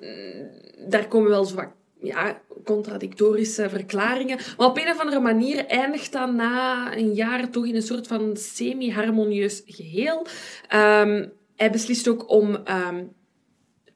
daar 0.88 1.08
komen 1.08 1.30
wel 1.30 1.44
zo 1.44 1.54
wat 1.54 1.68
ja, 2.00 2.40
contradictorische 2.64 3.68
verklaringen. 3.68 4.38
Maar 4.56 4.66
op 4.66 4.76
een 4.76 4.90
of 4.90 5.00
andere 5.00 5.20
manier 5.20 5.66
eindigt 5.66 6.12
dat 6.12 6.32
na 6.32 6.96
een 6.96 7.14
jaar 7.14 7.50
toch 7.50 7.66
in 7.66 7.74
een 7.74 7.82
soort 7.82 8.06
van 8.06 8.36
semi-harmonieus 8.36 9.62
geheel. 9.66 10.26
Um, 10.74 11.32
hij 11.56 11.70
beslist 11.70 12.08
ook 12.08 12.30
om, 12.30 12.58
um, 12.90 13.12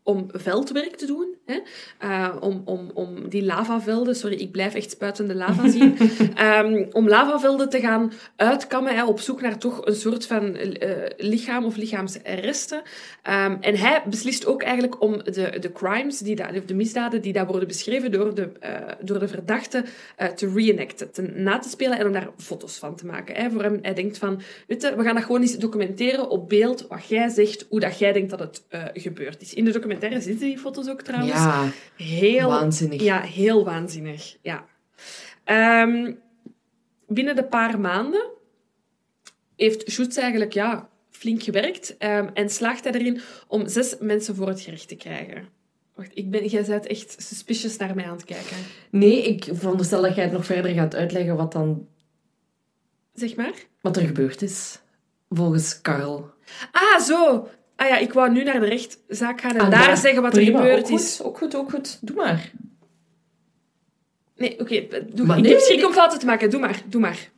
om 0.03 0.29
veldwerk 0.33 0.97
te 0.97 1.07
doen. 1.07 1.37
Hè? 1.53 1.61
Uh, 2.09 2.37
om, 2.41 2.63
om, 2.65 2.91
om 2.95 3.29
die 3.29 3.45
lavavelden, 3.45 4.17
sorry, 4.17 4.37
ik 4.37 4.51
blijf 4.51 4.75
echt 4.75 4.91
spuitende 4.91 5.35
lava 5.35 5.69
zien, 5.69 5.97
um, 6.41 6.87
om 6.99 7.09
lavavelden 7.09 7.69
te 7.69 7.81
gaan 7.81 8.13
uitkammen, 8.37 8.95
hè, 8.95 9.05
op 9.05 9.21
zoek 9.21 9.41
naar 9.41 9.59
toch 9.59 9.87
een 9.87 9.95
soort 9.95 10.27
van 10.27 10.57
uh, 10.57 10.73
lichaam 11.17 11.65
of 11.65 11.77
lichaamsresten. 11.77 12.79
Um, 12.79 13.59
en 13.61 13.77
hij 13.77 14.03
beslist 14.09 14.47
ook 14.47 14.63
eigenlijk 14.63 15.03
om 15.03 15.19
de, 15.25 15.59
de 15.61 15.73
crimes, 15.73 16.19
die 16.19 16.37
da, 16.37 16.51
de 16.67 16.75
misdaden 16.75 17.23
die 17.23 17.33
daar 17.33 17.47
worden 17.47 17.69
beschreven 17.69 18.13
door 18.13 18.35
de, 18.35 18.53
uh, 18.65 18.71
door 19.01 19.19
de 19.19 19.29
verdachte, 19.29 19.85
te 20.35 20.53
reenacten, 20.55 21.13
te, 21.13 21.23
na 21.23 21.59
te 21.59 21.69
spelen 21.69 21.99
en 21.99 22.07
om 22.07 22.13
daar 22.13 22.31
foto's 22.37 22.79
van 22.79 22.97
te 22.97 23.07
maken. 23.07 23.35
Hè. 23.35 23.51
Voor 23.51 23.63
hem, 23.63 23.79
hij 23.83 23.95
denkt 23.95 24.19
van, 24.19 24.41
weet 24.67 24.83
je, 24.83 24.97
we 24.97 25.03
gaan 25.03 25.15
dat 25.15 25.25
gewoon 25.25 25.41
eens 25.41 25.59
documenteren 25.59 26.31
op 26.31 26.49
beeld, 26.49 26.87
wat 26.89 27.07
jij 27.07 27.29
zegt, 27.29 27.67
hoe 27.69 27.81
dat 27.81 27.99
jij 27.99 28.13
denkt 28.13 28.31
dat 28.31 28.41
het 28.41 28.63
gebeurd 28.95 29.41
is. 29.41 29.55
In 29.55 29.65
de 29.65 29.73
documentaire 29.73 30.21
zitten 30.21 30.47
die 30.47 30.59
foto's 30.59 30.89
ook 30.89 31.03
trouwens. 31.03 31.33
Ja, 31.33 31.42
heel 31.97 32.49
waanzinnig. 32.49 33.03
Ja, 33.03 33.21
heel 33.21 33.65
waanzinnig. 33.65 34.37
Ja. 34.43 34.65
Um, 35.85 36.19
binnen 37.07 37.37
de 37.37 37.45
paar 37.45 37.81
maanden 37.81 38.31
heeft 39.57 39.91
Schutz 39.91 40.17
eigenlijk 40.17 40.53
ja, 40.53 40.89
flink 41.11 41.43
gewerkt 41.43 41.91
um, 41.99 42.29
en 42.35 42.51
slaagt 42.51 42.85
hij 42.85 42.93
erin 42.93 43.21
om 43.49 43.69
zes 43.69 43.97
mensen 44.01 44.35
voor 44.35 44.49
het 44.49 44.61
gerecht 44.61 44.89
te 44.89 44.97
krijgen. 44.97 45.49
Wacht, 45.95 46.11
ik 46.15 46.31
ben, 46.31 46.47
jij 46.47 46.65
bent 46.65 46.87
echt 46.87 47.23
suspicious 47.23 47.77
naar 47.77 47.95
mij 47.95 48.05
aan 48.05 48.17
het 48.17 48.25
kijken. 48.25 48.57
Nee, 48.91 49.23
ik 49.23 49.49
veronderstel 49.53 50.03
dat 50.03 50.15
jij 50.15 50.25
het 50.25 50.33
nog 50.33 50.47
verder 50.47 50.73
gaat 50.73 50.95
uitleggen 50.95 51.37
wat 51.37 51.53
dan... 51.53 51.89
Zeg 53.15 53.37
maar? 53.37 53.55
Wat 53.81 53.97
er 53.97 54.07
gebeurd 54.07 54.43
is, 54.43 54.79
volgens 55.29 55.81
Karel. 55.81 56.31
Ah, 56.73 57.01
zo! 57.01 57.49
Ah 57.83 57.89
ja, 57.89 57.99
ik 57.99 58.13
wou 58.13 58.31
nu 58.31 58.43
naar 58.43 58.61
de 58.61 58.67
rechtszaak 58.67 59.41
gaan 59.41 59.55
en, 59.55 59.61
en 59.61 59.71
daar, 59.71 59.97
zeggen 59.97 60.23
wat 60.23 60.37
er 60.37 60.43
gebeurd 60.43 60.85
ook 60.85 60.99
is. 60.99 61.17
Goed, 61.17 61.27
ook 61.27 61.39
goed, 61.39 61.55
ook 61.55 61.71
goed. 61.71 61.99
Doe 62.01 62.17
maar. 62.17 62.51
Nee, 64.37 64.53
oké. 64.53 64.63
Okay, 64.63 64.77
ik 64.77 65.41
nee, 65.41 65.53
heb 65.53 65.61
schrik 65.61 65.87
om 65.87 65.93
fouten 65.93 66.19
te 66.19 66.27
maken. 66.27 66.51
Doe 66.51 66.61
maar, 66.61 66.83
doe 66.87 67.01
maar. 67.01 67.31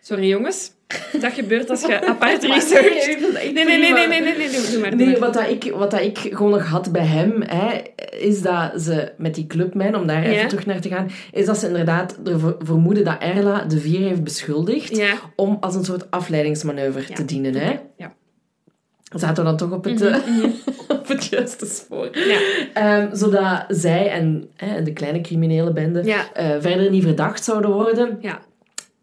Sorry, 0.00 0.28
jongens. 0.28 0.72
Dat 1.20 1.32
gebeurt 1.32 1.70
als 1.70 1.80
je 1.80 2.06
apart 2.06 2.42
research. 2.42 3.06
Nee, 3.06 3.52
nee, 3.52 3.64
nee, 3.64 3.78
nee, 3.78 3.92
nee, 3.92 4.06
nee, 4.06 4.20
nee, 4.20 4.48
nee, 4.48 4.70
doe 4.70 4.80
maar. 4.80 4.90
Doe 4.90 5.06
nee, 5.06 5.18
wat, 5.18 5.34
dat 5.34 5.48
ik, 5.48 5.72
wat 5.74 5.90
dat 5.90 6.00
ik 6.00 6.18
gewoon 6.18 6.50
nog 6.50 6.66
had 6.66 6.92
bij 6.92 7.06
hem, 7.06 7.42
hè, 7.42 7.80
is 8.18 8.42
dat 8.42 8.82
ze 8.82 9.12
met 9.16 9.34
die 9.34 9.46
clubman, 9.46 9.94
om 9.94 10.06
daar 10.06 10.22
even 10.22 10.48
terug 10.48 10.66
naar 10.66 10.80
te 10.80 10.88
gaan, 10.88 11.10
is 11.32 11.46
dat 11.46 11.58
ze 11.58 11.66
inderdaad 11.66 12.18
er 12.24 12.56
vermoeden 12.58 13.04
dat 13.04 13.22
Erla 13.22 13.64
de 13.64 13.78
vier 13.78 14.08
heeft 14.08 14.24
beschuldigd 14.24 14.96
ja. 14.96 15.14
om 15.36 15.56
als 15.60 15.74
een 15.74 15.84
soort 15.84 16.10
afleidingsmanoeuvre 16.10 17.04
ja. 17.08 17.14
te 17.14 17.24
dienen. 17.24 17.54
Hè? 17.54 17.78
Ja 17.96 18.18
zaten 19.18 19.44
we 19.44 19.48
dan 19.48 19.56
toch 19.56 19.72
op 19.72 19.84
het, 19.84 20.00
mm 20.00 20.40
-hmm. 20.40 20.54
op 20.98 21.08
het 21.08 21.24
juiste 21.24 21.66
spoor. 21.66 22.10
Ja. 22.12 23.02
Um, 23.02 23.08
zodat 23.12 23.64
zij 23.68 24.10
en 24.10 24.50
hè, 24.56 24.82
de 24.82 24.92
kleine 24.92 25.20
criminele 25.20 25.72
bende 25.72 26.04
ja. 26.04 26.30
uh, 26.40 26.60
verder 26.60 26.90
niet 26.90 27.02
verdacht 27.02 27.44
zouden 27.44 27.70
worden. 27.70 28.18
Ja. 28.20 28.40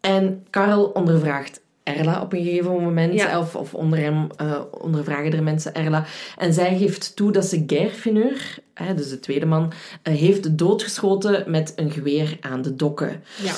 En 0.00 0.46
Karel 0.50 0.84
ondervraagt 0.84 1.60
Erla 1.82 2.22
op 2.22 2.32
een 2.32 2.44
gegeven 2.44 2.70
moment, 2.70 3.36
of, 3.36 3.56
of 3.56 3.74
onder 3.74 3.98
hem 3.98 4.26
uh, 4.40 4.60
ondervragen 4.80 5.32
er 5.32 5.42
mensen 5.42 5.74
Erla. 5.74 6.04
En 6.36 6.52
zij 6.52 6.78
geeft 6.78 7.16
toe 7.16 7.32
dat 7.32 7.44
ze 7.44 7.64
Gerfinur, 7.66 8.58
hè, 8.74 8.94
dus 8.94 9.08
de 9.08 9.20
tweede 9.20 9.46
man, 9.46 9.72
heeft 10.02 10.58
doodgeschoten 10.58 11.50
met 11.50 11.72
een 11.76 11.90
geweer 11.90 12.36
aan 12.40 12.62
de 12.62 12.74
dokken. 12.74 13.22
Ja. 13.42 13.52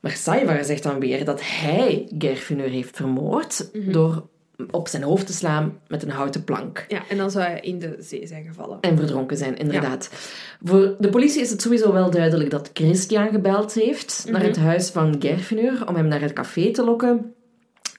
Maar 0.00 0.10
Saivar 0.10 0.64
zegt 0.64 0.82
dan 0.82 0.98
weer 0.98 1.24
dat 1.24 1.40
hij 1.44 2.08
Gerfinur 2.18 2.68
heeft 2.68 2.96
vermoord 2.96 3.68
mm 3.72 3.82
-hmm. 3.82 3.92
door 3.92 4.26
op 4.70 4.88
zijn 4.88 5.02
hoofd 5.02 5.26
te 5.26 5.32
slaan 5.32 5.78
met 5.88 6.02
een 6.02 6.10
houten 6.10 6.44
plank. 6.44 6.84
Ja, 6.88 7.02
en 7.08 7.16
dan 7.16 7.30
zou 7.30 7.44
hij 7.44 7.60
in 7.60 7.78
de 7.78 7.96
zee 7.98 8.26
zijn 8.26 8.44
gevallen. 8.44 8.78
En 8.80 8.96
verdronken 8.96 9.36
zijn, 9.36 9.56
inderdaad. 9.56 10.08
Ja. 10.10 10.18
Voor 10.70 10.94
de 10.98 11.08
politie 11.08 11.40
is 11.40 11.50
het 11.50 11.62
sowieso 11.62 11.92
wel 11.92 12.10
duidelijk 12.10 12.50
dat 12.50 12.70
Christian 12.72 13.28
gebeld 13.28 13.72
heeft 13.74 14.22
Mhm. 14.24 14.32
naar 14.32 14.42
het 14.42 14.56
huis 14.56 14.90
van 14.90 15.16
Gerfinur 15.18 15.88
om 15.88 15.94
hem 15.94 16.08
naar 16.08 16.20
het 16.20 16.32
café 16.32 16.70
te 16.70 16.84
lokken. 16.84 17.34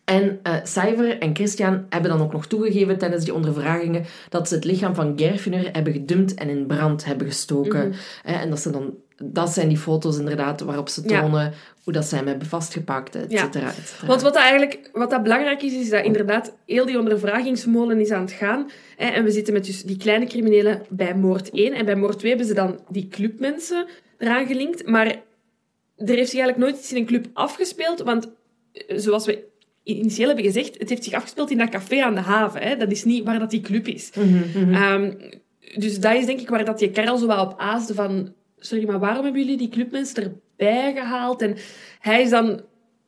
En 0.05 0.39
uh, 0.43 0.53
Cyver 0.64 1.18
en 1.20 1.36
Christian 1.36 1.86
hebben 1.89 2.12
dan 2.12 2.22
ook 2.22 2.32
nog 2.34 2.45
toegegeven 2.47 2.97
tijdens 2.97 3.24
die 3.24 3.34
ondervragingen 3.34 4.05
dat 4.30 4.47
ze 4.47 4.55
het 4.55 4.64
lichaam 4.64 4.95
van 4.95 5.14
Gerfinur 5.16 5.70
hebben 5.72 5.93
gedumpt 5.93 6.34
en 6.34 6.49
in 6.49 6.66
brand 6.66 7.05
hebben 7.05 7.28
gestoken. 7.28 7.88
Mhm. 7.88 7.97
Eh, 8.24 8.41
en 8.41 8.49
dat 8.49 8.60
ze 8.60 8.70
dan... 8.72 8.93
Dat 9.24 9.49
zijn 9.49 9.68
die 9.68 9.78
foto's 9.78 10.18
inderdaad 10.18 10.61
waarop 10.61 10.89
ze 10.89 11.01
Ja. 11.05 11.22
tonen 11.22 11.53
hoe 11.84 11.93
dat 11.93 12.05
ze 12.05 12.15
hem 12.15 12.28
hebben 12.28 12.47
vastgepakt, 12.47 13.15
et 13.15 13.32
Ja. 13.32 13.43
cetera, 13.43 13.68
et 13.68 13.88
cetera. 13.88 14.07
Want 14.07 14.22
wat 14.22 14.34
dat 14.34 14.41
eigenlijk 14.43 14.89
wat 14.93 15.09
dat 15.09 15.24
belangrijk 15.24 15.61
is, 15.61 15.74
is 15.74 15.89
dat 15.89 16.03
inderdaad 16.05 16.55
heel 16.65 16.86
die 16.86 16.99
ondervragingsmolen 16.99 17.99
is 17.99 18.11
aan 18.11 18.22
het 18.22 18.32
gaan. 18.32 18.70
Hè, 18.97 19.05
en 19.05 19.24
we 19.24 19.32
zitten 19.32 19.53
met 19.53 19.65
dus 19.65 19.84
die 19.84 19.97
kleine 19.97 20.26
criminelen 20.26 20.82
bij 20.89 21.15
moord 21.15 21.49
1. 21.51 21.74
En 21.74 21.86
bij 21.86 21.95
moord 21.95 22.20
2 22.20 22.30
hebben 22.30 22.47
ze 22.47 22.53
dan 22.53 22.80
die 22.89 23.07
clubmensen 23.07 23.86
eraan 24.18 24.47
gelinkt. 24.47 24.88
Maar 24.88 25.05
er 25.07 26.15
heeft 26.15 26.30
zich 26.30 26.39
eigenlijk 26.39 26.57
nooit 26.57 26.76
iets 26.76 26.91
in 26.91 26.97
een 26.97 27.05
club 27.05 27.26
afgespeeld. 27.34 28.01
Want 28.01 28.28
eh, 28.74 28.97
zoals 28.97 29.26
we 29.26 29.43
initieel 29.84 30.28
hebben 30.28 30.45
gezegd, 30.45 30.78
het 30.78 30.89
heeft 30.89 31.03
zich 31.03 31.13
afgespeeld 31.13 31.51
in 31.51 31.57
dat 31.57 31.70
café 31.70 32.03
aan 32.03 32.15
de 32.15 32.22
haven. 32.22 32.61
Hè. 32.61 32.78
Dat 32.78 32.91
is 32.91 33.03
niet 33.03 33.24
waar 33.26 33.39
dat 33.39 33.49
die 33.49 33.61
club 33.61 33.88
is. 33.88 34.09
Mhm, 34.15 34.59
mhm. 34.63 34.74
Ehm, 34.74 35.11
dus 35.76 35.99
dat 35.99 36.13
is 36.15 36.26
denk 36.26 36.39
ik 36.39 36.49
waar 36.49 36.65
dat 36.65 36.80
je 36.80 36.91
Karel 36.91 37.18
zo 37.18 37.26
wat 37.26 37.39
op 37.39 37.59
aasde 37.59 37.93
van... 37.93 38.34
Sorry, 38.60 38.86
maar 38.86 38.99
waarom 38.99 39.24
hebben 39.24 39.41
jullie 39.41 39.58
die 39.58 39.70
clubmensen 39.70 40.24
erbij 40.24 40.93
gehaald? 40.93 41.41
En 41.41 41.55
hij 41.99 42.22
is 42.22 42.30
dan... 42.30 42.62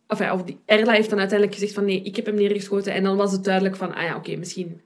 Enfin, 0.07 0.31
of 0.31 0.43
die 0.43 0.59
Erla 0.65 0.91
heeft 0.91 1.09
dan 1.09 1.19
uiteindelijk 1.19 1.59
gezegd 1.59 1.75
van 1.75 1.85
nee, 1.85 2.01
ik 2.01 2.15
heb 2.15 2.25
hem 2.25 2.35
neergeschoten. 2.35 2.93
En 2.93 3.03
dan 3.03 3.17
was 3.17 3.31
het 3.31 3.43
duidelijk 3.43 3.75
van, 3.75 3.93
ah 3.95 4.03
ja, 4.03 4.15
oké, 4.15 4.35
misschien 4.35 4.81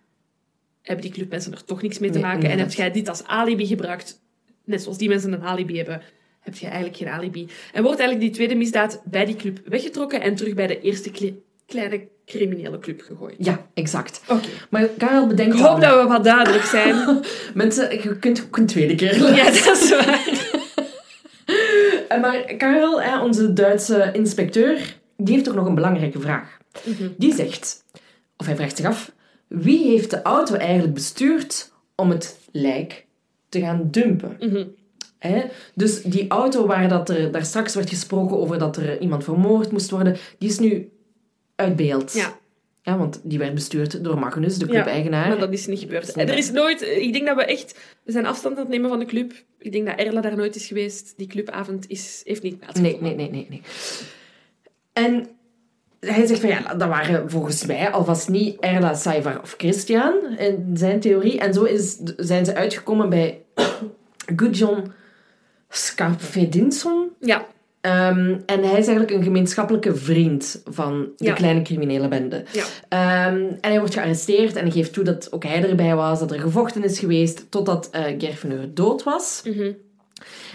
hebben 0.82 1.06
die 1.06 1.14
clubmensen 1.14 1.52
er 1.52 1.66
toch 1.66 1.82
niks 1.82 2.00
mee 2.00 2.10
te 2.10 2.20
Nee, 2.20 2.28
maken. 2.28 2.50
En 2.50 2.60
heb 2.60 2.72
jij 2.72 2.92
dit 2.92 3.10
als 3.10 3.24
alibi 3.24 3.66
gebruikt, 3.66 4.22
net 4.64 4.82
zoals 4.82 4.98
die 4.98 5.10
mensen 5.10 5.34
een 5.34 5.44
alibi 5.44 5.78
hebben, 5.78 6.02
heb 6.40 6.56
je 6.56 6.66
eigenlijk 6.66 6.98
geen 6.98 7.08
alibi. 7.08 7.48
En 7.74 7.84
wordt 7.84 8.00
eigenlijk 8.00 8.20
die 8.20 8.30
tweede 8.30 8.56
misdaad 8.56 9.02
bij 9.06 9.26
die 9.26 9.36
club 9.36 9.62
weggetrokken 9.66 10.22
en 10.22 10.36
terug 10.36 10.54
bij 10.54 10.68
de 10.68 10.82
eerste 10.82 11.12
kle- 11.12 11.36
kleine 11.66 12.08
criminele 12.26 12.80
club 12.80 13.02
gegooid. 13.02 13.36
Ja, 13.38 13.66
exact. 13.74 14.22
Oké. 14.28 14.48
Maar 14.70 14.88
Karel 14.88 15.28
bedenkt 15.28 15.56
Ik 15.56 15.62
hoop 15.62 15.82
dat 15.82 16.02
we 16.02 16.08
wat 16.08 16.24
duidelijk 16.24 16.64
zijn. 16.64 17.20
Mensen, 17.54 17.92
je 17.92 18.20
kunt 18.20 18.44
ook 18.46 18.58
een 18.58 18.66
tweede 18.66 18.96
keer 18.96 19.36
ja, 19.36 19.46
dat 19.46 19.82
is 19.82 19.90
waar. 19.90 20.22
Eh, 22.08 22.22
Maar 22.22 22.44
Karel, 22.44 23.22
onze 23.22 23.54
Duitse 23.54 24.10
inspecteur, 24.14 24.96
die 25.18 25.34
heeft 25.34 25.46
toch 25.46 25.56
nog 25.56 25.66
een 25.66 25.76
belangrijke 25.76 26.20
vraag. 26.20 26.58
Mhm. 26.84 27.08
Die 27.18 27.34
zegt, 27.34 27.84
of 28.38 28.46
hij 28.46 28.56
vraagt 28.56 28.78
zich 28.78 28.86
af, 28.86 29.12
wie 29.48 29.90
heeft 29.90 30.10
de 30.10 30.22
auto 30.22 30.56
eigenlijk 30.56 30.94
bestuurd 30.94 31.72
om 31.96 32.10
het 32.10 32.40
lijk 32.52 33.06
te 33.50 33.60
gaan 33.60 33.88
dumpen? 33.92 34.38
Mhm. 34.40 34.66
Dus 35.76 36.02
die 36.02 36.28
auto 36.28 36.66
waar 36.66 36.88
dat 36.88 37.10
er 37.10 37.32
daar 37.32 37.46
straks 37.46 37.76
werd 37.76 37.90
gesproken 37.90 38.38
over 38.38 38.58
dat 38.60 38.78
er 38.78 39.00
iemand 39.00 39.24
vermoord 39.24 39.72
moest 39.72 39.90
worden, 39.90 40.18
die 40.38 40.50
is 40.50 40.60
nu 40.60 40.90
uit 41.56 41.76
beeld. 41.76 42.14
Ja. 42.14 42.42
Ja, 42.82 42.98
want 42.98 43.20
die 43.24 43.38
werd 43.40 43.54
bestuurd 43.54 44.04
door 44.04 44.20
Magnus, 44.20 44.58
de 44.58 44.66
Ja, 44.66 44.72
club-eigenaar. 44.72 45.28
Maar 45.28 45.40
dat 45.40 45.54
is 45.54 45.68
niet 45.68 45.80
gebeurd. 45.80 46.06
Dat 46.06 46.16
is 46.16 46.22
niet 46.22 46.30
er 46.30 46.38
is 46.38 46.52
nooit... 46.52 46.82
Ik 46.82 47.14
denk 47.14 47.26
dat 47.26 47.36
we 47.36 47.46
echt... 47.46 47.80
We 48.04 48.12
zijn 48.12 48.26
afstand 48.26 48.56
aan 48.56 48.62
het 48.62 48.72
nemen 48.72 48.90
van 48.90 49.00
de 49.00 49.06
club. 49.06 49.34
Ik 49.60 49.72
denk 49.72 49.86
dat 49.86 49.98
Erla 50.00 50.22
daar 50.22 50.36
nooit 50.36 50.56
is 50.56 50.68
geweest. 50.68 51.14
Die 51.18 51.28
clubavond 51.28 51.90
is, 51.90 52.22
heeft 52.24 52.42
niet 52.44 52.52
Nee, 52.52 52.60
plaatsgevonden. 52.60 53.02
nee, 53.04 53.16
nee, 53.16 53.30
nee, 53.30 53.48
nee. 53.50 53.62
En 54.94 55.28
hij 56.00 56.26
zegt 56.26 56.40
van 56.40 56.50
ja, 56.50 56.74
dat 56.74 56.88
waren 56.90 57.30
volgens 57.30 57.66
mij 57.66 57.90
alvast 57.92 58.30
niet 58.30 58.60
Erla, 58.60 58.94
Saivar 58.94 59.42
of 59.42 59.54
Christian 59.58 60.38
in 60.38 60.72
zijn 60.78 61.00
theorie. 61.00 61.40
En 61.40 61.54
zo 61.54 61.64
is, 61.64 61.98
zijn 62.18 62.46
ze 62.46 62.56
uitgekomen 62.56 63.10
bij 63.10 63.42
Gudjon 64.36 64.92
Skarpedinsson. 65.70 67.10
Ja. 67.20 67.46
Ehm, 67.84 68.36
en 68.46 68.64
hij 68.64 68.80
is 68.80 68.88
eigenlijk 68.88 69.12
een 69.12 69.24
gemeenschappelijke 69.24 69.96
vriend 69.96 70.62
van 70.66 71.08
de 71.18 71.26
Ja. 71.26 71.34
kleine 71.34 71.62
criminele 71.62 72.08
bende. 72.08 72.44
Ja. 72.52 72.64
Ehm, 72.90 73.36
en 73.38 73.70
hij 73.70 73.80
wordt 73.80 73.94
gearresteerd 73.94 74.56
en 74.56 74.62
hij 74.64 74.72
geeft 74.72 74.94
toe 74.94 75.04
dat 75.04 75.32
ook 75.32 75.44
hij 75.44 75.70
erbij 75.70 75.96
was, 75.96 76.20
dat 76.20 76.32
er 76.32 76.40
gevochten 76.40 76.84
is 76.84 77.00
geweest, 77.00 77.46
totdat 77.50 77.90
eh 77.92 78.04
Gerfeneur 78.18 78.74
dood 78.74 79.04
was. 79.04 79.42
Mhm. 79.46 79.72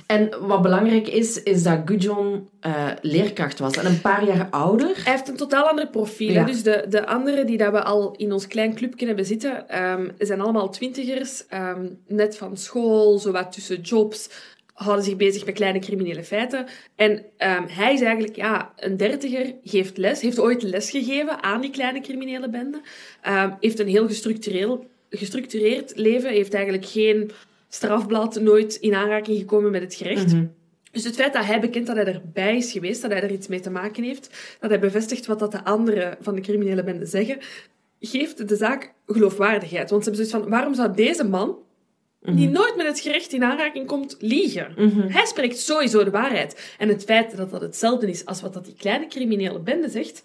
En 0.07 0.31
wat 0.41 0.63
belangrijk 0.63 1.09
is, 1.09 1.43
is 1.43 1.63
dat 1.63 1.79
Gudjon 1.85 2.49
eh, 2.61 2.87
leerkracht 3.01 3.59
was 3.59 3.77
en 3.77 3.87
een 3.87 4.01
paar 4.01 4.25
jaar 4.25 4.47
ouder. 4.51 4.91
Hij 5.05 5.13
heeft 5.13 5.29
een 5.29 5.37
totaal 5.37 5.69
ander 5.69 5.89
profiel. 5.89 6.33
Ja. 6.33 6.45
Dus 6.45 6.63
de, 6.63 6.85
de 6.89 7.07
anderen 7.07 7.47
die 7.47 7.57
dat 7.57 7.73
we 7.73 7.83
al 7.83 8.15
in 8.17 8.33
ons 8.33 8.47
klein 8.47 8.75
clubje 8.75 9.07
hebben 9.07 9.25
zitten, 9.25 9.69
ehm, 9.69 10.09
zijn 10.19 10.41
allemaal 10.41 10.71
twintigers, 10.71 11.45
net 12.07 12.37
van 12.37 12.57
school, 12.57 13.19
zowat 13.19 13.53
tussen 13.53 13.81
jobs, 13.81 14.29
houden 14.79 15.05
zich 15.05 15.17
bezig 15.17 15.45
met 15.45 15.55
kleine 15.55 15.79
criminele 15.79 16.25
feiten. 16.25 16.67
En 16.97 17.25
ehm, 17.37 17.65
hij 17.67 17.93
is 17.93 18.01
eigenlijk 18.01 18.37
ja, 18.37 18.73
een 18.77 18.97
dertiger, 18.97 19.55
geeft 19.65 19.97
les, 19.97 20.21
heeft 20.21 20.41
ooit 20.41 20.63
les 20.63 20.91
gegeven 20.91 21.43
aan 21.43 21.61
die 21.61 21.71
kleine 21.71 22.01
criminele 22.01 22.49
bende, 22.49 22.81
ehm, 23.23 23.51
heeft 23.61 23.79
een 23.79 23.89
heel 23.89 24.07
gestructureel, 24.07 24.87
gestructureerd 25.11 25.93
leven, 25.97 26.31
heeft 26.31 26.55
eigenlijk 26.55 26.87
geen 26.87 27.31
strafblad, 27.69 28.41
nooit 28.41 28.75
in 28.75 28.95
aanraking 28.95 29.39
gekomen 29.39 29.71
met 29.71 29.83
het 29.83 29.95
gerecht. 29.95 30.33
Mhm. 30.33 30.47
Dus 30.93 31.05
het 31.05 31.15
feit 31.15 31.33
dat 31.33 31.45
hij 31.45 31.61
bekend 31.61 31.87
dat 31.87 31.97
hij 31.97 32.07
erbij 32.07 32.57
is 32.57 32.73
geweest, 32.73 33.03
dat 33.03 33.11
hij 33.11 33.23
er 33.23 33.33
iets 33.33 33.49
mee 33.49 33.61
te 33.61 33.71
maken 33.71 34.03
heeft, 34.03 34.57
dat 34.61 34.71
hij 34.71 34.81
bevestigt 34.81 35.27
wat 35.27 35.39
dat 35.39 35.53
de 35.53 35.65
anderen 35.65 36.17
van 36.21 36.35
de 36.35 36.41
criminele 36.41 36.85
bende 36.85 37.07
zeggen, 37.07 37.39
geeft 38.01 38.49
de 38.49 38.57
zaak 38.57 38.93
geloofwaardigheid. 39.07 39.91
Want 39.91 40.05
ze 40.05 40.11
hebben 40.11 40.29
zoiets 40.29 40.45
van, 40.45 40.57
waarom 40.57 40.75
zou 40.75 40.95
deze 40.95 41.25
man, 41.25 41.57
die 42.21 42.49
nooit 42.49 42.77
met 42.77 42.87
het 42.87 43.01
gerecht 43.01 43.33
in 43.33 43.45
aanraking 43.45 43.87
komt, 43.87 44.17
liegen? 44.19 44.75
Hij 45.13 45.27
spreekt 45.27 45.59
sowieso 45.59 46.05
de 46.05 46.11
waarheid. 46.11 46.75
En 46.79 46.89
het 46.89 47.05
feit 47.05 47.37
dat 47.37 47.51
dat 47.51 47.61
hetzelfde 47.61 48.09
is 48.11 48.25
als 48.25 48.41
wat 48.41 48.55
dat 48.55 48.65
die 48.65 48.75
kleine 48.75 49.07
criminele 49.07 49.59
bende 49.59 49.89
zegt, 49.89 50.25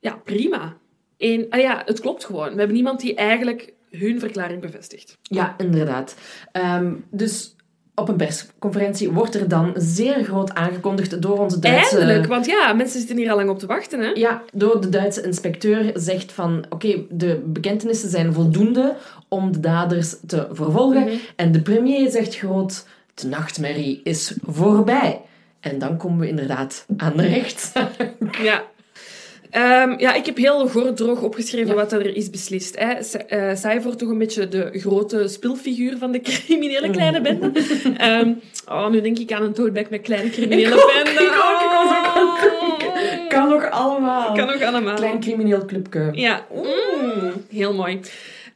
ja, 0.00 0.20
prima. 0.24 0.76
En, 1.18 1.46
ah 1.48 1.60
ja, 1.60 1.82
het 1.84 2.00
klopt 2.00 2.24
gewoon. 2.24 2.52
We 2.52 2.58
hebben 2.58 2.76
iemand 2.76 3.00
die 3.00 3.14
eigenlijk 3.14 3.72
hun 3.90 4.18
verklaring 4.18 4.60
bevestigt. 4.60 5.18
Ja, 5.22 5.54
inderdaad. 5.58 6.16
Ehm, 6.52 6.94
dus 7.10 7.54
op 7.94 8.08
een 8.08 8.16
persconferentie 8.16 9.10
wordt 9.10 9.34
er 9.34 9.48
dan 9.48 9.72
zeer 9.74 10.24
groot 10.24 10.54
aangekondigd 10.54 11.22
door 11.22 11.38
onze 11.38 11.58
Duitse... 11.58 11.98
Eindelijk, 11.98 12.26
want 12.26 12.46
ja, 12.46 12.72
mensen 12.72 12.98
zitten 12.98 13.16
hier 13.16 13.30
al 13.30 13.36
lang 13.36 13.50
op 13.50 13.58
te 13.58 13.66
wachten, 13.66 14.00
hè? 14.00 14.10
Ja, 14.14 14.42
door 14.52 14.80
de 14.80 14.88
Duitse 14.88 15.22
inspecteur 15.22 15.90
zegt 15.94 16.32
van... 16.32 16.64
Oké, 16.68 17.02
de 17.10 17.42
bekentenissen 17.44 18.10
zijn 18.10 18.32
voldoende 18.32 18.96
om 19.28 19.52
de 19.52 19.60
daders 19.60 20.16
te 20.26 20.48
vervolgen. 20.52 21.04
Mhm. 21.04 21.14
En 21.36 21.52
de 21.52 21.60
premier 21.60 22.10
zegt 22.10 22.36
groot... 22.36 22.86
De 23.14 23.26
nachtmerrie 23.26 24.00
is 24.04 24.34
voorbij. 24.46 25.20
En 25.60 25.78
dan 25.78 25.96
komen 25.96 26.18
we 26.18 26.28
inderdaad 26.28 26.86
aan 26.96 27.16
de 27.16 27.26
rechtszaak. 27.26 28.12
Ja. 28.42 28.62
Ehm, 29.50 29.94
ja, 29.98 30.14
ik 30.14 30.26
heb 30.26 30.36
heel 30.36 30.68
gordroog 30.68 31.22
opgeschreven 31.22 31.74
wat 31.74 31.92
er 31.92 32.16
is 32.16 32.30
beslist. 32.30 32.78
Hè. 32.78 33.02
Sa- 33.02 33.18
eh, 33.18 33.82
wordt 33.82 33.98
toch 33.98 34.08
een 34.08 34.18
beetje 34.18 34.48
de 34.48 34.70
grote 34.72 35.28
spilfiguur 35.28 35.98
van 35.98 36.12
de 36.12 36.20
criminele 36.20 36.90
kleine 36.90 37.20
bende. 37.20 37.50
Ehm, 37.96 38.32
oh, 38.68 38.88
nu 38.88 39.00
denk 39.00 39.18
ik 39.18 39.32
aan 39.32 39.42
een 39.42 39.52
toadback 39.52 39.90
met 39.90 40.00
kleine 40.00 40.30
criminele 40.30 40.74
ook, 40.74 40.92
bende. 41.04 41.20
ik 41.20 41.30
ook, 41.30 41.60
ik 41.60 41.72
ook 42.18 42.40
het 42.82 43.20
Oh. 43.22 43.28
Kan 43.28 43.48
nog 43.48 43.70
allemaal. 43.70 44.34
Kan 44.34 44.50
ook 44.54 44.62
allemaal. 44.62 44.94
Klein 44.94 45.20
crimineel 45.20 45.64
clubje. 45.64 46.08
Ja, 46.12 46.46
mm, 46.54 47.32
heel 47.48 47.74
mooi. 47.74 48.00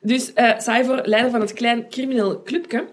Dus 0.01 0.33
Cyver, 0.59 1.01
leider 1.09 1.31
van 1.31 1.41
het 1.41 1.53
klein 1.53 1.89
crimineel 1.89 2.43
clubje, 2.43 2.85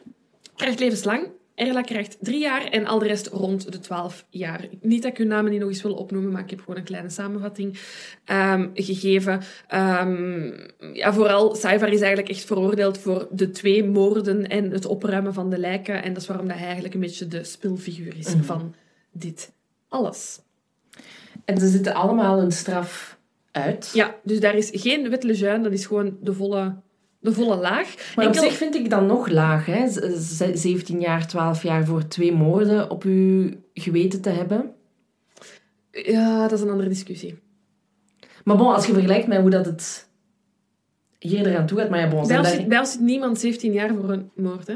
krijgt 0.55 0.79
levenslang. 0.79 1.27
Erla 1.61 1.81
krijgt 1.81 2.17
drie 2.19 2.39
jaar 2.39 2.63
en 2.63 2.85
al 2.85 2.99
de 2.99 3.07
rest 3.07 3.27
rond 3.27 3.71
de 3.71 3.79
twaalf 3.79 4.25
jaar. 4.29 4.67
Niet 4.81 5.01
dat 5.01 5.11
ik 5.11 5.17
hun 5.17 5.27
namen 5.27 5.51
niet 5.51 5.59
nog 5.59 5.69
eens 5.69 5.81
wil 5.81 5.93
opnoemen, 5.93 6.31
maar 6.31 6.41
ik 6.41 6.49
heb 6.49 6.59
gewoon 6.59 6.77
een 6.77 6.83
kleine 6.83 7.09
samenvatting 7.09 7.79
ehm, 8.25 8.69
gegeven. 8.73 9.41
Ehm, 9.67 10.51
ja, 10.93 11.13
vooral, 11.13 11.55
Cyver 11.55 11.87
is 11.87 12.01
eigenlijk 12.01 12.29
echt 12.29 12.45
veroordeeld 12.45 12.97
voor 12.97 13.27
de 13.31 13.49
twee 13.49 13.83
moorden 13.83 14.47
en 14.47 14.71
het 14.71 14.85
opruimen 14.85 15.33
van 15.33 15.49
de 15.49 15.57
lijken. 15.57 16.03
En 16.03 16.13
dat 16.13 16.21
is 16.21 16.27
waarom 16.27 16.47
dat 16.47 16.55
hij 16.55 16.65
eigenlijk 16.65 16.93
een 16.93 16.99
beetje 16.99 17.27
de 17.27 17.43
spilfiguur 17.43 18.17
is 18.17 18.33
van 18.41 18.75
dit 19.11 19.51
alles. 19.87 20.39
En 21.45 21.57
ze 21.57 21.67
zitten 21.67 21.93
allemaal 21.93 22.41
een 22.41 22.51
straf 22.51 23.17
uit. 23.51 23.91
Ja, 23.93 24.15
dus 24.23 24.39
daar 24.39 24.55
is 24.55 24.69
geen 24.73 25.09
wet 25.09 25.23
lejeune, 25.23 25.63
dat 25.63 25.71
is 25.71 25.85
gewoon 25.85 26.17
de 26.21 26.33
volle, 26.33 26.75
de 27.21 27.33
volle 27.33 27.55
laag. 27.55 27.95
Maar 28.15 28.25
op 28.27 28.31
Enkel- 28.33 28.49
zich 28.49 28.57
vind 28.57 28.75
ik 28.75 28.89
dat 28.89 29.01
nog 29.05 29.27
laag, 29.27 29.65
hè? 29.65 29.87
Z- 29.89 29.97
z- 30.37 30.61
17 30.61 30.99
jaar, 30.99 31.27
12 31.27 31.63
jaar 31.63 31.85
voor 31.85 32.07
twee 32.07 32.31
moorden 32.33 32.89
op 32.89 33.03
uw 33.03 33.49
geweten 33.73 34.21
te 34.21 34.29
hebben. 34.29 34.73
Ja, 35.91 36.41
dat 36.41 36.51
is 36.51 36.61
een 36.61 36.69
andere 36.69 36.89
discussie. 36.89 37.39
Maar 38.43 38.57
bon, 38.57 38.73
als 38.73 38.85
je 38.85 38.93
vergelijkt 38.93 39.27
met 39.27 39.39
hoe 39.41 39.49
dat 39.49 39.65
het 39.65 40.09
hier 41.19 41.47
eraan 41.47 41.65
toe 41.65 41.77
gaat, 41.79 41.89
maar 41.89 41.99
ja, 41.99 42.07
bon, 42.09 42.27
Bij 42.27 42.37
ons, 42.37 42.49
zit, 42.49 42.67
bij 42.67 42.79
ons 42.79 42.91
zit 42.91 43.01
niemand 43.01 43.39
17 43.39 43.73
jaar 43.73 43.89
voor 43.95 44.09
een 44.09 44.31
moord, 44.35 44.67
hè? 44.67 44.75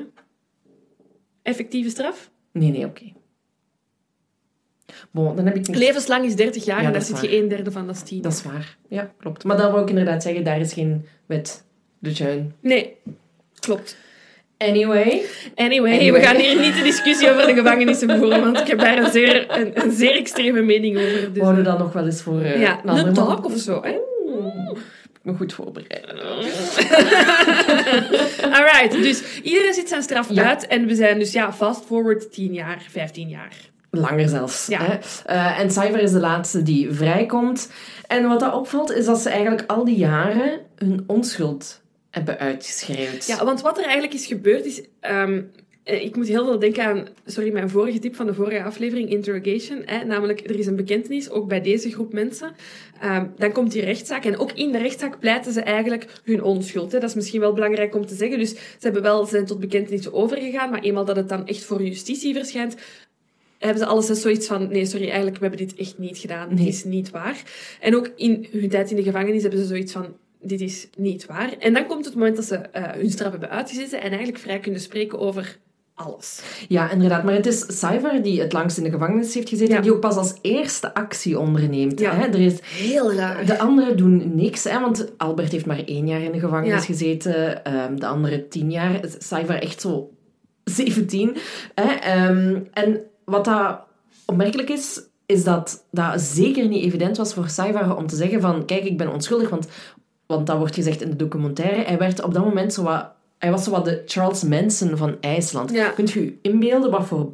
Effectieve 1.42 1.90
straf? 1.90 2.32
Nee, 2.52 2.72
nee, 2.72 2.86
oké. 2.86 3.14
Bon, 5.12 5.36
dan 5.36 5.46
heb 5.46 5.56
ik 5.56 5.68
niks... 5.68 5.80
Levenslang 5.80 6.26
is 6.26 6.36
30 6.36 6.66
jaar 6.66 6.82
Ja, 6.82 6.88
en 6.88 6.94
daar 6.94 7.02
zit 7.02 7.22
je 7.22 7.38
een 7.38 7.48
derde 7.48 7.72
van, 7.72 7.86
dat 7.88 7.96
is 7.96 8.02
10. 8.04 8.22
Dat 8.22 8.32
is 8.32 8.44
waar. 8.44 8.78
Ja, 8.90 9.14
klopt. 9.18 9.44
Maar 9.44 9.58
dan 9.58 9.72
wou 9.72 9.84
ik 9.84 9.90
inderdaad 9.90 10.24
zeggen, 10.24 10.44
daar 10.44 10.60
is 10.60 10.74
geen 10.74 11.06
wet 11.26 11.65
de. 12.14 12.44
Nee, 12.60 12.96
klopt. 13.60 13.98
Anyway. 14.58 15.22
Anyway, 15.56 15.94
Anyway. 15.94 16.12
we 16.12 16.20
gaan 16.28 16.36
hier 16.36 16.60
niet 16.60 16.76
de 16.76 16.82
discussie 16.84 17.32
over 17.32 17.46
de 17.48 17.54
gevangenissen 17.54 18.18
voeren, 18.18 18.42
want 18.42 18.60
ik 18.60 18.68
heb 18.68 18.80
daar 18.80 18.98
een 18.98 19.12
zeer, 19.12 19.46
een, 19.60 19.72
een 19.84 19.92
zeer 19.92 20.16
extreme 20.16 20.62
mening 20.62 20.98
over. 20.98 21.34
Dus, 21.34 21.42
Wouden 21.44 21.64
we 21.64 21.70
dan 21.70 21.80
nog 21.80 21.94
wel 21.94 22.06
eens 22.06 22.22
voor... 22.22 22.42
eh, 22.42 22.62
ja, 22.62 22.80
een 22.84 22.90
andere 22.90 23.08
een 23.08 23.14
man- 23.14 23.28
talk 23.28 23.46
of 23.46 23.58
zo, 23.58 23.82
hè? 23.84 23.90
Ik 23.92 25.32
me 25.32 25.38
goed 25.38 25.54
voorbereiden. 25.54 26.20
Alright, 28.58 28.92
dus 28.92 29.40
iedereen 29.42 29.74
zit 29.74 29.90
zijn 29.90 30.02
straf 30.04 30.30
Ja. 30.30 30.44
uit 30.50 30.68
en 30.68 30.86
we 30.86 30.96
zijn 30.96 31.20
dus 31.20 31.32
ja, 31.32 31.54
fast 31.54 31.86
forward 31.86 32.32
10 32.34 32.54
jaar, 32.54 32.86
15 32.90 33.30
jaar. 33.30 33.54
Langer 33.92 34.30
zelfs. 34.30 34.68
Ja. 34.68 34.80
Hè? 34.82 34.98
Eh, 35.26 35.60
en 35.60 35.72
Cypher 35.72 36.00
is 36.00 36.12
de 36.12 36.20
laatste 36.20 36.64
die 36.64 36.92
vrijkomt. 36.92 37.72
En 38.08 38.28
wat 38.28 38.40
dat 38.40 38.54
opvalt, 38.54 38.92
is 38.92 39.06
dat 39.06 39.20
ze 39.20 39.30
eigenlijk 39.30 39.64
al 39.72 39.86
die 39.86 39.98
jaren 39.98 40.60
hun 40.76 41.04
onschuld 41.08 41.82
hebben 42.16 42.40
uitgeschreeuwd. 42.40 43.26
Ja, 43.26 43.46
want 43.46 43.62
wat 43.62 43.78
er 43.78 43.84
eigenlijk 43.84 44.14
is 44.14 44.26
gebeurd 44.26 44.66
is... 44.66 44.82
ehm, 45.00 45.42
eh, 45.84 46.04
ik 46.04 46.16
moet 46.16 46.28
heel 46.28 46.46
veel 46.46 46.60
denken 46.60 46.84
aan, 46.84 47.08
sorry, 47.26 47.52
mijn 47.52 47.70
vorige 47.70 48.00
tip 48.00 48.16
van 48.16 48.26
de 48.26 48.34
vorige 48.34 48.64
aflevering, 48.64 49.10
Interrogation. 49.10 49.82
Hè, 49.86 50.04
namelijk, 50.04 50.50
er 50.50 50.60
is 50.60 50.66
een 50.66 50.76
bekentenis, 50.76 51.30
ook 51.30 51.48
bij 51.48 51.62
deze 51.62 51.92
groep 51.92 52.14
mensen. 52.14 52.56
Ehm, 53.02 53.26
dan 53.38 53.52
komt 53.52 53.72
die 53.72 53.82
rechtszaak. 53.82 54.26
En 54.26 54.38
ook 54.38 54.52
in 54.52 54.72
de 54.72 54.78
rechtszaak 54.78 55.20
pleiten 55.20 55.54
ze 55.54 55.62
eigenlijk 55.62 56.06
hun 56.24 56.44
onschuld. 56.44 56.92
Hè. 56.92 57.00
Dat 57.00 57.10
is 57.10 57.16
misschien 57.16 57.40
wel 57.40 57.54
belangrijk 57.54 57.96
om 57.96 58.06
te 58.06 58.16
zeggen. 58.16 58.40
Dus 58.40 58.50
ze 58.50 58.58
hebben 58.80 59.02
wel, 59.02 59.26
zijn 59.26 59.46
tot 59.46 59.60
bekentenissen 59.60 60.14
overgegaan. 60.14 60.70
Maar 60.70 60.82
eenmaal 60.82 61.06
dat 61.06 61.16
het 61.16 61.30
dan 61.30 61.48
echt 61.48 61.64
voor 61.64 61.84
justitie 61.84 62.34
verschijnt, 62.34 62.76
hebben 63.60 63.80
ze 63.80 63.86
alles 63.86 64.06
zoiets 64.08 64.48
van... 64.48 64.68
Nee, 64.68 64.86
sorry, 64.86 65.06
eigenlijk, 65.06 65.38
we 65.38 65.48
hebben 65.48 65.68
dit 65.68 65.76
echt 65.76 65.98
niet 65.98 66.18
gedaan. 66.18 66.48
Nee. 66.48 66.66
Dit 66.66 66.74
is 66.74 66.84
niet 66.84 67.10
waar. 67.10 67.44
En 67.80 67.96
ook 67.96 68.12
in 68.16 68.48
hun 68.52 68.70
tijd 68.70 68.90
in 68.90 68.96
de 68.96 69.04
gevangenis 69.04 69.42
hebben 69.42 69.60
ze 69.60 69.66
zoiets 69.66 69.92
van... 69.92 70.24
Dit 70.46 70.62
is 70.62 70.88
niet 70.98 71.26
waar. 71.26 71.54
En 71.60 71.74
dan 71.74 71.86
komt 71.86 72.06
het 72.06 72.14
moment 72.16 72.36
dat 72.36 72.46
ze 72.46 72.56
eh, 72.56 72.84
hun 72.92 73.10
straf 73.12 73.32
hebben 73.32 73.50
uitgezeten 73.50 74.02
en 74.02 74.08
eigenlijk 74.10 74.38
vrij 74.40 74.60
kunnen 74.60 74.82
spreken 74.82 75.20
over 75.20 75.58
alles. 75.94 76.42
Ja, 76.68 76.92
inderdaad. 76.92 77.24
Maar 77.24 77.34
het 77.34 77.46
is 77.46 77.60
Cypher 77.80 78.24
die 78.24 78.42
het 78.42 78.54
langst 78.54 78.78
in 78.78 78.84
de 78.84 78.90
gevangenis 78.90 79.34
heeft 79.34 79.50
gezeten, 79.50 79.76
Ja. 79.76 79.82
die 79.82 79.94
ook 79.94 80.00
pas 80.00 80.16
als 80.16 80.34
eerste 80.42 80.94
actie 80.94 81.40
onderneemt. 81.40 82.00
Ja. 82.00 82.16
Hè? 82.16 82.26
Er 82.28 82.40
is, 82.40 82.60
Heel 82.62 83.14
raar. 83.14 83.46
de 83.46 83.60
anderen 83.60 83.98
doen 83.98 84.36
niks, 84.36 84.64
hè? 84.64 84.80
want 84.80 85.12
Albert 85.18 85.52
heeft 85.52 85.66
maar 85.66 85.84
één 85.86 86.08
jaar 86.08 86.22
in 86.22 86.32
de 86.32 86.40
gevangenis 86.40 86.72
Ja. 86.74 86.80
gezeten, 86.94 87.64
ehm, 87.66 87.96
de 87.96 88.06
andere 88.08 88.48
tien 88.48 88.72
jaar. 88.72 89.00
Cypher 89.20 89.62
echt 89.62 89.82
zo 89.82 90.10
17. 90.64 91.36
Hè? 91.76 91.94
Ehm, 91.94 92.60
en 92.74 93.02
wat 93.26 93.46
dat 93.46 93.80
opmerkelijk 94.26 94.70
is, 94.70 95.02
is 95.26 95.44
dat 95.44 95.86
dat 95.92 96.22
zeker 96.22 96.68
niet 96.68 96.84
evident 96.84 97.18
was 97.18 97.34
voor 97.34 97.50
Cypher 97.50 97.96
om 97.96 98.08
te 98.08 98.16
zeggen 98.16 98.42
van, 98.42 98.66
kijk, 98.66 98.84
ik 98.84 98.98
ben 98.98 99.12
onschuldig, 99.14 99.50
want, 99.50 99.68
want 100.26 100.48
dat 100.48 100.58
wordt 100.58 100.76
gezegd 100.76 101.02
in 101.02 101.10
de 101.10 101.16
documentaire. 101.16 101.84
Hij 101.84 101.98
werd 101.98 102.24
op 102.24 102.34
dat 102.34 102.44
moment 102.44 102.74
zo 102.74 102.84
wat... 102.84 103.14
Hij 103.38 103.52
was 103.52 103.64
zo 103.64 103.72
wat 103.72 103.86
de 103.86 104.04
Charles 104.06 104.44
Manson 104.44 104.98
van 104.98 105.18
IJsland. 105.22 105.72
Ja. 105.72 105.90
Kunt 105.90 106.12
je 106.12 106.24
je 106.24 106.38
inbeelden 106.42 106.92
wat 106.92 107.06
voor 107.06 107.32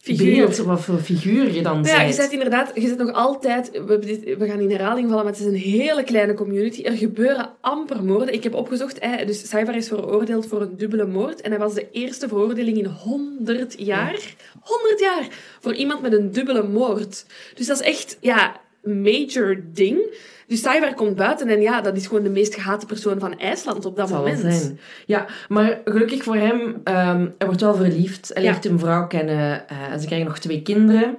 Figuur. 0.00 0.36
beeld, 0.36 0.56
wat 0.56 0.80
voor 0.80 0.98
figuur 0.98 1.52
je 1.54 1.62
dan 1.62 1.82
Ja, 1.84 2.00
je 2.00 2.04
bent? 2.04 2.14
zit 2.14 2.32
inderdaad, 2.32 2.70
je 2.74 2.80
zit 2.88 2.98
nog 2.98 3.12
altijd, 3.12 3.70
we, 3.70 4.36
we 4.38 4.46
gaan 4.46 4.60
in 4.60 4.70
herhaling 4.70 5.08
vallen, 5.08 5.24
maar 5.24 5.32
het 5.32 5.42
is 5.42 5.46
een 5.46 5.72
hele 5.72 6.02
kleine 6.02 6.34
community. 6.34 6.82
Er 6.82 6.96
gebeuren 6.96 7.50
amper 7.60 8.04
moorden. 8.04 8.34
Ik 8.34 8.42
heb 8.42 8.54
opgezocht, 8.54 9.00
hij, 9.00 9.24
dus 9.24 9.52
is 9.52 9.88
veroordeeld 9.88 10.46
voor 10.46 10.60
een 10.60 10.76
dubbele 10.76 11.06
moord 11.06 11.40
en 11.40 11.50
hij 11.50 11.60
was 11.60 11.74
de 11.74 11.90
eerste 11.90 12.28
veroordeling 12.28 12.78
in 12.78 12.86
100 12.86 13.74
jaar. 13.78 14.34
100 14.60 15.00
jaar! 15.00 15.28
Voor 15.60 15.74
iemand 15.74 16.02
met 16.02 16.12
een 16.12 16.32
dubbele 16.32 16.68
moord. 16.68 17.26
Dus 17.54 17.66
dat 17.66 17.80
is 17.80 17.86
echt, 17.86 18.18
ja, 18.20 18.60
major 18.88 19.60
ding. 19.72 20.16
Dus 20.46 20.60
Saivar 20.60 20.94
komt 20.94 21.16
buiten 21.16 21.48
en 21.48 21.60
ja, 21.60 21.80
dat 21.80 21.96
is 21.96 22.06
gewoon 22.06 22.22
de 22.22 22.30
meest 22.30 22.54
gehate 22.54 22.86
persoon 22.86 23.18
van 23.18 23.38
IJsland 23.38 23.84
op 23.84 23.96
dat 23.96 24.08
zal 24.08 24.18
moment. 24.18 24.38
zijn. 24.40 24.78
Ja, 25.06 25.26
maar 25.48 25.80
gelukkig 25.84 26.22
voor 26.22 26.36
hem, 26.36 26.80
ehm 26.84 27.26
hij 27.38 27.46
wordt 27.46 27.60
wel 27.60 27.74
verliefd. 27.74 28.30
Hij 28.34 28.42
Ja. 28.42 28.50
leert 28.50 28.64
een 28.64 28.78
vrouw 28.78 29.06
kennen 29.06 29.68
eh, 29.68 29.76
en 29.92 30.00
ze 30.00 30.06
krijgen 30.06 30.26
nog 30.28 30.38
twee 30.38 30.62
kinderen. 30.62 31.16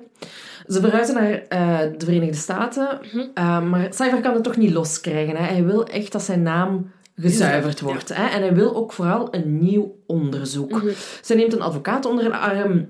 Ze 0.67 0.79
verhuizen 0.81 1.15
naar 1.15 1.31
eh, 1.31 1.79
de 1.97 2.05
Verenigde 2.05 2.35
Staten, 2.37 2.99
Mhm. 3.13 3.25
eh, 3.33 3.61
maar 3.61 3.87
Cypher 3.93 4.21
kan 4.21 4.33
het 4.33 4.43
toch 4.43 4.57
niet 4.57 4.71
loskrijgen. 4.73 5.35
Hè? 5.35 5.43
Hij 5.43 5.63
wil 5.65 5.85
echt 5.87 6.11
dat 6.11 6.21
zijn 6.23 6.41
naam 6.41 6.91
gezuiverd 7.15 7.79
wordt. 7.81 8.09
Hè? 8.15 8.27
En 8.27 8.41
hij 8.41 8.53
wil 8.53 8.75
ook 8.75 8.93
vooral 8.93 9.27
een 9.31 9.59
nieuw 9.59 9.95
onderzoek. 10.07 10.71
Mhm. 10.71 10.87
Ze 11.21 11.35
neemt 11.35 11.53
een 11.53 11.61
advocaat 11.61 12.05
onder 12.05 12.23
de 12.23 12.37
arm 12.37 12.87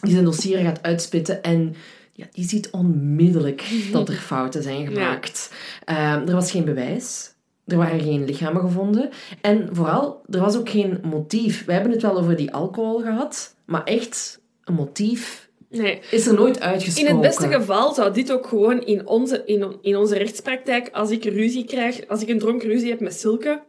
die 0.00 0.12
zijn 0.12 0.24
dossier 0.24 0.58
gaat 0.58 0.82
uitspitten 0.82 1.42
en 1.42 1.74
ja, 2.20 2.26
die 2.32 2.48
ziet 2.48 2.70
onmiddellijk 2.70 3.64
dat 3.92 4.08
er 4.08 4.14
fouten 4.14 4.62
zijn 4.62 4.86
gemaakt. 4.86 5.52
Ehm, 5.84 6.28
er 6.28 6.34
was 6.34 6.50
geen 6.50 6.64
bewijs. 6.64 7.34
Er 7.66 7.76
waren 7.76 8.00
geen 8.00 8.24
lichamen 8.24 8.60
gevonden. 8.60 9.10
En 9.40 9.68
vooral, 9.72 10.22
er 10.30 10.40
was 10.40 10.56
ook 10.56 10.68
geen 10.68 10.98
motief. 11.02 11.64
We 11.64 11.72
hebben 11.72 11.92
het 11.92 12.02
wel 12.02 12.18
over 12.18 12.36
die 12.36 12.52
alcohol 12.52 13.00
gehad, 13.00 13.56
maar 13.66 13.84
echt 13.84 14.40
een 14.64 14.74
motief 14.74 15.48
Nee. 15.68 16.00
is 16.10 16.26
er 16.26 16.34
nooit 16.34 16.60
uitgesproken. 16.60 17.10
In 17.10 17.20
het 17.20 17.26
beste 17.26 17.48
geval 17.48 17.94
zou 17.94 18.12
dit 18.12 18.32
ook 18.32 18.46
gewoon 18.46 18.82
in 18.82 19.06
onze, 19.06 19.42
in, 19.46 19.76
in 19.82 19.96
onze 19.96 20.18
rechtspraktijk, 20.18 20.88
als 20.92 21.10
ik 21.10 21.24
ruzie 21.24 21.64
krijg, 21.64 22.08
als 22.08 22.22
ik 22.22 22.28
een 22.28 22.38
dronken 22.38 22.68
ruzie 22.68 22.90
heb 22.90 23.00
met 23.00 23.14
Silke 23.14 23.62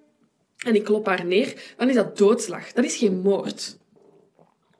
en 0.66 0.76
ik 0.76 0.84
klop 0.84 1.06
haar 1.06 1.26
neer, 1.26 1.74
dan 1.78 1.90
is 1.90 1.96
dat 1.96 2.18
doodslag. 2.18 2.72
Dat 2.72 2.86
is 2.86 2.96
geen 2.96 3.20
moord. 3.20 3.78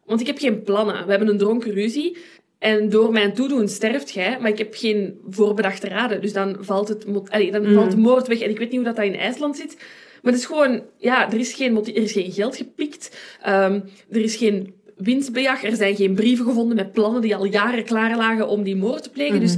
Want 0.06 0.22
ik 0.22 0.28
heb 0.28 0.38
geen 0.38 0.64
plannen. 0.64 1.06
We 1.06 1.10
hebben 1.10 1.30
een 1.30 1.38
dronken 1.38 1.72
ruzie 1.72 2.18
en 2.62 2.90
door 2.90 3.12
mijn 3.12 3.34
toedoen 3.34 3.68
sterft 3.68 4.12
jij, 4.12 4.38
maar 4.40 4.50
ik 4.50 4.58
heb 4.58 4.74
geen 4.76 5.20
voorbedachte 5.30 5.88
raden. 5.88 6.22
Dus 6.22 6.34
dan 6.34 6.58
valt, 6.60 6.88
het, 6.88 7.06
allee, 7.30 7.52
dan 7.52 7.74
valt 7.74 7.92
de 7.92 7.98
moord 7.98 8.28
weg. 8.28 8.40
En 8.40 8.50
ik 8.50 8.58
weet 8.58 8.68
niet 8.68 8.76
hoe 8.76 8.86
dat, 8.86 8.96
dat 8.96 9.06
in 9.06 9.16
IJsland 9.16 9.58
zit. 9.58 9.76
Maar 10.22 10.32
het 10.32 10.42
is 10.42 10.48
gewoon, 10.48 10.84
ja, 10.98 11.32
er 11.32 11.40
is 11.40 11.54
geen, 11.54 11.78
er 11.78 11.96
is 11.96 12.12
geen 12.12 12.32
geld 12.32 12.56
gepikt. 12.56 13.18
Ehm, 13.42 13.80
er 14.10 14.22
is 14.22 14.36
geen 14.36 14.74
winstbejag. 14.98 15.64
Er 15.64 15.76
zijn 15.76 15.96
geen 15.96 16.16
brieven 16.16 16.46
gevonden 16.46 16.76
met 16.76 16.92
plannen 16.92 17.22
die 17.22 17.36
al 17.36 17.46
jaren 17.46 17.84
klaar 17.84 18.18
lagen 18.18 18.48
om 18.48 18.64
die 18.64 18.76
moord 18.76 19.04
te 19.04 19.10
plegen. 19.10 19.40
Dus 19.40 19.56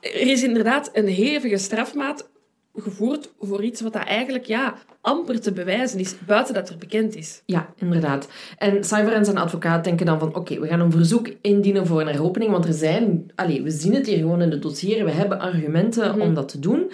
er 0.00 0.26
is 0.30 0.42
inderdaad 0.42 0.90
een 0.92 1.08
hevige 1.08 1.58
strafmaat 1.58 2.30
gevoerd 2.74 3.32
voor 3.40 3.64
iets 3.64 3.80
wat 3.80 3.92
dat 3.92 4.04
eigenlijk, 4.04 4.44
ja, 4.44 4.74
amper 5.00 5.40
te 5.40 5.52
bewijzen 5.52 5.98
is, 5.98 6.14
buiten 6.26 6.54
dat 6.54 6.68
er 6.68 6.78
bekend 6.78 7.16
is. 7.16 7.42
Ja, 7.46 7.68
inderdaad. 7.76 8.28
En 8.58 8.84
Cyber 8.84 9.12
en 9.12 9.24
zijn 9.24 9.38
advocaat 9.38 9.84
denken 9.84 10.06
dan 10.06 10.18
van, 10.18 10.34
oké, 10.34 10.60
we 10.60 10.66
gaan 10.66 10.80
een 10.80 10.90
verzoek 10.90 11.28
indienen 11.40 11.86
voor 11.86 12.00
een 12.00 12.06
heropening, 12.06 12.50
want 12.50 12.64
er 12.64 12.72
zijn, 12.72 13.30
allee, 13.34 13.62
we 13.62 13.70
zien 13.70 13.94
het 13.94 14.06
hier 14.06 14.18
gewoon 14.18 14.42
in 14.42 14.50
de 14.50 14.58
dossieren, 14.58 15.04
we 15.04 15.10
hebben 15.10 15.40
argumenten 15.40 16.20
om 16.20 16.34
dat 16.34 16.48
te 16.48 16.58
doen. 16.58 16.90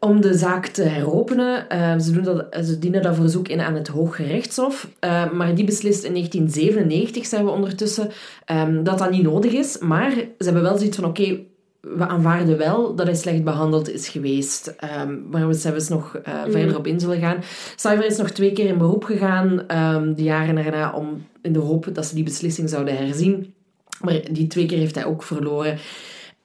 Om 0.00 0.20
de 0.20 0.34
zaak 0.34 0.66
te 0.66 0.82
heropenen. 0.82 1.68
Eh, 1.68 1.98
ze, 1.98 2.12
doen 2.12 2.22
dat, 2.22 2.46
ze 2.64 2.78
dienen 2.78 3.02
dat 3.02 3.14
verzoek 3.14 3.48
in 3.48 3.60
aan 3.60 3.74
het 3.74 3.88
Hooggerechtshof. 3.88 4.88
Eh, 4.98 5.32
maar 5.32 5.54
die 5.54 5.64
beslist 5.64 6.04
in 6.04 6.12
1997, 6.12 7.26
zijn 7.26 7.44
we 7.44 7.50
ondertussen, 7.50 8.10
ehm, 8.44 8.82
dat 8.82 8.98
dat 8.98 9.10
niet 9.10 9.22
nodig 9.22 9.52
is. 9.52 9.78
Maar 9.78 10.10
ze 10.10 10.44
hebben 10.44 10.62
wel 10.62 10.76
zoiets 10.78 10.96
van, 10.96 11.04
oké, 11.04 11.38
we 11.96 12.06
aanvaarden 12.06 12.58
wel 12.58 12.94
dat 12.94 13.06
hij 13.06 13.14
slecht 13.16 13.44
behandeld 13.44 13.90
is 13.90 14.08
geweest. 14.08 14.66
ehm, 14.78 15.14
waar 15.30 15.46
we 15.46 15.54
zelfs 15.54 15.88
nog 15.88 16.16
eh, 16.16 16.34
verder 16.48 16.76
op 16.76 16.86
in 16.86 17.00
zullen 17.00 17.20
gaan. 17.20 17.36
Cyber 17.76 18.06
is 18.06 18.16
nog 18.16 18.30
twee 18.30 18.52
keer 18.52 18.66
in 18.66 18.78
beroep 18.78 19.04
gegaan, 19.04 19.66
ehm, 19.66 20.14
de 20.14 20.22
jaren 20.22 20.54
daarna, 20.54 20.92
om, 20.92 21.26
in 21.42 21.52
de 21.52 21.58
hoop 21.58 21.88
dat 21.92 22.06
ze 22.06 22.14
die 22.14 22.24
beslissing 22.24 22.68
zouden 22.68 22.96
herzien. 22.96 23.54
Maar 24.00 24.20
die 24.32 24.46
twee 24.46 24.66
keer 24.66 24.78
heeft 24.78 24.94
hij 24.94 25.04
ook 25.04 25.22
verloren. 25.22 25.78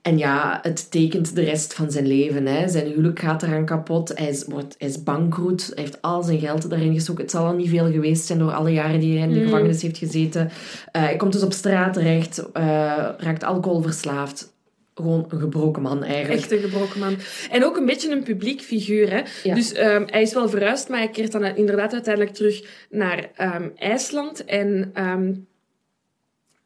En 0.02 0.18
ja, 0.18 0.60
het 0.62 0.92
tekent 0.92 1.36
de 1.36 1.44
rest 1.44 1.74
van 1.74 1.92
zijn 1.92 2.08
leven. 2.08 2.46
Hè. 2.46 2.68
Zijn 2.70 2.88
huwelijk 2.88 3.20
gaat 3.20 3.44
eraan 3.44 3.66
kapot. 3.66 4.12
Hij 4.18 4.28
is, 4.30 4.46
wordt, 4.46 4.76
hij 4.78 4.88
is 4.88 5.04
bankroet. 5.04 5.72
Hij 5.74 5.84
heeft 5.84 6.02
al 6.02 6.24
zijn 6.24 6.40
geld 6.40 6.70
daarin 6.70 6.94
gestoken. 6.94 7.22
Het 7.22 7.32
zal 7.32 7.46
al 7.46 7.54
niet 7.54 7.70
veel 7.70 7.92
geweest 7.92 8.26
zijn 8.26 8.40
door 8.40 8.52
alle 8.52 8.72
jaren 8.72 9.00
die 9.00 9.18
hij 9.18 9.28
in 9.28 9.34
de 9.34 9.44
gevangenis 9.44 9.82
heeft 9.82 9.98
gezeten. 9.98 10.50
Eh, 10.92 11.02
hij 11.02 11.16
komt 11.16 11.34
dus 11.34 11.44
op 11.44 11.54
straat 11.54 11.94
terecht. 11.94 12.52
eh, 12.52 12.64
raakt 13.18 13.44
alcoholverslaafd. 13.44 14.54
Gewoon 15.00 15.26
een 15.30 15.40
gebroken 15.40 15.82
man 15.82 16.04
eigenlijk. 16.04 16.42
Echt 16.42 16.52
een 16.52 16.60
gebroken 16.60 17.00
man. 17.00 17.16
En 17.52 17.66
ook 17.66 17.78
een 17.78 17.86
beetje 17.86 18.12
een 18.12 18.24
publiek 18.24 18.62
figuur. 18.62 19.12
Hè? 19.12 19.22
Ja. 19.44 19.56
Dus 19.56 19.74
ehm, 19.74 20.04
hij 20.06 20.22
is 20.22 20.34
wel 20.34 20.50
verhuisd, 20.50 20.90
maar 20.90 21.00
hij 21.00 21.10
keert 21.10 21.32
dan 21.32 21.44
inderdaad 21.44 21.94
uiteindelijk 21.94 22.36
terug 22.36 22.86
naar 22.90 23.32
ehm, 23.36 23.70
IJsland. 23.76 24.46
En 24.46 24.90
ehm, 24.94 25.34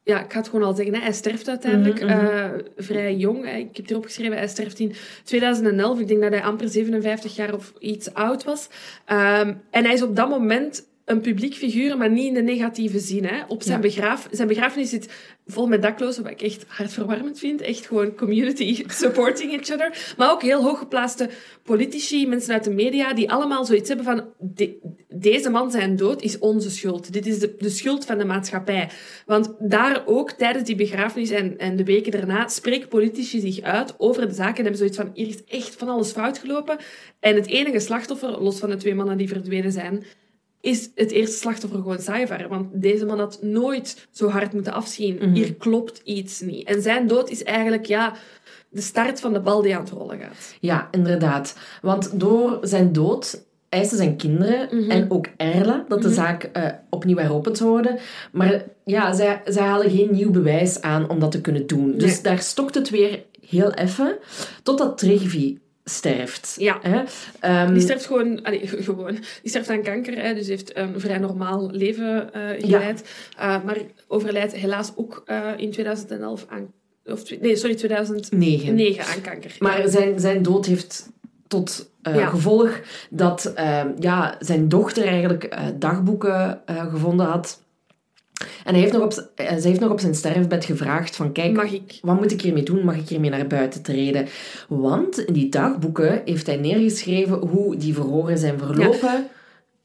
ja, 0.02 0.24
ik 0.24 0.32
ga 0.32 0.38
het 0.38 0.48
gewoon 0.48 0.66
al 0.66 0.74
zeggen, 0.74 0.94
hè, 0.94 1.00
hij 1.00 1.12
sterft 1.12 1.48
uiteindelijk 1.48 2.00
eh, 2.00 2.50
vrij 2.76 3.14
jong. 3.14 3.44
Hè. 3.44 3.56
Ik 3.56 3.66
heb 3.66 3.76
het 3.76 3.90
erop 3.90 4.04
geschreven, 4.04 4.36
hij 4.36 4.48
sterft 4.48 4.78
in 4.78 4.94
2011. 5.24 6.00
Ik 6.00 6.08
denk 6.08 6.20
dat 6.20 6.32
hij 6.32 6.42
amper 6.42 6.68
57 6.68 7.36
jaar 7.36 7.54
of 7.54 7.72
iets 7.78 8.14
oud 8.14 8.44
was. 8.44 8.68
En 9.04 9.84
hij 9.84 9.92
is 9.92 10.02
op 10.02 10.16
dat 10.16 10.28
moment 10.28 10.86
een 11.04 11.20
publiek 11.20 11.54
figuur, 11.54 11.96
maar 11.96 12.10
niet 12.10 12.26
in 12.26 12.34
de 12.34 12.42
negatieve 12.42 12.98
zin. 12.98 13.24
Hè. 13.24 13.44
Op 13.48 13.62
zijn, 13.62 13.76
Ja. 13.82 13.88
begraaf, 13.88 14.28
zijn 14.30 14.48
begrafenis 14.48 14.90
zit 14.90 15.12
vol 15.46 15.66
met 15.66 15.82
daklozen, 15.82 16.22
wat 16.22 16.32
ik 16.32 16.42
echt 16.42 16.64
hartverwarmend 16.68 17.38
vind. 17.38 17.60
Echt 17.60 17.86
gewoon 17.86 18.14
community 18.14 18.84
supporting 18.88 19.52
each 19.52 19.72
other. 19.72 20.14
Maar 20.16 20.30
ook 20.30 20.42
heel 20.42 20.62
hooggeplaatste 20.62 21.28
politici, 21.62 22.26
mensen 22.26 22.52
uit 22.54 22.64
de 22.64 22.70
media, 22.70 23.14
die 23.14 23.30
allemaal 23.30 23.64
zoiets 23.64 23.88
hebben 23.88 24.06
van... 24.06 24.24
de- 24.38 25.02
deze 25.16 25.50
man 25.50 25.70
zijn 25.70 25.96
dood 25.96 26.22
is 26.22 26.38
onze 26.38 26.70
schuld. 26.70 27.12
Dit 27.12 27.26
is 27.26 27.38
de, 27.38 27.54
de 27.58 27.68
schuld 27.70 28.04
van 28.04 28.18
de 28.18 28.24
maatschappij. 28.24 28.90
Want 29.26 29.54
daar 29.58 30.02
ook, 30.06 30.30
tijdens 30.30 30.64
die 30.64 30.76
begrafenis 30.76 31.30
en, 31.30 31.58
en 31.58 31.76
de 31.76 31.84
weken 31.84 32.12
daarna, 32.12 32.48
spreken 32.48 32.88
politici 32.88 33.40
zich 33.40 33.60
uit 33.60 33.94
over 33.98 34.28
de 34.28 34.34
zaken 34.34 34.56
en 34.56 34.62
hebben 34.62 34.76
zoiets 34.78 34.96
van, 34.96 35.10
hier 35.14 35.28
is 35.28 35.44
echt 35.44 35.74
van 35.74 35.88
alles 35.88 36.10
fout 36.12 36.38
gelopen. 36.38 36.76
En 37.20 37.34
het 37.34 37.46
enige 37.46 37.78
slachtoffer, 37.80 38.42
los 38.42 38.58
van 38.58 38.70
de 38.70 38.76
twee 38.76 38.94
mannen 38.94 39.16
die 39.16 39.28
verdwenen 39.28 39.72
zijn, 39.72 40.04
is 40.64 40.90
het 40.94 41.10
eerste 41.10 41.36
slachtoffer 41.36 41.78
gewoon 41.78 41.98
Saivar. 42.00 42.48
Want 42.48 42.66
deze 42.72 43.04
man 43.06 43.18
had 43.18 43.38
nooit 43.42 44.06
zo 44.10 44.28
hard 44.28 44.52
moeten 44.52 44.72
afzien. 44.72 45.22
Hier 45.32 45.54
klopt 45.54 46.00
iets 46.04 46.40
niet. 46.40 46.66
En 46.68 46.82
zijn 46.82 47.06
dood 47.06 47.30
is 47.30 47.42
eigenlijk, 47.42 47.86
ja, 47.86 48.12
de 48.68 48.80
start 48.80 49.20
van 49.20 49.32
de 49.32 49.40
bal 49.40 49.62
die 49.62 49.74
aan 49.76 49.80
het 49.84 49.90
rollen 49.92 50.18
gaat. 50.18 50.54
Ja, 50.60 50.88
inderdaad. 50.90 51.56
Want 51.82 52.20
door 52.20 52.58
zijn 52.62 52.92
dood 52.92 53.44
eisen 53.68 53.96
zijn 53.96 54.16
kinderen 54.16 54.88
en 54.88 55.10
ook 55.10 55.26
Erla 55.36 55.84
dat 55.88 56.02
de 56.02 56.12
zaak 56.12 56.42
eh, 56.42 56.68
opnieuw 56.90 57.16
heropend 57.16 57.56
zou 57.56 57.70
worden. 57.70 57.98
Maar 58.32 58.64
ja, 58.84 59.12
zij, 59.12 59.42
zij 59.44 59.62
halen 59.62 59.90
geen 59.90 60.08
nieuw 60.12 60.30
bewijs 60.30 60.80
aan 60.80 61.08
om 61.08 61.20
dat 61.20 61.30
te 61.30 61.40
kunnen 61.40 61.66
doen. 61.66 61.92
Dus 61.98 62.12
Nee. 62.12 62.22
daar 62.22 62.38
stokt 62.38 62.74
het 62.74 62.90
weer 62.90 63.22
heel 63.48 63.72
even, 63.72 64.16
totdat 64.62 64.98
Trigvi 64.98 65.58
sterft. 65.84 66.54
Ja. 66.58 66.78
Hè? 66.82 67.02
Ehm, 67.40 67.72
Die 67.72 67.82
sterft 67.82 68.06
gewoon, 68.06 68.42
allee, 68.42 68.66
ge- 68.66 68.82
gewoon, 68.92 69.12
die 69.14 69.50
sterft 69.50 69.70
aan 69.70 69.82
kanker, 69.82 70.22
hè, 70.22 70.34
dus 70.34 70.46
heeft 70.46 70.76
een 70.76 71.00
vrij 71.00 71.18
normaal 71.18 71.70
leven 71.70 72.32
eh, 72.34 72.42
geleid. 72.64 73.04
Eh, 73.38 73.64
maar 73.64 73.76
overlijdt 74.08 74.52
helaas 74.54 74.92
ook 74.96 75.22
eh, 75.26 75.48
in 75.56 75.70
2011 75.70 76.46
aan, 76.48 76.72
of, 77.04 77.40
nee, 77.40 77.56
sorry, 77.56 77.74
2009 77.74 78.74
Negen. 78.74 79.04
aan 79.04 79.20
kanker. 79.20 79.56
Maar 79.58 79.88
zijn, 79.88 80.20
zijn 80.20 80.42
dood 80.42 80.66
heeft 80.66 81.08
tot 81.48 81.90
Ja. 82.02 82.26
gevolg 82.26 82.80
dat 83.10 83.52
ja, 84.00 84.36
zijn 84.38 84.68
dochter 84.68 85.06
eigenlijk 85.06 85.56
dagboeken 85.78 86.60
gevonden 86.66 87.26
had. 87.26 87.62
En 88.64 88.72
hij 88.72 88.80
heeft 88.80 88.92
nog 88.92 89.02
op, 89.02 89.30
eh, 89.34 89.46
zij 89.46 89.68
heeft 89.68 89.80
nog 89.80 89.90
op 89.90 90.00
zijn 90.00 90.14
sterfbed 90.14 90.64
gevraagd 90.64 91.16
van 91.16 91.32
kijk, 91.32 91.52
Mag 91.52 91.72
ik? 91.72 91.98
wat 92.02 92.20
moet 92.20 92.32
ik 92.32 92.40
hiermee 92.40 92.62
doen? 92.62 92.84
Mag 92.84 92.96
ik 92.96 93.08
hiermee 93.08 93.30
naar 93.30 93.46
buiten 93.46 93.82
treden? 93.82 94.26
Want 94.68 95.18
in 95.18 95.32
die 95.32 95.48
dagboeken 95.48 96.22
heeft 96.24 96.46
hij 96.46 96.56
neergeschreven 96.56 97.36
hoe 97.38 97.76
die 97.76 97.94
verhoren 97.94 98.38
zijn 98.38 98.58
verlopen. 98.58 99.26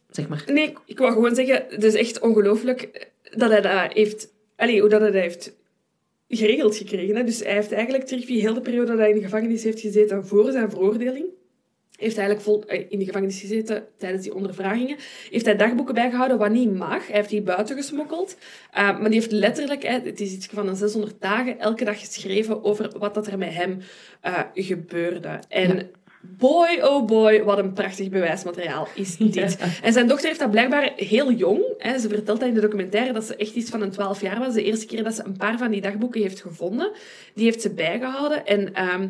Zeg 0.09 0.27
maar. 0.27 0.43
Nee, 0.47 0.73
ik- 0.85 0.97
wou 0.99 1.11
gewoon 1.13 1.35
zeggen, 1.35 1.63
het 1.69 1.83
is 1.83 1.93
echt 1.93 2.19
ongelooflijk 2.19 3.09
dat 3.35 3.49
hij 3.49 3.61
dat 3.61 3.93
heeft... 3.93 4.33
Allee, 4.55 4.79
hoe 4.79 4.89
dat 4.89 5.01
hij 5.01 5.11
dat 5.11 5.21
heeft 5.21 5.51
geregeld 6.29 6.75
gekregen. 6.75 7.15
Hè. 7.15 7.23
Dus 7.23 7.39
hij 7.43 7.53
heeft 7.53 7.71
eigenlijk 7.71 8.03
terug 8.05 8.25
die 8.25 8.41
hele 8.41 8.61
periode 8.61 8.87
dat 8.87 8.97
hij 8.97 9.09
in 9.09 9.15
de 9.15 9.21
gevangenis 9.23 9.63
heeft 9.63 9.79
gezeten 9.79 10.25
voor 10.27 10.51
zijn 10.51 10.69
veroordeling, 10.69 11.25
heeft 11.99 12.15
hij 12.15 12.25
eigenlijk 12.25 12.41
vol, 12.41 12.63
eh, 12.65 12.85
in 12.89 12.99
de 12.99 13.05
gevangenis 13.05 13.39
gezeten 13.39 13.83
tijdens 13.97 14.23
die 14.23 14.33
ondervragingen, 14.35 14.97
heeft 15.29 15.45
hij 15.45 15.55
dagboeken 15.55 15.93
bijgehouden 15.93 16.37
wat 16.37 16.49
niet 16.51 16.73
mag. 16.77 17.07
Hij 17.07 17.15
heeft 17.15 17.29
die 17.29 17.41
buiten 17.41 17.75
gesmokkeld. 17.75 18.37
Eh, 18.71 18.83
maar 18.99 19.09
die 19.09 19.19
heeft 19.19 19.31
letterlijk, 19.31 19.83
het 19.83 20.19
is 20.19 20.33
iets 20.33 20.47
van 20.53 20.67
een 20.67 20.75
600 20.75 21.15
dagen, 21.21 21.59
elke 21.59 21.85
dag 21.85 21.99
geschreven 21.99 22.63
over 22.63 22.91
wat 22.99 23.13
dat 23.13 23.27
er 23.27 23.37
met 23.37 23.53
hem 23.53 23.79
eh, 24.21 24.39
gebeurde. 24.53 25.39
En 25.49 25.75
Ja. 25.77 25.83
boy, 26.21 26.79
oh 26.81 27.05
boy, 27.05 27.43
wat 27.43 27.57
een 27.57 27.73
prachtig 27.73 28.09
bewijsmateriaal 28.09 28.87
is 28.95 29.17
dit. 29.17 29.57
En 29.83 29.93
zijn 29.93 30.07
dochter 30.07 30.27
heeft 30.27 30.39
dat 30.39 30.51
blijkbaar 30.51 30.91
heel 30.95 31.31
jong. 31.31 31.63
Hè, 31.77 31.99
ze 31.99 32.09
vertelt 32.09 32.39
dat 32.39 32.47
in 32.49 32.53
de 32.55 32.61
documentaire 32.61 33.13
dat 33.13 33.23
ze 33.23 33.35
echt 33.35 33.55
iets 33.55 33.69
van 33.69 33.81
een 33.81 33.91
12 33.91 34.21
jaar 34.21 34.39
was. 34.39 34.53
De 34.53 34.63
eerste 34.63 34.85
keer 34.85 35.03
dat 35.03 35.15
ze 35.15 35.23
een 35.25 35.37
paar 35.37 35.57
van 35.57 35.71
die 35.71 35.81
dagboeken 35.81 36.21
heeft 36.21 36.41
gevonden, 36.41 36.91
die 37.33 37.45
heeft 37.45 37.61
ze 37.61 37.73
bijgehouden. 37.73 38.45
En 38.45 38.73
ehm, 38.73 39.07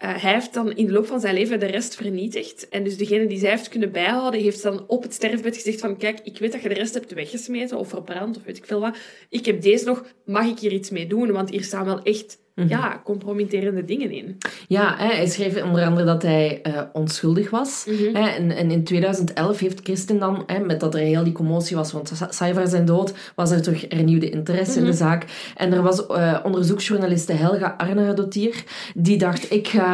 eh, 0.00 0.22
hij 0.22 0.32
heeft 0.32 0.54
dan 0.54 0.72
in 0.72 0.86
de 0.86 0.92
loop 0.92 1.06
van 1.06 1.20
zijn 1.20 1.34
leven 1.34 1.60
de 1.60 1.66
rest 1.66 1.94
vernietigd. 1.94 2.68
En 2.68 2.84
dus 2.84 2.96
degene 2.96 3.26
die 3.26 3.38
zij 3.38 3.50
heeft 3.50 3.68
kunnen 3.68 3.92
bijhouden, 3.92 4.40
heeft 4.40 4.62
dan 4.62 4.84
op 4.86 5.02
het 5.02 5.14
sterfbed 5.14 5.56
gezegd 5.56 5.80
van 5.80 5.96
kijk, 5.96 6.20
ik 6.24 6.38
weet 6.38 6.52
dat 6.52 6.62
je 6.62 6.68
de 6.68 6.74
rest 6.74 6.94
hebt 6.94 7.12
weggesmeten 7.12 7.78
of 7.78 7.88
verbrand 7.88 8.36
of 8.36 8.42
weet 8.44 8.56
ik 8.56 8.66
veel 8.66 8.80
wat. 8.80 8.96
Ik 9.28 9.46
heb 9.46 9.62
deze 9.62 9.84
nog, 9.84 10.04
mag 10.24 10.46
ik 10.46 10.58
hier 10.58 10.72
iets 10.72 10.90
mee 10.90 11.06
doen? 11.06 11.32
Want 11.32 11.50
hier 11.50 11.62
staan 11.64 11.84
wel 11.84 12.02
echt 12.02 12.38
ja, 12.68 13.00
compromitterende 13.04 13.84
dingen 13.84 14.10
in. 14.10 14.38
Ja, 14.68 14.94
hè, 14.96 15.14
hij 15.14 15.26
schreef 15.26 15.62
onder 15.62 15.84
andere 15.84 16.06
dat 16.06 16.22
hij 16.22 16.62
eh, 16.62 16.82
onschuldig 16.92 17.50
was. 17.50 17.86
Hè, 18.12 18.28
en, 18.28 18.50
en 18.50 18.70
in 18.70 18.84
2011 18.84 19.58
heeft 19.58 19.80
Christen 19.82 20.18
dan, 20.18 20.42
hè, 20.46 20.58
met 20.58 20.80
dat 20.80 20.94
er 20.94 21.00
heel 21.00 21.24
die 21.24 21.32
commotie 21.32 21.76
was, 21.76 21.92
want 21.92 22.12
Saivar 22.28 22.68
zijn 22.68 22.84
dood, 22.84 23.14
was 23.34 23.50
er 23.50 23.62
toch 23.62 23.84
hernieuwde 23.88 24.30
interesse 24.30 24.78
in 24.78 24.84
de 24.84 24.92
zaak. 24.92 25.24
En 25.56 25.72
er 25.72 25.82
was 25.82 26.06
eh, 26.06 26.38
onderzoeksjournaliste 26.42 27.32
Helga 27.32 27.74
Arnaudotier, 27.78 28.64
die 28.94 29.18
dacht, 29.18 29.52
ik 29.52 29.68
ga... 29.68 29.89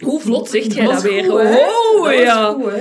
Hoe 0.00 0.20
vlot 0.20 0.48
zegt 0.48 0.74
jij 0.74 0.86
dat 0.86 1.02
weer? 1.02 1.24
goed? 1.24 1.40
Oh 1.40 2.04
Dat 2.04 2.18
ja. 2.18 2.52
goed? 2.52 2.72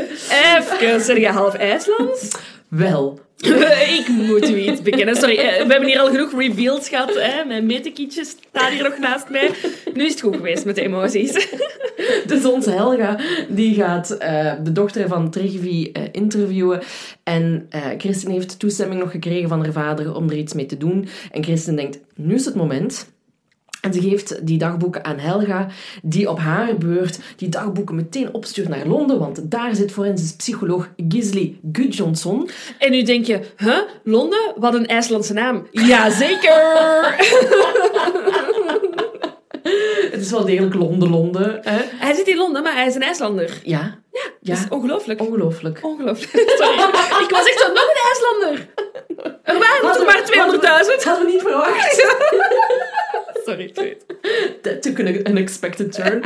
Even, 0.56 1.02
zeg 1.02 1.18
je 1.18 1.28
half 1.28 1.54
IJslands? 1.54 2.32
Wel, 2.68 3.20
ik 4.00 4.06
moet 4.08 4.50
u 4.50 4.58
iets 4.58 4.82
bekennen. 4.82 5.16
Sorry, 5.16 5.38
eh, 5.38 5.66
we 5.66 5.72
hebben 5.72 5.86
hier 5.86 6.00
al 6.00 6.10
genoeg 6.10 6.32
reveals 6.38 6.90
gehad. 6.90 7.14
Hè? 7.14 7.46
Mijn 7.46 7.66
metekietjes 7.66 8.30
staan 8.30 8.72
hier 8.72 8.84
nog 8.84 8.98
naast 8.98 9.30
mij. 9.30 9.50
Nu 9.94 10.06
is 10.06 10.12
het 10.12 10.22
goed 10.22 10.36
geweest 10.36 10.66
met 10.66 10.76
de 10.76 10.82
emoties. 10.82 11.34
Dus 12.28 12.46
onze 12.46 12.72
Helga, 12.72 13.20
die 13.50 13.76
gaat 13.76 14.12
eh, 14.12 14.54
de 14.64 14.72
dochter 14.72 15.08
van 15.08 15.30
Trigvi 15.30 15.92
eh, 15.92 16.04
interviewen. 16.12 16.82
En 17.24 17.66
eh 17.70 17.82
Christen 17.98 18.32
heeft 18.32 18.60
toestemming 18.60 19.00
nog 19.00 19.12
gekregen 19.12 19.50
van 19.50 19.62
haar 19.62 19.72
vader 19.72 20.16
om 20.16 20.30
er 20.30 20.38
iets 20.38 20.54
mee 20.54 20.66
te 20.66 20.78
doen. 20.78 21.08
En 21.32 21.44
Christen 21.44 21.76
denkt, 21.76 22.00
nu 22.16 22.34
is 22.34 22.46
het 22.46 22.56
moment. 22.56 23.14
En 23.86 23.94
ze 23.94 24.02
geeft 24.02 24.46
die 24.48 24.58
dagboeken 24.58 25.06
aan 25.06 25.20
Helga, 25.20 25.68
die 26.04 26.30
op 26.30 26.40
haar 26.40 26.78
beurt 26.78 27.20
die 27.36 27.50
dagboeken 27.50 27.96
meteen 27.96 28.34
opstuurt 28.34 28.68
naar 28.68 28.86
Londen, 28.86 29.20
want 29.20 29.52
daar 29.52 29.76
zit 29.76 29.92
forensisch 29.92 30.36
psycholoog 30.36 30.90
Gisli 31.10 31.60
Gudjonsson. 31.72 32.50
En 32.80 32.92
nu 32.92 33.02
denk 33.04 33.26
je, 33.26 33.40
huh? 33.58 33.78
Londen? 34.04 34.54
Wat 34.56 34.74
een 34.74 34.88
IJslandse 34.88 35.34
naam. 35.34 35.68
Jazeker! 35.72 37.16
Het 40.12 40.22
is 40.22 40.32
wel 40.32 40.46
degelijk 40.46 40.74
Londen, 40.76 41.10
Londen. 41.10 41.60
Hè? 41.64 41.78
hij 41.96 42.14
zit 42.14 42.28
in 42.28 42.38
Londen, 42.38 42.64
maar 42.64 42.74
hij 42.74 42.88
is 42.88 42.96
een 42.96 43.02
IJslander. 43.02 43.60
Ja, 43.64 44.00
ja, 44.12 44.22
Dat 44.42 44.58
is 44.58 44.70
ongelooflijk. 44.70 45.22
ongelooflijk. 45.22 45.80
Ongelooflijk. 45.82 46.50
Sorry. 46.60 46.74
Ik 47.24 47.30
was 47.30 47.48
echt 47.48 47.60
zo, 47.60 47.68
nog 47.68 47.88
een 47.94 48.02
IJslander. 48.12 48.68
Er 49.44 49.60
waren 49.60 50.00
er 50.00 50.06
maar 50.06 50.24
200.000. 50.98 51.04
Hadden 51.04 51.26
we 51.26 51.32
niet 51.32 51.42
verwacht. 51.42 52.06
Sorry. 53.46 53.72
That 54.62 54.82
took 54.82 55.00
an 55.00 55.08
unexpected 55.08 55.92
turn. 55.92 56.24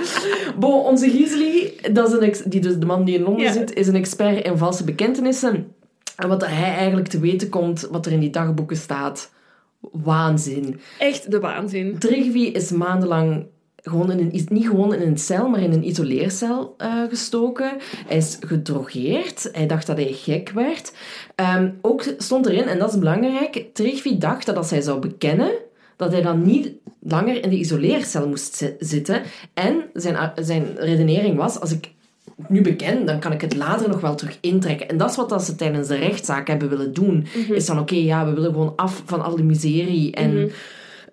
Bon, 0.58 0.84
onze 0.86 1.10
Gisli, 1.10 1.74
dat 1.94 2.08
is 2.08 2.14
een 2.14 2.22
ex- 2.24 2.44
die 2.46 2.62
dus 2.62 2.78
de 2.78 2.86
man 2.86 3.04
die 3.04 3.16
in 3.18 3.24
Londen 3.24 3.54
zit, 3.54 3.74
is 3.74 3.88
een 3.88 3.96
expert 3.96 4.46
in 4.46 4.58
valse 4.58 4.84
bekentenissen. 4.84 5.74
En 6.16 6.28
wat 6.28 6.46
hij 6.46 6.74
eigenlijk 6.76 7.08
te 7.08 7.20
weten 7.20 7.50
komt, 7.50 7.88
wat 7.92 8.06
er 8.06 8.12
in 8.12 8.20
die 8.20 8.30
dagboeken 8.30 8.78
staat, 8.78 9.32
waanzin. 9.80 10.80
Echt 11.00 11.32
de 11.32 11.40
waanzin. 11.40 12.00
Trigvi 12.00 12.52
is 12.52 12.72
maandenlang 12.72 13.46
gewoon 13.84 14.12
in 14.12 14.20
een, 14.20 14.46
niet 14.50 14.68
gewoon 14.68 14.94
in 14.94 15.02
een 15.08 15.18
cel, 15.18 15.50
maar 15.50 15.60
in 15.60 15.72
een 15.72 15.88
isoleercel 15.88 16.74
eh, 16.78 17.04
gestoken. 17.10 17.78
Hij 18.08 18.18
is 18.18 18.38
gedrogeerd. 18.40 19.50
Hij 19.52 19.66
dacht 19.68 19.88
dat 19.88 19.98
hij 19.98 20.12
gek 20.14 20.50
werd. 20.50 20.94
Ehm, 21.36 21.72
ook 21.82 22.04
stond 22.18 22.46
erin, 22.46 22.68
en 22.68 22.80
dat 22.80 22.90
is 22.94 23.00
belangrijk, 23.00 23.66
Trigvi 23.74 24.18
dacht 24.18 24.46
dat 24.46 24.58
als 24.58 24.70
hij 24.70 24.82
zou 24.82 25.00
bekennen, 25.00 25.52
dat 26.00 26.12
hij 26.12 26.22
dan 26.22 26.46
niet 26.46 26.72
langer 27.00 27.44
in 27.44 27.50
de 27.50 27.58
isoleercel 27.58 28.28
moest 28.28 28.56
zi- 28.56 28.76
zitten. 28.80 29.22
En 29.54 29.84
zijn, 29.94 30.32
zijn 30.36 30.66
redenering 30.78 31.38
was, 31.38 31.60
als 31.60 31.72
ik 31.72 31.92
het 32.38 32.50
nu 32.50 32.62
beken, 32.62 33.06
dan 33.06 33.20
kan 33.20 33.32
ik 33.32 33.42
het 33.42 33.56
later 33.56 33.90
nog 33.90 34.02
wel 34.02 34.16
terug 34.16 34.38
intrekken. 34.42 34.88
En 34.88 34.98
dat 34.98 35.10
is 35.10 35.16
wat 35.16 35.30
dat 35.30 35.44
ze 35.44 35.56
tijdens 35.56 35.88
de 35.88 35.96
rechtszaak 35.96 36.48
hebben 36.48 36.70
willen 36.70 36.94
doen. 36.94 37.28
Is 37.50 37.66
dan, 37.66 37.80
oké, 37.80 37.96
ja, 37.96 38.26
we 38.26 38.34
willen 38.34 38.52
gewoon 38.52 38.74
af 38.76 39.04
van 39.06 39.22
al 39.22 39.36
die 39.36 39.46
miserie 39.46 40.12
en 40.12 40.52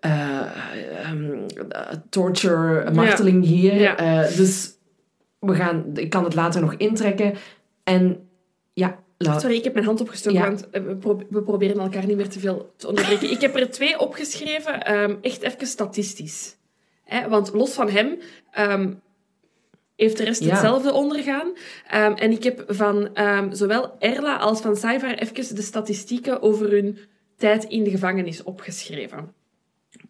eh, 0.01 0.41
ehm, 1.05 1.33
eh, 1.69 1.81
torture, 2.09 2.91
marteling 2.91 3.45
hier. 3.45 3.81
Ja. 3.81 3.97
Eh, 3.97 4.37
dus 4.37 4.71
we 5.39 5.55
gaan, 5.55 5.85
ik 5.95 6.11
kan 6.11 6.25
het 6.25 6.35
later 6.35 6.61
nog 6.61 6.75
intrekken. 6.75 7.35
En 7.85 8.29
ja, 8.73 8.99
la- 9.19 9.39
Sorry, 9.39 9.57
ik 9.57 9.65
heb 9.65 9.73
mijn 9.73 9.85
hand 9.87 10.01
opgestoken, 10.01 10.41
Ja. 10.41 10.47
want 10.47 10.71
eh, 10.71 10.83
we, 10.83 10.97
pro- 10.97 11.23
we 11.31 11.43
proberen 11.43 11.79
elkaar 11.79 12.07
niet 12.07 12.17
meer 12.17 12.29
te 12.29 12.41
veel 12.41 12.73
te 12.77 12.89
onderbreken. 12.89 13.31
Ik 13.31 13.41
heb 13.41 13.57
er 13.57 13.71
twee 13.71 13.99
opgeschreven, 13.99 14.85
ehm, 14.85 15.17
echt 15.21 15.43
even 15.43 15.67
statistisch. 15.67 16.57
Hè, 17.05 17.29
want 17.29 17.53
los 17.53 17.73
van 17.73 17.89
hem 17.91 18.19
ehm, 18.51 18.93
heeft 19.97 20.17
de 20.17 20.25
rest 20.25 20.43
Ja. 20.45 20.51
hetzelfde 20.51 20.93
ondergaan. 20.93 21.53
Ehm, 21.89 22.13
en 22.13 22.31
ik 22.33 22.43
heb 22.45 22.65
van 22.69 23.11
zowel 23.53 23.97
Erla 23.99 24.37
als 24.37 24.61
van 24.61 24.77
Saivar 24.77 25.15
even 25.15 25.55
de 25.55 25.63
statistieken 25.63 26.43
over 26.43 26.71
hun 26.71 26.99
tijd 27.37 27.65
in 27.65 27.85
de 27.85 27.91
gevangenis 27.91 28.43
opgeschreven. 28.43 29.33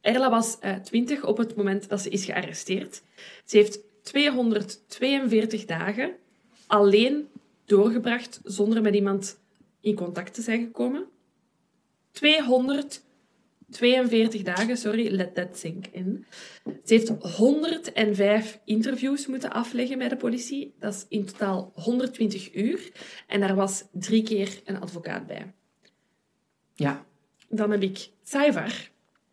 Erla 0.01 0.31
was 0.31 0.57
eh 0.61 0.75
20 0.75 1.25
op 1.25 1.37
het 1.37 1.57
moment 1.57 1.89
dat 1.89 2.01
ze 2.01 2.09
is 2.11 2.25
gearresteerd. 2.25 3.03
Ze 3.45 3.57
heeft 3.57 3.79
242 4.03 5.65
dagen 5.65 6.11
alleen 6.67 7.29
doorgebracht 7.67 8.41
zonder 8.45 8.83
met 8.83 8.95
iemand 8.95 9.41
in 9.81 9.95
contact 9.95 10.35
te 10.35 10.43
zijn 10.43 10.61
gekomen. 10.61 11.09
242 12.13 14.43
dagen, 14.43 14.77
sorry, 14.77 15.15
let 15.15 15.35
that 15.35 15.59
sink 15.59 15.87
in. 15.87 16.27
Ze 16.65 16.95
heeft 16.95 17.09
105 17.09 18.61
interviews 18.65 19.27
moeten 19.27 19.53
afleggen 19.53 19.99
bij 19.99 20.09
de 20.09 20.17
politie. 20.17 20.75
Dat 20.79 20.95
is 20.95 21.07
in 21.09 21.25
totaal 21.25 21.73
120 21.75 22.55
uur. 22.55 22.93
En 23.27 23.41
daar 23.41 23.55
was 23.55 23.85
drie 23.93 24.23
keer 24.23 24.61
een 24.65 24.81
advocaat 24.81 25.27
bij. 25.27 25.55
ja. 26.75 27.05
Dan 27.49 27.71
heb 27.71 27.83
ik 27.83 28.11
Saivar, 28.23 28.91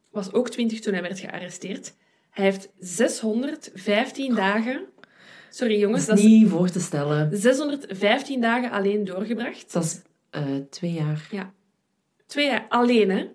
was 0.10 0.34
ook 0.34 0.50
20 0.50 0.80
toen 0.80 0.94
hij 0.94 1.02
werd 1.02 1.20
gearresteerd. 1.20 1.96
Hij 2.30 2.46
heeft 2.46 2.70
615 2.80 4.36
dagen... 4.36 4.93
Sorry 5.54 5.80
jongens, 5.80 6.06
dat 6.06 6.18
is 6.18 6.24
niet 6.24 6.50
voor 6.50 6.70
te 6.70 6.80
stellen. 6.80 7.38
615 7.38 8.42
dagen 8.42 8.72
alleen 8.72 9.06
doorgebracht. 9.06 9.74
Dat 9.74 9.84
is 9.84 10.02
eh, 10.30 10.56
twee 10.70 10.92
jaar. 10.92 11.28
Ja. 11.32 11.54
Twee 12.26 12.46
jaar 12.46 12.66
alleen, 12.70 13.10
hè? 13.10 13.28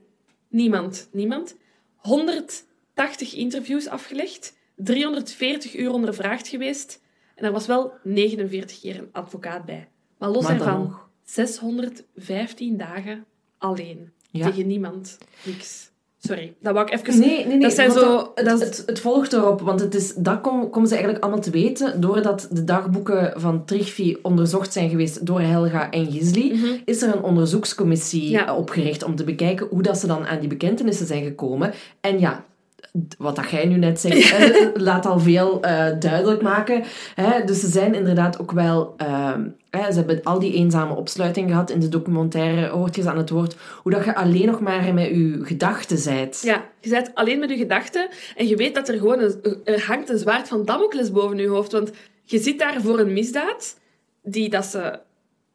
Niemand. 0.49 1.09
Niemand. 1.13 1.57
180 1.97 3.35
interviews 3.35 3.87
afgelegd. 3.87 4.57
340 4.77 5.77
uur 5.77 5.91
ondervraagd 5.91 6.49
geweest. 6.49 7.03
En 7.35 7.45
er 7.45 7.53
was 7.53 7.67
wel 7.67 7.93
49 8.03 8.81
keer 8.81 8.99
een 8.99 9.09
advocaat 9.13 9.65
bij. 9.65 9.89
Maar 10.19 10.29
los 10.31 10.43
Maar 10.43 10.59
daarvan, 10.59 10.81
nog. 10.81 11.09
615 11.25 12.77
dagen 12.77 13.25
alleen. 13.59 14.13
Ja. 14.31 14.51
Tegen 14.51 14.67
niemand. 14.67 15.19
Niks. 15.45 15.91
Sorry, 16.21 16.55
dat 16.61 16.75
wou 16.75 16.87
ik 16.87 16.93
even... 16.93 17.21
Nee, 17.21 17.37
nee, 17.37 17.47
nee. 17.47 17.59
Dat 17.61 17.73
zijn 17.73 17.91
zo... 17.91 18.33
Het, 18.35 18.45
dat 18.47 18.61
is- 18.61 18.67
het, 18.67 18.83
het 18.87 19.01
volgt 19.01 19.33
erop, 19.33 19.61
want 19.61 19.81
het 19.81 19.95
is, 19.95 20.15
dat 20.15 20.41
kom- 20.41 20.71
komen 20.71 20.89
ze 20.89 20.95
eigenlijk 20.95 21.25
allemaal 21.25 21.43
te 21.43 21.51
weten. 21.51 22.01
Doordat 22.01 22.49
de 22.51 22.65
dagboeken 22.65 23.33
van 23.41 23.65
Trigvi 23.65 24.17
onderzocht 24.23 24.73
zijn 24.73 24.91
geweest 24.91 25.27
door 25.27 25.41
Helga 25.41 25.91
en 25.91 26.11
Gisli, 26.13 26.81
is 26.85 27.03
er 27.03 27.15
een 27.17 27.23
onderzoekscommissie 27.23 28.23
Mhm. 28.23 28.33
Ja. 28.33 28.57
opgericht 28.57 29.03
om 29.05 29.17
te 29.17 29.25
bekijken 29.25 29.67
hoe 29.71 29.83
dat 29.83 29.99
ze 29.99 30.07
dan 30.07 30.27
aan 30.27 30.39
die 30.41 30.49
bekentenissen 30.49 31.07
zijn 31.07 31.23
gekomen. 31.25 31.73
En 32.01 32.19
ja, 32.19 32.45
wat 33.19 33.37
dat 33.37 33.51
jij 33.51 33.67
nu 33.67 33.77
net 33.77 34.01
zegt, 34.01 34.35
laat 34.89 35.07
al 35.07 35.19
veel 35.19 35.63
eh, 35.63 35.87
duidelijk 35.99 36.43
maken. 36.43 36.85
Hè? 37.15 37.45
Dus 37.45 37.61
ze 37.61 37.67
zijn 37.67 37.95
inderdaad 37.95 38.41
ook 38.41 38.53
wel... 38.53 38.95
ehm, 38.97 39.49
hè, 39.71 39.93
ze 39.93 39.99
hebben 39.99 40.21
al 40.23 40.39
die 40.39 40.53
eenzame 40.53 40.95
opsluiting 40.95 41.49
gehad 41.49 41.71
in 41.71 41.81
de 41.81 41.89
documentaire. 41.89 42.69
Hoort 42.69 42.97
je 42.97 43.03
ze 43.03 43.11
aan 43.11 43.17
het 43.17 43.31
woord 43.31 43.57
hoe 43.83 43.93
dat 43.93 44.05
je 44.05 44.15
alleen 44.15 44.47
nog 44.47 44.61
maar 44.61 44.95
met 44.95 45.07
je 45.07 45.41
gedachten 45.43 45.99
zijt. 45.99 46.41
Ja, 46.45 46.65
je 46.81 46.91
bent 46.91 47.15
alleen 47.15 47.39
met 47.39 47.51
je 47.51 47.57
gedachten 47.57 48.09
en 48.37 48.47
je 48.47 48.57
weet 48.57 48.75
dat 48.75 48.89
er 48.89 48.99
gewoon 48.99 49.21
een, 49.21 49.61
er 49.65 49.85
hangt 49.87 50.09
een 50.09 50.19
zwaard 50.19 50.49
van 50.49 50.65
Damocles 50.65 51.13
boven 51.13 51.39
je 51.39 51.49
hoofd. 51.49 51.73
Want 51.73 51.91
je 52.25 52.39
zit 52.39 52.59
daar 52.59 52.81
voor 52.81 52.99
een 52.99 53.13
misdaad 53.13 53.79
die 54.23 54.49
dat 54.49 54.65
ze 54.65 54.99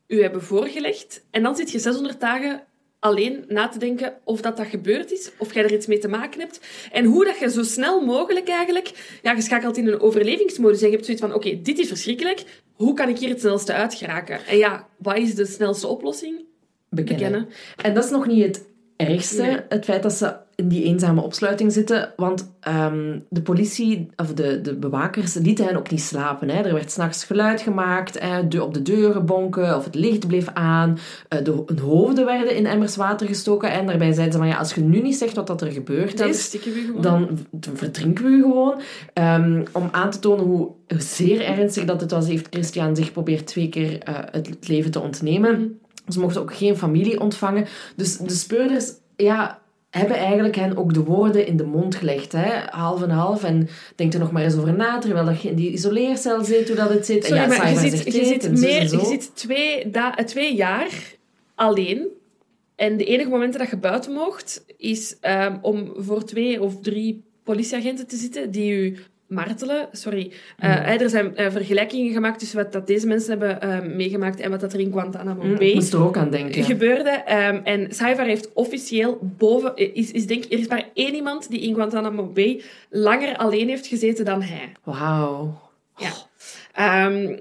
u 0.07 0.21
hebben 0.21 0.43
voorgelegd. 0.43 1.25
En 1.31 1.43
dan 1.43 1.55
zit 1.55 1.71
je 1.71 1.79
600 1.79 2.19
dagen 2.19 2.63
alleen 3.03 3.45
na 3.47 3.67
te 3.67 3.80
denken 3.80 4.13
of 4.23 4.41
dat, 4.41 4.57
dat 4.57 4.67
gebeurd 4.67 5.11
is, 5.11 5.31
of 5.38 5.53
jij 5.53 5.63
er 5.63 5.73
iets 5.73 5.88
mee 5.88 5.97
te 5.97 6.07
maken 6.07 6.39
hebt. 6.39 6.59
En 6.91 7.05
hoe 7.05 7.25
dat 7.25 7.39
je 7.39 7.49
zo 7.49 7.63
snel 7.63 8.01
mogelijk 8.01 8.47
eigenlijk... 8.47 9.19
Ja, 9.21 9.31
je 9.31 9.41
schakelt 9.41 9.77
in 9.77 9.88
een 9.88 9.99
overlevingsmodus 9.99 10.81
en 10.81 10.88
je 10.88 10.93
hebt 10.93 11.05
zoiets 11.05 11.23
van, 11.23 11.34
oké, 11.34 11.61
dit 11.61 11.80
is 11.80 11.88
verschrikkelijk. 11.88 12.43
Hoe 12.73 12.93
kan 12.93 13.09
ik 13.09 13.17
hier 13.17 13.30
het 13.30 13.39
snelste 13.39 13.73
uit 13.73 13.93
geraken? 13.93 14.45
En 14.45 14.57
ja, 14.57 14.88
wat 14.97 15.17
is 15.17 15.35
de 15.35 15.45
snelste 15.45 15.88
oplossing? 15.88 16.45
bekennen. 16.93 17.31
Bekennen. 17.31 17.49
En 17.81 17.93
dat 17.93 18.03
is 18.03 18.09
nog 18.09 18.27
niet 18.27 18.43
het 18.43 18.65
ergste, 18.95 19.41
Nee. 19.41 19.59
het 19.69 19.85
feit 19.85 20.03
dat 20.03 20.13
ze 20.13 20.35
in 20.55 20.67
die 20.67 20.83
eenzame 20.83 21.21
opsluiting 21.21 21.71
zitten. 21.71 22.13
Want 22.15 22.53
ehm, 22.59 23.19
de 23.29 23.41
politie, 23.41 24.09
of 24.15 24.33
de, 24.33 24.61
de 24.61 24.75
bewakers, 24.75 25.33
lieten 25.33 25.65
hen 25.65 25.77
ook 25.77 25.91
niet 25.91 26.01
slapen. 26.01 26.49
Hè. 26.49 26.61
Er 26.61 26.73
werd 26.73 26.91
s'nachts 26.91 27.23
geluid 27.23 27.61
gemaakt, 27.61 28.19
hè, 28.19 28.47
de, 28.47 28.63
op 28.63 28.73
de 28.73 28.81
deuren 28.81 29.25
bonken, 29.25 29.77
of 29.77 29.83
het 29.83 29.95
licht 29.95 30.27
bleef 30.27 30.47
aan. 30.53 30.97
Eh, 31.27 31.43
de, 31.43 31.63
hun 31.65 31.79
hoofden 31.79 32.25
werden 32.25 32.55
in 32.55 32.65
emmers 32.65 32.95
water 32.95 33.27
gestoken. 33.27 33.71
En 33.71 33.85
daarbij 33.85 34.11
zeiden 34.11 34.33
ze 34.33 34.39
van, 34.39 34.47
ja, 34.47 34.57
als 34.57 34.73
je 34.73 34.81
nu 34.81 35.01
niet 35.01 35.15
zegt 35.15 35.35
wat 35.35 35.47
dat 35.47 35.61
er 35.61 35.71
gebeurd 35.71 36.19
is, 36.19 36.57
dan 37.01 37.29
verdrinken 37.73 38.23
we 38.23 38.29
u 38.29 38.41
gewoon. 38.41 38.81
Ehm, 39.13 39.63
om 39.71 39.87
aan 39.91 40.11
te 40.11 40.19
tonen 40.19 40.45
hoe 40.45 40.71
zeer 40.97 41.41
ernstig 41.41 41.85
dat 41.85 42.01
het 42.01 42.11
was, 42.11 42.27
heeft 42.27 42.47
Christian 42.49 42.95
zich 42.95 43.11
probeerd 43.11 43.47
twee 43.47 43.69
keer 43.69 43.99
eh, 43.99 44.15
het 44.31 44.67
leven 44.67 44.91
te 44.91 44.99
ontnemen. 44.99 45.77
Ze 46.07 46.19
mochten 46.19 46.41
ook 46.41 46.55
geen 46.55 46.77
familie 46.77 47.19
ontvangen. 47.19 47.67
Dus 47.95 48.17
de 48.17 48.34
speurders 48.34 48.91
ja, 49.15 49.61
hebben 49.89 50.17
eigenlijk 50.17 50.55
hen 50.55 50.77
ook 50.77 50.93
de 50.93 51.03
woorden 51.03 51.45
in 51.47 51.57
de 51.57 51.65
mond 51.65 51.95
gelegd. 51.95 52.31
Hè? 52.31 52.51
Half 52.69 53.01
en 53.01 53.09
half. 53.09 53.43
En 53.43 53.69
denk 53.95 54.13
er 54.13 54.19
nog 54.19 54.31
maar 54.31 54.43
eens 54.43 54.55
over 54.55 54.73
na, 54.73 54.99
terwijl 54.99 55.25
dat 55.25 55.41
je 55.41 55.49
in 55.49 55.55
die 55.55 55.71
isoleercel 55.71 56.43
zit, 56.43 56.67
hoe 56.67 56.77
dat 56.77 56.89
het 56.89 57.05
zit. 57.05 57.25
Sorry, 57.25 57.41
en 57.41 57.49
ja, 57.49 57.57
maar 57.57 57.69
je 57.69 57.89
zit, 57.89 58.13
je 58.13 58.25
zit, 58.25 58.59
meer, 58.59 58.80
en 58.80 58.89
zo. 58.89 58.99
je 58.99 59.05
zit 59.05 59.35
twee, 59.35 59.89
da, 59.89 60.15
eh, 60.15 60.25
twee 60.25 60.55
jaar 60.55 60.89
alleen. 61.55 62.07
En 62.75 62.97
de 62.97 63.05
enige 63.05 63.30
momenten 63.30 63.59
dat 63.59 63.69
je 63.69 63.77
buiten 63.77 64.11
mocht, 64.11 64.65
is 64.77 65.17
ehm, 65.19 65.57
om 65.61 65.93
voor 65.97 66.23
twee 66.23 66.61
of 66.61 66.81
drie 66.81 67.23
politieagenten 67.43 68.07
te 68.07 68.15
zitten 68.15 68.51
die 68.51 68.73
u 68.73 68.97
martelen. 69.34 69.88
Sorry. 69.91 70.31
Uh, 70.64 71.01
Er 71.01 71.10
zijn 71.10 71.34
uh, 71.35 71.51
vergelijkingen 71.51 72.14
gemaakt 72.14 72.39
tussen 72.39 72.57
wat 72.57 72.72
dat 72.72 72.88
deze 72.88 73.07
mensen 73.07 73.30
hebben 73.30 73.69
uh, 73.69 73.95
meegemaakt 73.95 74.39
en 74.39 74.49
wat 74.49 74.60
dat 74.60 74.73
er 74.73 74.80
in 74.80 74.91
Guantanamo 74.91 75.43
mm, 75.43 75.57
Bay 75.57 75.73
moest 75.73 75.93
er 75.93 76.03
ook 76.03 76.18
aan 76.18 76.30
denken. 76.30 76.64
gebeurde. 76.64 77.23
Um, 77.49 77.61
en 77.64 77.93
Saivar 77.93 78.26
heeft 78.26 78.53
officieel 78.53 79.18
boven... 79.22 79.76
Is, 79.76 80.11
is 80.11 80.27
denk, 80.27 80.43
er 80.43 80.60
is 80.60 80.68
maar 80.68 80.89
één 80.93 81.15
iemand 81.15 81.49
die 81.49 81.61
in 81.61 81.73
Guantanamo 81.73 82.23
Bay 82.26 82.61
langer 82.89 83.38
alleen 83.38 83.68
heeft 83.69 83.88
gezeten 83.88 84.26
dan 84.26 84.41
hij. 84.41 84.72
Wauw. 84.84 85.61
Ja. 85.97 86.11
Um, 87.07 87.39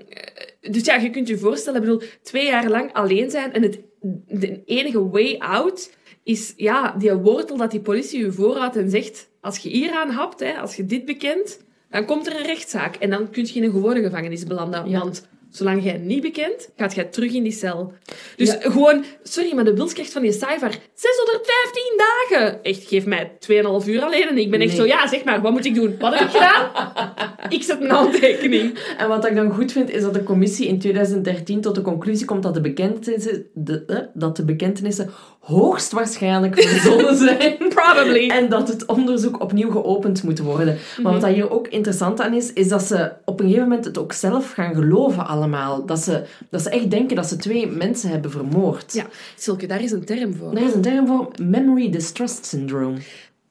dus 0.60 0.85
ja, 0.85 0.94
je 0.97 1.10
kunt 1.10 1.28
je 1.28 1.39
voorstellen, 1.39 1.81
ik 1.81 1.86
bedoel, 1.86 2.09
twee 2.23 2.47
jaar 2.47 2.69
lang 2.69 2.93
alleen 2.93 3.31
zijn 3.31 3.52
en 3.52 3.62
het, 3.62 3.81
de 4.27 4.62
enige 4.64 5.09
way 5.10 5.36
out 5.39 5.90
is 6.23 6.52
ja, 6.56 6.94
die 6.98 7.12
wortel 7.12 7.56
dat 7.56 7.70
die 7.70 7.81
politie 7.81 8.20
je 8.20 8.32
voorhoudt 8.32 8.77
en 8.77 8.90
zegt, 8.90 9.31
als 9.40 9.59
je 9.59 9.69
hieraan 9.69 10.10
hapt, 10.10 10.40
hè, 10.40 10.52
als 10.52 10.77
je 10.77 10.86
dit 10.86 11.05
bekent, 11.05 11.64
dan 11.93 12.05
komt 12.05 12.27
er 12.27 12.36
een 12.36 12.47
rechtszaak. 12.47 12.97
En 12.97 13.10
dan 13.10 13.31
kun 13.31 13.47
je 13.47 13.52
in 13.55 13.62
een 13.64 13.70
gewone 13.70 14.02
gevangenis 14.02 14.44
belanden. 14.44 14.89
Ja. 14.89 14.98
Want 14.98 15.27
zolang 15.51 15.85
jij 15.85 15.97
niet 15.97 16.23
bekent, 16.23 16.70
gaat 16.77 16.94
jij 16.94 17.05
terug 17.05 17.32
in 17.32 17.43
die 17.43 17.52
cel. 17.52 17.93
Dus 18.36 18.56
gewoon, 18.60 19.05
sorry, 19.23 19.55
maar 19.55 19.64
de 19.64 19.74
wilskracht 19.74 20.12
van 20.12 20.23
die 20.23 20.32
cijfer, 20.32 20.78
615 20.94 21.82
dagen. 21.97 22.62
Echt, 22.62 22.85
geef 22.85 23.06
mij 23.06 23.31
2,5 23.39 23.89
uur 23.89 24.02
alleen. 24.02 24.28
En 24.28 24.39
ik 24.39 24.51
ben 24.51 24.60
echt 24.60 24.69
Nee. 24.69 24.78
zo, 24.78 24.86
ja, 24.86 25.06
zeg 25.09 25.24
maar, 25.24 25.40
wat 25.40 25.52
moet 25.52 25.64
ik 25.64 25.74
doen? 25.74 25.97
Wat 25.98 26.19
heb 26.19 26.28
ik 26.28 26.35
gedaan? 26.35 26.70
ik 27.56 27.62
zet 27.62 27.78
mijn 27.78 27.90
handtekening. 27.90 28.78
En 28.98 29.09
wat 29.09 29.27
ik 29.27 29.35
dan 29.35 29.51
goed 29.51 29.73
vind, 29.73 29.90
is 29.90 30.02
dat 30.02 30.14
de 30.14 30.23
commissie 30.23 30.66
in 30.66 30.78
2013 30.78 31.60
tot 31.60 31.74
de 31.74 31.82
conclusie 31.82 32.27
komt 32.27 32.43
dat 32.43 32.55
de 32.55 32.60
bekentenissen, 32.60 33.47
de, 33.55 33.85
eh, 33.86 33.98
dat 34.14 34.36
de 34.36 34.44
bekentenissen 34.44 35.10
hoogstwaarschijnlijk 35.43 36.62
verzonnen 36.62 37.16
zijn. 37.27 37.56
Probably. 37.69 38.31
En 38.31 38.48
dat 38.48 38.69
het 38.69 38.86
onderzoek 38.86 39.40
opnieuw 39.40 39.70
geopend 39.70 40.23
moet 40.23 40.39
worden. 40.39 40.78
Maar 41.02 41.12
wat 41.12 41.20
dat 41.20 41.32
hier 41.32 41.51
ook 41.51 41.69
interessant 41.69 42.20
aan 42.20 42.35
is, 42.35 42.52
is 42.52 42.69
dat 42.69 42.82
ze 42.82 43.12
op 43.24 43.40
een 43.40 43.47
gegeven 43.47 43.69
moment 43.69 43.85
het 43.85 43.98
ook 43.98 44.12
zelf 44.12 44.51
gaan 44.52 44.74
geloven 44.74 45.27
allemaal. 45.27 45.86
Dat 45.86 45.98
ze, 45.98 46.24
dat 46.51 46.62
ze 46.62 46.70
echt 46.70 46.90
denken 46.90 47.16
dat 47.16 47.27
ze 47.27 47.36
twee 47.36 47.66
mensen 47.66 48.10
hebben 48.10 48.31
vermoord. 48.31 48.93
Ja, 48.93 49.06
Silke, 49.36 49.66
daar 49.66 49.82
is 49.82 49.93
een 49.93 50.05
term 50.05 50.35
voor. 50.35 50.52
Er 50.52 50.66
is 50.66 50.74
een 50.74 50.81
term 50.82 51.06
voor 51.06 51.28
memory 51.43 51.90
distrust 51.90 52.47
syndrome. 52.47 52.97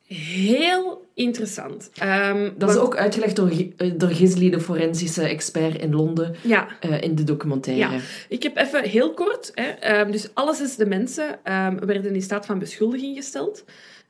Heel 0.07 1.05
interessant. 1.22 1.89
Ehm, 1.98 2.49
Dat 2.57 2.69
is 2.69 2.77
ook 2.77 2.95
uitgelegd 2.95 3.35
door, 3.35 3.49
eh, 3.77 3.91
door 3.95 4.10
Gisli, 4.10 4.49
de 4.49 4.60
forensische 4.60 5.23
expert 5.23 5.81
in 5.81 5.91
Londen, 5.93 6.35
Ja, 6.41 6.68
eh, 6.80 7.02
in 7.02 7.15
de 7.15 7.23
documentaire. 7.23 7.93
Ja, 7.93 7.99
ik 8.30 8.43
heb 8.43 8.57
even 8.57 8.84
heel 8.84 9.14
kort. 9.14 9.52
Hè, 9.56 9.64
ehm, 9.69 10.11
dus 10.11 10.30
alle 10.34 10.56
zes 10.56 10.76
de 10.76 10.85
mensen 10.85 11.39
ehm, 11.43 11.85
werden 11.85 12.14
in 12.15 12.22
staat 12.22 12.45
van 12.45 12.60
beschuldiging 12.60 13.15
gesteld. 13.15 13.64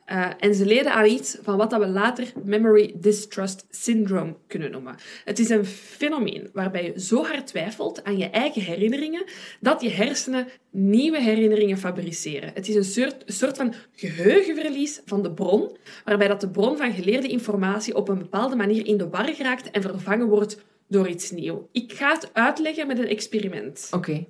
Eh, 0.06 0.30
en 0.40 0.56
ze 0.56 0.66
leden 0.66 0.94
aan 0.94 1.06
iets 1.06 1.38
van 1.42 1.58
wat 1.58 1.72
we 1.72 1.88
later 1.88 2.32
Memory 2.44 2.94
Distrust 2.96 3.66
Syndrome 3.70 4.36
kunnen 4.48 4.72
noemen. 4.72 4.96
Het 5.26 5.40
is 5.40 5.50
een 5.50 5.66
fenomeen 5.66 6.50
waarbij 6.54 6.84
je 6.84 7.00
zo 7.00 7.24
hard 7.24 7.48
twijfelt 7.48 8.04
aan 8.04 8.18
je 8.18 8.30
eigen 8.30 8.62
herinneringen 8.62 9.24
dat 9.60 9.82
je 9.82 9.90
hersenen 9.90 10.48
nieuwe 10.70 11.22
herinneringen 11.22 11.78
fabriceren. 11.78 12.52
Het 12.54 12.68
is 12.68 12.76
een 12.76 12.84
soort, 12.84 13.24
soort 13.26 13.58
van 13.58 13.74
geheugenverlies 13.96 15.02
van 15.06 15.24
de 15.24 15.32
bron, 15.32 15.78
waarbij 16.06 16.28
dat 16.28 16.42
de 16.42 16.50
bron 16.50 16.78
van 16.78 16.94
geleerde 16.94 17.28
informatie 17.28 17.96
op 17.96 18.10
een 18.10 18.18
bepaalde 18.18 18.56
manier 18.56 18.86
in 18.86 18.98
de 18.98 19.10
war 19.10 19.28
geraakt 19.28 19.72
en 19.72 19.82
vervangen 19.82 20.28
wordt 20.28 20.58
door 20.88 21.08
iets 21.08 21.32
nieuws. 21.32 21.60
Ik 21.72 21.94
ga 21.94 22.14
het 22.14 22.30
uitleggen 22.34 22.88
met 22.88 23.00
een 23.00 23.08
experiment. 23.08 23.88
Oké. 23.92 24.26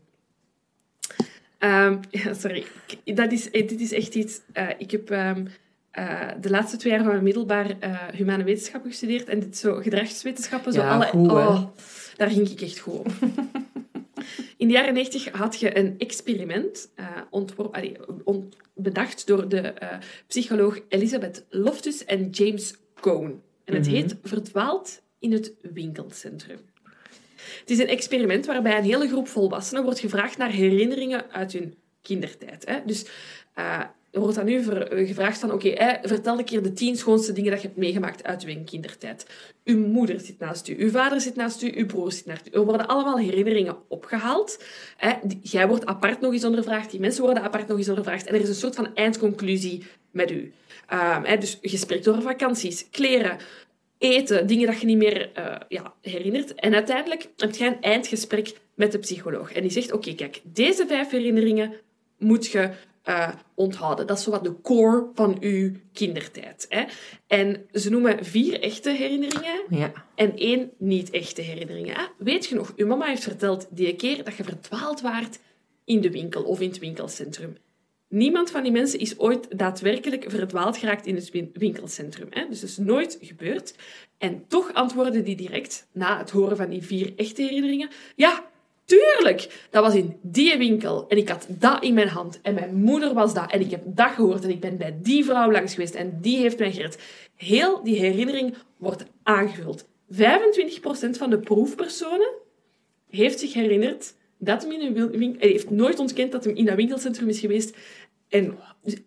Ehm, 1.61 1.97
ja, 2.23 2.33
sorry. 2.33 2.63
Dat 3.05 3.31
is, 3.31 3.49
eh, 3.51 3.67
dit 3.67 3.81
is 3.81 3.91
echt 3.91 4.15
iets... 4.15 4.39
eh, 4.53 4.67
ik 4.77 4.91
heb 4.91 5.09
ehm, 5.11 5.45
eh, 5.91 6.29
de 6.41 6.49
laatste 6.49 6.77
twee 6.77 6.91
jaar 6.93 7.01
van 7.01 7.11
mijn 7.11 7.23
middelbaar 7.23 7.75
humane 8.15 8.43
wetenschappen 8.43 8.89
gestudeerd. 8.89 9.27
En 9.27 9.39
dit 9.39 9.57
zo 9.57 9.73
gedragswetenschappen. 9.75 10.73
Zo 10.73 10.81
Ja, 10.81 10.89
alle, 10.93 11.05
goed, 11.05 11.31
oh, 11.31 11.63
daar 12.17 12.29
ging 12.29 12.49
ik 12.49 12.61
echt 12.61 12.79
goed 12.79 12.93
op. 12.93 13.07
In 14.57 14.67
de 14.67 14.73
jaren 14.73 14.93
90 14.93 15.29
had 15.31 15.59
je 15.59 15.77
een 15.77 15.95
experiment 15.97 16.89
allee, 17.71 17.97
ont- 18.23 18.55
bedacht 18.75 19.27
door 19.27 19.49
de 19.49 19.73
psycholoog 20.27 20.79
Elizabeth 20.89 21.45
Loftus 21.49 22.05
en 22.05 22.29
James 22.29 22.75
Cohn. 22.99 23.41
En 23.65 23.73
het 23.73 23.85
Mhm. 23.85 23.95
heet 23.95 24.15
Verdwaald 24.23 25.01
in 25.19 25.31
het 25.31 25.53
winkelcentrum. 25.61 26.57
Het 27.59 27.69
is 27.69 27.79
een 27.79 27.87
experiment 27.87 28.45
waarbij 28.45 28.77
een 28.77 28.83
hele 28.83 29.07
groep 29.07 29.27
volwassenen 29.27 29.83
wordt 29.83 29.99
gevraagd 29.99 30.37
naar 30.37 30.51
herinneringen 30.51 31.31
uit 31.31 31.53
hun 31.53 31.75
kindertijd. 32.01 32.65
Hè. 32.65 32.79
Dus 32.85 33.05
eh, 33.53 33.79
er 34.11 34.19
wordt 34.19 34.37
aan 34.37 34.47
u 34.47 34.69
eh, 34.69 35.07
gevraagd 35.07 35.39
van, 35.39 35.51
oké, 35.51 35.99
vertel 36.03 36.37
een 36.37 36.45
keer 36.45 36.63
de 36.63 36.73
tien 36.73 36.97
schoonste 36.97 37.33
dingen 37.33 37.51
dat 37.51 37.61
je 37.61 37.67
hebt 37.67 37.79
meegemaakt 37.79 38.23
uit 38.23 38.43
uw 38.43 38.63
kindertijd. 38.63 39.25
Uw 39.63 39.87
moeder 39.87 40.19
zit 40.19 40.39
naast 40.39 40.67
u, 40.67 40.75
uw 40.77 40.89
vader 40.89 41.21
zit 41.21 41.35
naast 41.35 41.61
u, 41.61 41.71
uw 41.75 41.85
broer 41.85 42.11
zit 42.11 42.25
naast 42.25 42.47
u. 42.47 42.51
Er 42.51 42.65
worden 42.65 42.87
allemaal 42.87 43.17
herinneringen 43.17 43.77
opgehaald. 43.87 44.63
Hè. 44.97 45.13
Jij 45.41 45.67
wordt 45.67 45.85
apart 45.85 46.21
nog 46.21 46.33
eens 46.33 46.45
ondervraagd, 46.45 46.91
die 46.91 46.99
mensen 46.99 47.23
worden 47.23 47.43
apart 47.43 47.67
nog 47.67 47.77
eens 47.77 47.89
ondervraagd. 47.89 48.25
En 48.25 48.35
er 48.35 48.41
is 48.41 48.49
een 48.49 48.55
soort 48.55 48.75
van 48.75 48.95
eindconclusie 48.95 49.83
met 50.11 50.31
u. 50.31 50.53
Ehm, 50.87 51.39
dus 51.39 51.57
je 51.61 51.77
spreekt 51.77 52.07
over 52.07 52.21
vakanties, 52.21 52.89
kleren, 52.89 53.37
eten, 54.01 54.47
dingen 54.47 54.67
dat 54.67 54.79
je 54.79 54.85
niet 54.85 54.97
meer 54.97 55.31
eh, 55.33 55.55
ja, 55.67 55.93
herinnert. 56.01 56.55
En 56.55 56.73
uiteindelijk 56.73 57.29
heb 57.37 57.55
je 57.55 57.65
een 57.65 57.81
eindgesprek 57.81 58.57
met 58.75 58.91
de 58.91 58.97
psycholoog. 58.97 59.51
En 59.51 59.61
die 59.61 59.71
zegt, 59.71 59.91
oké, 59.91 60.13
kijk, 60.13 60.41
deze 60.43 60.85
vijf 60.87 61.09
herinneringen 61.09 61.73
moet 62.17 62.47
je 62.47 62.69
eh, 63.03 63.29
onthouden. 63.55 64.07
Dat 64.07 64.17
is 64.17 64.23
zowat 64.23 64.43
de 64.43 64.61
core 64.61 65.09
van 65.13 65.37
uw 65.39 65.71
kindertijd. 65.93 66.65
Hè? 66.69 66.83
En 67.27 67.65
ze 67.71 67.89
noemen 67.89 68.25
vier 68.25 68.59
echte 68.61 68.89
herinneringen 68.89 69.61
Ja. 69.69 69.91
en 70.15 70.35
één 70.37 70.71
niet-echte 70.77 71.41
herinneringen. 71.41 71.95
Ah, 71.95 72.07
weet 72.17 72.45
je 72.45 72.55
nog, 72.55 72.73
uw 72.75 72.87
mama 72.87 73.05
heeft 73.05 73.23
verteld 73.23 73.67
die 73.71 73.95
keer 73.95 74.23
dat 74.23 74.35
je 74.35 74.43
verdwaald 74.43 75.01
waart 75.01 75.39
in 75.85 76.01
de 76.01 76.11
winkel 76.11 76.43
of 76.43 76.59
in 76.61 76.69
het 76.69 76.79
winkelcentrum. 76.79 77.57
Niemand 78.11 78.51
van 78.51 78.63
die 78.63 78.71
mensen 78.71 78.99
is 78.99 79.19
ooit 79.19 79.57
daadwerkelijk 79.57 80.25
verdwaald 80.27 80.77
geraakt 80.77 81.05
in 81.05 81.15
het 81.15 81.29
win- 81.29 81.49
winkelcentrum. 81.53 82.27
Hè? 82.29 82.45
Dus 82.49 82.59
dat 82.59 82.69
is 82.69 82.77
nooit 82.77 83.17
gebeurd. 83.21 83.75
En 84.17 84.43
toch 84.47 84.73
antwoordde 84.73 85.23
die 85.23 85.35
direct, 85.35 85.87
na 85.91 86.17
het 86.17 86.29
horen 86.29 86.57
van 86.57 86.69
die 86.69 86.83
vier 86.83 87.13
echte 87.15 87.41
herinneringen, 87.41 87.89
ja, 88.15 88.45
tuurlijk, 88.85 89.67
dat 89.69 89.83
was 89.83 89.95
in 89.95 90.17
die 90.21 90.57
winkel. 90.57 91.05
En 91.07 91.17
ik 91.17 91.29
had 91.29 91.45
dat 91.49 91.83
in 91.83 91.93
mijn 91.93 92.07
hand. 92.07 92.39
En 92.41 92.53
mijn 92.53 92.75
moeder 92.75 93.13
was 93.13 93.33
dat. 93.33 93.51
En 93.51 93.59
ik 93.59 93.71
heb 93.71 93.81
dat 93.85 94.11
gehoord. 94.11 94.43
En 94.43 94.49
ik 94.49 94.59
ben 94.59 94.77
bij 94.77 94.97
die 95.01 95.25
vrouw 95.25 95.51
langs 95.51 95.73
geweest. 95.73 95.95
En 95.95 96.17
die 96.21 96.37
heeft 96.37 96.59
mij 96.59 96.71
gered. 96.71 96.97
Heel 97.35 97.83
die 97.83 97.99
herinnering 97.99 98.55
wordt 98.77 99.05
aangevuld. 99.23 99.85
25% 100.11 100.17
van 101.11 101.29
de 101.29 101.39
proefpersonen 101.39 102.31
heeft 103.09 103.39
zich 103.39 103.53
herinnerd 103.53 104.13
dat 104.43 104.61
hem 104.61 104.71
in 104.71 104.81
een 104.81 105.09
winkel... 105.11 105.39
Hij 105.39 105.49
heeft 105.49 105.69
nooit 105.69 105.99
ontkend 105.99 106.31
dat 106.31 106.43
hij 106.43 106.53
in 106.53 106.65
dat 106.65 106.75
winkelcentrum 106.75 107.27
is 107.29 107.39
geweest. 107.39 107.77
En 108.31 108.57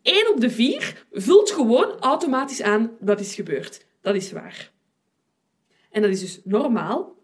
één 0.02 0.32
op 0.34 0.40
de 0.40 0.50
vier 0.50 1.04
vult 1.12 1.50
gewoon 1.50 1.98
automatisch 2.00 2.62
aan 2.62 2.90
wat 3.00 3.20
is 3.20 3.34
gebeurd. 3.34 3.86
Dat 4.00 4.14
is 4.14 4.32
waar. 4.32 4.70
En 5.90 6.02
dat 6.02 6.10
is 6.10 6.20
dus 6.20 6.40
normaal. 6.44 7.16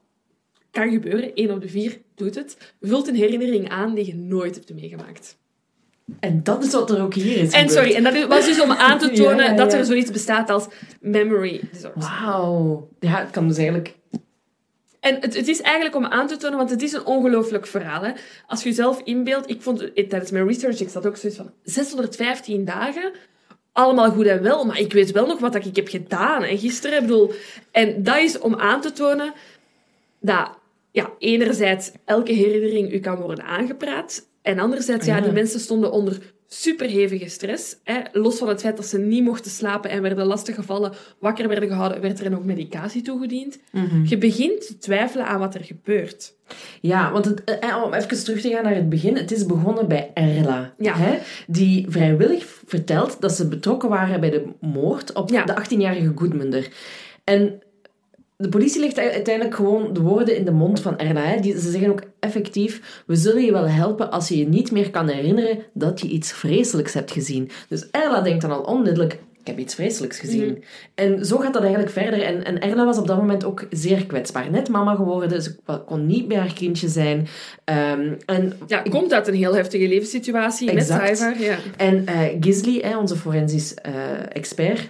Kan 0.71 0.91
gebeuren. 0.91 1.35
Één 1.35 1.51
op 1.51 1.61
de 1.61 1.69
vier 1.69 2.01
doet 2.15 2.35
het. 2.35 2.75
Vult 2.81 3.09
een 3.09 3.15
herinnering 3.15 3.69
aan 3.69 3.95
die 3.95 4.07
je 4.07 4.15
nooit 4.15 4.55
hebt 4.55 4.75
meegemaakt. 4.75 5.39
En 6.21 6.43
dat 6.43 6.65
is 6.65 6.73
wat 6.73 6.91
er 6.91 7.03
ook 7.03 7.15
hier 7.15 7.37
is 7.37 7.43
En 7.43 7.49
gebeurd. 7.49 7.71
sorry, 7.71 7.95
en 7.95 8.03
dat 8.03 8.29
was 8.29 8.45
dus 8.45 8.61
om 8.61 8.71
aan 8.71 8.99
te 8.99 9.11
tonen 9.23 9.45
Ja, 9.45 9.51
ja, 9.51 9.57
dat 9.57 9.73
er 9.73 9.85
zoiets 9.85 10.11
bestaat 10.11 10.51
als 10.51 10.67
memory 11.01 11.61
disorder. 11.73 12.01
Wauw. 12.03 12.89
Ja, 13.01 13.19
het 13.19 13.31
kan 13.31 13.49
dus 13.49 13.57
eigenlijk... 13.57 13.99
En 15.01 15.15
het, 15.21 15.37
het 15.37 15.49
is 15.49 15.61
eigenlijk 15.61 15.97
om 15.97 16.05
aan 16.05 16.27
te 16.27 16.37
tonen, 16.37 16.59
want 16.59 16.71
het 16.71 16.83
is 16.83 16.93
een 16.93 17.05
ongelooflijk 17.05 17.67
verhaal. 17.67 18.03
Hè? 18.03 18.13
Als 18.47 18.63
je 18.63 18.69
jezelf 18.69 19.01
inbeeldt, 19.05 19.51
ik 19.51 19.63
vond 19.63 19.79
tijdens 19.95 20.31
mijn 20.31 20.47
research, 20.47 20.81
ik 20.81 20.89
zat 20.89 21.07
ook 21.07 21.17
zoiets 21.17 21.39
van 21.39 21.53
615 21.63 22.65
dagen, 22.65 23.13
allemaal 23.73 24.11
goed 24.11 24.27
en 24.27 24.43
wel, 24.43 24.65
maar 24.65 24.79
ik 24.79 24.93
weet 24.93 25.13
wel 25.13 25.27
nog 25.27 25.39
wat 25.39 25.55
ik 25.55 25.77
heb 25.77 25.89
gedaan 25.89 26.43
hè, 26.43 26.59
gisteren. 26.59 27.01
Bedoel, 27.01 27.33
en 27.71 28.03
dat 28.03 28.19
is 28.19 28.39
om 28.39 28.55
aan 28.55 28.81
te 28.81 28.93
tonen 28.93 29.33
dat 30.21 30.51
ja, 30.91 31.11
enerzijds 31.19 31.91
elke 32.05 32.33
herinnering 32.33 32.93
u 32.93 33.01
kan 33.01 33.17
worden 33.17 33.45
aangepraat, 33.45 34.29
en 34.43 34.59
anderzijds, 34.59 35.07
ja, 35.07 35.17
Ja. 35.17 35.23
die 35.23 35.33
mensen 35.33 35.61
stonden 35.61 35.93
onder 35.93 36.19
superhevige 36.53 37.29
stress. 37.29 37.77
Hè? 37.85 38.01
Los 38.13 38.39
van 38.39 38.49
het 38.49 38.61
feit 38.61 38.77
dat 38.77 38.87
ze 38.87 38.99
niet 38.99 39.25
mochten 39.25 39.51
slapen 39.51 39.91
en 39.91 40.03
werden 40.03 40.27
lastiggevallen, 40.27 40.93
wakker 41.19 41.49
werden 41.49 41.69
gehouden, 41.69 42.01
werd 42.01 42.21
er 42.21 42.35
ook 42.37 42.45
medicatie 42.45 43.03
toegediend. 43.03 43.59
Je 44.05 44.19
begint 44.19 44.67
te 44.67 44.79
twijfelen 44.79 45.27
aan 45.27 45.39
wat 45.39 45.55
er 45.55 45.65
gebeurt. 45.65 46.35
Ja, 46.81 47.13
want 47.13 47.25
het, 47.25 47.45
eh, 47.45 47.83
om 47.85 47.93
even 47.95 48.25
terug 48.25 48.41
te 48.41 48.49
gaan 48.51 48.63
naar 48.65 48.75
het 48.75 48.89
begin. 48.89 49.17
Het 49.17 49.33
is 49.33 49.47
begonnen 49.47 49.89
bij 49.89 50.11
Erla. 50.15 50.75
Ja. 50.79 50.95
Hè, 50.97 51.19
die 51.47 51.87
vrijwillig 51.89 52.61
vertelt 52.67 53.21
dat 53.21 53.33
ze 53.33 53.49
betrokken 53.49 53.89
waren 53.89 54.21
bij 54.21 54.31
de 54.31 54.45
moord 54.61 55.13
op 55.13 55.31
Ja. 55.31 55.45
de 55.45 55.55
18-jarige 55.57 56.13
Goodmunder. 56.15 56.69
En 57.25 57.63
de 58.41 58.49
politie 58.49 58.81
legt 58.81 58.99
uiteindelijk 58.99 59.55
gewoon 59.55 59.93
de 59.93 60.01
woorden 60.01 60.37
in 60.37 60.45
de 60.45 60.51
mond 60.51 60.81
van 60.81 60.99
Erla. 60.99 61.21
Hè. 61.21 61.41
Die, 61.41 61.61
ze 61.61 61.71
zeggen 61.71 61.91
ook 61.91 62.03
effectief, 62.21 63.03
we 63.07 63.17
zullen 63.17 63.45
je 63.45 63.53
wel 63.53 63.69
helpen 63.69 64.11
als 64.11 64.29
je 64.29 64.39
je 64.39 64.49
niet 64.49 64.71
meer 64.71 64.91
kan 64.91 65.09
herinneren 65.09 65.59
dat 65.73 66.01
je 66.01 66.09
iets 66.09 66.33
vreselijks 66.33 66.95
hebt 66.95 67.11
gezien. 67.11 67.51
Dus 67.69 67.91
Erla 67.91 68.21
denkt 68.21 68.43
dan 68.43 68.51
al 68.51 68.61
onmiddellijk, 68.61 69.13
ik 69.41 69.47
heb 69.47 69.59
iets 69.59 69.75
vreselijks 69.75 70.19
gezien. 70.19 70.65
En 70.95 71.27
zo 71.27 71.37
gaat 71.37 71.53
dat 71.53 71.63
eigenlijk 71.63 71.93
verder. 71.93 72.23
En, 72.23 72.45
en 72.45 72.61
Erla 72.61 72.85
was 72.85 72.99
op 72.99 73.07
dat 73.07 73.17
moment 73.17 73.45
ook 73.45 73.67
zeer 73.71 74.07
kwetsbaar. 74.07 74.51
Net 74.51 74.69
mama 74.69 74.95
geworden, 74.95 75.43
ze 75.43 75.57
kon 75.87 76.07
niet 76.07 76.29
bij 76.29 76.37
haar 76.37 76.53
kindje 76.53 76.89
zijn. 76.89 77.29
Ehm, 77.65 78.13
en 78.27 78.53
Ja, 78.67 78.83
komt 78.83 79.13
uit 79.13 79.29
een 79.29 79.35
heel 79.35 79.55
heftige 79.55 79.89
levenssituatie 79.89 80.71
Exact. 80.71 81.03
met 81.03 81.19
Saivar. 81.19 81.43
Ja. 81.43 81.57
En 81.77 82.07
eh 82.07 82.37
Gisli, 82.41 82.81
hè, 82.81 82.99
onze 82.99 83.17
forensisch 83.17 83.75
eh, 83.75 83.93
expert, 84.33 84.89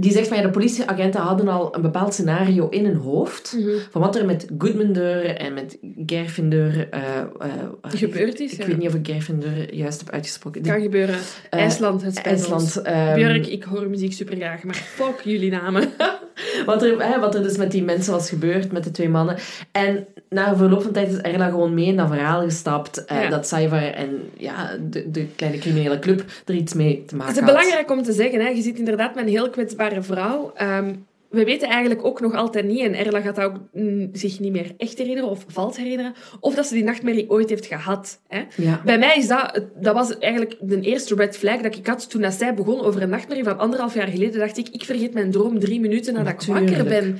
die 0.00 0.12
zegt 0.12 0.28
van 0.28 0.36
ja, 0.36 0.42
de 0.42 0.50
politieagenten 0.50 1.20
hadden 1.20 1.48
al 1.48 1.74
een 1.74 1.82
bepaald 1.82 2.14
scenario 2.14 2.68
in 2.68 2.84
hun 2.84 2.96
hoofd. 2.96 3.56
Mhm. 3.58 3.70
Van 3.90 4.00
wat 4.00 4.16
er 4.16 4.26
met 4.26 4.46
Goodmundeur 4.58 5.24
en 5.36 5.54
met 5.54 5.78
Gerfinder... 6.06 6.88
eh, 6.90 7.18
eh, 7.20 7.48
Gebeurd 7.82 8.40
is, 8.40 8.52
Ik 8.52 8.58
ja. 8.58 8.66
weet 8.66 8.78
niet 8.78 8.88
of 8.88 8.94
ik 8.94 9.06
Gerfinder 9.06 9.74
juist 9.74 10.00
heb 10.00 10.10
uitgesproken. 10.10 10.62
Kan 10.62 10.80
gebeuren. 10.80 11.18
Eh, 11.50 11.60
IJsland, 11.60 12.02
het 12.02 12.16
spijt. 12.16 12.36
IJsland. 12.36 12.76
ehm, 12.82 13.14
Björk, 13.14 13.46
ik 13.46 13.62
hoor 13.62 13.88
muziek 13.88 14.12
super 14.12 14.36
graag, 14.36 14.62
maar 14.62 14.74
fuck 14.74 15.20
jullie 15.24 15.50
namen. 15.50 15.88
Wat 16.66 16.82
er, 16.82 17.02
hè, 17.12 17.20
wat 17.20 17.34
er 17.34 17.42
dus 17.42 17.56
met 17.56 17.70
die 17.70 17.82
mensen 17.82 18.12
was 18.12 18.28
gebeurd, 18.28 18.72
met 18.72 18.84
de 18.84 18.90
twee 18.90 19.08
mannen. 19.08 19.36
En 19.72 20.06
na 20.30 20.56
verloop 20.56 20.82
van 20.82 20.92
tijd 20.92 21.08
is 21.12 21.16
Erla 21.16 21.48
gewoon 21.48 21.74
mee 21.74 21.86
in 21.86 21.96
dat 21.96 22.08
verhaal 22.08 22.42
gestapt. 22.42 23.04
eh, 23.04 23.22
Ja. 23.22 23.28
Dat 23.28 23.46
Saivar 23.46 23.82
en 23.82 24.20
ja, 24.36 24.76
de, 24.90 25.10
de 25.10 25.26
kleine 25.36 25.58
criminele 25.58 25.98
club 25.98 26.24
er 26.46 26.54
iets 26.54 26.74
mee 26.74 27.04
te 27.06 27.16
maken 27.16 27.34
Het 27.34 27.42
is 27.42 27.48
had. 27.50 27.58
belangrijk 27.58 27.90
om 27.90 28.02
te 28.02 28.12
zeggen, 28.12 28.40
hè. 28.40 28.48
je 28.48 28.62
zit 28.62 28.78
inderdaad 28.78 29.14
met 29.14 29.24
een 29.24 29.30
heel 29.30 29.50
kwetsbare 29.50 30.02
vrouw. 30.02 30.52
Ehm, 30.54 30.94
we 31.30 31.44
weten 31.44 31.68
eigenlijk 31.68 32.04
ook 32.04 32.20
nog 32.20 32.34
altijd 32.34 32.64
niet, 32.64 32.80
en 32.80 32.94
Erla 32.94 33.20
gaat 33.20 33.40
ook 33.40 33.54
mm, 33.72 34.08
zich 34.12 34.40
niet 34.40 34.52
meer 34.52 34.74
echt 34.76 34.98
herinneren 34.98 35.30
of 35.30 35.44
vals 35.48 35.76
herinneren, 35.76 36.14
of 36.40 36.54
dat 36.54 36.66
ze 36.66 36.74
die 36.74 36.84
nachtmerrie 36.84 37.30
ooit 37.30 37.48
heeft 37.48 37.66
gehad. 37.66 38.20
Hè. 38.28 38.42
Ja. 38.56 38.80
Bij 38.84 38.98
mij 38.98 39.16
is 39.16 39.28
dat, 39.28 39.60
dat 39.80 39.94
was 39.94 40.18
eigenlijk 40.18 40.56
de 40.60 40.80
eerste 40.80 41.14
red 41.14 41.36
flag 41.36 41.60
dat 41.60 41.76
ik 41.76 41.86
had 41.86 42.10
toen 42.10 42.20
dat 42.22 42.32
zij 42.32 42.54
begon 42.54 42.80
over 42.80 43.02
een 43.02 43.08
nachtmerrie 43.08 43.44
van 43.44 43.58
anderhalf 43.58 43.94
jaar 43.94 44.08
geleden. 44.08 44.38
Dacht 44.40 44.58
ik, 44.58 44.68
ik 44.68 44.84
vergeet 44.84 45.14
mijn 45.14 45.30
droom 45.30 45.58
drie 45.58 45.80
minuten 45.80 46.14
nadat 46.14 46.32
ik 46.42 46.48
wakker 46.48 46.84
ben. 46.84 47.18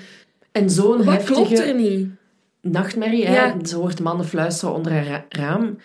En 0.52 0.70
zo'n 0.70 1.04
Wat 1.04 1.24
klopt 1.24 1.50
er 1.50 1.56
heftige 1.56 1.72
niet? 1.72 2.08
Nachtmerrie, 2.62 3.26
hè, 3.26 3.34
Ja. 3.34 3.54
ze 3.64 3.76
hoort 3.76 4.00
mannen 4.00 4.26
fluisteren 4.26 4.74
onder 4.74 4.92
haar 4.92 5.06
ra- 5.06 5.24
raam, 5.28 5.76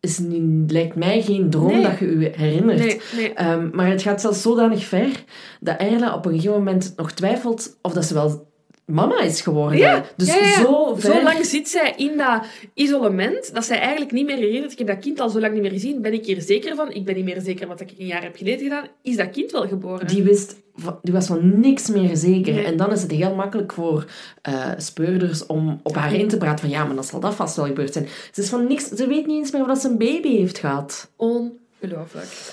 is 0.00 0.18
niet, 0.18 0.70
lijkt 0.70 0.96
mij 0.96 1.22
geen 1.22 1.50
droom 1.50 1.72
Nee. 1.72 1.82
dat 1.82 1.98
je 1.98 2.18
je 2.18 2.30
herinnert. 2.36 2.78
Nee, 2.78 3.00
nee. 3.16 3.32
Ehm, 3.32 3.68
maar 3.72 3.90
het 3.90 4.02
gaat 4.02 4.20
zelfs 4.20 4.42
zodanig 4.42 4.84
ver 4.84 5.24
dat 5.60 5.76
Erla 5.80 6.14
op 6.14 6.26
een 6.26 6.32
gegeven 6.34 6.56
moment 6.56 6.92
nog 6.96 7.12
twijfelt 7.12 7.78
of 7.82 7.92
dat 7.92 8.04
ze 8.04 8.14
wel 8.14 8.52
mama 8.86 9.20
is 9.20 9.40
geworden. 9.40 9.78
Ja, 9.78 10.04
dus 10.16 10.26
ja, 10.26 10.36
ja. 10.36 10.60
zo 10.60 10.94
ver. 10.94 11.12
Zo 11.12 11.22
lang 11.22 11.44
zit 11.44 11.68
zij 11.68 11.94
in 11.96 12.16
dat 12.16 12.46
isolement 12.74 13.54
dat 13.54 13.64
zij 13.64 13.78
eigenlijk 13.78 14.12
niet 14.12 14.26
meer 14.26 14.36
herinnert. 14.36 14.72
Ik 14.72 14.78
heb 14.78 14.86
dat 14.86 14.98
kind 14.98 15.20
al 15.20 15.28
zo 15.28 15.40
lang 15.40 15.52
niet 15.52 15.62
meer 15.62 15.70
gezien. 15.70 16.02
Ben 16.02 16.12
ik 16.12 16.26
hier 16.26 16.40
zeker 16.40 16.76
van? 16.76 16.92
Ik 16.92 17.04
ben 17.04 17.14
niet 17.14 17.24
meer 17.24 17.40
zeker 17.40 17.66
wat 17.66 17.80
ik 17.80 17.90
een 17.98 18.06
jaar 18.06 18.22
heb 18.22 18.36
geleden 18.36 18.62
gedaan. 18.62 18.86
Is 19.02 19.16
dat 19.16 19.30
kind 19.30 19.50
wel 19.50 19.68
geboren? 19.68 20.06
Die, 20.06 20.22
wist, 20.22 20.56
die 21.02 21.12
was 21.12 21.26
van 21.26 21.60
niks 21.60 21.88
meer 21.88 22.16
zeker. 22.16 22.54
Nee. 22.54 22.64
En 22.64 22.76
dan 22.76 22.92
is 22.92 23.02
het 23.02 23.10
heel 23.10 23.34
makkelijk 23.34 23.72
voor 23.72 24.06
eh, 24.42 24.70
speurders 24.76 25.46
om 25.46 25.80
op 25.82 25.94
haar 25.94 26.14
in 26.14 26.28
te 26.28 26.36
praten 26.36 26.58
van 26.58 26.68
ja, 26.68 26.84
maar 26.84 26.94
dan 26.94 27.04
zal 27.04 27.20
dat 27.20 27.34
vast 27.34 27.56
wel 27.56 27.66
gebeurd 27.66 27.92
zijn. 27.92 28.08
Ze, 28.32 28.40
is 28.40 28.48
van 28.48 28.66
niks, 28.66 28.88
ze 28.88 29.06
weet 29.06 29.26
niet 29.26 29.38
eens 29.38 29.50
meer 29.50 29.62
of 29.62 29.66
dat 29.68 29.80
ze 29.80 29.88
een 29.88 29.98
baby 29.98 30.36
heeft 30.36 30.58
gehad. 30.58 31.10
Ongelooflijk. 31.16 32.52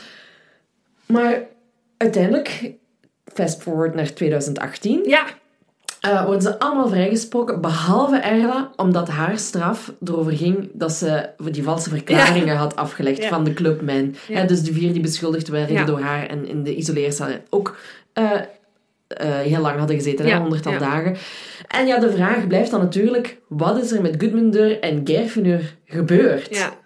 Maar 1.05 1.47
uiteindelijk, 1.97 2.73
fast 3.33 3.61
forward 3.61 3.95
naar 3.95 4.13
2018, 4.13 5.03
Ja, 5.03 5.25
eh, 6.01 6.23
worden 6.23 6.41
ze 6.41 6.59
allemaal 6.59 6.87
vrijgesproken, 6.89 7.61
behalve 7.61 8.15
Erla, 8.15 8.71
omdat 8.75 9.07
haar 9.09 9.37
straf 9.37 9.93
erover 10.05 10.31
ging 10.31 10.69
dat 10.73 10.91
ze 10.91 11.29
die 11.51 11.63
valse 11.63 11.89
verklaringen 11.89 12.55
had 12.55 12.75
afgelegd 12.75 13.21
Ja. 13.21 13.29
van 13.29 13.43
de 13.43 13.53
clubman. 13.53 14.15
Ja. 14.27 14.43
Dus 14.43 14.63
de 14.63 14.73
vier 14.73 14.91
die 14.93 15.01
beschuldigd 15.01 15.47
werden 15.47 15.85
door 15.85 15.99
haar 15.99 16.27
en 16.27 16.47
in 16.47 16.63
de 16.63 16.75
isoleercel 16.75 17.27
ook 17.49 17.77
eh, 18.13 18.31
eh, 19.07 19.39
heel 19.39 19.61
lang 19.61 19.77
hadden 19.77 19.95
gezeten, 19.95 20.25
hè, 20.25 20.31
Ja, 20.31 20.39
honderdtal 20.39 20.77
dagen. 20.77 21.15
En 21.67 21.85
ja, 21.87 21.99
de 21.99 22.11
vraag 22.11 22.47
blijft 22.47 22.71
dan 22.71 22.79
natuurlijk, 22.79 23.37
wat 23.47 23.83
is 23.83 23.91
er 23.91 24.01
met 24.01 24.15
Gudmundur 24.17 24.79
en 24.79 25.01
Gerfenur 25.03 25.75
gebeurd? 25.85 26.55
ja. 26.55 26.79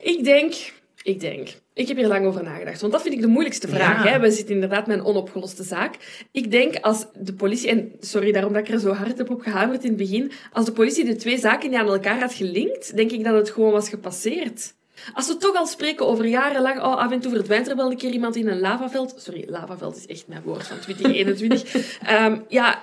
Ik 0.00 0.24
denk... 0.24 0.54
Ik 1.02 1.20
denk... 1.20 1.48
Ik 1.78 1.88
heb 1.88 1.96
hier 1.96 2.06
lang 2.06 2.26
over 2.26 2.42
nagedacht, 2.42 2.80
want 2.80 2.92
dat 2.92 3.02
vind 3.02 3.14
ik 3.14 3.20
de 3.20 3.26
moeilijkste 3.26 3.68
vraag. 3.68 4.04
Ja. 4.04 4.10
Hè? 4.10 4.20
We 4.20 4.30
zitten 4.30 4.54
inderdaad 4.54 4.86
met 4.86 4.98
een 4.98 5.04
onopgeloste 5.04 5.62
zaak. 5.62 5.96
Ik 6.32 6.50
denk 6.50 6.76
als 6.80 7.06
de 7.14 7.34
politie, 7.34 7.68
en 7.70 7.92
sorry 8.00 8.32
daarom 8.32 8.52
dat 8.52 8.68
ik 8.68 8.74
er 8.74 8.80
zo 8.80 8.92
hard 8.92 9.18
heb 9.18 9.30
op 9.30 9.40
gehamerd 9.40 9.82
in 9.82 9.88
het 9.88 9.98
begin, 9.98 10.32
als 10.52 10.64
de 10.64 10.72
politie 10.72 11.04
de 11.04 11.16
twee 11.16 11.38
zaken 11.38 11.70
niet 11.70 11.78
aan 11.78 11.88
elkaar 11.88 12.20
had 12.20 12.34
gelinkt, 12.34 12.96
denk 12.96 13.10
ik 13.10 13.24
dat 13.24 13.34
het 13.34 13.50
gewoon 13.50 13.72
was 13.72 13.88
gepasseerd. 13.88 14.74
Als 15.14 15.28
we 15.28 15.36
toch 15.36 15.56
al 15.56 15.66
spreken 15.66 16.06
over 16.06 16.26
jarenlang, 16.26 16.78
oh, 16.78 16.96
af 16.96 17.12
en 17.12 17.20
toe 17.20 17.30
verdwijnt 17.30 17.68
er 17.68 17.76
wel 17.76 17.90
een 17.90 17.96
keer 17.96 18.12
iemand 18.12 18.36
in 18.36 18.48
een 18.48 18.60
lavaveld. 18.60 19.14
Sorry, 19.16 19.44
lavaveld 19.48 19.96
is 19.96 20.06
echt 20.06 20.28
mijn 20.28 20.42
woord 20.42 20.66
van 20.66 20.78
2021. 20.78 21.86
Ehm, 22.02 22.40
ja, 22.48 22.82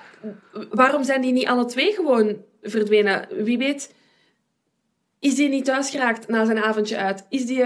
waarom 0.70 1.04
zijn 1.04 1.20
die 1.20 1.32
niet 1.32 1.46
alle 1.46 1.64
twee 1.64 1.92
gewoon 1.92 2.36
verdwenen? 2.62 3.28
Wie 3.30 3.58
weet, 3.58 3.94
is 5.20 5.34
die 5.34 5.48
niet 5.48 5.64
thuis 5.64 5.90
geraakt 5.90 6.28
na 6.28 6.44
zijn 6.44 6.58
avondje 6.58 6.96
uit? 6.96 7.26
Is 7.28 7.46
die 7.46 7.62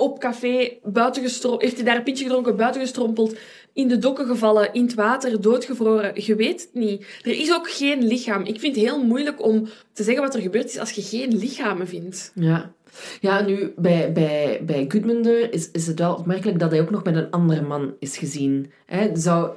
op 0.00 0.18
café 0.18 0.72
buiten 0.82 1.22
gestro- 1.22 1.58
heeft 1.58 1.76
hij 1.76 1.84
daar 1.84 1.96
een 1.96 2.02
pintje 2.02 2.24
gedronken, 2.24 2.56
buiten 2.56 2.80
gestrompeld, 2.80 3.36
in 3.72 3.88
de 3.88 3.98
dokken 3.98 4.26
gevallen, 4.26 4.72
in 4.72 4.82
het 4.82 4.94
water, 4.94 5.40
doodgevroren? 5.40 6.12
Je 6.14 6.34
weet 6.34 6.60
het 6.60 6.74
niet. 6.74 7.06
Er 7.22 7.40
is 7.40 7.52
ook 7.52 7.70
geen 7.70 8.06
lichaam. 8.06 8.44
Ik 8.44 8.60
vind 8.60 8.76
het 8.76 8.84
heel 8.84 9.04
moeilijk 9.04 9.44
om 9.44 9.68
te 9.92 10.02
zeggen 10.02 10.22
wat 10.22 10.34
er 10.34 10.40
gebeurd 10.40 10.68
is 10.68 10.78
als 10.78 10.90
je 10.90 11.02
geen 11.02 11.36
lichamen 11.36 11.88
vindt. 11.88 12.32
Ja. 12.34 12.72
Ja, 13.20 13.40
nu, 13.40 13.72
bij, 13.76 14.12
bij, 14.12 14.60
bij 14.66 14.84
Gudmundur 14.88 15.52
is, 15.52 15.70
is 15.70 15.86
het 15.86 15.98
wel 15.98 16.14
opmerkelijk 16.14 16.58
dat 16.58 16.70
hij 16.70 16.80
ook 16.80 16.90
nog 16.90 17.04
met 17.04 17.16
een 17.16 17.30
andere 17.30 17.62
man 17.62 17.94
is 17.98 18.16
gezien. 18.18 18.72
Hè? 18.86 19.10
Zou, 19.16 19.50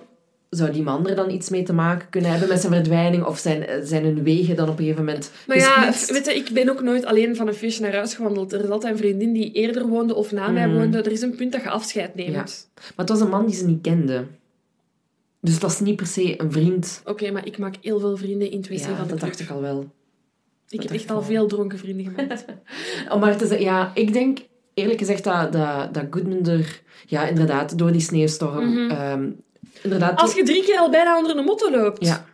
zou 0.56 0.72
die 0.72 0.84
man 0.84 1.08
er 1.08 1.16
dan 1.16 1.30
iets 1.30 1.50
mee 1.50 1.64
te 1.64 1.74
maken 1.74 2.10
kunnen 2.10 2.30
hebben 2.32 2.50
met 2.50 2.60
zijn 2.62 2.74
verdwijning? 2.74 3.24
Of 3.26 3.38
zijn, 3.38 3.86
zijn 3.88 4.04
hun 4.04 4.24
wegen 4.24 4.56
dan 4.56 4.70
op 4.70 4.78
een 4.78 4.84
gegeven 4.84 5.06
moment 5.06 5.32
Maar 5.48 5.58
ja, 5.58 5.86
weet 6.08 6.26
je, 6.26 6.36
ik 6.36 6.50
ben 6.54 6.70
ook 6.70 6.82
nooit 6.82 7.06
alleen 7.06 7.36
van 7.36 7.48
een 7.48 7.54
feestje 7.54 7.84
naar 7.84 7.94
huis 7.94 8.14
gewandeld. 8.14 8.54
Er 8.54 8.64
is 8.64 8.70
altijd 8.70 8.94
een 8.94 9.00
vriendin 9.00 9.34
die 9.34 9.52
eerder 9.52 9.88
woonde 9.88 10.16
of 10.16 10.32
na 10.32 10.48
mij 10.50 10.68
Mhm. 10.68 10.78
woonde. 10.78 10.98
Er 11.02 11.12
is 11.12 11.22
een 11.22 11.36
punt 11.36 11.52
dat 11.52 11.62
je 11.62 11.70
afscheid 11.70 12.16
neemt. 12.16 12.32
Ja. 12.34 12.42
Maar 12.76 12.94
het 12.96 13.10
was 13.10 13.20
een 13.22 13.30
man 13.30 13.46
die 13.46 13.56
ze 13.56 13.66
niet 13.66 13.82
kende. 13.82 14.26
Dus 15.42 15.54
het 15.54 15.62
was 15.62 15.80
niet 15.80 15.96
per 15.96 16.08
se 16.08 16.42
een 16.42 16.52
vriend. 16.52 17.02
Oké, 17.06 17.32
maar 17.32 17.46
ik 17.46 17.58
maak 17.58 17.76
heel 17.82 18.00
veel 18.00 18.18
vrienden 18.18 18.52
in 18.52 18.58
het 18.58 18.68
wc 18.70 18.78
Ja, 18.78 18.84
van 18.86 18.94
de 18.94 18.98
dat 19.00 19.08
club. 19.08 19.20
dacht 19.20 19.40
ik 19.40 19.50
al 19.50 19.62
wel. 19.62 19.92
Ik 20.70 20.82
heb 20.82 20.92
echt 20.92 21.10
al 21.10 21.16
wel. 21.16 21.26
veel 21.26 21.48
dronken 21.48 21.78
vrienden 21.78 22.06
gemaakt. 22.06 22.46
Om 23.14 23.20
maar 23.20 23.38
te 23.38 23.48
zeggen, 23.48 23.66
ja, 23.66 23.92
ik 23.96 24.14
denk 24.14 24.38
eerlijk 24.74 25.00
gezegd 25.00 25.24
dat, 25.24 25.52
dat, 25.54 25.94
dat 25.94 26.04
Gudmundur, 26.10 26.82
ja, 27.06 27.28
inderdaad, 27.28 27.78
door 27.78 27.92
die 27.92 28.02
sneeuwstorm, 28.02 28.70
Mhm. 28.70 28.90
ehm, 28.92 29.30
inderdaad... 29.84 30.20
Als 30.20 30.34
je 30.36 30.44
drie 30.44 30.64
keer 30.64 30.78
al 30.78 30.90
bijna 30.90 31.18
onder 31.18 31.38
een 31.38 31.44
motto 31.44 31.72
loopt, 31.72 32.06
Ja, 32.06 32.26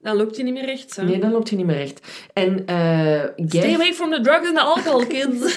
dan 0.00 0.16
loopt 0.16 0.36
je 0.36 0.42
niet 0.42 0.52
meer 0.54 0.64
recht. 0.64 0.96
Hè? 0.96 1.04
nee, 1.04 1.18
dan 1.18 1.30
loopt 1.30 1.48
je 1.48 1.56
niet 1.56 1.66
meer 1.66 1.76
recht. 1.76 2.00
En 2.32 2.66
eh 2.66 3.22
Stay 3.46 3.74
away 3.74 3.92
from 3.94 4.10
the 4.10 4.20
drugs 4.20 4.46
and 4.46 4.54
the 4.56 4.60
alcohol, 4.60 5.06
kids. 5.06 5.56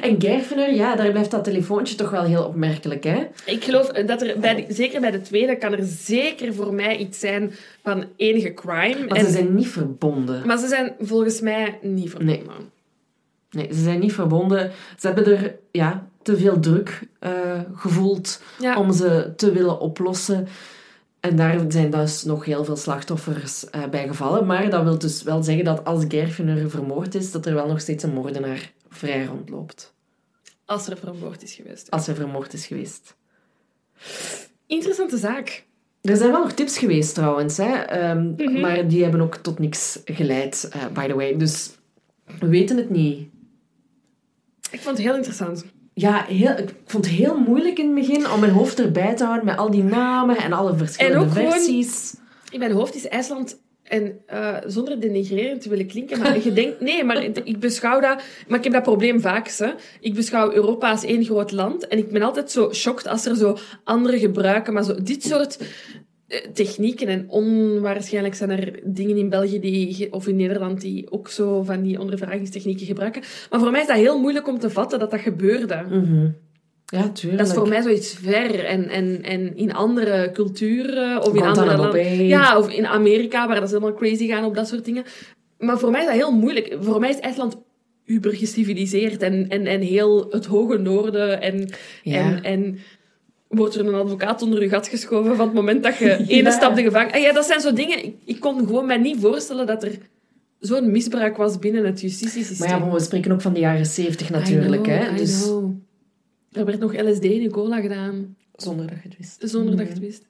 En 0.00 0.20
Gerfener, 0.20 0.74
ja, 0.74 0.96
daar 0.96 1.10
blijft 1.10 1.30
dat 1.30 1.44
telefoontje 1.44 1.94
toch 1.94 2.10
wel 2.10 2.22
heel 2.22 2.44
opmerkelijk, 2.44 3.04
hè? 3.04 3.26
ik 3.44 3.64
geloof 3.64 3.86
dat 3.86 4.22
er, 4.22 4.38
bij 4.38 4.54
de- 4.54 4.74
zeker 4.74 5.00
bij 5.00 5.10
de 5.10 5.20
tweede, 5.20 5.56
kan 5.56 5.72
er 5.72 5.84
zeker 5.84 6.54
voor 6.54 6.74
mij 6.74 6.96
iets 6.96 7.18
zijn 7.18 7.52
van 7.82 8.04
enige 8.16 8.54
crime. 8.54 9.06
Maar 9.08 9.18
En- 9.18 9.24
ze 9.24 9.30
zijn 9.30 9.54
niet 9.54 9.68
verbonden. 9.68 10.46
maar 10.46 10.58
ze 10.58 10.66
zijn 10.66 10.94
volgens 11.00 11.40
mij 11.40 11.78
niet 11.82 12.10
verbonden. 12.10 12.70
Nee, 13.50 13.68
ze 13.72 13.82
zijn 13.82 13.98
niet 13.98 14.12
verbonden. 14.12 14.70
Ze 14.98 15.06
hebben 15.06 15.26
er 15.26 15.54
ja, 15.70 16.06
te 16.22 16.36
veel 16.36 16.60
druk 16.60 17.08
eh, 17.18 17.60
gevoeld 17.74 18.42
Ja. 18.58 18.78
om 18.78 18.92
ze 18.92 19.32
te 19.36 19.52
willen 19.52 19.80
oplossen. 19.80 20.48
En 21.20 21.36
daar 21.36 21.64
zijn 21.68 21.90
dus 21.90 22.24
nog 22.24 22.44
heel 22.44 22.64
veel 22.64 22.76
slachtoffers 22.76 23.70
eh, 23.70 23.84
bij 23.88 24.06
gevallen. 24.08 24.46
Maar 24.46 24.70
dat 24.70 24.82
wil 24.82 24.98
dus 24.98 25.22
wel 25.22 25.42
zeggen 25.42 25.64
dat 25.64 25.84
als 25.84 26.04
Gerfener 26.08 26.70
vermoord 26.70 27.14
is, 27.14 27.30
dat 27.32 27.46
er 27.46 27.54
wel 27.54 27.66
nog 27.66 27.80
steeds 27.80 28.02
een 28.04 28.12
moordenaar 28.12 28.72
vrij 28.88 29.24
rondloopt. 29.24 29.94
Als 30.64 30.88
er 30.88 30.96
vermoord 30.96 31.42
is 31.42 31.54
geweest. 31.54 31.90
Als 31.90 32.06
hij 32.06 32.14
vermoord 32.14 32.52
is 32.52 32.66
geweest. 32.66 33.16
Interessante 34.66 35.16
zaak. 35.16 35.64
Er 36.00 36.16
zijn 36.16 36.30
wel 36.30 36.40
nog 36.42 36.52
tips 36.52 36.78
geweest 36.78 37.14
trouwens, 37.14 37.56
hè? 37.56 37.72
Ehm, 37.72 38.26
Mhm. 38.36 38.60
maar 38.60 38.88
die 38.88 39.02
hebben 39.02 39.20
ook 39.20 39.36
tot 39.36 39.58
niks 39.58 39.98
geleid, 40.04 40.68
eh, 40.72 40.86
by 40.94 41.06
the 41.06 41.14
way. 41.14 41.36
Dus 41.36 41.70
we 42.38 42.46
weten 42.46 42.76
het 42.76 42.90
niet. 42.90 43.28
Ik 44.70 44.80
vond 44.80 44.96
het 44.96 45.06
heel 45.06 45.14
interessant. 45.16 45.64
Ja, 45.94 46.24
heel, 46.28 46.50
ik 46.56 46.74
vond 46.84 47.04
het 47.04 47.14
heel 47.14 47.38
moeilijk 47.38 47.78
in 47.78 47.86
het 47.86 47.94
begin 47.94 48.30
om 48.30 48.40
mijn 48.40 48.52
hoofd 48.52 48.80
erbij 48.80 49.14
te 49.16 49.24
houden 49.24 49.44
met 49.44 49.56
al 49.56 49.70
die 49.70 49.82
namen 49.82 50.36
en 50.36 50.52
alle 50.52 50.76
verschillende 50.76 51.18
En 51.18 51.24
ook 51.24 51.32
gewoon- 51.32 51.50
versies. 51.52 52.14
In 52.50 52.58
mijn 52.58 52.72
hoofd 52.72 52.94
is 52.94 53.08
IJsland, 53.08 53.60
en 53.82 54.18
eh, 54.26 54.56
zonder 54.66 55.00
denigrerend 55.00 55.60
te 55.62 55.68
willen 55.68 55.86
klinken, 55.86 56.18
maar 56.18 56.42
je 56.44 56.52
denkt, 56.52 56.80
nee, 56.80 57.04
maar 57.04 57.22
ik 57.24 57.58
beschouw 57.60 58.00
dat, 58.00 58.22
maar 58.48 58.58
ik 58.58 58.64
heb 58.64 58.72
dat 58.72 58.82
probleem 58.82 59.20
vaak. 59.20 59.48
Hè. 59.48 59.70
Ik 60.00 60.14
beschouw 60.14 60.52
Europa 60.52 60.90
als 60.90 61.04
één 61.04 61.24
groot 61.24 61.52
land 61.52 61.86
en 61.88 61.98
ik 61.98 62.10
ben 62.10 62.22
altijd 62.22 62.50
zo 62.50 62.72
shocked 62.72 63.06
als 63.08 63.26
er 63.26 63.36
zo 63.36 63.56
andere 63.84 64.18
gebruiken, 64.18 64.72
maar 64.72 64.84
zo 64.84 65.02
dit 65.02 65.22
soort 65.24 65.58
technieken 66.52 67.08
en 67.08 67.24
onwaarschijnlijk 67.28 68.34
zijn 68.34 68.50
er 68.50 68.80
dingen 68.84 69.16
in 69.16 69.28
België 69.28 69.60
die, 69.60 70.12
of 70.12 70.26
in 70.26 70.36
Nederland 70.36 70.80
die 70.80 71.10
ook 71.10 71.28
zo 71.28 71.62
van 71.62 71.82
die 71.82 72.00
ondervragingstechnieken 72.00 72.86
gebruiken. 72.86 73.22
Maar 73.50 73.60
voor 73.60 73.70
mij 73.70 73.80
is 73.80 73.86
dat 73.86 73.96
heel 73.96 74.20
moeilijk 74.20 74.48
om 74.48 74.58
te 74.58 74.70
vatten 74.70 74.98
dat 74.98 75.10
dat 75.10 75.20
gebeurde. 75.20 75.82
Mhm. 75.90 76.28
Ja, 76.86 77.08
tuurlijk. 77.08 77.38
Dat 77.38 77.48
is 77.48 77.54
voor 77.54 77.68
mij 77.68 77.82
zoiets 77.82 78.14
ver. 78.14 78.64
En, 78.64 78.88
en, 78.88 79.22
en 79.22 79.56
in 79.56 79.72
andere 79.72 80.30
culturen 80.32 81.22
of 81.22 81.34
in 81.34 81.42
andere 81.42 81.76
landen. 81.76 82.26
Ja, 82.26 82.58
of 82.58 82.70
in 82.70 82.86
Amerika, 82.86 83.46
waar 83.46 83.60
dat 83.60 83.68
ze 83.68 83.74
helemaal 83.74 83.96
crazy 83.96 84.26
gaan 84.26 84.44
op 84.44 84.54
dat 84.54 84.68
soort 84.68 84.84
dingen. 84.84 85.04
Maar 85.58 85.78
voor 85.78 85.90
mij 85.90 86.00
is 86.00 86.06
dat 86.06 86.14
heel 86.14 86.32
moeilijk. 86.32 86.76
Voor 86.80 87.00
mij 87.00 87.10
is 87.10 87.20
IJsland 87.20 87.56
uber 88.04 88.34
geciviliseerd 88.34 89.22
en, 89.22 89.48
en, 89.48 89.66
en 89.66 89.80
heel 89.80 90.26
het 90.30 90.46
hoge 90.46 90.78
noorden. 90.78 91.40
En, 91.40 91.68
Ja. 92.02 92.20
en, 92.20 92.42
en 92.42 92.78
wordt 93.52 93.74
er 93.74 93.86
een 93.86 93.94
advocaat 93.94 94.42
onder 94.42 94.62
je 94.62 94.68
gat 94.68 94.88
geschoven 94.88 95.36
van 95.36 95.46
het 95.46 95.54
moment 95.54 95.82
dat 95.82 95.96
je 95.96 96.16
ene 96.28 96.42
Ja. 96.42 96.50
stap 96.50 96.74
de 96.74 96.82
gevangenis... 96.82 97.14
Ah 97.14 97.20
Ja, 97.20 97.32
dat 97.32 97.44
zijn 97.44 97.60
zo 97.60 97.72
dingen... 97.72 98.04
Ik, 98.04 98.16
ik 98.24 98.40
kon 98.40 98.58
gewoon 98.58 98.86
mij 98.86 98.96
niet 98.96 99.20
voorstellen 99.20 99.66
dat 99.66 99.82
er 99.82 99.98
zo'n 100.58 100.90
misbruik 100.90 101.36
was 101.36 101.58
binnen 101.58 101.84
het 101.84 102.00
justitiesysteem. 102.00 102.68
Maar 102.68 102.78
ja, 102.78 102.84
maar 102.84 102.94
we 102.94 103.00
spreken 103.00 103.32
ook 103.32 103.40
van 103.40 103.52
de 103.52 103.60
jaren 103.60 103.86
zeventig 103.86 104.30
natuurlijk. 104.30 104.82
Know, 104.82 104.96
hè? 104.98 105.16
Dus. 105.16 105.50
Er 106.52 106.64
werd 106.64 106.78
nog 106.78 107.00
LSD 107.00 107.24
in 107.24 107.42
je 107.42 107.50
cola 107.50 107.80
gedaan, 107.80 108.36
zonder 108.56 108.86
dat 108.86 108.96
je 109.02 109.08
het 109.08 109.18
wist. 109.18 109.50
zonder 109.50 109.76
dat 109.76 109.86
je 109.86 109.92
het 109.92 110.02
wist. 110.02 110.26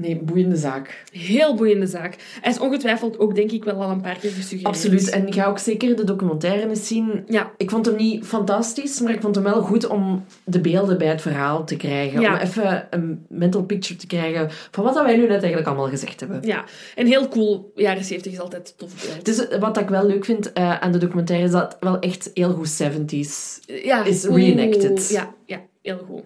Nee, 0.00 0.16
boeiende 0.16 0.56
zaak. 0.56 1.04
Heel 1.12 1.54
boeiende 1.54 1.86
zaak. 1.86 2.16
Hij 2.40 2.50
is 2.52 2.58
ongetwijfeld 2.58 3.18
ook, 3.18 3.34
denk 3.34 3.50
ik, 3.50 3.64
wel 3.64 3.82
al 3.82 3.90
een 3.90 4.00
paar 4.00 4.18
keer 4.18 4.30
gesuggereerd. 4.30 4.66
Absoluut. 4.66 5.10
En 5.10 5.32
ga 5.32 5.46
ook 5.46 5.58
zeker 5.58 5.96
de 5.96 6.04
documentaire 6.04 6.68
eens 6.68 6.86
zien. 6.86 7.24
Ja, 7.28 7.52
Ik 7.56 7.70
vond 7.70 7.86
hem 7.86 7.96
niet 7.96 8.24
fantastisch, 8.24 9.00
maar 9.00 9.12
ik 9.12 9.20
vond 9.20 9.34
hem 9.34 9.44
wel 9.44 9.62
goed 9.62 9.86
om 9.86 10.24
de 10.44 10.60
beelden 10.60 10.98
bij 10.98 11.06
het 11.06 11.20
verhaal 11.22 11.64
te 11.64 11.76
krijgen. 11.76 12.20
Ja. 12.20 12.32
Om 12.32 12.38
even 12.38 12.86
een 12.90 13.26
mental 13.28 13.62
picture 13.64 13.98
te 14.00 14.06
krijgen 14.06 14.48
van 14.70 14.84
wat 14.84 14.94
dat 14.94 15.04
wij 15.04 15.16
nu 15.16 15.22
net 15.22 15.30
eigenlijk 15.30 15.66
allemaal 15.66 15.88
gezegd 15.88 16.20
hebben. 16.20 16.40
ja. 16.42 16.64
En 16.94 17.06
heel 17.06 17.28
cool. 17.28 17.72
Jaren 17.74 18.04
70 18.04 18.32
is 18.32 18.40
altijd 18.40 18.74
tof. 18.76 19.16
Het 19.16 19.28
is, 19.28 19.58
wat 19.58 19.78
ik 19.78 19.88
wel 19.88 20.06
leuk 20.06 20.24
vind 20.24 20.52
eh, 20.52 20.78
aan 20.80 20.92
de 20.92 20.98
documentaire 20.98 21.44
is 21.44 21.52
dat 21.52 21.72
het 21.72 21.76
wel 21.80 21.98
echt 21.98 22.30
heel 22.34 22.52
goed 22.52 22.82
70s 22.82 23.64
ja, 23.84 24.04
is 24.04 24.26
oeh, 24.26 24.36
reenacted. 24.36 25.08
Ja, 25.10 25.34
ja, 25.46 25.60
heel 25.82 25.98
goed. 26.08 26.22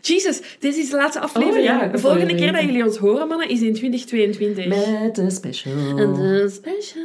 Jesus, 0.00 0.40
dit 0.58 0.76
is 0.76 0.90
de 0.90 0.96
laatste 0.96 1.20
aflevering. 1.20 1.56
Oh 1.58 1.64
ja, 1.64 1.82
ik 1.82 1.92
de 1.92 1.98
volgende 1.98 2.34
keer 2.34 2.52
dat 2.52 2.62
jullie 2.62 2.84
ons 2.84 2.96
horen, 2.96 3.28
mannen, 3.28 3.48
is 3.48 3.60
in 3.60 3.74
2022. 3.74 4.66
met 4.66 5.18
een 5.18 5.30
special. 5.30 5.72
En 5.98 6.14
de 6.14 6.48
special. 6.52 7.02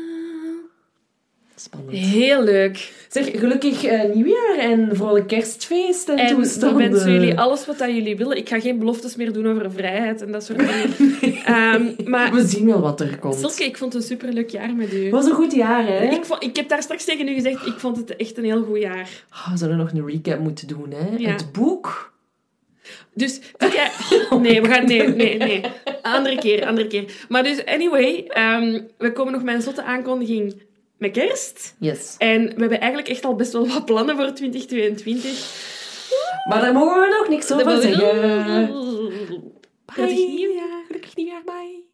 Spannend. 1.56 1.98
Heel 1.98 2.44
leuk. 2.44 2.92
Zeg, 3.10 3.30
gelukkig 3.40 3.84
eh, 3.84 4.14
nieuwjaar 4.14 4.58
en 4.60 4.90
vrolijk 4.96 5.28
kerstfeest 5.28 6.10
en, 6.10 6.18
En 6.18 6.36
toestanden. 6.36 6.92
wensen 6.92 7.12
jullie 7.12 7.40
alles 7.40 7.66
wat 7.66 7.78
dat 7.78 7.90
jullie 7.90 8.18
willen. 8.18 8.38
Ik 8.38 8.50
ga 8.50 8.60
geen 8.60 8.80
beloftes 8.80 9.16
meer 9.16 9.34
doen 9.34 9.48
over 9.48 9.72
vrijheid 9.72 10.22
en 10.22 10.32
dat 10.32 10.44
soort 10.44 10.60
dingen. 10.60 10.90
Ehm, 11.46 12.10
maar 12.10 12.34
We 12.34 12.48
zien 12.48 12.66
wel 12.66 12.82
wat 12.82 13.02
er 13.02 13.18
komt. 13.20 13.36
Silke, 13.36 13.64
ik 13.64 13.78
vond 13.78 13.94
het 13.94 14.02
een 14.02 14.08
superleuk 14.08 14.50
jaar 14.50 14.74
met 14.76 14.94
u. 14.94 15.04
Het 15.04 15.12
was 15.12 15.26
een 15.26 15.32
goed 15.32 15.54
jaar, 15.54 15.86
hè? 15.88 16.04
Ik, 16.04 16.26
vond, 16.26 16.44
ik 16.44 16.56
heb 16.56 16.70
daar 16.70 16.84
straks 16.84 17.06
tegen 17.06 17.28
u 17.28 17.34
gezegd, 17.34 17.66
ik 17.66 17.80
vond 17.80 17.98
het 17.98 18.16
echt 18.16 18.38
een 18.38 18.44
heel 18.44 18.64
goed 18.64 18.80
jaar. 18.80 19.10
Oh, 19.32 19.52
we 19.52 19.58
zullen 19.58 19.78
nog 19.78 19.92
een 19.92 20.08
recap 20.08 20.40
moeten 20.40 20.68
doen, 20.68 20.92
hè? 20.92 21.16
Ja. 21.18 21.32
Het 21.32 21.52
boek. 21.52 22.09
Dus, 23.14 23.40
jij... 23.58 23.92
Nee, 24.40 24.62
we 24.62 24.68
gaan... 24.68 24.86
Nee, 24.86 25.08
nee, 25.08 25.38
nee. 25.38 25.62
Andere 26.02 26.38
keer, 26.38 26.66
andere 26.66 26.88
keer. 26.88 27.26
Maar 27.30 27.44
dus, 27.44 27.66
anyway, 27.66 28.26
ehm, 28.28 28.82
we 28.98 29.12
komen 29.12 29.34
nog 29.34 29.44
met 29.44 29.56
een 29.56 29.62
zotte 29.62 29.84
aankondiging 29.84 30.62
met 30.98 31.12
kerst. 31.12 31.76
Yes. 31.80 32.16
En 32.18 32.44
we 32.44 32.60
hebben 32.60 32.80
eigenlijk 32.80 33.10
echt 33.10 33.26
al 33.26 33.36
best 33.36 33.54
wel 33.54 33.68
wat 33.68 33.86
plannen 33.86 34.16
voor 34.16 34.34
2022. 34.34 35.68
Maar 36.50 36.62
daar 36.62 36.74
mogen 36.74 37.00
we 37.00 37.16
nog 37.20 37.28
niks 37.30 37.52
over 37.52 37.82
zeggen. 37.82 38.68
Prettig 39.86 40.28
nieuwjaar. 40.28 40.84
Gelukkig 40.88 41.16
nieuwjaar, 41.16 41.44
bye. 41.46 41.89